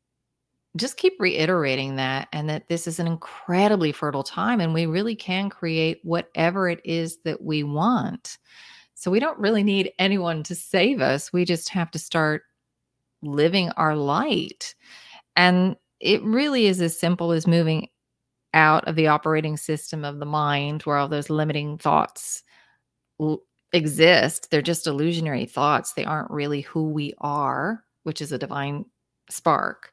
just 0.75 0.97
keep 0.97 1.13
reiterating 1.19 1.95
that 1.95 2.27
and 2.33 2.49
that 2.49 2.67
this 2.67 2.87
is 2.87 2.99
an 2.99 3.07
incredibly 3.07 3.91
fertile 3.91 4.23
time 4.23 4.59
and 4.59 4.73
we 4.73 4.85
really 4.85 5.15
can 5.15 5.49
create 5.49 5.99
whatever 6.03 6.69
it 6.69 6.81
is 6.83 7.17
that 7.23 7.41
we 7.41 7.63
want. 7.63 8.37
So 8.95 9.11
we 9.11 9.19
don't 9.19 9.39
really 9.39 9.63
need 9.63 9.93
anyone 9.99 10.43
to 10.43 10.55
save 10.55 11.01
us. 11.01 11.33
We 11.33 11.45
just 11.45 11.69
have 11.69 11.91
to 11.91 11.99
start 11.99 12.43
living 13.21 13.69
our 13.71 13.95
light. 13.95 14.75
And 15.35 15.75
it 15.99 16.23
really 16.23 16.67
is 16.67 16.81
as 16.81 16.99
simple 16.99 17.31
as 17.31 17.47
moving 17.47 17.89
out 18.53 18.87
of 18.87 18.95
the 18.95 19.07
operating 19.07 19.57
system 19.57 20.05
of 20.05 20.19
the 20.19 20.25
mind 20.25 20.83
where 20.83 20.97
all 20.97 21.07
those 21.09 21.29
limiting 21.29 21.77
thoughts 21.77 22.43
l- 23.19 23.41
exist. 23.73 24.49
They're 24.51 24.61
just 24.61 24.87
illusionary 24.87 25.45
thoughts. 25.45 25.93
They 25.93 26.05
aren't 26.05 26.31
really 26.31 26.61
who 26.61 26.89
we 26.89 27.13
are, 27.19 27.83
which 28.03 28.21
is 28.21 28.31
a 28.31 28.37
divine 28.37 28.85
spark. 29.29 29.91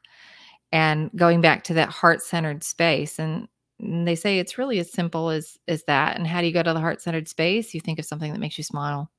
And 0.73 1.09
going 1.15 1.39
back 1.39 1.63
to 1.65 1.73
that 1.75 1.89
heart-centered 1.89 2.63
space 2.63 3.19
and 3.19 3.47
they 3.79 4.15
say 4.15 4.39
it's 4.39 4.57
really 4.57 4.79
as 4.79 4.91
simple 4.91 5.29
as 5.29 5.57
as 5.67 5.83
that. 5.85 6.17
And 6.17 6.27
how 6.27 6.41
do 6.41 6.47
you 6.47 6.53
go 6.53 6.63
to 6.63 6.73
the 6.73 6.79
heart-centered 6.79 7.27
space? 7.29 7.73
You 7.73 7.79
think 7.79 7.99
of 7.99 8.05
something 8.05 8.33
that 8.33 8.39
makes 8.39 8.57
you 8.57 8.63
smile. 8.63 9.11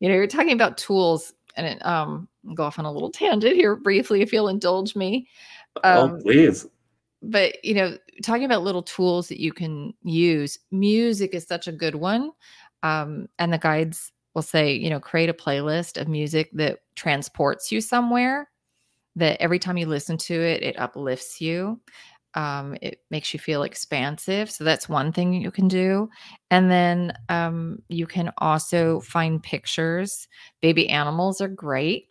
You 0.00 0.08
know, 0.08 0.14
you're 0.14 0.26
talking 0.26 0.52
about 0.52 0.76
tools 0.76 1.32
and 1.56 1.66
it, 1.66 1.86
um 1.86 2.28
I'll 2.46 2.54
go 2.54 2.64
off 2.64 2.78
on 2.78 2.84
a 2.84 2.92
little 2.92 3.10
tangent 3.10 3.56
here 3.56 3.74
briefly 3.74 4.20
if 4.22 4.32
you'll 4.32 4.48
indulge 4.48 4.94
me. 4.94 5.28
Um, 5.82 6.12
oh, 6.12 6.20
please. 6.22 6.66
but 7.22 7.62
you 7.64 7.74
know 7.74 7.96
talking 8.22 8.44
about 8.44 8.62
little 8.62 8.82
tools 8.82 9.28
that 9.28 9.40
you 9.40 9.52
can 9.52 9.94
use 10.02 10.58
music 10.70 11.34
is 11.34 11.46
such 11.46 11.68
a 11.68 11.72
good 11.72 11.94
one 11.94 12.32
um, 12.82 13.28
and 13.38 13.52
the 13.52 13.58
guides 13.58 14.12
will 14.34 14.42
say 14.42 14.72
you 14.72 14.90
know 14.90 15.00
create 15.00 15.28
a 15.28 15.34
playlist 15.34 16.00
of 16.00 16.08
music 16.08 16.50
that 16.52 16.80
transports 16.96 17.70
you 17.70 17.80
somewhere 17.80 18.50
that 19.16 19.40
every 19.40 19.58
time 19.58 19.76
you 19.76 19.86
listen 19.86 20.16
to 20.16 20.34
it 20.34 20.62
it 20.62 20.78
uplifts 20.78 21.40
you 21.40 21.80
um, 22.34 22.76
it 22.80 23.00
makes 23.10 23.34
you 23.34 23.40
feel 23.40 23.64
expansive 23.64 24.50
so 24.50 24.62
that's 24.62 24.88
one 24.88 25.12
thing 25.12 25.32
you 25.32 25.50
can 25.50 25.66
do 25.66 26.08
and 26.50 26.70
then 26.70 27.12
um, 27.28 27.82
you 27.88 28.06
can 28.06 28.32
also 28.38 29.00
find 29.00 29.42
pictures 29.42 30.28
baby 30.60 30.88
animals 30.88 31.40
are 31.40 31.48
great 31.48 32.10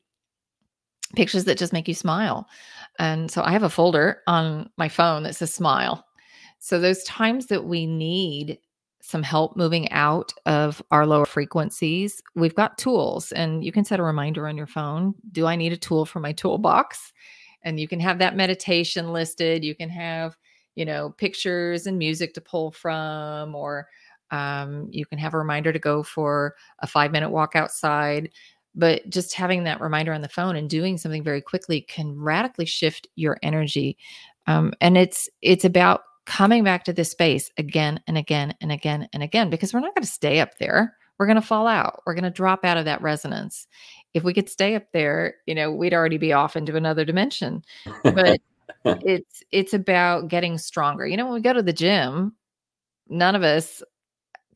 pictures 1.16 1.46
that 1.46 1.58
just 1.58 1.74
make 1.74 1.88
you 1.88 1.94
smile. 1.94 2.48
And 2.98 3.32
so 3.32 3.42
I 3.44 3.52
have 3.52 3.64
a 3.64 3.70
folder 3.70 4.22
on 4.28 4.70
my 4.78 4.90
phone 4.90 5.24
that 5.24 5.36
says 5.36 5.54
smile. 5.54 6.06
So 6.60 6.80
those 6.80 7.04
times 7.04 7.48
that 7.48 7.66
we 7.66 7.86
need 7.86 8.60
some 9.02 9.24
help 9.24 9.56
moving 9.56 9.90
out 9.92 10.34
of 10.46 10.82
our 10.92 11.06
lower 11.06 11.26
frequencies, 11.26 12.22
we've 12.36 12.56
got 12.56 12.78
tools 12.78 13.32
and 13.32 13.64
you 13.64 13.72
can 13.72 13.86
set 13.86 14.00
a 14.00 14.04
reminder 14.04 14.48
on 14.48 14.58
your 14.58 14.68
phone. 14.68 15.16
Do 15.32 15.46
I 15.46 15.56
need 15.56 15.74
a 15.74 15.78
tool 15.78 16.06
for 16.06 16.20
my 16.20 16.34
toolbox? 16.34 17.14
And 17.64 17.80
you 17.80 17.88
can 17.88 18.00
have 18.00 18.20
that 18.20 18.36
meditation 18.36 19.12
listed. 19.12 19.64
You 19.64 19.76
can 19.76 19.90
have, 19.90 20.38
you 20.76 20.86
know, 20.86 21.12
pictures 21.18 21.88
and 21.88 21.98
music 21.98 22.34
to 22.34 22.42
pull 22.42 22.72
from, 22.72 23.56
or 23.56 23.88
um, 24.32 24.88
you 24.92 25.06
can 25.06 25.18
have 25.18 25.34
a 25.34 25.38
reminder 25.38 25.74
to 25.74 25.80
go 25.80 26.04
for 26.04 26.56
a 26.80 26.88
five 26.88 27.12
minute 27.12 27.30
walk 27.30 27.56
outside 27.56 28.30
but 28.76 29.10
just 29.10 29.34
having 29.34 29.64
that 29.64 29.82
reminder 29.82 30.14
on 30.14 30.22
the 30.22 30.30
phone 30.30 30.56
and 30.56 30.70
doing 30.70 30.96
something 30.96 31.24
very 31.24 31.42
quickly 31.42 31.82
can 31.82 32.16
radically 32.16 32.66
shift 32.66 33.08
your 33.16 33.38
energy 33.42 33.98
um, 34.48 34.74
and 34.82 34.98
it's 34.98 35.30
it's 35.42 35.66
about 35.66 36.02
coming 36.26 36.64
back 36.64 36.84
to 36.84 36.94
this 36.94 37.12
space 37.12 37.52
again 37.58 38.00
and 38.08 38.18
again 38.18 38.56
and 38.62 38.72
again 38.72 39.08
and 39.14 39.24
again 39.24 39.50
because 39.50 39.74
we're 39.74 39.80
not 39.80 39.96
going 39.96 40.04
to 40.04 40.12
stay 40.12 40.40
up 40.40 40.58
there 40.60 40.96
we're 41.18 41.26
going 41.26 41.36
to 41.36 41.42
fall 41.42 41.68
out 41.68 42.02
we're 42.06 42.14
going 42.14 42.24
to 42.24 42.30
drop 42.30 42.64
out 42.64 42.78
of 42.78 42.86
that 42.86 43.02
resonance 43.02 43.68
if 44.14 44.24
we 44.24 44.34
could 44.34 44.50
stay 44.50 44.76
up 44.76 44.86
there 44.94 45.36
you 45.46 45.56
know 45.56 45.72
we'd 45.72 45.94
already 45.94 46.18
be 46.18 46.34
off 46.34 46.56
into 46.56 46.76
another 46.76 47.06
dimension 47.06 47.64
but 48.04 48.40
it's 48.86 49.44
it's 49.52 49.74
about 49.74 50.28
getting 50.28 50.58
stronger 50.58 51.08
you 51.08 51.18
know 51.18 51.26
when 51.26 51.34
we 51.34 51.42
go 51.42 51.54
to 51.54 51.64
the 51.64 51.74
gym 51.74 52.34
none 53.10 53.36
of 53.36 53.44
us 53.44 53.82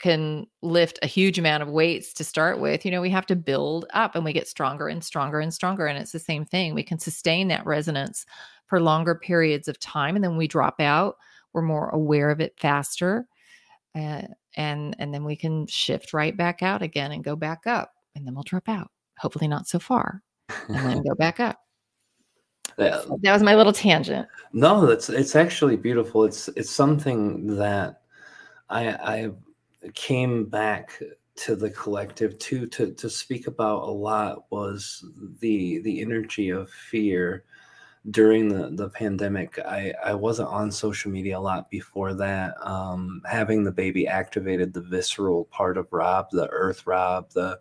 can 0.03 0.45
lift 0.61 0.99
a 1.02 1.07
huge 1.07 1.40
amount 1.40 1.64
of 1.64 1.69
weights 1.69 2.11
to 2.11 2.26
start 2.26 2.60
with, 2.60 2.84
you 2.84 2.91
know, 2.91 2.99
we 2.99 3.10
have 3.10 3.26
to 3.26 3.38
build 3.38 3.85
up 3.94 4.15
and 4.15 4.26
we 4.26 4.34
get 4.34 4.49
stronger 4.49 4.90
and 4.90 5.02
stronger 5.02 5.40
and 5.40 5.53
stronger. 5.53 5.85
And 5.85 5.98
it's 5.98 6.11
the 6.11 6.19
same 6.19 6.44
thing. 6.44 6.73
We 6.73 6.84
can 6.84 6.99
sustain 6.99 7.48
that 7.48 7.65
resonance 7.65 8.26
for 8.68 8.81
longer 8.81 9.15
periods 9.15 9.69
of 9.69 9.80
time. 9.80 10.15
And 10.15 10.23
then 10.23 10.35
we 10.35 10.45
drop 10.45 10.81
out, 10.81 11.15
we're 11.54 11.62
more 11.62 11.90
aware 11.90 12.30
of 12.30 12.40
it 12.40 12.54
faster. 12.60 13.28
Uh, 13.96 14.24
and 14.56 14.96
and 15.00 15.14
then 15.14 15.24
we 15.24 15.36
can 15.36 15.68
shift 15.68 16.14
right 16.14 16.36
back 16.36 16.62
out 16.62 16.82
again 16.82 17.12
and 17.12 17.24
go 17.24 17.36
back 17.36 17.68
up. 17.68 17.94
And 18.16 18.26
then 18.26 18.34
we'll 18.34 18.44
drop 18.44 18.70
out. 18.70 18.92
Hopefully 19.18 19.48
not 19.48 19.68
so 19.68 19.80
far. 19.80 20.22
And 20.68 20.86
then 20.86 21.04
go 21.04 21.16
back 21.16 21.40
up. 21.40 21.60
Yeah. 22.80 23.02
So 23.02 23.20
that 23.22 23.34
was 23.34 23.44
my 23.44 23.54
little 23.54 23.72
tangent. 23.72 24.28
No, 24.52 24.88
that's 24.88 25.08
it's 25.08 25.36
actually 25.36 25.78
beautiful. 25.78 26.24
It's 26.24 26.48
it's 26.56 26.72
something 26.72 27.56
that 27.58 28.02
I 28.68 28.88
I 28.90 29.32
came 29.94 30.46
back 30.46 31.00
to 31.36 31.56
the 31.56 31.70
collective 31.70 32.40
too 32.40 32.66
to 32.68 32.92
to 32.94 33.10
speak 33.12 33.46
about 33.46 33.84
a 33.84 33.92
lot 33.92 34.46
was 34.50 35.06
the 35.40 35.82
the 35.82 36.02
energy 36.02 36.50
of 36.50 36.70
fear 36.70 37.44
during 38.12 38.50
the 38.50 38.70
the 38.72 38.90
pandemic 38.90 39.58
i 39.60 39.94
i 40.04 40.14
wasn't 40.14 40.48
on 40.50 40.70
social 40.70 41.10
media 41.10 41.38
a 41.38 41.40
lot 41.40 41.70
before 41.70 42.14
that 42.14 42.54
um 42.62 43.22
having 43.26 43.64
the 43.64 43.72
baby 43.72 44.06
activated 44.06 44.74
the 44.74 44.82
visceral 44.82 45.46
part 45.46 45.78
of 45.78 45.88
rob 45.94 46.28
the 46.32 46.48
earth 46.50 46.86
rob 46.86 47.30
the 47.32 47.58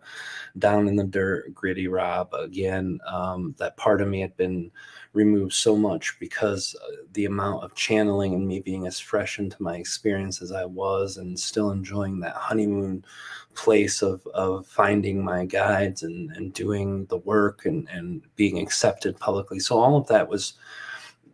down 0.57 0.89
in 0.89 0.97
the 0.97 1.03
dirt 1.05 1.53
gritty 1.53 1.87
rob 1.87 2.33
again 2.33 2.99
um 3.07 3.55
that 3.57 3.77
part 3.77 4.01
of 4.01 4.09
me 4.09 4.19
had 4.19 4.35
been 4.35 4.69
removed 5.13 5.53
so 5.53 5.75
much 5.75 6.17
because 6.19 6.75
uh, 6.83 6.95
the 7.13 7.25
amount 7.25 7.63
of 7.63 7.75
channeling 7.75 8.33
and 8.33 8.47
me 8.47 8.59
being 8.59 8.87
as 8.87 8.99
fresh 8.99 9.39
into 9.39 9.61
my 9.61 9.77
experience 9.77 10.41
as 10.41 10.51
I 10.51 10.65
was 10.65 11.17
and 11.17 11.39
still 11.39 11.71
enjoying 11.71 12.19
that 12.19 12.35
honeymoon 12.35 13.05
place 13.53 14.01
of, 14.01 14.25
of 14.33 14.65
finding 14.65 15.23
my 15.23 15.45
guides 15.45 16.01
and, 16.01 16.31
and 16.31 16.53
doing 16.53 17.05
the 17.05 17.17
work 17.17 17.65
and, 17.65 17.87
and 17.89 18.23
being 18.35 18.57
accepted 18.59 19.19
publicly. 19.19 19.59
So 19.59 19.77
all 19.77 19.97
of 19.97 20.07
that 20.07 20.27
was 20.27 20.53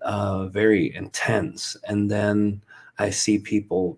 uh, 0.01 0.47
very 0.47 0.93
intense. 0.95 1.77
And 1.87 2.11
then 2.11 2.61
I 2.97 3.09
see 3.09 3.39
people 3.39 3.97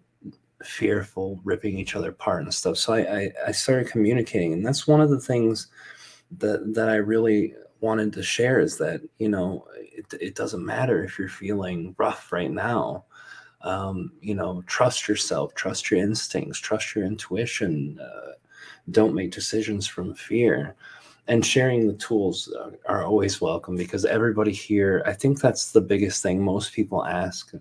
fearful, 0.63 1.39
ripping 1.43 1.79
each 1.79 1.95
other 1.95 2.09
apart 2.09 2.43
and 2.43 2.53
stuff. 2.53 2.77
So 2.77 2.93
I, 2.93 2.99
I, 2.99 3.31
I 3.47 3.51
started 3.51 3.89
communicating. 3.89 4.53
And 4.53 4.63
that's 4.63 4.87
one 4.87 5.01
of 5.01 5.09
the 5.09 5.19
things 5.19 5.67
that, 6.37 6.75
that 6.75 6.87
I 6.87 6.95
really 6.95 7.55
wanted 7.81 8.13
to 8.13 8.23
share 8.23 8.59
is 8.59 8.77
that 8.77 9.01
you 9.17 9.29
know 9.29 9.65
it, 9.75 10.05
it 10.19 10.35
doesn't 10.35 10.65
matter 10.65 11.03
if 11.03 11.19
you're 11.19 11.29
feeling 11.29 11.95
rough 11.97 12.31
right 12.31 12.51
now. 12.51 13.05
Um, 13.61 14.13
you 14.21 14.33
know 14.33 14.63
trust 14.65 15.07
yourself 15.07 15.53
trust 15.53 15.91
your 15.91 15.99
instincts 15.99 16.57
trust 16.57 16.95
your 16.95 17.05
intuition 17.05 17.99
uh, 17.99 18.31
don't 18.89 19.13
make 19.13 19.31
decisions 19.31 19.85
from 19.87 20.13
fear. 20.15 20.75
And 21.27 21.45
sharing 21.45 21.87
the 21.87 21.93
tools 21.93 22.51
are, 22.87 23.03
always 23.03 23.39
welcome 23.39 23.75
because 23.77 24.05
everybody 24.05 24.51
here 24.51 25.03
i 25.05 25.13
think 25.13 25.39
that's 25.39 25.71
the 25.71 25.81
biggest 25.81 26.23
thing 26.23 26.43
most 26.43 26.73
people 26.73 27.05
ask 27.05 27.53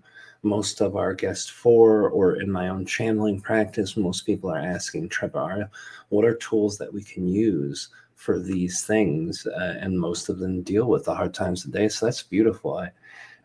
most 0.42 0.80
of 0.80 0.96
our 0.96 1.14
guests 1.14 1.48
for 1.48 2.08
or 2.08 2.40
in 2.40 2.50
my 2.50 2.68
own 2.68 2.86
channeling 2.86 3.40
practice 3.40 3.96
most 3.96 4.22
people 4.26 4.50
are 4.50 4.58
asking 4.58 5.08
Treb 5.08 5.32
Bor 5.32 5.70
what 6.08 6.24
are 6.24 6.34
tools 6.36 6.78
that 6.78 6.92
we 6.92 7.02
can 7.02 7.28
use 7.28 7.90
for 8.20 8.38
these 8.38 8.82
things, 8.82 9.46
uh, 9.46 9.76
and 9.80 9.98
most 9.98 10.28
of 10.28 10.38
them 10.38 10.60
deal 10.62 10.84
with 10.84 11.06
the 11.06 11.14
hard 11.14 11.32
times 11.32 11.62
today. 11.62 11.88
So 11.88 12.04
that's 12.04 12.22
beautiful. 12.22 12.76
I, 12.76 12.90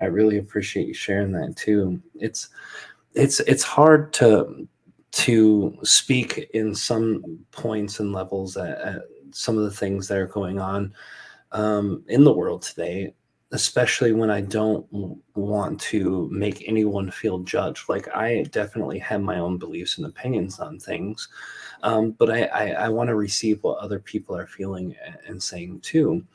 I 0.02 0.06
really 0.08 0.38
appreciate 0.38 0.86
you 0.86 0.94
sharing 0.94 1.32
that 1.32 1.56
too. 1.56 2.02
It's, 2.14 2.50
it's, 3.14 3.40
it's 3.40 3.64
hard 3.64 4.12
to 4.14 4.68
to 5.14 5.78
speak 5.82 6.50
in 6.54 6.76
some 6.76 7.40
points 7.52 8.02
and 8.02 8.12
levels 8.12 8.58
at, 8.58 8.78
at 8.82 9.02
some 9.32 9.58
of 9.58 9.64
the 9.64 9.72
things 9.72 10.10
that 10.10 10.18
are 10.18 10.28
going 10.28 10.60
on 10.60 10.94
um, 11.54 12.04
in 12.10 12.26
the 12.26 12.34
world 12.34 12.62
today 12.62 13.14
especially 13.52 14.12
when 14.12 14.30
I 14.30 14.42
don't 14.42 14.86
want 15.36 15.80
to 15.82 16.28
make 16.32 16.68
anyone 16.68 17.12
feel 17.12 17.40
judged. 17.40 17.88
Like 17.88 18.14
I 18.16 18.44
definitely 18.52 19.00
have 19.00 19.22
my 19.22 19.38
own 19.38 19.58
beliefs 19.58 19.98
and 19.98 20.08
opinions 20.08 20.60
on 20.60 20.80
things, 20.80 21.28
um, 21.84 22.12
but 22.12 22.32
I, 22.32 22.44
I, 22.46 22.68
I 22.86 22.90
want 22.90 23.10
to 23.10 23.16
receive 23.16 23.64
what 23.64 23.78
other 23.78 24.00
people 24.00 24.36
are 24.36 24.48
feeling 24.48 24.96
and 25.28 25.42
saying 25.42 25.82
too. 25.82 26.26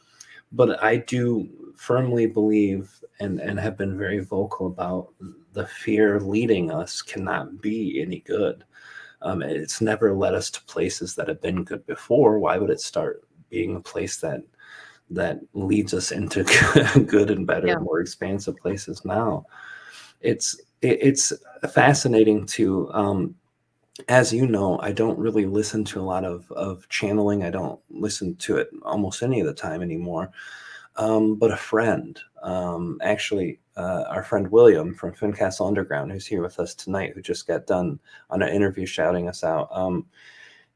But 0.53 0.83
I 0.83 0.97
do 0.97 1.49
firmly 1.77 2.27
believe 2.27 2.91
and, 3.21 3.41
and 3.41 3.59
have 3.59 3.77
been 3.77 3.97
very 3.97 4.21
vocal 4.21 4.67
about 4.67 5.13
the 5.53 5.67
fear 5.67 6.21
leading 6.21 6.71
us 6.71 7.03
cannot 7.03 7.61
be 7.61 8.01
any 8.01 8.21
good. 8.21 8.65
Um, 9.23 9.43
it's 9.43 9.81
never 9.81 10.15
led 10.15 10.35
us 10.35 10.51
to 10.51 10.65
places 10.65 11.15
that 11.15 11.29
have 11.29 11.41
been 11.41 11.65
good 11.65 11.85
before. 11.87 12.39
Why 12.39 12.57
would 12.57 12.71
it 12.71 12.81
start 12.81 13.25
being 13.51 13.77
a 13.77 13.81
place 13.81 14.17
that 14.19 14.43
that 15.11 15.41
leads 15.55 15.93
us 15.93 16.13
into 16.13 16.45
good 17.07 17.31
and 17.31 17.47
better, 17.47 17.69
yeah. 17.69 17.79
more 17.79 18.01
expansive 18.01 18.57
places 18.57 19.05
now? 19.05 19.45
It's 20.21 20.61
it, 20.83 20.99
it's 21.01 21.33
fascinating 21.73 22.47
to 22.47 22.91
um, 22.93 23.35
as 24.09 24.33
you 24.33 24.47
know, 24.47 24.79
I 24.81 24.93
don't 24.93 25.19
really 25.19 25.47
listen 25.47 25.85
to 25.87 26.01
a 26.01 26.03
lot 26.03 26.25
of, 26.25 26.51
of 26.53 26.89
channeling. 26.89 27.45
I 27.45 27.51
don't 27.51 27.79
listen 27.91 28.37
to 28.37 28.57
it 28.57 28.71
almost 28.83 29.23
any 29.23 29.41
of 29.41 29.47
the 29.47 29.55
time 29.55 29.83
anymore. 29.83 30.31
Um, 30.97 31.37
but 31.37 31.53
a 31.53 31.57
friend, 31.57 32.19
um, 32.43 32.99
actually, 33.03 33.61
uh, 33.77 34.05
our 34.09 34.23
friend 34.23 34.51
William 34.51 34.95
from 34.95 35.15
Fincastle 35.15 35.67
Underground, 35.67 36.11
who's 36.13 36.27
here 36.27 36.43
with 36.43 36.59
us 36.59 36.75
tonight, 36.75 37.13
who 37.15 37.23
just 37.23 37.47
got 37.47 37.67
done 37.67 37.99
on 38.29 38.43
an 38.43 38.55
interview 38.55 38.87
shouting 38.87 39.29
us 39.29 39.45
out, 39.45 39.69
um, 39.71 40.07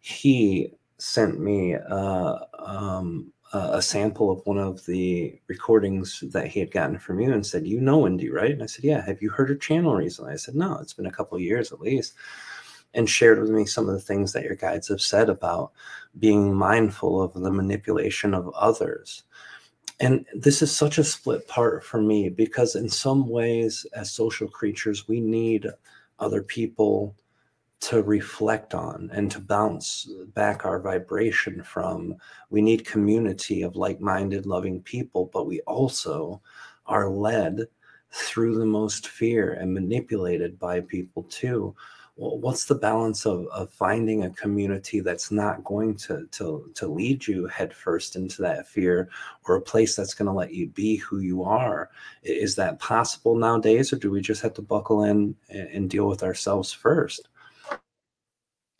he 0.00 0.70
sent 0.98 1.40
me 1.40 1.74
uh, 1.74 2.38
um, 2.58 3.32
a 3.54 3.80
sample 3.80 4.30
of 4.30 4.44
one 4.46 4.58
of 4.58 4.84
the 4.86 5.40
recordings 5.46 6.22
that 6.32 6.48
he 6.48 6.60
had 6.60 6.70
gotten 6.70 6.98
from 6.98 7.20
you 7.20 7.32
and 7.32 7.46
said, 7.46 7.66
"You 7.66 7.80
know 7.80 7.98
Wendy, 7.98 8.28
right?" 8.28 8.50
And 8.50 8.62
I 8.62 8.66
said, 8.66 8.84
"Yeah." 8.84 9.00
Have 9.00 9.22
you 9.22 9.30
heard 9.30 9.48
her 9.48 9.54
channel 9.54 9.94
recently? 9.94 10.32
I 10.32 10.36
said, 10.36 10.56
"No, 10.56 10.78
it's 10.78 10.92
been 10.92 11.06
a 11.06 11.12
couple 11.12 11.36
of 11.36 11.42
years 11.42 11.72
at 11.72 11.80
least." 11.80 12.14
And 12.94 13.08
shared 13.08 13.40
with 13.40 13.50
me 13.50 13.64
some 13.66 13.88
of 13.88 13.94
the 13.94 14.00
things 14.00 14.32
that 14.32 14.44
your 14.44 14.56
guides 14.56 14.88
have 14.88 15.00
said 15.00 15.28
about 15.28 15.72
being 16.18 16.54
mindful 16.54 17.22
of 17.22 17.32
the 17.32 17.50
manipulation 17.50 18.34
of 18.34 18.48
others. 18.54 19.24
And 20.00 20.26
this 20.34 20.60
is 20.60 20.70
such 20.70 20.98
a 20.98 21.04
split 21.04 21.46
part 21.48 21.84
for 21.84 22.00
me 22.02 22.28
because, 22.28 22.74
in 22.74 22.88
some 22.88 23.28
ways, 23.28 23.86
as 23.94 24.10
social 24.10 24.48
creatures, 24.48 25.06
we 25.08 25.20
need 25.20 25.68
other 26.18 26.42
people 26.42 27.14
to 27.80 28.02
reflect 28.02 28.74
on 28.74 29.10
and 29.12 29.30
to 29.30 29.40
bounce 29.40 30.08
back 30.34 30.64
our 30.64 30.80
vibration 30.80 31.62
from. 31.62 32.16
We 32.50 32.62
need 32.62 32.86
community 32.86 33.62
of 33.62 33.76
like 33.76 34.00
minded, 34.00 34.46
loving 34.46 34.80
people, 34.82 35.30
but 35.32 35.46
we 35.46 35.60
also 35.62 36.40
are 36.86 37.08
led 37.08 37.66
through 38.10 38.58
the 38.58 38.66
most 38.66 39.08
fear 39.08 39.52
and 39.54 39.74
manipulated 39.74 40.58
by 40.58 40.80
people 40.80 41.24
too. 41.24 41.74
Well, 42.16 42.38
what's 42.38 42.66
the 42.66 42.76
balance 42.76 43.26
of, 43.26 43.48
of 43.48 43.70
finding 43.70 44.22
a 44.22 44.30
community 44.30 45.00
that's 45.00 45.32
not 45.32 45.64
going 45.64 45.96
to, 45.96 46.28
to, 46.30 46.70
to 46.74 46.86
lead 46.86 47.26
you 47.26 47.48
headfirst 47.48 48.14
into 48.14 48.40
that 48.42 48.68
fear 48.68 49.10
or 49.48 49.56
a 49.56 49.60
place 49.60 49.96
that's 49.96 50.14
going 50.14 50.26
to 50.26 50.32
let 50.32 50.54
you 50.54 50.68
be 50.68 50.96
who 50.96 51.18
you 51.18 51.42
are? 51.42 51.90
Is 52.22 52.54
that 52.54 52.78
possible 52.78 53.34
nowadays, 53.34 53.92
or 53.92 53.96
do 53.96 54.12
we 54.12 54.20
just 54.20 54.42
have 54.42 54.54
to 54.54 54.62
buckle 54.62 55.02
in 55.02 55.34
and, 55.50 55.68
and 55.70 55.90
deal 55.90 56.06
with 56.06 56.22
ourselves 56.22 56.72
first? 56.72 57.28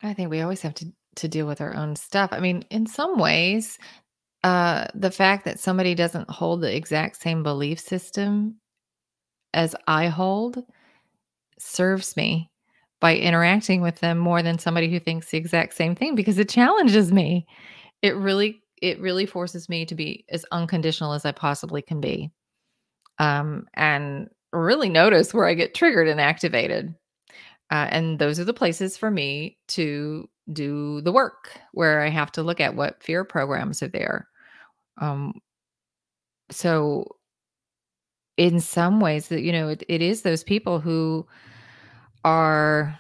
I 0.05 0.15
think 0.15 0.31
we 0.31 0.43
always 0.43 0.63
have 0.63 0.75
to 0.75 0.87
to 1.17 1.29
deal 1.29 1.47
with 1.47 1.61
our 1.61 1.75
own 1.75 1.95
stuff. 1.97 2.31
I 2.33 2.41
mean, 2.41 2.65
in 2.71 2.87
some 2.87 3.19
ways, 3.19 3.79
uh, 4.43 4.89
the 4.95 5.11
fact 5.11 5.45
that 5.45 5.61
somebody 5.61 5.95
doesn't 5.95 6.29
hold 6.29 6.61
the 6.61 6.75
exact 6.75 7.23
same 7.23 7.43
belief 7.43 7.79
system 7.79 8.57
as 9.53 9.77
I 9.87 10.09
hold 10.09 10.63
serves 11.59 12.17
me 12.17 12.51
by 13.01 13.17
interacting 13.17 13.81
with 13.81 14.01
them 14.01 14.19
more 14.19 14.43
than 14.43 14.59
somebody 14.59 14.91
who 14.91 14.99
thinks 14.99 15.31
the 15.31 15.39
exact 15.39 15.75
same 15.75 15.95
thing 15.95 16.15
because 16.15 16.39
it 16.39 16.49
challenges 16.49 17.13
me. 17.13 17.47
It 18.03 18.17
really 18.17 18.61
it 18.83 19.01
really 19.01 19.25
forces 19.25 19.69
me 19.69 19.87
to 19.87 19.95
be 19.95 20.25
as 20.29 20.45
unconditional 20.53 21.15
as 21.15 21.25
I 21.25 21.33
possibly 21.33 21.81
can 21.81 22.01
be. 22.01 22.31
Um, 23.19 23.67
and 23.75 24.29
really 24.53 24.89
notice 24.89 25.33
where 25.33 25.47
I 25.47 25.55
get 25.55 25.75
triggered 25.75 26.09
and 26.09 26.21
activated. 26.21 26.95
Uh, 27.71 27.89
and 27.91 28.19
those 28.19 28.39
are 28.39 28.45
the 28.45 28.55
places 28.55 28.97
for 28.97 29.11
me 29.11 29.59
to 29.69 30.29
do 30.53 31.01
the 31.03 31.13
work 31.13 31.59
where 31.73 32.03
I 32.03 32.11
have 32.11 32.31
to 32.33 32.43
look 32.43 32.61
at 32.61 32.77
what 32.77 33.03
fear 33.03 33.25
programs 33.25 33.83
are 33.83 33.89
there. 33.89 34.29
Um, 35.01 35.35
so, 36.51 37.17
in 38.37 38.61
some 38.61 39.01
ways, 39.01 39.29
that 39.29 39.43
you 39.43 39.53
know, 39.53 39.69
it, 39.69 39.85
it 39.89 40.03
is 40.03 40.23
those 40.23 40.43
people 40.43 40.81
who 40.81 41.27
are 42.25 42.99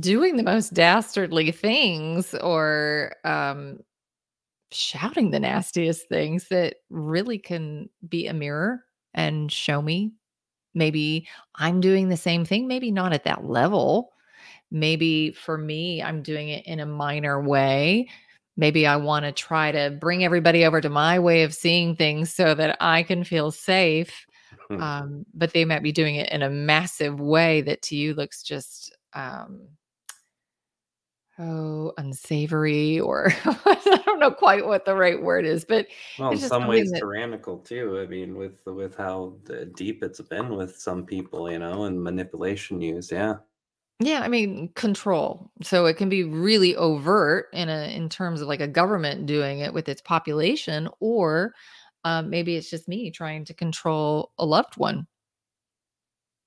doing 0.00 0.36
the 0.36 0.42
most 0.44 0.74
dastardly 0.74 1.52
things 1.52 2.34
or 2.36 3.14
um, 3.24 3.78
shouting 4.72 5.30
the 5.30 5.40
nastiest 5.40 6.08
things 6.08 6.48
that 6.48 6.76
really 6.90 7.38
can 7.38 7.88
be 8.08 8.26
a 8.26 8.34
mirror 8.34 8.84
and 9.14 9.52
show 9.52 9.82
me 9.82 10.12
maybe 10.74 11.28
I'm 11.56 11.80
doing 11.80 12.08
the 12.08 12.16
same 12.16 12.44
thing, 12.44 12.66
maybe 12.66 12.90
not 12.90 13.12
at 13.12 13.24
that 13.24 13.44
level. 13.44 14.12
Maybe 14.70 15.32
for 15.32 15.58
me, 15.58 16.02
I'm 16.02 16.22
doing 16.22 16.48
it 16.48 16.64
in 16.66 16.80
a 16.80 16.86
minor 16.86 17.40
way. 17.40 18.08
Maybe 18.56 18.86
I 18.86 18.96
want 18.96 19.24
to 19.24 19.32
try 19.32 19.72
to 19.72 19.90
bring 19.90 20.24
everybody 20.24 20.64
over 20.64 20.80
to 20.80 20.88
my 20.88 21.18
way 21.18 21.42
of 21.42 21.54
seeing 21.54 21.96
things 21.96 22.32
so 22.32 22.54
that 22.54 22.76
I 22.80 23.02
can 23.02 23.24
feel 23.24 23.50
safe. 23.50 24.26
Hmm. 24.68 24.82
Um, 24.82 25.26
but 25.34 25.52
they 25.52 25.64
might 25.64 25.82
be 25.82 25.92
doing 25.92 26.16
it 26.16 26.30
in 26.30 26.42
a 26.42 26.50
massive 26.50 27.20
way 27.20 27.62
that 27.62 27.82
to 27.82 27.96
you 27.96 28.14
looks 28.14 28.42
just 28.42 28.96
um, 29.14 29.62
oh 31.40 31.92
unsavory 31.96 33.00
or 33.00 33.32
I 33.44 34.02
don't 34.04 34.20
know 34.20 34.30
quite 34.30 34.66
what 34.66 34.84
the 34.84 34.94
right 34.94 35.20
word 35.20 35.46
is, 35.46 35.64
but 35.64 35.86
Well, 36.18 36.32
in 36.32 36.38
some 36.38 36.66
ways 36.68 36.90
that 36.90 36.98
tyrannical 37.00 37.58
too. 37.58 37.98
I 38.00 38.06
mean, 38.06 38.36
with 38.36 38.60
with 38.66 38.96
how 38.96 39.36
deep 39.74 40.02
it's 40.02 40.20
been 40.20 40.56
with 40.56 40.76
some 40.76 41.06
people, 41.06 41.50
you 41.50 41.58
know, 41.58 41.84
and 41.84 42.02
manipulation 42.02 42.80
used. 42.80 43.10
Yeah. 43.10 43.36
Yeah, 44.02 44.20
I 44.22 44.28
mean, 44.28 44.70
control. 44.74 45.50
So 45.62 45.84
it 45.84 45.98
can 45.98 46.08
be 46.08 46.24
really 46.24 46.74
overt 46.74 47.48
in 47.52 47.68
a 47.68 47.94
in 47.94 48.08
terms 48.08 48.40
of 48.40 48.48
like 48.48 48.60
a 48.62 48.68
government 48.68 49.26
doing 49.26 49.58
it 49.60 49.74
with 49.74 49.88
its 49.88 50.00
population, 50.00 50.88
or 51.00 51.54
um, 52.04 52.30
maybe 52.30 52.56
it's 52.56 52.70
just 52.70 52.88
me 52.88 53.10
trying 53.10 53.44
to 53.44 53.54
control 53.54 54.32
a 54.38 54.46
loved 54.46 54.76
one. 54.78 55.06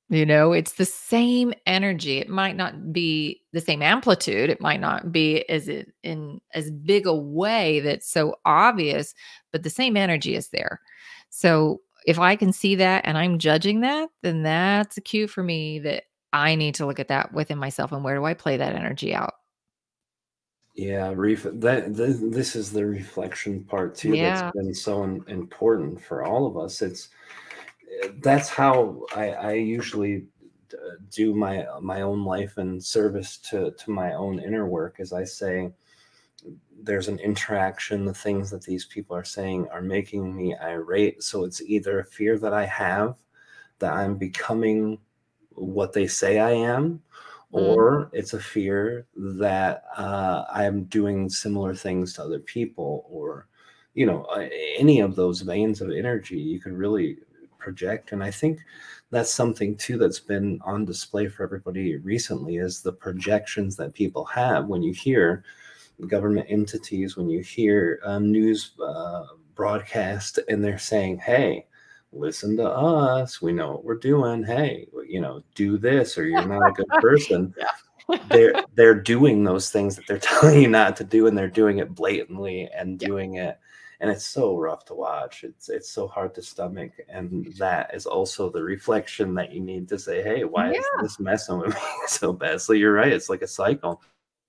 You 0.09 0.25
know, 0.25 0.51
it's 0.51 0.73
the 0.73 0.85
same 0.85 1.53
energy. 1.65 2.19
It 2.19 2.29
might 2.29 2.55
not 2.55 2.91
be 2.91 3.41
the 3.53 3.61
same 3.61 3.81
amplitude. 3.81 4.49
It 4.49 4.61
might 4.61 4.79
not 4.81 5.11
be 5.11 5.47
as 5.49 5.67
it 5.67 5.91
in 6.03 6.39
as 6.53 6.69
big 6.69 7.07
a 7.07 7.15
way 7.15 7.79
that's 7.79 8.11
so 8.11 8.35
obvious, 8.45 9.15
but 9.51 9.63
the 9.63 9.69
same 9.69 9.97
energy 9.97 10.35
is 10.35 10.49
there. 10.49 10.81
So 11.29 11.81
if 12.05 12.19
I 12.19 12.35
can 12.35 12.51
see 12.51 12.75
that 12.75 13.05
and 13.05 13.17
I'm 13.17 13.39
judging 13.39 13.81
that, 13.81 14.09
then 14.21 14.43
that's 14.43 14.97
a 14.97 15.01
cue 15.01 15.27
for 15.27 15.41
me 15.41 15.79
that 15.79 16.03
I 16.33 16.55
need 16.55 16.75
to 16.75 16.85
look 16.85 16.99
at 16.99 17.07
that 17.07 17.33
within 17.33 17.57
myself 17.57 17.91
and 17.91 18.03
where 18.03 18.15
do 18.15 18.25
I 18.25 18.33
play 18.33 18.57
that 18.57 18.75
energy 18.75 19.15
out? 19.15 19.33
Yeah, 20.75 21.13
ref- 21.15 21.43
that 21.43 21.95
th- 21.95 22.17
this 22.19 22.55
is 22.55 22.71
the 22.71 22.85
reflection 22.85 23.63
part 23.63 23.95
too 23.95 24.15
Yeah. 24.15 24.41
that's 24.41 24.55
been 24.55 24.73
so 24.73 25.03
im- 25.03 25.23
important 25.27 26.01
for 26.01 26.23
all 26.23 26.47
of 26.47 26.57
us. 26.57 26.81
It's 26.81 27.09
that's 28.21 28.49
how 28.49 29.05
I, 29.15 29.29
I 29.31 29.53
usually 29.53 30.25
do 31.11 31.33
my 31.35 31.65
my 31.81 32.01
own 32.01 32.25
life 32.25 32.57
and 32.57 32.83
service 32.83 33.37
to 33.37 33.71
to 33.71 33.91
my 33.91 34.13
own 34.13 34.39
inner 34.39 34.67
work. 34.67 34.99
As 34.99 35.13
I 35.13 35.23
say, 35.23 35.71
there's 36.81 37.07
an 37.07 37.19
interaction. 37.19 38.05
The 38.05 38.13
things 38.13 38.49
that 38.51 38.63
these 38.63 38.85
people 38.85 39.15
are 39.15 39.23
saying 39.23 39.67
are 39.69 39.81
making 39.81 40.35
me 40.35 40.55
irate. 40.61 41.23
So 41.23 41.43
it's 41.43 41.61
either 41.61 41.99
a 41.99 42.05
fear 42.05 42.37
that 42.39 42.53
I 42.53 42.65
have 42.65 43.17
that 43.79 43.93
I'm 43.93 44.17
becoming 44.17 44.99
what 45.51 45.93
they 45.93 46.07
say 46.07 46.39
I 46.39 46.51
am, 46.51 47.01
Mm. 47.53 47.59
or 47.59 48.09
it's 48.13 48.33
a 48.33 48.39
fear 48.39 49.05
that 49.15 49.83
uh, 49.95 50.43
I'm 50.51 50.85
doing 50.85 51.29
similar 51.29 51.75
things 51.75 52.13
to 52.13 52.23
other 52.23 52.39
people, 52.39 53.05
or 53.07 53.47
you 53.93 54.07
know, 54.07 54.23
uh, 54.23 54.49
any 54.77 55.01
of 55.01 55.15
those 55.15 55.41
veins 55.41 55.79
of 55.81 55.91
energy 55.91 56.39
you 56.39 56.59
could 56.59 56.73
really 56.73 57.19
project. 57.63 58.11
And 58.11 58.23
I 58.23 58.31
think 58.31 58.59
that's 59.09 59.33
something 59.33 59.75
too 59.77 59.97
that's 59.97 60.19
been 60.19 60.59
on 60.65 60.85
display 60.85 61.27
for 61.27 61.43
everybody 61.43 61.97
recently 61.97 62.57
is 62.57 62.81
the 62.81 62.93
projections 62.93 63.75
that 63.77 63.93
people 63.93 64.25
have 64.25 64.67
when 64.67 64.83
you 64.83 64.93
hear 64.93 65.43
government 66.07 66.47
entities, 66.49 67.15
when 67.15 67.29
you 67.29 67.41
hear 67.41 67.99
um, 68.03 68.31
news 68.31 68.71
uh, 68.83 69.23
broadcast, 69.55 70.39
and 70.49 70.63
they're 70.63 70.79
saying, 70.79 71.17
"Hey." 71.19 71.67
Listen 72.15 72.55
to 72.57 72.69
us. 72.69 73.41
We 73.41 73.53
know 73.53 73.71
what 73.71 73.85
we're 73.85 73.95
doing. 73.95 74.43
Hey, 74.43 74.87
you 75.07 75.19
know, 75.19 75.43
do 75.55 75.79
this 75.79 76.15
or 76.15 76.27
you're 76.27 76.45
not 76.45 76.69
a 76.69 76.71
good 76.71 76.87
person 77.01 77.51
they're 78.29 78.53
they're 78.75 78.99
doing 78.99 79.43
those 79.43 79.69
things 79.69 79.95
that 79.95 80.05
they're 80.07 80.17
telling 80.19 80.61
you 80.61 80.67
not 80.67 80.95
to 80.97 81.03
do 81.03 81.27
and 81.27 81.37
they're 81.37 81.47
doing 81.47 81.79
it 81.79 81.93
blatantly 81.93 82.69
and 82.75 82.99
doing 82.99 83.35
it 83.35 83.59
and 84.03 84.11
it's 84.11 84.25
so 84.25 84.57
rough 84.57 84.83
to 84.83 84.93
watch 84.93 85.45
it's 85.45 85.69
it's 85.69 85.89
so 85.89 86.07
hard 86.07 86.35
to 86.35 86.41
stomach 86.41 86.91
and 87.07 87.47
that 87.57 87.89
is 87.95 88.05
also 88.05 88.49
the 88.49 88.61
reflection 88.61 89.33
that 89.33 89.53
you 89.53 89.61
need 89.61 89.87
to 89.87 89.97
say 89.97 90.21
hey 90.21 90.43
why 90.43 90.71
is 90.71 90.85
this 91.01 91.19
messing 91.19 91.57
with 91.57 91.69
me 91.73 91.81
so 92.07 92.33
bad 92.33 92.61
so 92.61 92.73
you're 92.73 92.93
right 92.93 93.13
it's 93.13 93.29
like 93.29 93.41
a 93.41 93.47
cycle 93.47 94.01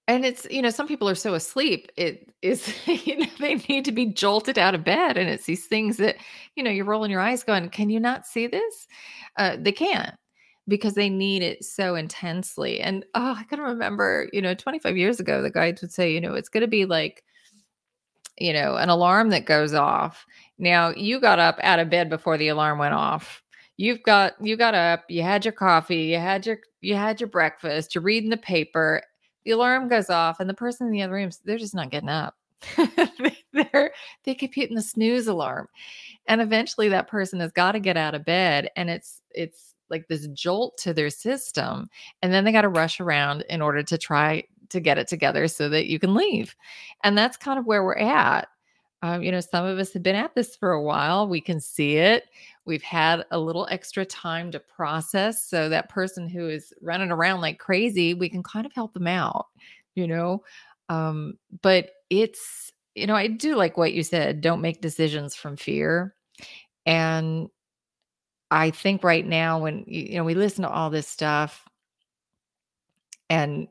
And 0.07 0.27
it's, 0.27 0.47
you 0.51 0.61
know, 0.61 0.69
some 0.69 0.87
people 0.87 1.09
are 1.09 1.15
so 1.15 1.33
asleep. 1.33 1.91
It 1.97 2.31
is, 2.43 2.75
you 3.07 3.17
know, 3.17 3.27
they 3.41 3.55
need 3.55 3.87
to 3.87 3.93
be 3.93 4.05
jolted 4.05 4.59
out 4.59 4.75
of 4.75 4.85
bed. 4.85 5.17
And 5.17 5.31
it's 5.31 5.47
these 5.47 5.65
things 5.67 5.97
that, 5.97 6.17
you 6.57 6.63
know, 6.63 6.71
you're 6.71 6.85
rolling 6.85 7.11
your 7.11 7.23
eyes 7.23 7.43
going, 7.43 7.71
can 7.71 7.89
you 7.89 8.01
not 8.01 8.27
see 8.27 8.47
this? 8.47 8.87
Uh, 9.39 9.57
they 9.59 9.73
can't 9.73 10.15
because 10.69 10.95
they 10.95 11.09
need 11.09 11.43
it 11.43 11.65
so 11.65 11.95
intensely. 11.95 12.81
And 12.81 13.05
oh, 13.15 13.35
I 13.39 13.45
can 13.45 13.61
remember, 13.61 14.29
you 14.33 14.43
know, 14.43 14.55
25 14.55 14.97
years 14.97 15.21
ago, 15.21 15.41
the 15.41 15.51
guides 15.51 15.81
would 15.81 15.93
say, 15.93 16.13
you 16.13 16.21
know, 16.21 16.35
it's 16.35 16.51
going 16.51 16.61
to 16.63 16.69
be 16.69 16.85
like, 16.85 17.25
you 18.39 18.53
know, 18.53 18.77
an 18.77 18.89
alarm 18.89 19.31
that 19.31 19.47
goes 19.47 19.75
off. 19.75 20.27
Now 20.59 20.91
you 20.91 21.21
got 21.21 21.39
up 21.39 21.59
out 21.63 21.79
of 21.79 21.91
bed 21.91 22.09
before 22.09 22.39
the 22.39 22.49
alarm 22.49 22.79
went 22.79 22.95
off. 22.95 23.43
You've 23.77 24.03
got 24.03 24.35
you 24.41 24.57
got 24.57 24.75
up, 24.75 25.05
you 25.09 25.23
had 25.23 25.45
your 25.45 25.53
coffee, 25.53 26.05
you 26.05 26.19
had 26.19 26.47
your 26.47 26.59
you 26.81 26.95
had 26.95 27.21
your 27.21 27.29
breakfast, 27.29 27.95
you're 27.95 28.03
reading 28.05 28.31
the 28.31 28.37
paper, 28.37 29.03
the 29.45 29.53
alarm 29.53 29.89
goes 29.89 30.11
off, 30.11 30.41
and 30.41 30.49
the 30.49 30.55
person 30.55 30.87
in 30.87 30.93
the 30.93 31.03
other 31.03 31.15
room, 31.15 31.31
they're 31.45 31.59
just 31.59 31.75
not 31.75 31.91
getting 31.91 32.09
up. 32.09 32.37
they're 33.53 33.93
they 34.25 34.35
keep 34.35 34.55
hitting 34.55 34.77
the 34.77 34.83
snooze 34.83 35.27
alarm. 35.27 35.69
And 36.27 36.41
eventually 36.41 36.89
that 36.89 37.09
person 37.09 37.41
has 37.41 37.53
got 37.53 37.73
to 37.73 37.81
get 37.81 37.97
out 37.97 38.15
of 38.15 38.25
bed 38.25 38.71
and 38.77 38.89
it's 38.89 39.21
it's 39.31 39.75
like 39.91 40.09
this 40.09 40.27
jolt 40.29 40.77
to 40.79 40.95
their 40.95 41.11
system. 41.11 41.89
And 42.23 42.33
then 42.33 42.45
they 42.45 42.53
got 42.53 42.63
to 42.63 42.69
rush 42.69 43.01
around 43.01 43.45
in 43.51 43.61
order 43.61 43.83
to 43.83 43.99
try 43.99 44.45
to 44.75 44.81
get 44.81 44.99
it 44.99 45.09
together 45.09 45.49
so 45.49 45.69
that 45.71 45.87
you 45.87 45.99
can 45.99 46.15
leave. 46.15 46.55
And 47.03 47.17
that's 47.17 47.37
kind 47.37 47.59
of 47.59 47.67
where 47.67 47.83
we're 47.83 47.97
at. 47.97 48.49
Um, 49.03 49.23
you 49.23 49.31
know, 49.31 49.41
some 49.41 49.67
of 49.67 49.79
us 49.79 49.93
have 49.93 50.03
been 50.03 50.15
at 50.17 50.35
this 50.35 50.57
for 50.57 50.73
a 50.73 50.83
while. 50.83 51.29
We 51.29 51.41
can 51.41 51.61
see 51.61 51.97
it. 51.97 52.25
We've 52.65 52.83
had 52.83 53.25
a 53.31 53.39
little 53.39 53.69
extra 53.71 54.05
time 54.05 54.51
to 54.53 54.61
process. 54.61 55.45
So 55.45 55.69
that 55.69 55.91
person 55.91 56.29
who 56.29 56.49
is 56.49 56.73
running 56.81 57.11
around 57.11 57.41
like 57.41 57.59
crazy, 57.59 58.15
we 58.15 58.29
can 58.29 58.43
kind 58.43 58.65
of 58.65 58.73
help 58.73 58.95
them 58.95 59.07
out, 59.07 59.47
you 59.95 60.07
know. 60.07 60.43
Um, 60.89 61.39
but 61.61 61.91
it's, 62.09 62.73
you 62.95 63.07
know, 63.07 63.15
I 63.15 63.27
do 63.27 63.57
like 63.57 63.77
what 63.77 63.93
you 63.93 64.03
said. 64.03 64.41
Don't 64.41 64.63
make 64.63 64.81
decisions 64.81 65.35
from 65.35 65.57
fear. 65.57 66.15
And 66.87 67.49
I 68.51 68.71
think 68.71 69.05
right 69.05 69.27
now, 69.27 69.59
when 69.59 69.85
you 69.87 70.17
know 70.17 70.25
we 70.25 70.35
listen 70.35 70.63
to 70.63 70.71
all 70.71 70.89
this 70.89 71.09
stuff, 71.09 71.67
and 73.29 73.69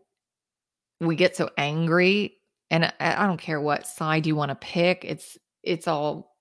we 1.07 1.15
get 1.15 1.35
so 1.35 1.49
angry 1.57 2.35
and 2.71 2.85
I, 2.85 3.23
I 3.23 3.27
don't 3.27 3.39
care 3.39 3.61
what 3.61 3.87
side 3.87 4.25
you 4.25 4.35
want 4.35 4.49
to 4.49 4.55
pick 4.55 5.05
it's 5.05 5.37
it's 5.63 5.87
all 5.87 6.33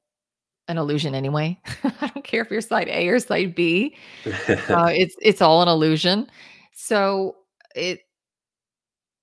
an 0.69 0.79
illusion 0.79 1.15
anyway. 1.15 1.59
I 1.85 2.09
don't 2.09 2.25
care 2.25 2.43
if 2.43 2.51
you're 2.51 2.61
side 2.61 2.89
a 2.89 3.09
or 3.09 3.19
side 3.19 3.55
b. 3.55 3.97
Uh, 4.27 4.31
it's 4.95 5.17
it's 5.21 5.43
all 5.43 5.63
an 5.63 5.69
illusion. 5.69 6.29
So 6.75 7.37
it 7.75 8.01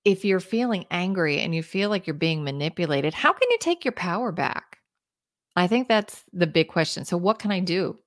if 0.04 0.24
you're 0.24 0.40
feeling 0.40 0.86
angry 0.90 1.40
and 1.40 1.54
you 1.54 1.62
feel 1.62 1.90
like 1.90 2.06
you're 2.06 2.14
being 2.14 2.42
manipulated 2.42 3.12
how 3.12 3.32
can 3.32 3.50
you 3.50 3.58
take 3.58 3.84
your 3.84 3.92
power 3.92 4.32
back? 4.32 4.78
I 5.56 5.66
think 5.66 5.88
that's 5.88 6.22
the 6.32 6.46
big 6.46 6.68
question. 6.68 7.04
So 7.04 7.16
what 7.16 7.38
can 7.38 7.50
i 7.50 7.60
do 7.60 7.98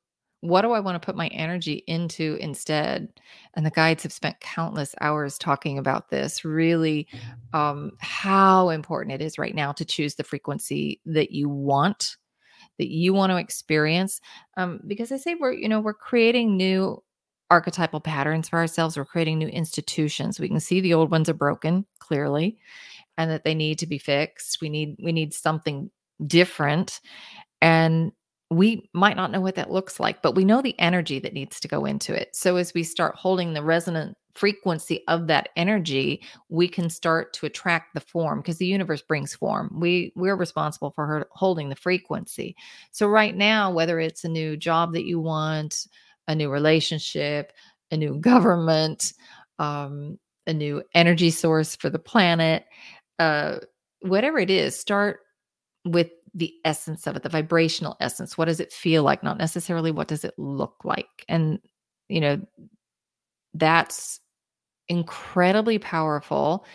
what 0.43 0.63
do 0.63 0.73
I 0.73 0.81
want 0.81 1.01
to 1.01 1.05
put 1.05 1.15
my 1.15 1.27
energy 1.27 1.85
into 1.87 2.37
instead? 2.41 3.07
And 3.53 3.65
the 3.65 3.71
guides 3.71 4.03
have 4.03 4.11
spent 4.11 4.41
countless 4.41 4.93
hours 4.99 5.37
talking 5.37 5.77
about 5.77 6.09
this, 6.09 6.43
really 6.43 7.07
um, 7.53 7.91
how 8.01 8.67
important 8.67 9.13
it 9.13 9.23
is 9.23 9.39
right 9.39 9.55
now 9.55 9.71
to 9.71 9.85
choose 9.85 10.15
the 10.15 10.23
frequency 10.25 10.99
that 11.05 11.31
you 11.31 11.47
want, 11.47 12.17
that 12.77 12.89
you 12.89 13.13
want 13.13 13.29
to 13.29 13.37
experience. 13.37 14.19
Um, 14.57 14.81
because 14.85 15.13
I 15.13 15.17
say 15.17 15.35
we're, 15.39 15.53
you 15.53 15.69
know, 15.69 15.79
we're 15.79 15.93
creating 15.93 16.57
new 16.57 17.01
archetypal 17.49 18.01
patterns 18.01 18.49
for 18.49 18.59
ourselves. 18.59 18.97
We're 18.97 19.05
creating 19.05 19.37
new 19.37 19.47
institutions. 19.47 20.41
We 20.41 20.49
can 20.49 20.59
see 20.59 20.81
the 20.81 20.93
old 20.93 21.09
ones 21.09 21.29
are 21.29 21.33
broken, 21.33 21.85
clearly, 21.99 22.57
and 23.17 23.31
that 23.31 23.45
they 23.45 23.55
need 23.55 23.79
to 23.79 23.87
be 23.87 23.97
fixed. 23.97 24.57
We 24.59 24.67
need 24.67 24.97
we 25.01 25.13
need 25.13 25.33
something 25.33 25.89
different. 26.27 26.99
And 27.61 28.11
we 28.57 28.89
might 28.93 29.15
not 29.15 29.31
know 29.31 29.41
what 29.41 29.55
that 29.55 29.71
looks 29.71 29.99
like, 29.99 30.21
but 30.21 30.35
we 30.35 30.45
know 30.45 30.61
the 30.61 30.79
energy 30.79 31.19
that 31.19 31.33
needs 31.33 31.59
to 31.59 31.67
go 31.67 31.85
into 31.85 32.13
it. 32.13 32.35
So 32.35 32.55
as 32.55 32.73
we 32.73 32.83
start 32.83 33.15
holding 33.15 33.53
the 33.53 33.63
resonant 33.63 34.17
frequency 34.35 35.03
of 35.07 35.27
that 35.27 35.49
energy, 35.55 36.21
we 36.49 36.67
can 36.67 36.89
start 36.89 37.33
to 37.33 37.45
attract 37.45 37.93
the 37.93 38.01
form 38.01 38.39
because 38.39 38.57
the 38.57 38.65
universe 38.65 39.01
brings 39.01 39.35
form. 39.35 39.69
We 39.79 40.11
we're 40.15 40.35
responsible 40.35 40.91
for 40.91 41.05
her 41.05 41.27
holding 41.31 41.69
the 41.69 41.75
frequency. 41.75 42.55
So 42.91 43.07
right 43.07 43.35
now, 43.35 43.71
whether 43.71 43.99
it's 43.99 44.23
a 44.23 44.29
new 44.29 44.57
job 44.57 44.93
that 44.93 45.05
you 45.05 45.19
want, 45.19 45.87
a 46.27 46.35
new 46.35 46.49
relationship, 46.49 47.53
a 47.91 47.97
new 47.97 48.15
government, 48.19 49.13
um, 49.59 50.17
a 50.47 50.53
new 50.53 50.83
energy 50.93 51.29
source 51.29 51.75
for 51.75 51.89
the 51.89 51.99
planet, 51.99 52.65
uh, 53.19 53.59
whatever 54.01 54.39
it 54.39 54.49
is, 54.49 54.77
start 54.77 55.19
with 55.85 56.09
the 56.33 56.53
essence 56.65 57.05
of 57.07 57.15
it, 57.15 57.23
the 57.23 57.29
vibrational 57.29 57.95
essence. 57.99 58.37
What 58.37 58.45
does 58.45 58.59
it 58.59 58.73
feel 58.73 59.03
like? 59.03 59.23
Not 59.23 59.37
necessarily 59.37 59.91
what 59.91 60.07
does 60.07 60.23
it 60.23 60.33
look 60.37 60.81
like. 60.83 61.25
And, 61.27 61.59
you 62.09 62.21
know, 62.21 62.41
that's 63.53 64.19
incredibly 64.89 65.79
powerful. 65.79 66.65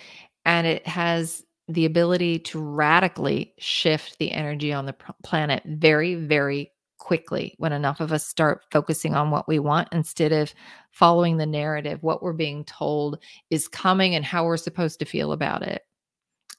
And 0.45 0.67
it 0.67 0.87
has 0.87 1.43
the 1.69 1.85
ability 1.85 2.39
to 2.39 2.61
radically 2.61 3.53
shift 3.59 4.19
the 4.19 4.33
energy 4.33 4.73
on 4.73 4.87
the 4.87 4.95
planet 5.23 5.63
very, 5.67 6.15
very 6.15 6.73
quickly 6.99 7.55
when 7.59 7.73
enough 7.73 8.01
of 8.01 8.13
us 8.13 8.27
start 8.27 8.65
focusing 8.73 9.15
on 9.15 9.31
what 9.31 9.47
we 9.47 9.59
want 9.59 9.89
instead 9.93 10.33
of 10.33 10.53
following 10.91 11.37
the 11.37 11.47
narrative. 11.47 12.03
What 12.03 12.23
we're 12.23 12.33
being 12.33 12.65
told 12.65 13.19
is 13.51 13.69
coming 13.69 14.15
and 14.15 14.25
how 14.25 14.45
we're 14.45 14.57
supposed 14.57 14.99
to 15.01 15.05
feel 15.05 15.33
about 15.33 15.63
it. 15.63 15.83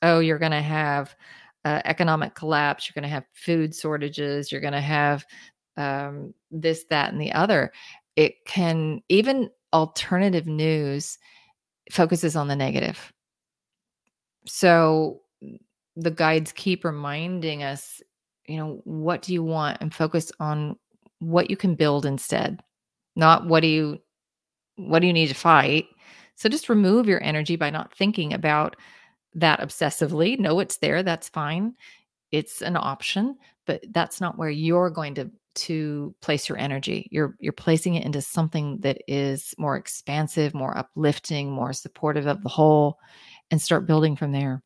Oh, 0.02 0.20
you're 0.20 0.40
going 0.40 0.52
to 0.52 0.62
have 0.62 1.16
uh, 1.66 1.82
economic 1.86 2.36
collapse, 2.36 2.88
you're 2.88 3.00
going 3.00 3.10
to 3.10 3.14
have 3.14 3.26
food 3.34 3.76
shortages, 3.76 4.52
you're 4.52 4.62
going 4.62 4.74
to 4.74 4.82
have 4.82 5.26
um, 5.78 6.34
this, 6.52 6.86
that, 6.90 7.12
and 7.12 7.22
the 7.22 7.32
other. 7.32 7.72
It 8.16 8.46
can 8.46 9.02
even 9.10 9.50
alternative 9.74 10.48
news 10.48 11.18
focuses 11.92 12.36
on 12.36 12.48
the 12.48 12.56
negative. 12.56 13.12
So 14.46 15.22
the 15.96 16.12
guides 16.12 16.52
keep 16.52 16.84
reminding 16.84 17.64
us, 17.64 18.02
you 18.48 18.58
know, 18.58 18.82
what 18.84 19.22
do 19.22 19.34
you 19.34 19.44
want 19.44 19.78
and 19.82 19.94
focus 19.94 20.32
on 20.40 20.78
what 21.20 21.50
you 21.50 21.58
can 21.58 21.76
build 21.76 22.06
instead, 22.06 22.62
not 23.16 23.46
what 23.48 23.62
do 23.62 23.68
you 23.68 24.00
what 24.78 25.00
do 25.00 25.08
you 25.08 25.14
need 25.14 25.28
to 25.28 25.36
fight. 25.36 25.88
So 26.36 26.48
just 26.48 26.70
remove 26.70 27.08
your 27.08 27.22
energy 27.22 27.58
by 27.58 27.70
not 27.70 27.94
thinking 27.94 28.34
about 28.34 28.78
that 29.36 29.60
obsessively. 29.60 30.40
No, 30.40 30.60
it's 30.60 30.78
there. 30.78 31.04
That's 31.04 31.30
fine. 31.30 31.76
It's 32.32 32.62
an 32.62 32.78
option, 32.78 33.38
but 33.66 33.84
that's 33.92 34.22
not 34.22 34.38
where 34.38 34.50
you're 34.50 34.90
going 34.90 35.16
to 35.16 35.32
to 35.56 36.16
place 36.22 36.48
your 36.48 36.58
energy. 36.58 37.08
You're 37.12 37.36
you're 37.40 37.54
placing 37.54 37.96
it 37.96 38.06
into 38.06 38.22
something 38.22 38.80
that 38.82 39.02
is 39.08 39.54
more 39.58 39.76
expansive, 39.76 40.54
more 40.54 40.78
uplifting, 40.78 41.52
more 41.52 41.74
supportive 41.74 42.28
of 42.28 42.44
the 42.44 42.50
whole 42.50 43.00
and 43.52 43.62
start 43.62 43.88
building 43.88 44.16
from 44.16 44.32
there. 44.32 44.62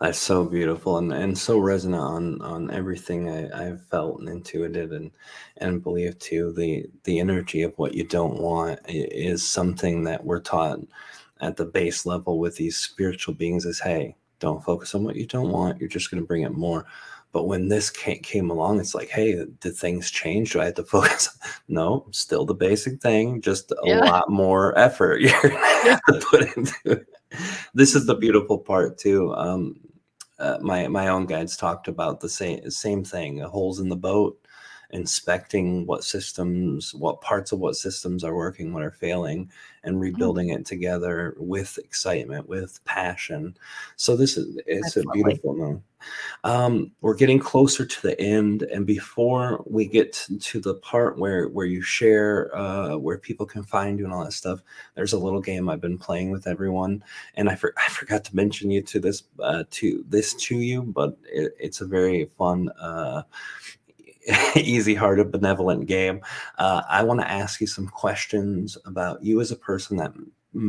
That's 0.00 0.18
so 0.18 0.44
beautiful 0.44 0.98
and, 0.98 1.12
and 1.12 1.38
so 1.38 1.58
resonant 1.58 2.02
on 2.02 2.42
on 2.42 2.70
everything 2.72 3.30
I, 3.30 3.68
I've 3.68 3.86
felt 3.86 4.20
and 4.20 4.28
intuited 4.28 4.92
and 4.92 5.12
and 5.58 5.82
believed 5.82 6.20
too. 6.20 6.52
The 6.52 6.86
the 7.04 7.20
energy 7.20 7.62
of 7.62 7.72
what 7.76 7.94
you 7.94 8.04
don't 8.04 8.40
want 8.40 8.80
is 8.88 9.48
something 9.48 10.04
that 10.04 10.24
we're 10.24 10.40
taught 10.40 10.80
at 11.42 11.56
the 11.56 11.66
base 11.66 12.06
level 12.06 12.38
with 12.38 12.56
these 12.56 12.78
spiritual 12.78 13.34
beings 13.34 13.66
is 13.66 13.80
hey, 13.80 14.16
don't 14.38 14.64
focus 14.64 14.94
on 14.94 15.04
what 15.04 15.16
you 15.16 15.26
don't 15.26 15.50
want. 15.50 15.78
You're 15.78 15.88
just 15.88 16.10
going 16.10 16.22
to 16.22 16.26
bring 16.26 16.42
it 16.42 16.52
more. 16.52 16.86
But 17.32 17.44
when 17.44 17.68
this 17.68 17.90
came 17.90 18.50
along, 18.50 18.78
it's 18.78 18.94
like, 18.94 19.08
hey, 19.08 19.44
did 19.60 19.76
things 19.76 20.10
change? 20.10 20.52
Do 20.52 20.60
I 20.60 20.66
have 20.66 20.74
to 20.74 20.84
focus? 20.84 21.36
No, 21.68 22.06
still 22.10 22.44
the 22.44 22.54
basic 22.54 23.00
thing, 23.00 23.40
just 23.40 23.70
a 23.72 23.76
yeah. 23.84 23.98
lot 24.00 24.30
more 24.30 24.76
effort 24.78 25.20
you're 25.20 25.40
going 25.40 25.56
have 25.84 26.00
to 26.06 26.26
put 26.30 26.56
into 26.56 26.74
it. 26.84 27.06
This 27.74 27.94
is 27.94 28.06
the 28.06 28.14
beautiful 28.14 28.58
part 28.58 28.98
too. 28.98 29.34
Um, 29.34 29.80
uh, 30.38 30.58
my 30.60 30.88
my 30.88 31.08
own 31.08 31.24
guides 31.26 31.56
talked 31.56 31.88
about 31.88 32.20
the 32.20 32.28
same 32.28 32.68
same 32.70 33.04
thing: 33.04 33.38
holes 33.38 33.80
in 33.80 33.88
the 33.88 33.96
boat 33.96 34.41
inspecting 34.92 35.86
what 35.86 36.04
systems, 36.04 36.94
what 36.94 37.20
parts 37.20 37.52
of 37.52 37.58
what 37.58 37.76
systems 37.76 38.24
are 38.24 38.34
working, 38.34 38.72
what 38.72 38.82
are 38.82 38.90
failing, 38.90 39.50
and 39.84 39.96
mm. 39.96 40.00
rebuilding 40.00 40.50
it 40.50 40.66
together 40.66 41.34
with 41.38 41.78
excitement, 41.78 42.48
with 42.48 42.82
passion. 42.84 43.56
So 43.96 44.16
this 44.16 44.36
is 44.36 44.60
it's 44.66 44.94
That's 44.94 45.06
a 45.06 45.10
beautiful 45.10 45.54
move. 45.54 45.80
Um, 46.44 46.90
we're 47.00 47.14
getting 47.14 47.38
closer 47.38 47.86
to 47.86 48.02
the 48.02 48.20
end, 48.20 48.62
and 48.62 48.86
before 48.86 49.62
we 49.66 49.86
get 49.86 50.26
to 50.40 50.60
the 50.60 50.74
part 50.74 51.18
where 51.18 51.48
where 51.48 51.66
you 51.66 51.80
share 51.80 52.54
uh, 52.56 52.96
where 52.96 53.18
people 53.18 53.46
can 53.46 53.62
find 53.62 53.98
you 53.98 54.04
and 54.04 54.12
all 54.12 54.24
that 54.24 54.32
stuff, 54.32 54.60
there's 54.94 55.12
a 55.12 55.18
little 55.18 55.40
game 55.40 55.68
I've 55.68 55.80
been 55.80 55.98
playing 55.98 56.30
with 56.30 56.46
everyone, 56.46 57.04
and 57.36 57.48
I, 57.48 57.54
for, 57.54 57.72
I 57.78 57.88
forgot 57.88 58.24
to 58.24 58.36
mention 58.36 58.70
you 58.70 58.82
to 58.82 59.00
this 59.00 59.22
uh, 59.38 59.64
to 59.70 60.04
this 60.08 60.34
to 60.34 60.56
you, 60.56 60.82
but 60.82 61.16
it, 61.24 61.54
it's 61.58 61.80
a 61.80 61.86
very 61.86 62.30
fun. 62.36 62.68
Uh, 62.80 63.22
easy 64.56 64.94
hearted, 64.94 65.32
benevolent 65.32 65.86
game. 65.86 66.20
Uh, 66.58 66.82
I 66.88 67.02
want 67.02 67.20
to 67.20 67.30
ask 67.30 67.60
you 67.60 67.66
some 67.66 67.88
questions 67.88 68.78
about 68.84 69.22
you 69.22 69.40
as 69.40 69.50
a 69.50 69.56
person 69.56 69.96
that 69.96 70.12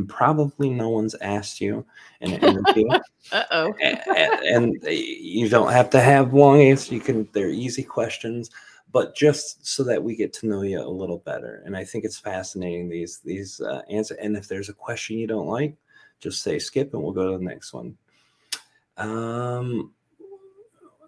probably 0.08 0.70
no 0.70 0.90
one's 0.90 1.16
asked 1.16 1.60
you 1.60 1.86
in 2.22 2.34
an 2.34 2.44
interview. 2.44 2.88
uh 3.32 3.44
oh. 3.52 3.74
and, 3.82 4.44
and, 4.44 4.84
you 4.84 5.50
don't 5.50 5.72
have 5.72 5.90
to 5.92 6.00
have 6.00 6.34
long 6.34 6.62
answers. 6.62 6.92
You 6.92 7.00
can, 7.00 7.28
they're 7.34 7.50
easy 7.50 7.84
questions, 7.84 8.50
but 8.92 9.16
just 9.16 9.66
so 9.66 9.84
that 9.84 10.02
we 10.02 10.16
get 10.16 10.34
to 10.34 10.48
know 10.48 10.62
you 10.62 10.80
a 10.80 10.88
little 10.88 11.20
better. 11.20 11.62
And 11.66 11.76
I 11.76 11.84
think 11.84 12.06
it's 12.06 12.18
fascinating 12.18 12.90
these, 12.90 13.20
these 13.20 13.60
uh, 13.60 13.82
answers. 13.90 14.18
And 14.22 14.38
if 14.38 14.48
there's 14.48 14.70
a 14.70 14.74
question 14.74 15.18
you 15.18 15.28
don't 15.28 15.48
like, 15.48 15.76
just 16.20 16.42
say 16.42 16.60
skip 16.60 16.94
and 16.94 17.04
we'll 17.04 17.12
go 17.12 17.32
to 17.32 17.38
the 17.38 17.44
next 17.44 17.74
one. 17.74 17.98
Um, 18.98 19.92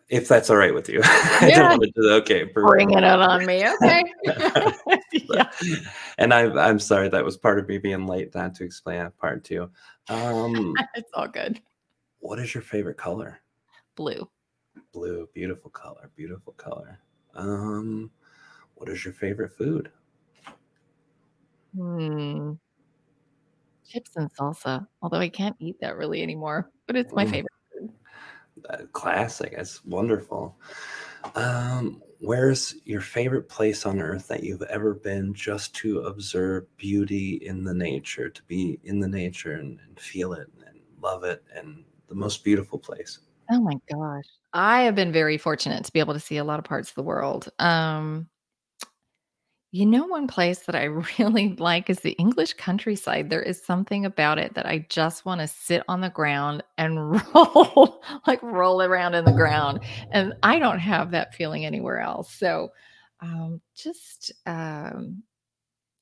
if 0.10 0.28
that's 0.28 0.50
all 0.50 0.58
right 0.58 0.74
with 0.74 0.90
you. 0.90 1.02
Yeah. 1.42 1.78
okay. 1.98 2.44
Bringing 2.44 2.98
it 2.98 3.04
on 3.04 3.46
me. 3.46 3.68
Okay. 3.68 4.04
yeah. 5.12 5.50
And 6.18 6.34
I, 6.34 6.50
I'm 6.68 6.80
sorry 6.80 7.10
that 7.10 7.26
was 7.26 7.38
part 7.38 7.60
of 7.60 7.68
me 7.68 7.78
being 7.78 8.08
late 8.08 8.34
not 8.34 8.56
to 8.56 8.64
explain 8.64 9.00
that 9.00 9.18
part 9.18 9.44
too. 9.44 9.70
Um, 10.10 10.74
it's 10.96 11.12
all 11.14 11.28
good. 11.28 11.60
What 12.20 12.40
is 12.40 12.54
your 12.54 12.64
favorite 12.64 12.98
color? 12.98 13.42
Blue. 13.96 14.28
Blue. 14.94 15.28
Beautiful 15.34 15.70
color. 15.70 16.10
Beautiful 16.16 16.54
color. 16.54 17.00
Um, 17.36 18.10
what 18.76 18.90
is 18.90 19.04
your 19.04 19.14
favorite 19.14 19.52
food? 19.52 19.92
Hmm. 21.76 22.54
Chips 23.88 24.12
and 24.16 24.34
salsa. 24.34 24.88
Although 25.02 25.20
I 25.20 25.30
can't 25.30 25.56
eat 25.60 25.80
that 25.82 25.98
really 25.98 26.24
anymore, 26.24 26.72
but 26.88 26.96
it's 26.96 27.14
my 27.14 27.26
mm. 27.26 27.32
favorite 27.32 27.55
classic. 28.92 29.54
It's 29.58 29.84
wonderful. 29.86 30.58
Um, 31.36 32.02
where's 32.20 32.76
your 32.86 33.02
favorite 33.02 33.50
place 33.50 33.86
on 33.86 34.00
earth 34.00 34.28
that 34.28 34.44
you've 34.44 34.62
ever 34.64 34.94
been 34.94 35.34
just 35.34 35.76
to 35.76 36.02
observe 36.02 36.66
beauty 36.78 37.36
in 37.44 37.64
the 37.64 37.74
nature, 37.74 38.30
to 38.30 38.44
be 38.44 38.80
in 38.84 39.00
the 39.00 39.08
nature 39.08 39.54
and, 39.54 39.80
and 39.88 40.00
feel 40.00 40.34
it 40.34 40.48
and 40.68 40.80
love 41.02 41.24
it, 41.24 41.44
and 41.54 41.84
the 42.08 42.16
most 42.16 42.44
beautiful 42.44 42.80
place? 42.80 43.20
Oh 43.52 43.62
my 43.62 43.76
gosh. 43.92 44.26
I 44.54 44.84
have 44.84 44.96
been 44.96 45.12
very 45.12 45.38
fortunate 45.38 45.84
to 45.86 45.92
be 45.92 46.00
able 46.00 46.14
to 46.14 46.20
see 46.20 46.38
a 46.38 46.44
lot 46.44 46.60
of 46.60 46.66
parts 46.66 46.90
of 46.90 46.96
the 46.96 47.04
world. 47.04 47.50
Um, 47.60 48.30
you 49.76 49.86
know, 49.86 50.06
one 50.06 50.26
place 50.26 50.60
that 50.60 50.76
I 50.76 50.84
really 51.20 51.54
like 51.58 51.90
is 51.90 52.00
the 52.00 52.14
English 52.14 52.54
countryside. 52.54 53.30
There 53.30 53.42
is 53.42 53.62
something 53.62 54.06
about 54.06 54.40
it 54.40 54.54
that 54.54 54.66
I 54.66 54.86
just 54.90 55.26
want 55.26 55.42
to 55.42 55.48
sit 55.48 55.84
on 55.90 56.00
the 56.00 56.10
ground 56.10 56.64
and 56.78 57.22
roll, 57.36 58.02
like 58.26 58.42
roll 58.42 58.82
around 58.82 59.16
in 59.16 59.26
the 59.26 59.34
ground. 59.34 59.82
And 60.12 60.34
I 60.44 60.60
don't 60.60 60.80
have 60.80 61.12
that 61.12 61.36
feeling 61.36 61.66
anywhere 61.66 62.00
else. 62.00 62.32
So, 62.34 62.70
um, 63.20 63.60
just 63.76 64.32
um, 64.46 65.24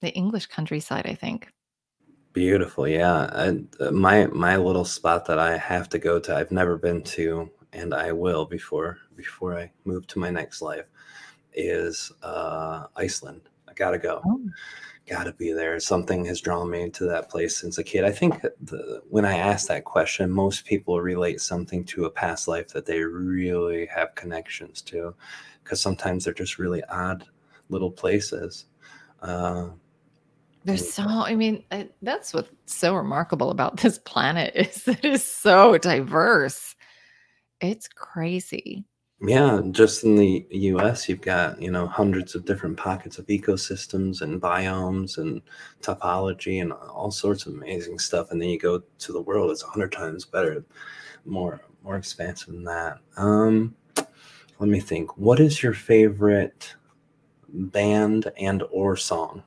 the 0.02 0.12
English 0.12 0.46
countryside, 0.48 1.08
I 1.08 1.16
think. 1.16 1.48
Beautiful, 2.32 2.88
yeah. 2.88 3.28
And 3.34 3.76
uh, 3.80 3.90
my 3.90 4.28
my 4.28 4.56
little 4.56 4.86
spot 4.86 5.26
that 5.26 5.40
I 5.40 5.58
have 5.58 5.90
to 5.90 5.98
go 5.98 6.20
to, 6.20 6.36
I've 6.36 6.52
never 6.52 6.78
been 6.78 7.02
to, 7.04 7.50
and 7.72 7.92
I 7.96 8.12
will 8.12 8.46
before 8.46 9.00
before 9.16 9.58
I 9.58 9.72
move 9.84 10.06
to 10.08 10.20
my 10.20 10.30
next 10.30 10.62
life, 10.62 10.86
is 11.54 12.12
uh, 12.22 12.86
Iceland. 12.96 13.50
I 13.74 13.76
gotta 13.76 13.98
go. 13.98 14.22
Oh. 14.24 14.40
Gotta 15.10 15.34
be 15.34 15.52
there. 15.52 15.80
Something 15.80 16.24
has 16.26 16.40
drawn 16.40 16.70
me 16.70 16.90
to 16.92 17.06
that 17.06 17.30
place 17.30 17.58
since 17.58 17.78
a 17.78 17.84
kid. 17.84 18.06
I 18.06 18.12
think 18.12 18.42
the, 18.42 19.02
when 19.10 19.26
I 19.26 19.38
ask 19.38 19.68
that 19.68 19.84
question, 19.84 20.30
most 20.30 20.64
people 20.66 21.02
relate 21.02 21.42
something 21.42 21.84
to 21.86 22.06
a 22.06 22.10
past 22.10 22.48
life 22.48 22.70
that 22.70 22.86
they 22.86 23.02
really 23.02 23.86
have 23.88 24.16
connections 24.16 24.82
to, 24.84 25.14
because 25.64 25.82
sometimes 25.82 26.24
they're 26.24 26.34
just 26.34 26.60
really 26.60 26.84
odd 26.86 27.26
little 27.70 27.92
places. 27.92 28.68
Uh, 29.22 29.72
There's 30.64 30.94
so, 30.94 31.04
I 31.04 31.36
mean, 31.36 31.66
I, 31.72 31.90
that's 32.02 32.34
what's 32.34 32.52
so 32.66 32.96
remarkable 32.96 33.50
about 33.50 33.78
this 33.78 33.98
planet 33.98 34.54
is 34.56 34.86
that 34.86 35.04
it 35.04 35.14
is 35.16 35.26
so 35.26 35.78
diverse. 35.80 36.76
It's 37.60 37.90
crazy. 37.90 38.86
Yeah, 39.22 39.62
just 39.72 40.04
in 40.04 40.16
the 40.16 40.46
US, 40.52 41.10
you've 41.10 41.22
got, 41.22 41.62
you 41.62 41.72
know, 41.72 41.88
hundreds 41.88 42.36
of 42.36 42.46
different 42.46 42.78
pockets 42.78 43.18
of 43.18 43.26
ecosystems 43.28 44.22
and 44.22 44.42
biomes 44.42 45.18
and 45.18 45.42
topology 45.82 46.62
and 46.62 46.74
all 46.74 47.12
sorts 47.12 47.46
of 47.46 47.54
amazing 47.54 48.00
stuff. 48.00 48.32
And 48.32 48.42
then 48.42 48.50
you 48.50 48.60
go 48.60 48.84
to 49.00 49.12
the 49.14 49.22
world, 49.22 49.52
it's 49.52 49.64
a 49.64 49.68
hundred 49.68 49.92
times 49.94 50.26
better, 50.26 50.64
more 51.26 51.62
more 51.84 51.98
expansive 51.98 52.54
than 52.54 52.64
that. 52.66 53.00
Um, 53.18 53.76
let 54.60 54.70
me 54.70 54.80
think. 54.80 55.18
What 55.18 55.40
is 55.40 55.64
your 55.64 55.74
favorite 55.74 56.76
band 57.50 58.32
and 58.40 58.64
or 58.72 58.98
song? 58.98 59.44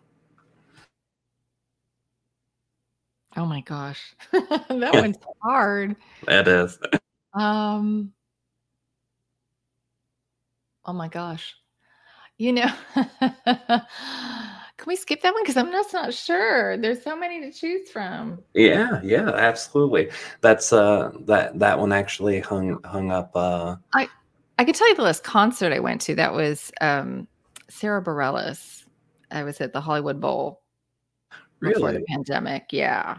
Oh 3.36 3.46
my 3.46 3.62
gosh. 3.62 4.14
that 4.32 4.96
one's 4.96 5.18
hard. 5.42 5.96
That 6.26 6.48
is. 6.48 6.78
Um, 7.34 8.12
oh 10.86 10.92
my 10.92 11.08
gosh. 11.08 11.54
You 12.38 12.52
know, 12.52 12.70
can 13.46 14.86
we 14.86 14.94
skip 14.94 15.22
that 15.22 15.32
one? 15.32 15.42
Because 15.42 15.56
I'm 15.56 15.72
just 15.72 15.92
not 15.94 16.12
sure. 16.12 16.76
There's 16.76 17.02
so 17.02 17.16
many 17.16 17.40
to 17.40 17.50
choose 17.50 17.90
from. 17.90 18.42
Yeah, 18.52 19.00
yeah, 19.02 19.30
absolutely. 19.30 20.10
That's 20.42 20.70
uh 20.72 21.12
that 21.20 21.58
that 21.58 21.78
one 21.78 21.92
actually 21.92 22.40
hung 22.40 22.82
hung 22.84 23.10
up 23.10 23.30
uh 23.34 23.76
I 23.94 24.08
I 24.58 24.64
could 24.66 24.74
tell 24.74 24.88
you 24.88 24.94
the 24.94 25.02
last 25.02 25.24
concert 25.24 25.72
I 25.72 25.80
went 25.80 26.02
to. 26.02 26.14
That 26.14 26.34
was 26.34 26.70
um 26.82 27.26
Sara 27.70 28.02
Bareilles. 28.02 28.84
I 29.30 29.42
was 29.42 29.60
at 29.62 29.72
the 29.72 29.80
Hollywood 29.80 30.20
Bowl 30.20 30.60
before 31.60 31.92
the 31.92 32.04
pandemic. 32.06 32.66
Yeah. 32.70 33.18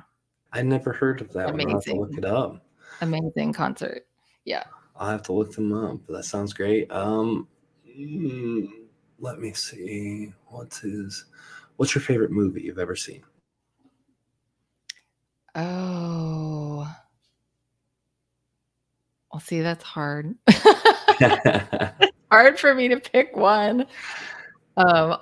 I 0.54 0.62
never 0.62 0.94
heard 0.94 1.22
of 1.22 1.34
that 1.34 1.50
Amazing. 1.50 1.68
one. 1.68 1.76
I'll 1.76 1.82
have 1.82 1.84
to 1.86 1.96
look 1.96 2.18
it 2.18 2.26
up. 2.26 2.66
Amazing 3.02 3.54
concert. 3.54 4.06
Yeah. 4.46 4.64
I'll 4.96 5.10
have 5.10 5.24
to 5.24 5.34
look 5.34 5.54
them 5.54 5.74
up. 5.74 6.06
That 6.08 6.24
sounds 6.24 6.54
great. 6.54 6.92
Um 6.92 7.48
mm, 7.98 8.70
let 9.20 9.40
me 9.40 9.54
see. 9.54 10.34
What's 10.48 10.80
his 10.80 11.26
what's 11.78 11.96
your 11.96 12.02
favorite 12.02 12.32
movie 12.32 12.62
you've 12.62 12.80
ever 12.80 12.96
seen? 12.96 13.24
Oh. 15.56 16.94
Well, 19.32 19.40
see, 19.40 19.62
that's 19.62 19.84
hard. 19.84 20.36
hard 22.32 22.60
for 22.60 22.74
me 22.74 22.88
to 22.90 23.00
pick 23.00 23.36
one. 23.36 23.88
Um, 24.78 25.18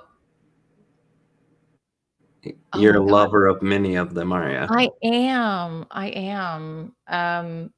Oh 2.72 2.80
You're 2.80 2.94
my 2.94 2.98
a 2.98 3.00
God. 3.00 3.12
lover 3.12 3.46
of 3.46 3.62
many 3.62 3.96
of 3.96 4.14
them, 4.14 4.32
are 4.32 4.50
you? 4.50 4.66
I 4.68 4.90
am. 5.02 5.86
I 5.90 6.08
am. 6.08 6.94
Um, 7.08 7.72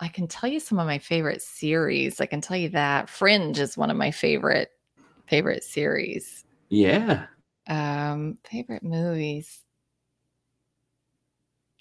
I 0.00 0.08
can 0.08 0.26
tell 0.26 0.48
you 0.48 0.60
some 0.60 0.78
of 0.78 0.86
my 0.86 0.98
favorite 0.98 1.42
series. 1.42 2.20
I 2.20 2.26
can 2.26 2.40
tell 2.40 2.56
you 2.56 2.70
that 2.70 3.10
Fringe 3.10 3.58
is 3.58 3.76
one 3.76 3.90
of 3.90 3.96
my 3.98 4.10
favorite 4.10 4.70
favorite 5.26 5.62
series. 5.62 6.44
Yeah. 6.70 7.26
Um, 7.68 8.38
favorite 8.50 8.82
movies. 8.82 9.60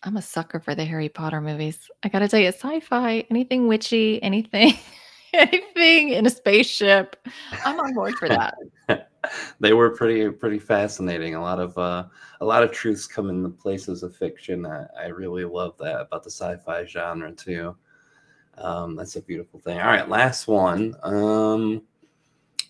I'm 0.04 0.18
a 0.18 0.22
sucker 0.22 0.60
for 0.60 0.76
the 0.76 0.86
Harry 0.86 1.10
Potter 1.10 1.42
movies. 1.42 1.90
I 2.04 2.10
gotta 2.10 2.28
tell 2.28 2.40
you, 2.40 2.50
sci-fi, 2.50 3.26
anything 3.30 3.68
witchy, 3.68 4.22
anything, 4.22 4.74
anything 5.34 6.10
in 6.10 6.26
a 6.26 6.30
spaceship. 6.30 7.16
I'm 7.66 7.80
on 7.80 7.94
board 7.94 8.16
for 8.16 8.28
that. 8.28 8.56
they 9.60 9.74
were 9.74 9.92
pretty 9.92 10.30
pretty 10.30 10.60
fascinating. 10.60 11.36
A 11.36 11.42
lot 11.42 11.60
of 11.60 11.78
uh, 11.78 12.06
a 12.42 12.46
lot 12.46 12.64
of 12.64 12.72
truths 12.72 13.08
come 13.08 13.30
in 13.30 13.44
the 13.44 13.50
places 13.50 14.04
of 14.04 14.16
fiction. 14.16 14.66
I, 14.66 14.86
I 14.98 15.08
really 15.08 15.46
love 15.46 15.78
that 15.80 16.02
about 16.02 16.24
the 16.24 16.32
sci-fi 16.32 16.86
genre 16.86 17.32
too. 17.32 17.76
Um, 18.60 18.96
that's 18.96 19.16
a 19.16 19.22
beautiful 19.22 19.60
thing. 19.60 19.80
All 19.80 19.88
right, 19.88 20.08
last 20.08 20.48
one. 20.48 20.96
Um, 21.04 21.82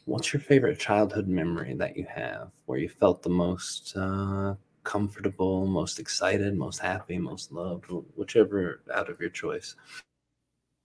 what's 0.06 0.34
your 0.34 0.42
favorite 0.42 0.80
childhood 0.80 1.28
memory 1.28 1.74
that 1.76 1.98
you 1.98 2.06
have 2.14 2.50
where 2.66 2.80
you 2.80 2.90
felt 2.90 3.22
the 3.24 3.30
most 3.30 3.96
uh, 3.96 4.56
comfortable, 4.84 5.66
most 5.66 6.00
excited, 6.00 6.56
most 6.56 6.80
happy, 6.80 7.18
most 7.18 7.52
loved, 7.52 7.86
whichever 8.16 8.82
out 8.94 9.10
of 9.10 9.20
your 9.20 9.30
choice? 9.30 9.76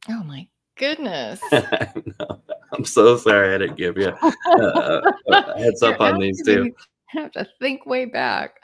Oh 0.09 0.23
my 0.25 0.47
goodness. 0.77 1.41
no, 1.53 2.41
I'm 2.73 2.85
so 2.85 3.17
sorry 3.17 3.55
I 3.55 3.59
didn't 3.59 3.77
give 3.77 3.97
you 3.97 4.09
uh, 4.09 5.01
a 5.29 5.59
heads 5.59 5.83
up 5.83 6.01
on 6.01 6.19
these 6.19 6.43
two. 6.45 6.73
I 7.15 7.21
have 7.21 7.33
to 7.33 7.47
think 7.61 7.87
way 7.87 8.05
back. 8.07 8.61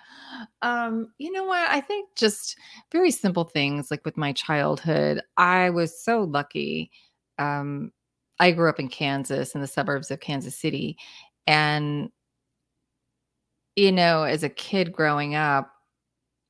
Um, 0.63 1.13
you 1.19 1.33
know 1.33 1.45
what? 1.45 1.69
I 1.71 1.81
think 1.81 2.09
just 2.17 2.57
very 2.93 3.11
simple 3.11 3.45
things 3.45 3.91
like 3.91 4.05
with 4.05 4.17
my 4.17 4.33
childhood. 4.33 5.23
I 5.37 5.71
was 5.71 6.03
so 6.03 6.23
lucky. 6.23 6.91
Um, 7.39 7.93
I 8.39 8.53
grew 8.53 8.69
up 8.69 8.81
in 8.81 8.89
Kansas 8.89 9.55
in 9.55 9.61
the 9.61 9.67
suburbs 9.67 10.11
of 10.11 10.21
Kansas 10.21 10.57
City. 10.57 10.97
And, 11.47 12.11
you 13.77 13.93
know, 13.93 14.23
as 14.23 14.43
a 14.43 14.49
kid 14.49 14.93
growing 14.93 15.35
up, 15.35 15.71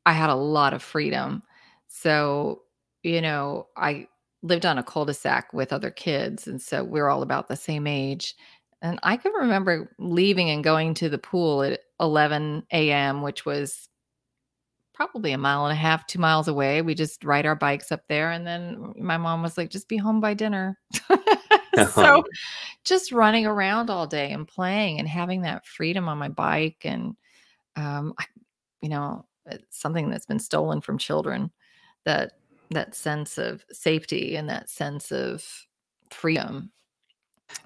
I 0.06 0.12
had 0.12 0.30
a 0.30 0.34
lot 0.34 0.72
of 0.72 0.82
freedom. 0.82 1.42
So, 1.88 2.62
you 3.02 3.20
know, 3.20 3.66
I 3.76 4.06
lived 4.42 4.64
on 4.64 4.78
a 4.78 4.82
cul-de-sac 4.82 5.52
with 5.52 5.72
other 5.72 5.90
kids. 5.90 6.46
And 6.46 6.62
so 6.62 6.82
we 6.82 7.00
are 7.00 7.10
all 7.10 7.22
about 7.22 7.48
the 7.48 7.56
same 7.56 7.86
age. 7.86 8.34
And 8.82 8.98
I 9.02 9.16
can 9.16 9.32
remember 9.32 9.94
leaving 9.98 10.48
and 10.50 10.64
going 10.64 10.94
to 10.94 11.08
the 11.08 11.18
pool 11.18 11.62
at 11.62 11.80
11 12.00 12.64
a.m., 12.72 13.22
which 13.22 13.44
was 13.44 13.88
probably 14.92 15.32
a 15.32 15.38
mile 15.38 15.64
and 15.64 15.72
a 15.72 15.80
half, 15.80 16.06
two 16.06 16.18
miles 16.18 16.48
away. 16.48 16.82
We 16.82 16.94
just 16.94 17.24
ride 17.24 17.46
our 17.46 17.56
bikes 17.56 17.90
up 17.90 18.02
there. 18.08 18.30
And 18.30 18.46
then 18.46 18.92
my 18.98 19.16
mom 19.16 19.42
was 19.42 19.56
like, 19.56 19.70
just 19.70 19.88
be 19.88 19.96
home 19.96 20.20
by 20.20 20.34
dinner. 20.34 20.78
so 21.94 22.22
just 22.84 23.12
running 23.12 23.46
around 23.46 23.88
all 23.88 24.06
day 24.06 24.32
and 24.32 24.46
playing 24.46 24.98
and 24.98 25.08
having 25.08 25.42
that 25.42 25.66
freedom 25.66 26.08
on 26.08 26.18
my 26.18 26.28
bike. 26.28 26.82
And, 26.84 27.16
um, 27.76 28.12
I, 28.18 28.24
you 28.82 28.88
know, 28.88 29.24
it's 29.46 29.80
something 29.80 30.10
that's 30.10 30.26
been 30.26 30.38
stolen 30.38 30.80
from 30.80 30.98
children 30.98 31.50
that 32.04 32.32
that 32.70 32.94
sense 32.94 33.36
of 33.36 33.64
safety 33.72 34.36
and 34.36 34.48
that 34.48 34.70
sense 34.70 35.10
of 35.10 35.44
freedom 36.10 36.70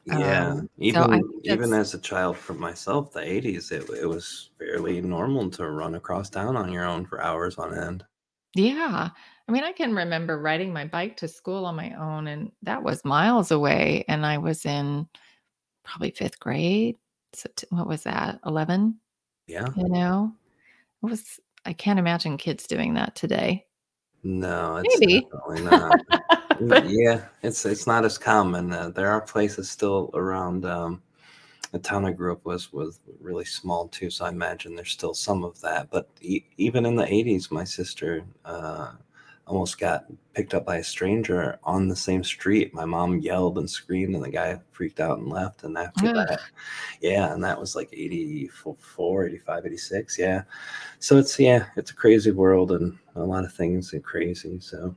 Yeah, 0.07 0.51
um, 0.51 0.71
even 0.79 1.11
think 1.11 1.27
even 1.45 1.73
as 1.73 1.95
a 1.95 1.99
child 1.99 2.37
for 2.37 2.55
myself, 2.55 3.13
the 3.13 3.21
'80s, 3.21 3.73
it 3.73 3.89
it 3.91 4.07
was 4.07 4.51
fairly 4.59 5.01
normal 5.01 5.51
to 5.53 5.71
run 5.71 5.95
across 5.95 6.31
town 6.31 6.57
on 6.57 6.73
your 6.73 6.85
own 6.85 7.07
for 7.07 7.23
hours 7.23 7.57
on 7.59 7.77
end. 7.77 8.05
yeah. 8.55 9.11
I 9.47 9.53
mean, 9.53 9.65
I 9.65 9.73
can 9.73 9.95
remember 9.95 10.39
riding 10.41 10.73
my 10.73 10.87
bike 10.87 11.19
to 11.19 11.29
school 11.29 11.67
on 11.67 11.77
my 11.77 11.93
own, 11.95 12.29
and 12.29 12.53
that 12.63 12.83
was 12.83 13.05
miles 13.05 13.51
away. 13.51 14.05
And 14.09 14.25
I 14.25 14.39
was 14.39 14.65
in 14.65 15.07
probably 15.85 16.11
fifth 16.11 16.39
grade. 16.41 16.97
So 17.35 17.51
t- 17.55 17.67
what 17.71 17.87
was 17.87 18.05
that? 18.05 18.41
11? 18.47 18.99
Yeah. 19.47 19.67
You 19.77 19.89
know, 19.89 20.33
it 21.03 21.07
was, 21.07 21.41
I 21.67 21.75
can't 21.75 21.99
imagine 21.99 22.37
kids 22.39 22.67
doing 22.67 22.95
that 22.95 23.15
today. 23.15 23.67
No, 24.23 24.77
it's 24.77 24.99
Maybe. 24.99 25.29
definitely 25.31 25.63
not. 25.63 26.01
Yeah, 26.61 27.27
it's 27.43 27.65
it's 27.67 27.87
not 27.87 28.05
as 28.05 28.19
common. 28.19 28.73
Uh, 28.73 28.91
there 28.91 29.11
are 29.11 29.21
places 29.21 29.71
still 29.71 30.11
around. 30.15 30.65
Um, 30.65 31.03
the 31.73 31.79
town 31.79 32.05
I 32.05 32.13
grew 32.13 32.33
up 32.33 32.45
was 32.45 32.73
was 32.73 33.01
really 33.21 33.45
small 33.45 33.89
too, 33.89 34.11
so 34.11 34.25
I 34.25 34.29
imagine 34.29 34.75
there's 34.75 34.93
still 34.93 35.15
some 35.15 35.45
of 35.45 35.61
that. 35.61 35.91
But 35.91 36.09
e- 36.21 36.45
even 36.57 36.87
in 36.87 36.97
the 36.97 37.05
'80s, 37.05 37.51
my 37.51 37.65
sister 37.65 38.25
uh, 38.45 38.93
almost 39.47 39.79
got 39.79 40.05
picked 40.35 40.55
up 40.55 40.65
by 40.65 40.77
a 40.77 40.85
stranger 40.85 41.59
on 41.65 41.89
the 41.89 41.97
same 41.97 42.25
street. 42.25 42.73
My 42.73 42.85
mom 42.85 43.19
yelled 43.19 43.59
and 43.59 43.69
screamed, 43.69 44.15
and 44.15 44.25
the 44.25 44.31
guy 44.31 44.59
freaked 44.73 45.01
out 45.01 45.19
and 45.19 45.29
left. 45.29 45.65
And 45.65 45.77
after 45.77 46.07
Ugh. 46.07 46.15
that, 46.29 46.41
yeah, 47.01 47.33
and 47.33 47.43
that 47.45 47.59
was 47.59 47.77
like 47.77 47.91
84, 47.93 49.27
85, 49.27 49.67
86. 49.67 50.19
Yeah. 50.19 50.43
So 50.99 51.19
it's, 51.19 51.39
yeah, 51.39 51.67
it's 51.77 51.91
a 51.91 51.97
crazy 51.97 52.31
world 52.31 52.73
and 52.73 52.99
a 53.17 53.21
lot 53.21 53.45
of 53.45 53.53
things 53.53 53.93
are 53.93 54.01
crazy. 54.01 54.59
So, 54.61 54.95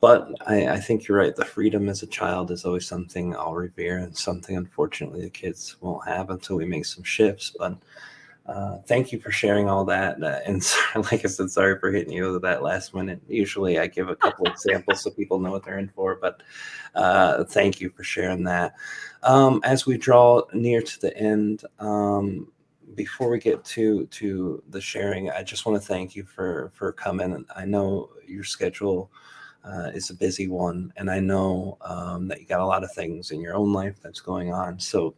but 0.00 0.28
I, 0.46 0.68
I 0.68 0.80
think 0.80 1.06
you're 1.06 1.18
right. 1.18 1.34
The 1.34 1.44
freedom 1.44 1.88
as 1.88 2.02
a 2.02 2.06
child 2.08 2.50
is 2.50 2.64
always 2.64 2.86
something 2.86 3.36
I'll 3.36 3.54
revere 3.54 3.98
and 3.98 4.16
something, 4.16 4.56
unfortunately, 4.56 5.22
the 5.22 5.30
kids 5.30 5.76
won't 5.80 6.06
have 6.08 6.30
until 6.30 6.56
we 6.56 6.64
make 6.64 6.86
some 6.86 7.04
shifts. 7.04 7.54
But 7.58 7.78
uh, 8.46 8.78
thank 8.86 9.12
you 9.12 9.20
for 9.20 9.30
sharing 9.30 9.68
all 9.68 9.84
that. 9.84 10.22
Uh, 10.22 10.40
and 10.46 10.62
sorry, 10.62 11.04
like 11.04 11.24
I 11.24 11.28
said, 11.28 11.50
sorry 11.50 11.78
for 11.78 11.90
hitting 11.90 12.12
you 12.12 12.32
with 12.32 12.42
that 12.42 12.62
last 12.62 12.94
minute. 12.94 13.20
Usually 13.28 13.78
I 13.78 13.86
give 13.86 14.08
a 14.08 14.16
couple 14.16 14.46
examples 14.46 15.02
so 15.02 15.10
people 15.10 15.38
know 15.38 15.52
what 15.52 15.64
they're 15.64 15.78
in 15.78 15.88
for, 15.88 16.16
but 16.16 16.42
uh, 16.94 17.44
thank 17.44 17.80
you 17.80 17.90
for 17.90 18.02
sharing 18.02 18.44
that. 18.44 18.74
Um, 19.22 19.60
as 19.64 19.86
we 19.86 19.96
draw 19.96 20.42
near 20.52 20.82
to 20.82 21.00
the 21.00 21.16
end, 21.16 21.64
um, 21.78 22.48
before 22.94 23.30
we 23.30 23.38
get 23.38 23.64
to 23.64 24.06
to 24.06 24.62
the 24.68 24.80
sharing, 24.80 25.30
I 25.30 25.42
just 25.42 25.64
want 25.64 25.80
to 25.80 25.86
thank 25.86 26.14
you 26.14 26.24
for 26.24 26.70
for 26.74 26.92
coming. 26.92 27.44
I 27.56 27.64
know 27.64 28.10
your 28.26 28.44
schedule 28.44 29.10
uh, 29.64 29.90
is 29.94 30.10
a 30.10 30.14
busy 30.14 30.48
one, 30.48 30.92
and 30.96 31.10
I 31.10 31.20
know 31.20 31.78
um, 31.82 32.28
that 32.28 32.40
you 32.40 32.46
got 32.46 32.60
a 32.60 32.66
lot 32.66 32.84
of 32.84 32.92
things 32.92 33.30
in 33.30 33.40
your 33.40 33.54
own 33.54 33.72
life 33.72 34.00
that's 34.02 34.20
going 34.20 34.52
on. 34.52 34.78
So 34.78 35.14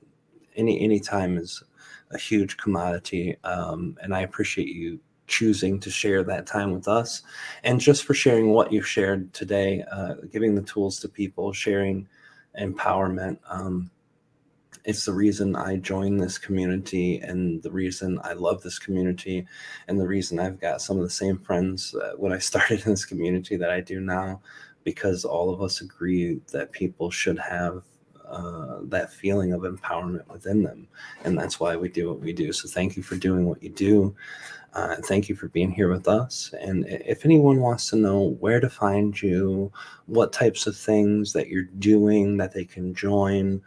any 0.56 0.80
any 0.80 1.00
time 1.00 1.38
is 1.38 1.62
a 2.10 2.18
huge 2.18 2.56
commodity, 2.56 3.36
um, 3.44 3.96
and 4.02 4.14
I 4.14 4.20
appreciate 4.20 4.68
you 4.68 5.00
choosing 5.26 5.80
to 5.80 5.90
share 5.90 6.22
that 6.24 6.46
time 6.46 6.72
with 6.72 6.88
us, 6.88 7.22
and 7.62 7.80
just 7.80 8.04
for 8.04 8.14
sharing 8.14 8.50
what 8.50 8.72
you've 8.72 8.86
shared 8.86 9.32
today, 9.32 9.82
uh, 9.90 10.14
giving 10.30 10.54
the 10.54 10.62
tools 10.62 11.00
to 11.00 11.08
people, 11.08 11.52
sharing 11.52 12.06
empowerment. 12.60 13.38
Um, 13.48 13.90
it's 14.84 15.04
the 15.04 15.12
reason 15.12 15.56
I 15.56 15.76
joined 15.76 16.20
this 16.20 16.36
community 16.36 17.18
and 17.18 17.62
the 17.62 17.70
reason 17.70 18.20
I 18.22 18.34
love 18.34 18.62
this 18.62 18.78
community 18.78 19.46
and 19.88 19.98
the 19.98 20.06
reason 20.06 20.38
I've 20.38 20.60
got 20.60 20.82
some 20.82 20.98
of 20.98 21.02
the 21.02 21.10
same 21.10 21.38
friends 21.38 21.94
uh, 21.94 22.12
when 22.16 22.32
I 22.32 22.38
started 22.50 22.84
in 22.84 22.90
this 22.90 23.04
community 23.04 23.56
that 23.56 23.70
I 23.70 23.80
do 23.80 24.00
now 24.00 24.40
because 24.84 25.24
all 25.24 25.50
of 25.50 25.62
us 25.62 25.80
agree 25.80 26.40
that 26.52 26.72
people 26.72 27.10
should 27.10 27.38
have 27.38 27.82
uh, 28.28 28.78
that 28.82 29.12
feeling 29.12 29.52
of 29.52 29.62
empowerment 29.62 30.26
within 30.28 30.62
them. 30.62 30.88
And 31.24 31.38
that's 31.38 31.60
why 31.60 31.76
we 31.76 31.88
do 31.88 32.08
what 32.08 32.20
we 32.20 32.32
do. 32.32 32.52
So 32.52 32.68
thank 32.68 32.96
you 32.96 33.02
for 33.02 33.16
doing 33.16 33.46
what 33.46 33.62
you 33.62 33.70
do. 33.70 34.14
Uh, 34.72 34.96
thank 35.04 35.28
you 35.28 35.36
for 35.36 35.48
being 35.48 35.70
here 35.70 35.88
with 35.88 36.08
us. 36.08 36.52
And 36.60 36.84
if 36.88 37.24
anyone 37.24 37.60
wants 37.60 37.88
to 37.90 37.96
know 37.96 38.36
where 38.40 38.60
to 38.60 38.68
find 38.68 39.20
you, 39.22 39.72
what 40.06 40.32
types 40.32 40.66
of 40.66 40.76
things 40.76 41.32
that 41.32 41.48
you're 41.48 41.68
doing 41.78 42.38
that 42.38 42.52
they 42.52 42.64
can 42.64 42.92
join, 42.92 43.62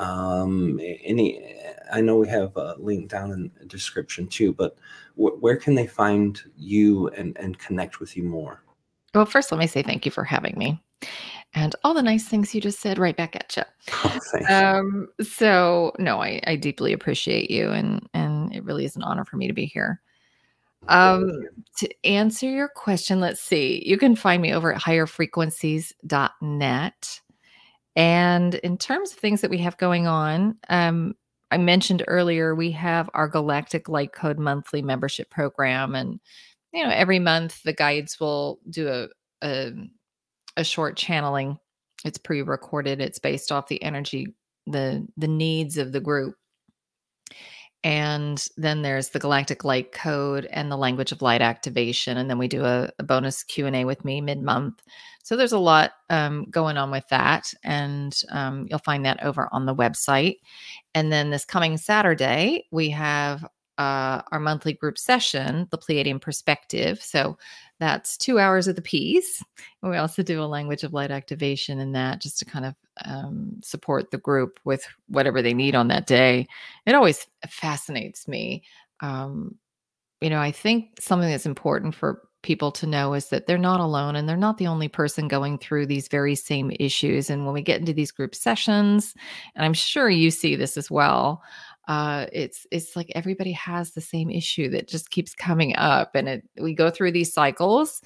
um, 0.00 0.80
any, 0.80 1.54
I 1.92 2.00
know 2.00 2.16
we 2.16 2.26
have 2.28 2.56
a 2.56 2.74
link 2.78 3.10
down 3.10 3.32
in 3.32 3.50
the 3.58 3.66
description 3.66 4.26
too, 4.26 4.54
but 4.54 4.78
wh- 5.14 5.42
where 5.42 5.56
can 5.56 5.74
they 5.74 5.86
find 5.86 6.40
you 6.56 7.08
and, 7.08 7.36
and 7.38 7.58
connect 7.58 8.00
with 8.00 8.16
you 8.16 8.22
more? 8.22 8.62
Well, 9.14 9.26
first, 9.26 9.52
let 9.52 9.58
me 9.58 9.66
say 9.66 9.82
thank 9.82 10.06
you 10.06 10.10
for 10.10 10.24
having 10.24 10.56
me 10.56 10.82
and 11.54 11.76
all 11.84 11.92
the 11.92 12.02
nice 12.02 12.26
things 12.26 12.54
you 12.54 12.62
just 12.62 12.80
said 12.80 12.98
right 12.98 13.16
back 13.16 13.36
at 13.36 13.54
you. 13.56 13.62
Oh, 14.48 14.54
um, 14.54 15.08
so 15.20 15.92
no, 15.98 16.22
I, 16.22 16.40
I 16.46 16.56
deeply 16.56 16.94
appreciate 16.94 17.50
you 17.50 17.70
and, 17.70 18.08
and 18.14 18.54
it 18.54 18.64
really 18.64 18.86
is 18.86 18.96
an 18.96 19.02
honor 19.02 19.26
for 19.26 19.36
me 19.36 19.48
to 19.48 19.52
be 19.52 19.66
here. 19.66 20.00
Um, 20.88 21.30
to 21.76 22.06
answer 22.06 22.48
your 22.48 22.68
question, 22.68 23.20
let's 23.20 23.42
see, 23.42 23.86
you 23.86 23.98
can 23.98 24.16
find 24.16 24.40
me 24.40 24.54
over 24.54 24.74
at 24.74 24.80
higherfrequencies.net. 24.80 27.20
And 27.96 28.54
in 28.56 28.78
terms 28.78 29.12
of 29.12 29.18
things 29.18 29.40
that 29.40 29.50
we 29.50 29.58
have 29.58 29.76
going 29.76 30.06
on, 30.06 30.56
um, 30.68 31.14
I 31.50 31.58
mentioned 31.58 32.04
earlier 32.06 32.54
we 32.54 32.70
have 32.72 33.10
our 33.14 33.28
Galactic 33.28 33.88
Light 33.88 34.12
Code 34.12 34.38
monthly 34.38 34.82
membership 34.82 35.30
program, 35.30 35.94
and 35.94 36.20
you 36.72 36.84
know 36.84 36.90
every 36.90 37.18
month 37.18 37.62
the 37.64 37.72
guides 37.72 38.20
will 38.20 38.60
do 38.70 38.88
a 38.88 39.08
a, 39.42 39.72
a 40.56 40.64
short 40.64 40.96
channeling. 40.96 41.58
It's 42.04 42.18
pre-recorded. 42.18 43.00
It's 43.00 43.18
based 43.18 43.50
off 43.50 43.68
the 43.68 43.82
energy, 43.82 44.34
the 44.66 45.06
the 45.16 45.28
needs 45.28 45.76
of 45.76 45.92
the 45.92 46.00
group, 46.00 46.36
and 47.82 48.46
then 48.56 48.82
there's 48.82 49.10
the 49.10 49.18
Galactic 49.18 49.64
Light 49.64 49.92
Code 49.92 50.46
and 50.50 50.70
the 50.70 50.76
Language 50.76 51.12
of 51.12 51.22
Light 51.22 51.40
activation, 51.40 52.18
and 52.18 52.28
then 52.28 52.38
we 52.38 52.48
do 52.48 52.64
a, 52.64 52.90
a 52.98 53.02
bonus 53.02 53.42
Q 53.42 53.66
and 53.66 53.76
A 53.76 53.84
with 53.84 54.04
me 54.04 54.20
mid 54.20 54.42
month. 54.42 54.82
So 55.22 55.36
there's 55.36 55.52
a 55.52 55.58
lot 55.58 55.92
um, 56.10 56.46
going 56.50 56.76
on 56.76 56.90
with 56.90 57.06
that, 57.08 57.52
and 57.64 58.18
um, 58.30 58.66
you'll 58.68 58.80
find 58.80 59.04
that 59.06 59.22
over 59.22 59.48
on 59.52 59.66
the 59.66 59.74
website. 59.74 60.36
And 60.94 61.12
then 61.12 61.30
this 61.30 61.44
coming 61.44 61.76
Saturday, 61.76 62.66
we 62.70 62.90
have 62.90 63.46
uh, 63.80 64.20
our 64.30 64.38
monthly 64.38 64.74
group 64.74 64.98
session, 64.98 65.66
the 65.70 65.78
Pleiadian 65.78 66.20
Perspective. 66.20 67.02
So 67.02 67.38
that's 67.78 68.18
two 68.18 68.38
hours 68.38 68.68
of 68.68 68.76
the 68.76 68.82
piece. 68.82 69.42
And 69.82 69.90
we 69.90 69.96
also 69.96 70.22
do 70.22 70.42
a 70.42 70.44
language 70.44 70.84
of 70.84 70.92
light 70.92 71.10
activation 71.10 71.80
in 71.80 71.92
that 71.92 72.20
just 72.20 72.38
to 72.40 72.44
kind 72.44 72.66
of 72.66 72.74
um, 73.06 73.58
support 73.62 74.10
the 74.10 74.18
group 74.18 74.60
with 74.64 74.86
whatever 75.08 75.40
they 75.40 75.54
need 75.54 75.74
on 75.74 75.88
that 75.88 76.06
day. 76.06 76.46
It 76.84 76.94
always 76.94 77.26
fascinates 77.48 78.28
me. 78.28 78.64
Um, 79.00 79.56
you 80.20 80.28
know, 80.28 80.40
I 80.40 80.52
think 80.52 81.00
something 81.00 81.30
that's 81.30 81.46
important 81.46 81.94
for 81.94 82.20
people 82.42 82.72
to 82.72 82.86
know 82.86 83.14
is 83.14 83.28
that 83.28 83.46
they're 83.46 83.58
not 83.58 83.80
alone 83.80 84.16
and 84.16 84.28
they're 84.28 84.36
not 84.36 84.58
the 84.58 84.66
only 84.66 84.88
person 84.88 85.28
going 85.28 85.58
through 85.58 85.86
these 85.86 86.08
very 86.08 86.34
same 86.34 86.70
issues. 86.78 87.30
And 87.30 87.44
when 87.44 87.54
we 87.54 87.62
get 87.62 87.80
into 87.80 87.94
these 87.94 88.10
group 88.10 88.34
sessions, 88.34 89.14
and 89.54 89.64
I'm 89.64 89.74
sure 89.74 90.10
you 90.10 90.30
see 90.30 90.56
this 90.56 90.76
as 90.76 90.90
well, 90.90 91.42
uh, 91.90 92.26
it's 92.32 92.68
it's 92.70 92.94
like 92.94 93.10
everybody 93.16 93.50
has 93.50 93.90
the 93.90 94.00
same 94.00 94.30
issue 94.30 94.68
that 94.70 94.86
just 94.86 95.10
keeps 95.10 95.34
coming 95.34 95.74
up, 95.74 96.14
and 96.14 96.28
it 96.28 96.44
we 96.60 96.72
go 96.72 96.88
through 96.88 97.10
these 97.10 97.32
cycles. 97.32 98.00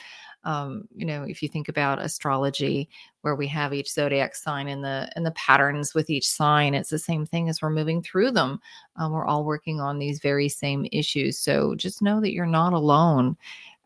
Um, 0.44 0.88
you 0.94 1.04
know, 1.04 1.24
if 1.24 1.42
you 1.42 1.50
think 1.50 1.68
about 1.68 2.00
astrology, 2.00 2.88
where 3.20 3.36
we 3.36 3.46
have 3.48 3.74
each 3.74 3.92
zodiac 3.92 4.36
sign 4.36 4.68
and 4.68 4.82
the 4.82 5.10
and 5.16 5.26
the 5.26 5.32
patterns 5.32 5.92
with 5.94 6.08
each 6.08 6.26
sign, 6.26 6.72
it's 6.72 6.88
the 6.88 6.98
same 6.98 7.26
thing 7.26 7.50
as 7.50 7.60
we're 7.60 7.68
moving 7.68 8.02
through 8.02 8.30
them. 8.30 8.58
Um, 8.96 9.12
we're 9.12 9.26
all 9.26 9.44
working 9.44 9.82
on 9.82 9.98
these 9.98 10.18
very 10.18 10.48
same 10.48 10.86
issues. 10.90 11.38
So 11.38 11.74
just 11.74 12.00
know 12.00 12.22
that 12.22 12.32
you're 12.32 12.46
not 12.46 12.72
alone, 12.72 13.36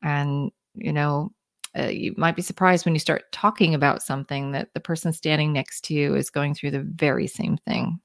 and 0.05 0.53
you 0.75 0.93
know 0.93 1.33
uh, 1.77 1.89
you 1.89 2.15
might 2.17 2.37
be 2.37 2.43
surprised 2.43 2.85
when 2.85 2.95
you 2.95 3.01
start 3.01 3.25
talking 3.33 3.75
about 3.75 4.01
something 4.01 4.53
that 4.53 4.73
the 4.75 4.81
person 4.81 5.13
standing 5.13 5.53
next 5.53 5.83
to 5.87 5.95
you 5.95 6.15
is 6.15 6.31
going 6.31 6.55
through 6.55 6.71
the 6.71 6.87
very 6.95 7.27
same 7.27 7.57
thing. 7.67 7.99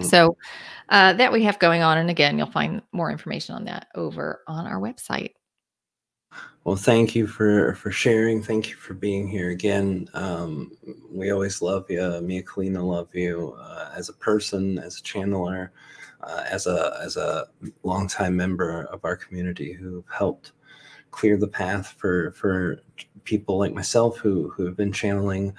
So 0.00 0.36
uh, 0.88 1.12
that 1.14 1.32
we 1.32 1.42
have 1.44 1.58
going 1.58 1.82
on. 1.82 1.98
And 1.98 2.10
again, 2.10 2.38
you'll 2.38 2.50
find 2.50 2.82
more 2.92 3.10
information 3.10 3.54
on 3.54 3.64
that 3.64 3.88
over 3.94 4.42
on 4.46 4.66
our 4.66 4.80
website. 4.80 5.32
Well, 6.64 6.76
thank 6.76 7.14
you 7.16 7.26
for 7.26 7.74
for 7.74 7.90
sharing. 7.90 8.40
Thank 8.40 8.70
you 8.70 8.76
for 8.76 8.94
being 8.94 9.26
here 9.26 9.50
again. 9.50 10.08
Um, 10.14 10.70
we 11.10 11.30
always 11.30 11.60
love 11.60 11.90
you. 11.90 12.00
And 12.00 12.28
Kalina 12.46 12.82
love 12.82 13.12
you 13.14 13.56
uh, 13.60 13.90
as 13.96 14.08
a 14.08 14.14
person, 14.14 14.78
as 14.78 14.98
a 14.98 15.02
channeler, 15.02 15.70
uh, 16.22 16.44
as 16.48 16.66
a 16.66 16.98
as 17.02 17.16
a 17.16 17.46
longtime 17.82 18.36
member 18.36 18.84
of 18.84 19.04
our 19.04 19.16
community 19.16 19.72
who 19.72 20.04
helped 20.10 20.52
clear 21.10 21.36
the 21.36 21.48
path 21.48 21.94
for 21.98 22.32
for 22.32 22.78
people 23.24 23.58
like 23.58 23.74
myself 23.74 24.18
who 24.18 24.50
who 24.50 24.64
have 24.64 24.76
been 24.76 24.92
channeling 24.92 25.52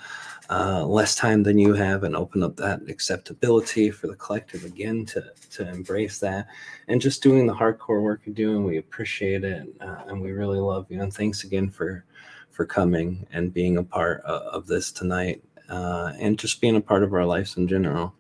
uh, 0.54 0.86
less 0.86 1.16
time 1.16 1.44
than 1.44 1.58
you 1.58 1.74
have 1.74 2.04
and 2.04 2.16
open 2.16 2.44
up 2.44 2.56
that 2.56 2.82
acceptability 2.88 3.90
for 3.90 4.08
the 4.08 4.16
collective 4.16 4.64
again 4.66 5.06
to 5.06 5.24
to 5.50 5.68
embrace 5.70 6.20
that 6.20 6.48
and 6.88 7.02
just 7.02 7.24
doing 7.24 7.48
the 7.48 7.54
hardcore 7.54 8.02
work 8.02 8.22
you're 8.26 8.36
doing 8.36 8.64
we 8.64 8.78
appreciate 8.78 9.44
it 9.44 9.68
uh, 9.82 10.04
and 10.08 10.22
we 10.22 10.32
really 10.32 10.60
love 10.60 10.86
you 10.90 11.02
and 11.02 11.14
thanks 11.14 11.44
again 11.44 11.70
for 11.70 12.06
for 12.52 12.66
coming 12.66 13.26
and 13.32 13.54
being 13.54 13.78
a 13.78 13.84
part 13.84 14.22
of, 14.26 14.68
this 14.68 14.92
tonight 14.92 15.44
uh, 15.70 16.14
and 16.20 16.38
just 16.38 16.62
being 16.62 16.76
a 16.76 16.82
part 16.82 17.02
of 17.02 17.14
our 17.14 17.26
lives 17.26 17.58
in 17.58 17.68
general 17.68 18.14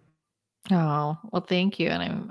Oh, 0.72 1.18
well, 1.31 1.45
thank 1.47 1.80
you. 1.80 1.89
And 1.89 2.01
I'm 2.01 2.27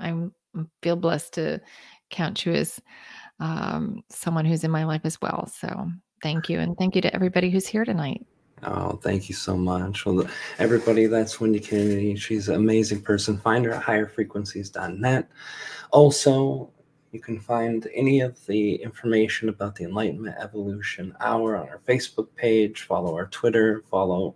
I'm 0.55 0.71
feel 0.81 0.95
blessed 0.95 1.33
to 1.33 1.61
count 2.09 2.45
you 2.45 2.53
as 2.53 2.79
um, 3.39 4.03
someone 4.09 4.45
who's 4.45 4.63
in 4.63 4.71
my 4.71 4.85
life 4.85 5.01
as 5.03 5.19
well. 5.21 5.47
So 5.47 5.89
thank 6.21 6.49
you. 6.49 6.59
And 6.59 6.77
thank 6.77 6.95
you 6.95 7.01
to 7.01 7.13
everybody 7.13 7.49
who's 7.49 7.67
here 7.67 7.85
tonight. 7.85 8.25
Oh, 8.65 8.99
thank 9.01 9.27
you 9.29 9.35
so 9.35 9.57
much. 9.57 10.05
Well, 10.05 10.27
everybody, 10.59 11.07
that's 11.07 11.39
Wendy 11.39 11.59
Kennedy. 11.59 12.15
She's 12.15 12.49
an 12.49 12.55
amazing 12.55 13.01
person. 13.01 13.37
Find 13.37 13.65
her 13.65 13.71
at 13.73 13.83
higherfrequencies.net. 13.83 15.29
Also, 15.91 16.71
You 17.13 17.19
can 17.19 17.39
find 17.39 17.87
any 17.93 18.21
of 18.21 18.43
the 18.47 18.75
information 18.81 19.47
about 19.47 19.75
the 19.75 19.83
Enlightenment 19.83 20.35
Evolution 20.39 21.15
Hour 21.19 21.55
on 21.55 21.69
our 21.69 21.79
Facebook 21.87 22.27
page. 22.35 22.81
Follow 22.81 23.13
our 23.13 23.27
Twitter. 23.27 23.83
Follow 23.91 24.33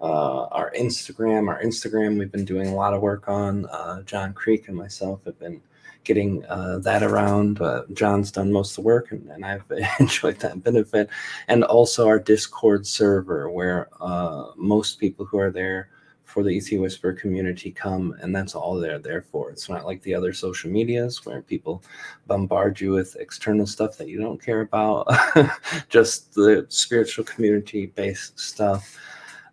uh, 0.00 0.44
our 0.44 0.72
Instagram. 0.72 1.46
Our 1.48 1.62
Instagram, 1.62 2.18
we've 2.18 2.32
been 2.32 2.46
doing 2.46 2.68
a 2.68 2.74
lot 2.74 2.94
of 2.94 3.02
work 3.02 3.28
on. 3.28 3.66
Uh, 3.66 4.00
John 4.04 4.32
Creek 4.32 4.68
and 4.68 4.76
myself 4.76 5.20
have 5.26 5.38
been 5.38 5.60
getting 6.06 6.44
uh, 6.46 6.78
that 6.78 7.02
around. 7.02 7.60
Uh, 7.60 7.82
John's 7.92 8.30
done 8.30 8.52
most 8.52 8.70
of 8.70 8.76
the 8.76 8.82
work, 8.82 9.12
and, 9.12 9.28
and 9.30 9.44
I've 9.44 9.64
enjoyed 10.00 10.38
that 10.38 10.62
benefit. 10.62 11.10
And 11.48 11.64
also 11.64 12.06
our 12.06 12.18
Discord 12.18 12.86
server, 12.86 13.50
where 13.50 13.88
uh, 14.00 14.46
most 14.56 14.98
people 14.98 15.26
who 15.26 15.38
are 15.38 15.50
there 15.50 15.90
for 16.24 16.42
the 16.42 16.56
ET 16.56 16.80
Whisper 16.80 17.12
community 17.12 17.70
come, 17.70 18.14
and 18.20 18.34
that's 18.34 18.54
all 18.54 18.76
they're 18.76 18.98
there 18.98 19.22
for. 19.22 19.50
It's 19.50 19.68
not 19.68 19.86
like 19.86 20.02
the 20.02 20.14
other 20.14 20.32
social 20.32 20.70
medias 20.70 21.24
where 21.24 21.42
people 21.42 21.82
bombard 22.26 22.80
you 22.80 22.92
with 22.92 23.16
external 23.16 23.66
stuff 23.66 23.96
that 23.98 24.08
you 24.08 24.20
don't 24.20 24.42
care 24.42 24.62
about, 24.62 25.08
just 25.88 26.34
the 26.34 26.66
spiritual 26.68 27.24
community 27.24 27.86
based 27.86 28.38
stuff. 28.38 28.98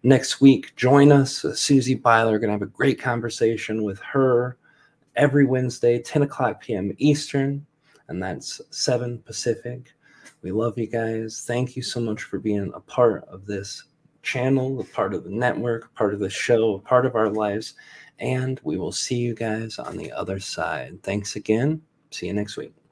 Next 0.04 0.42
week, 0.42 0.76
join 0.76 1.12
us. 1.12 1.46
Susie 1.54 1.96
Byler, 1.96 2.38
going 2.38 2.50
to 2.50 2.54
have 2.54 2.62
a 2.62 2.66
great 2.66 3.00
conversation 3.00 3.84
with 3.84 4.00
her 4.00 4.58
every 5.16 5.46
Wednesday, 5.46 6.02
10 6.02 6.24
o'clock 6.24 6.62
p.m. 6.62 6.94
Eastern, 6.98 7.66
and 8.08 8.22
that's 8.22 8.62
7 8.72 9.20
Pacific. 9.20 9.94
We 10.42 10.52
love 10.52 10.78
you 10.78 10.88
guys. 10.88 11.44
Thank 11.48 11.76
you 11.76 11.82
so 11.84 12.00
much 12.00 12.24
for 12.24 12.40
being 12.40 12.72
a 12.74 12.80
part 12.80 13.24
of 13.30 13.46
this 13.46 13.84
channel, 14.24 14.80
a 14.80 14.84
part 14.84 15.14
of 15.14 15.24
the 15.24 15.30
network, 15.30 15.86
a 15.86 15.98
part 15.98 16.14
of 16.14 16.20
the 16.20 16.30
show, 16.30 16.76
a 16.76 16.80
part 16.80 17.06
of 17.06 17.16
our 17.16 17.30
lives. 17.30 17.76
And 18.20 18.60
we 18.64 18.78
will 18.78 18.92
see 18.92 19.16
you 19.16 19.34
guys 19.36 19.80
on 19.80 19.98
the 19.98 20.12
other 20.12 20.40
side. 20.40 21.02
Thanks 21.04 21.36
again. 21.36 21.82
See 22.12 22.28
you 22.28 22.34
next 22.34 22.58
week. 22.58 22.83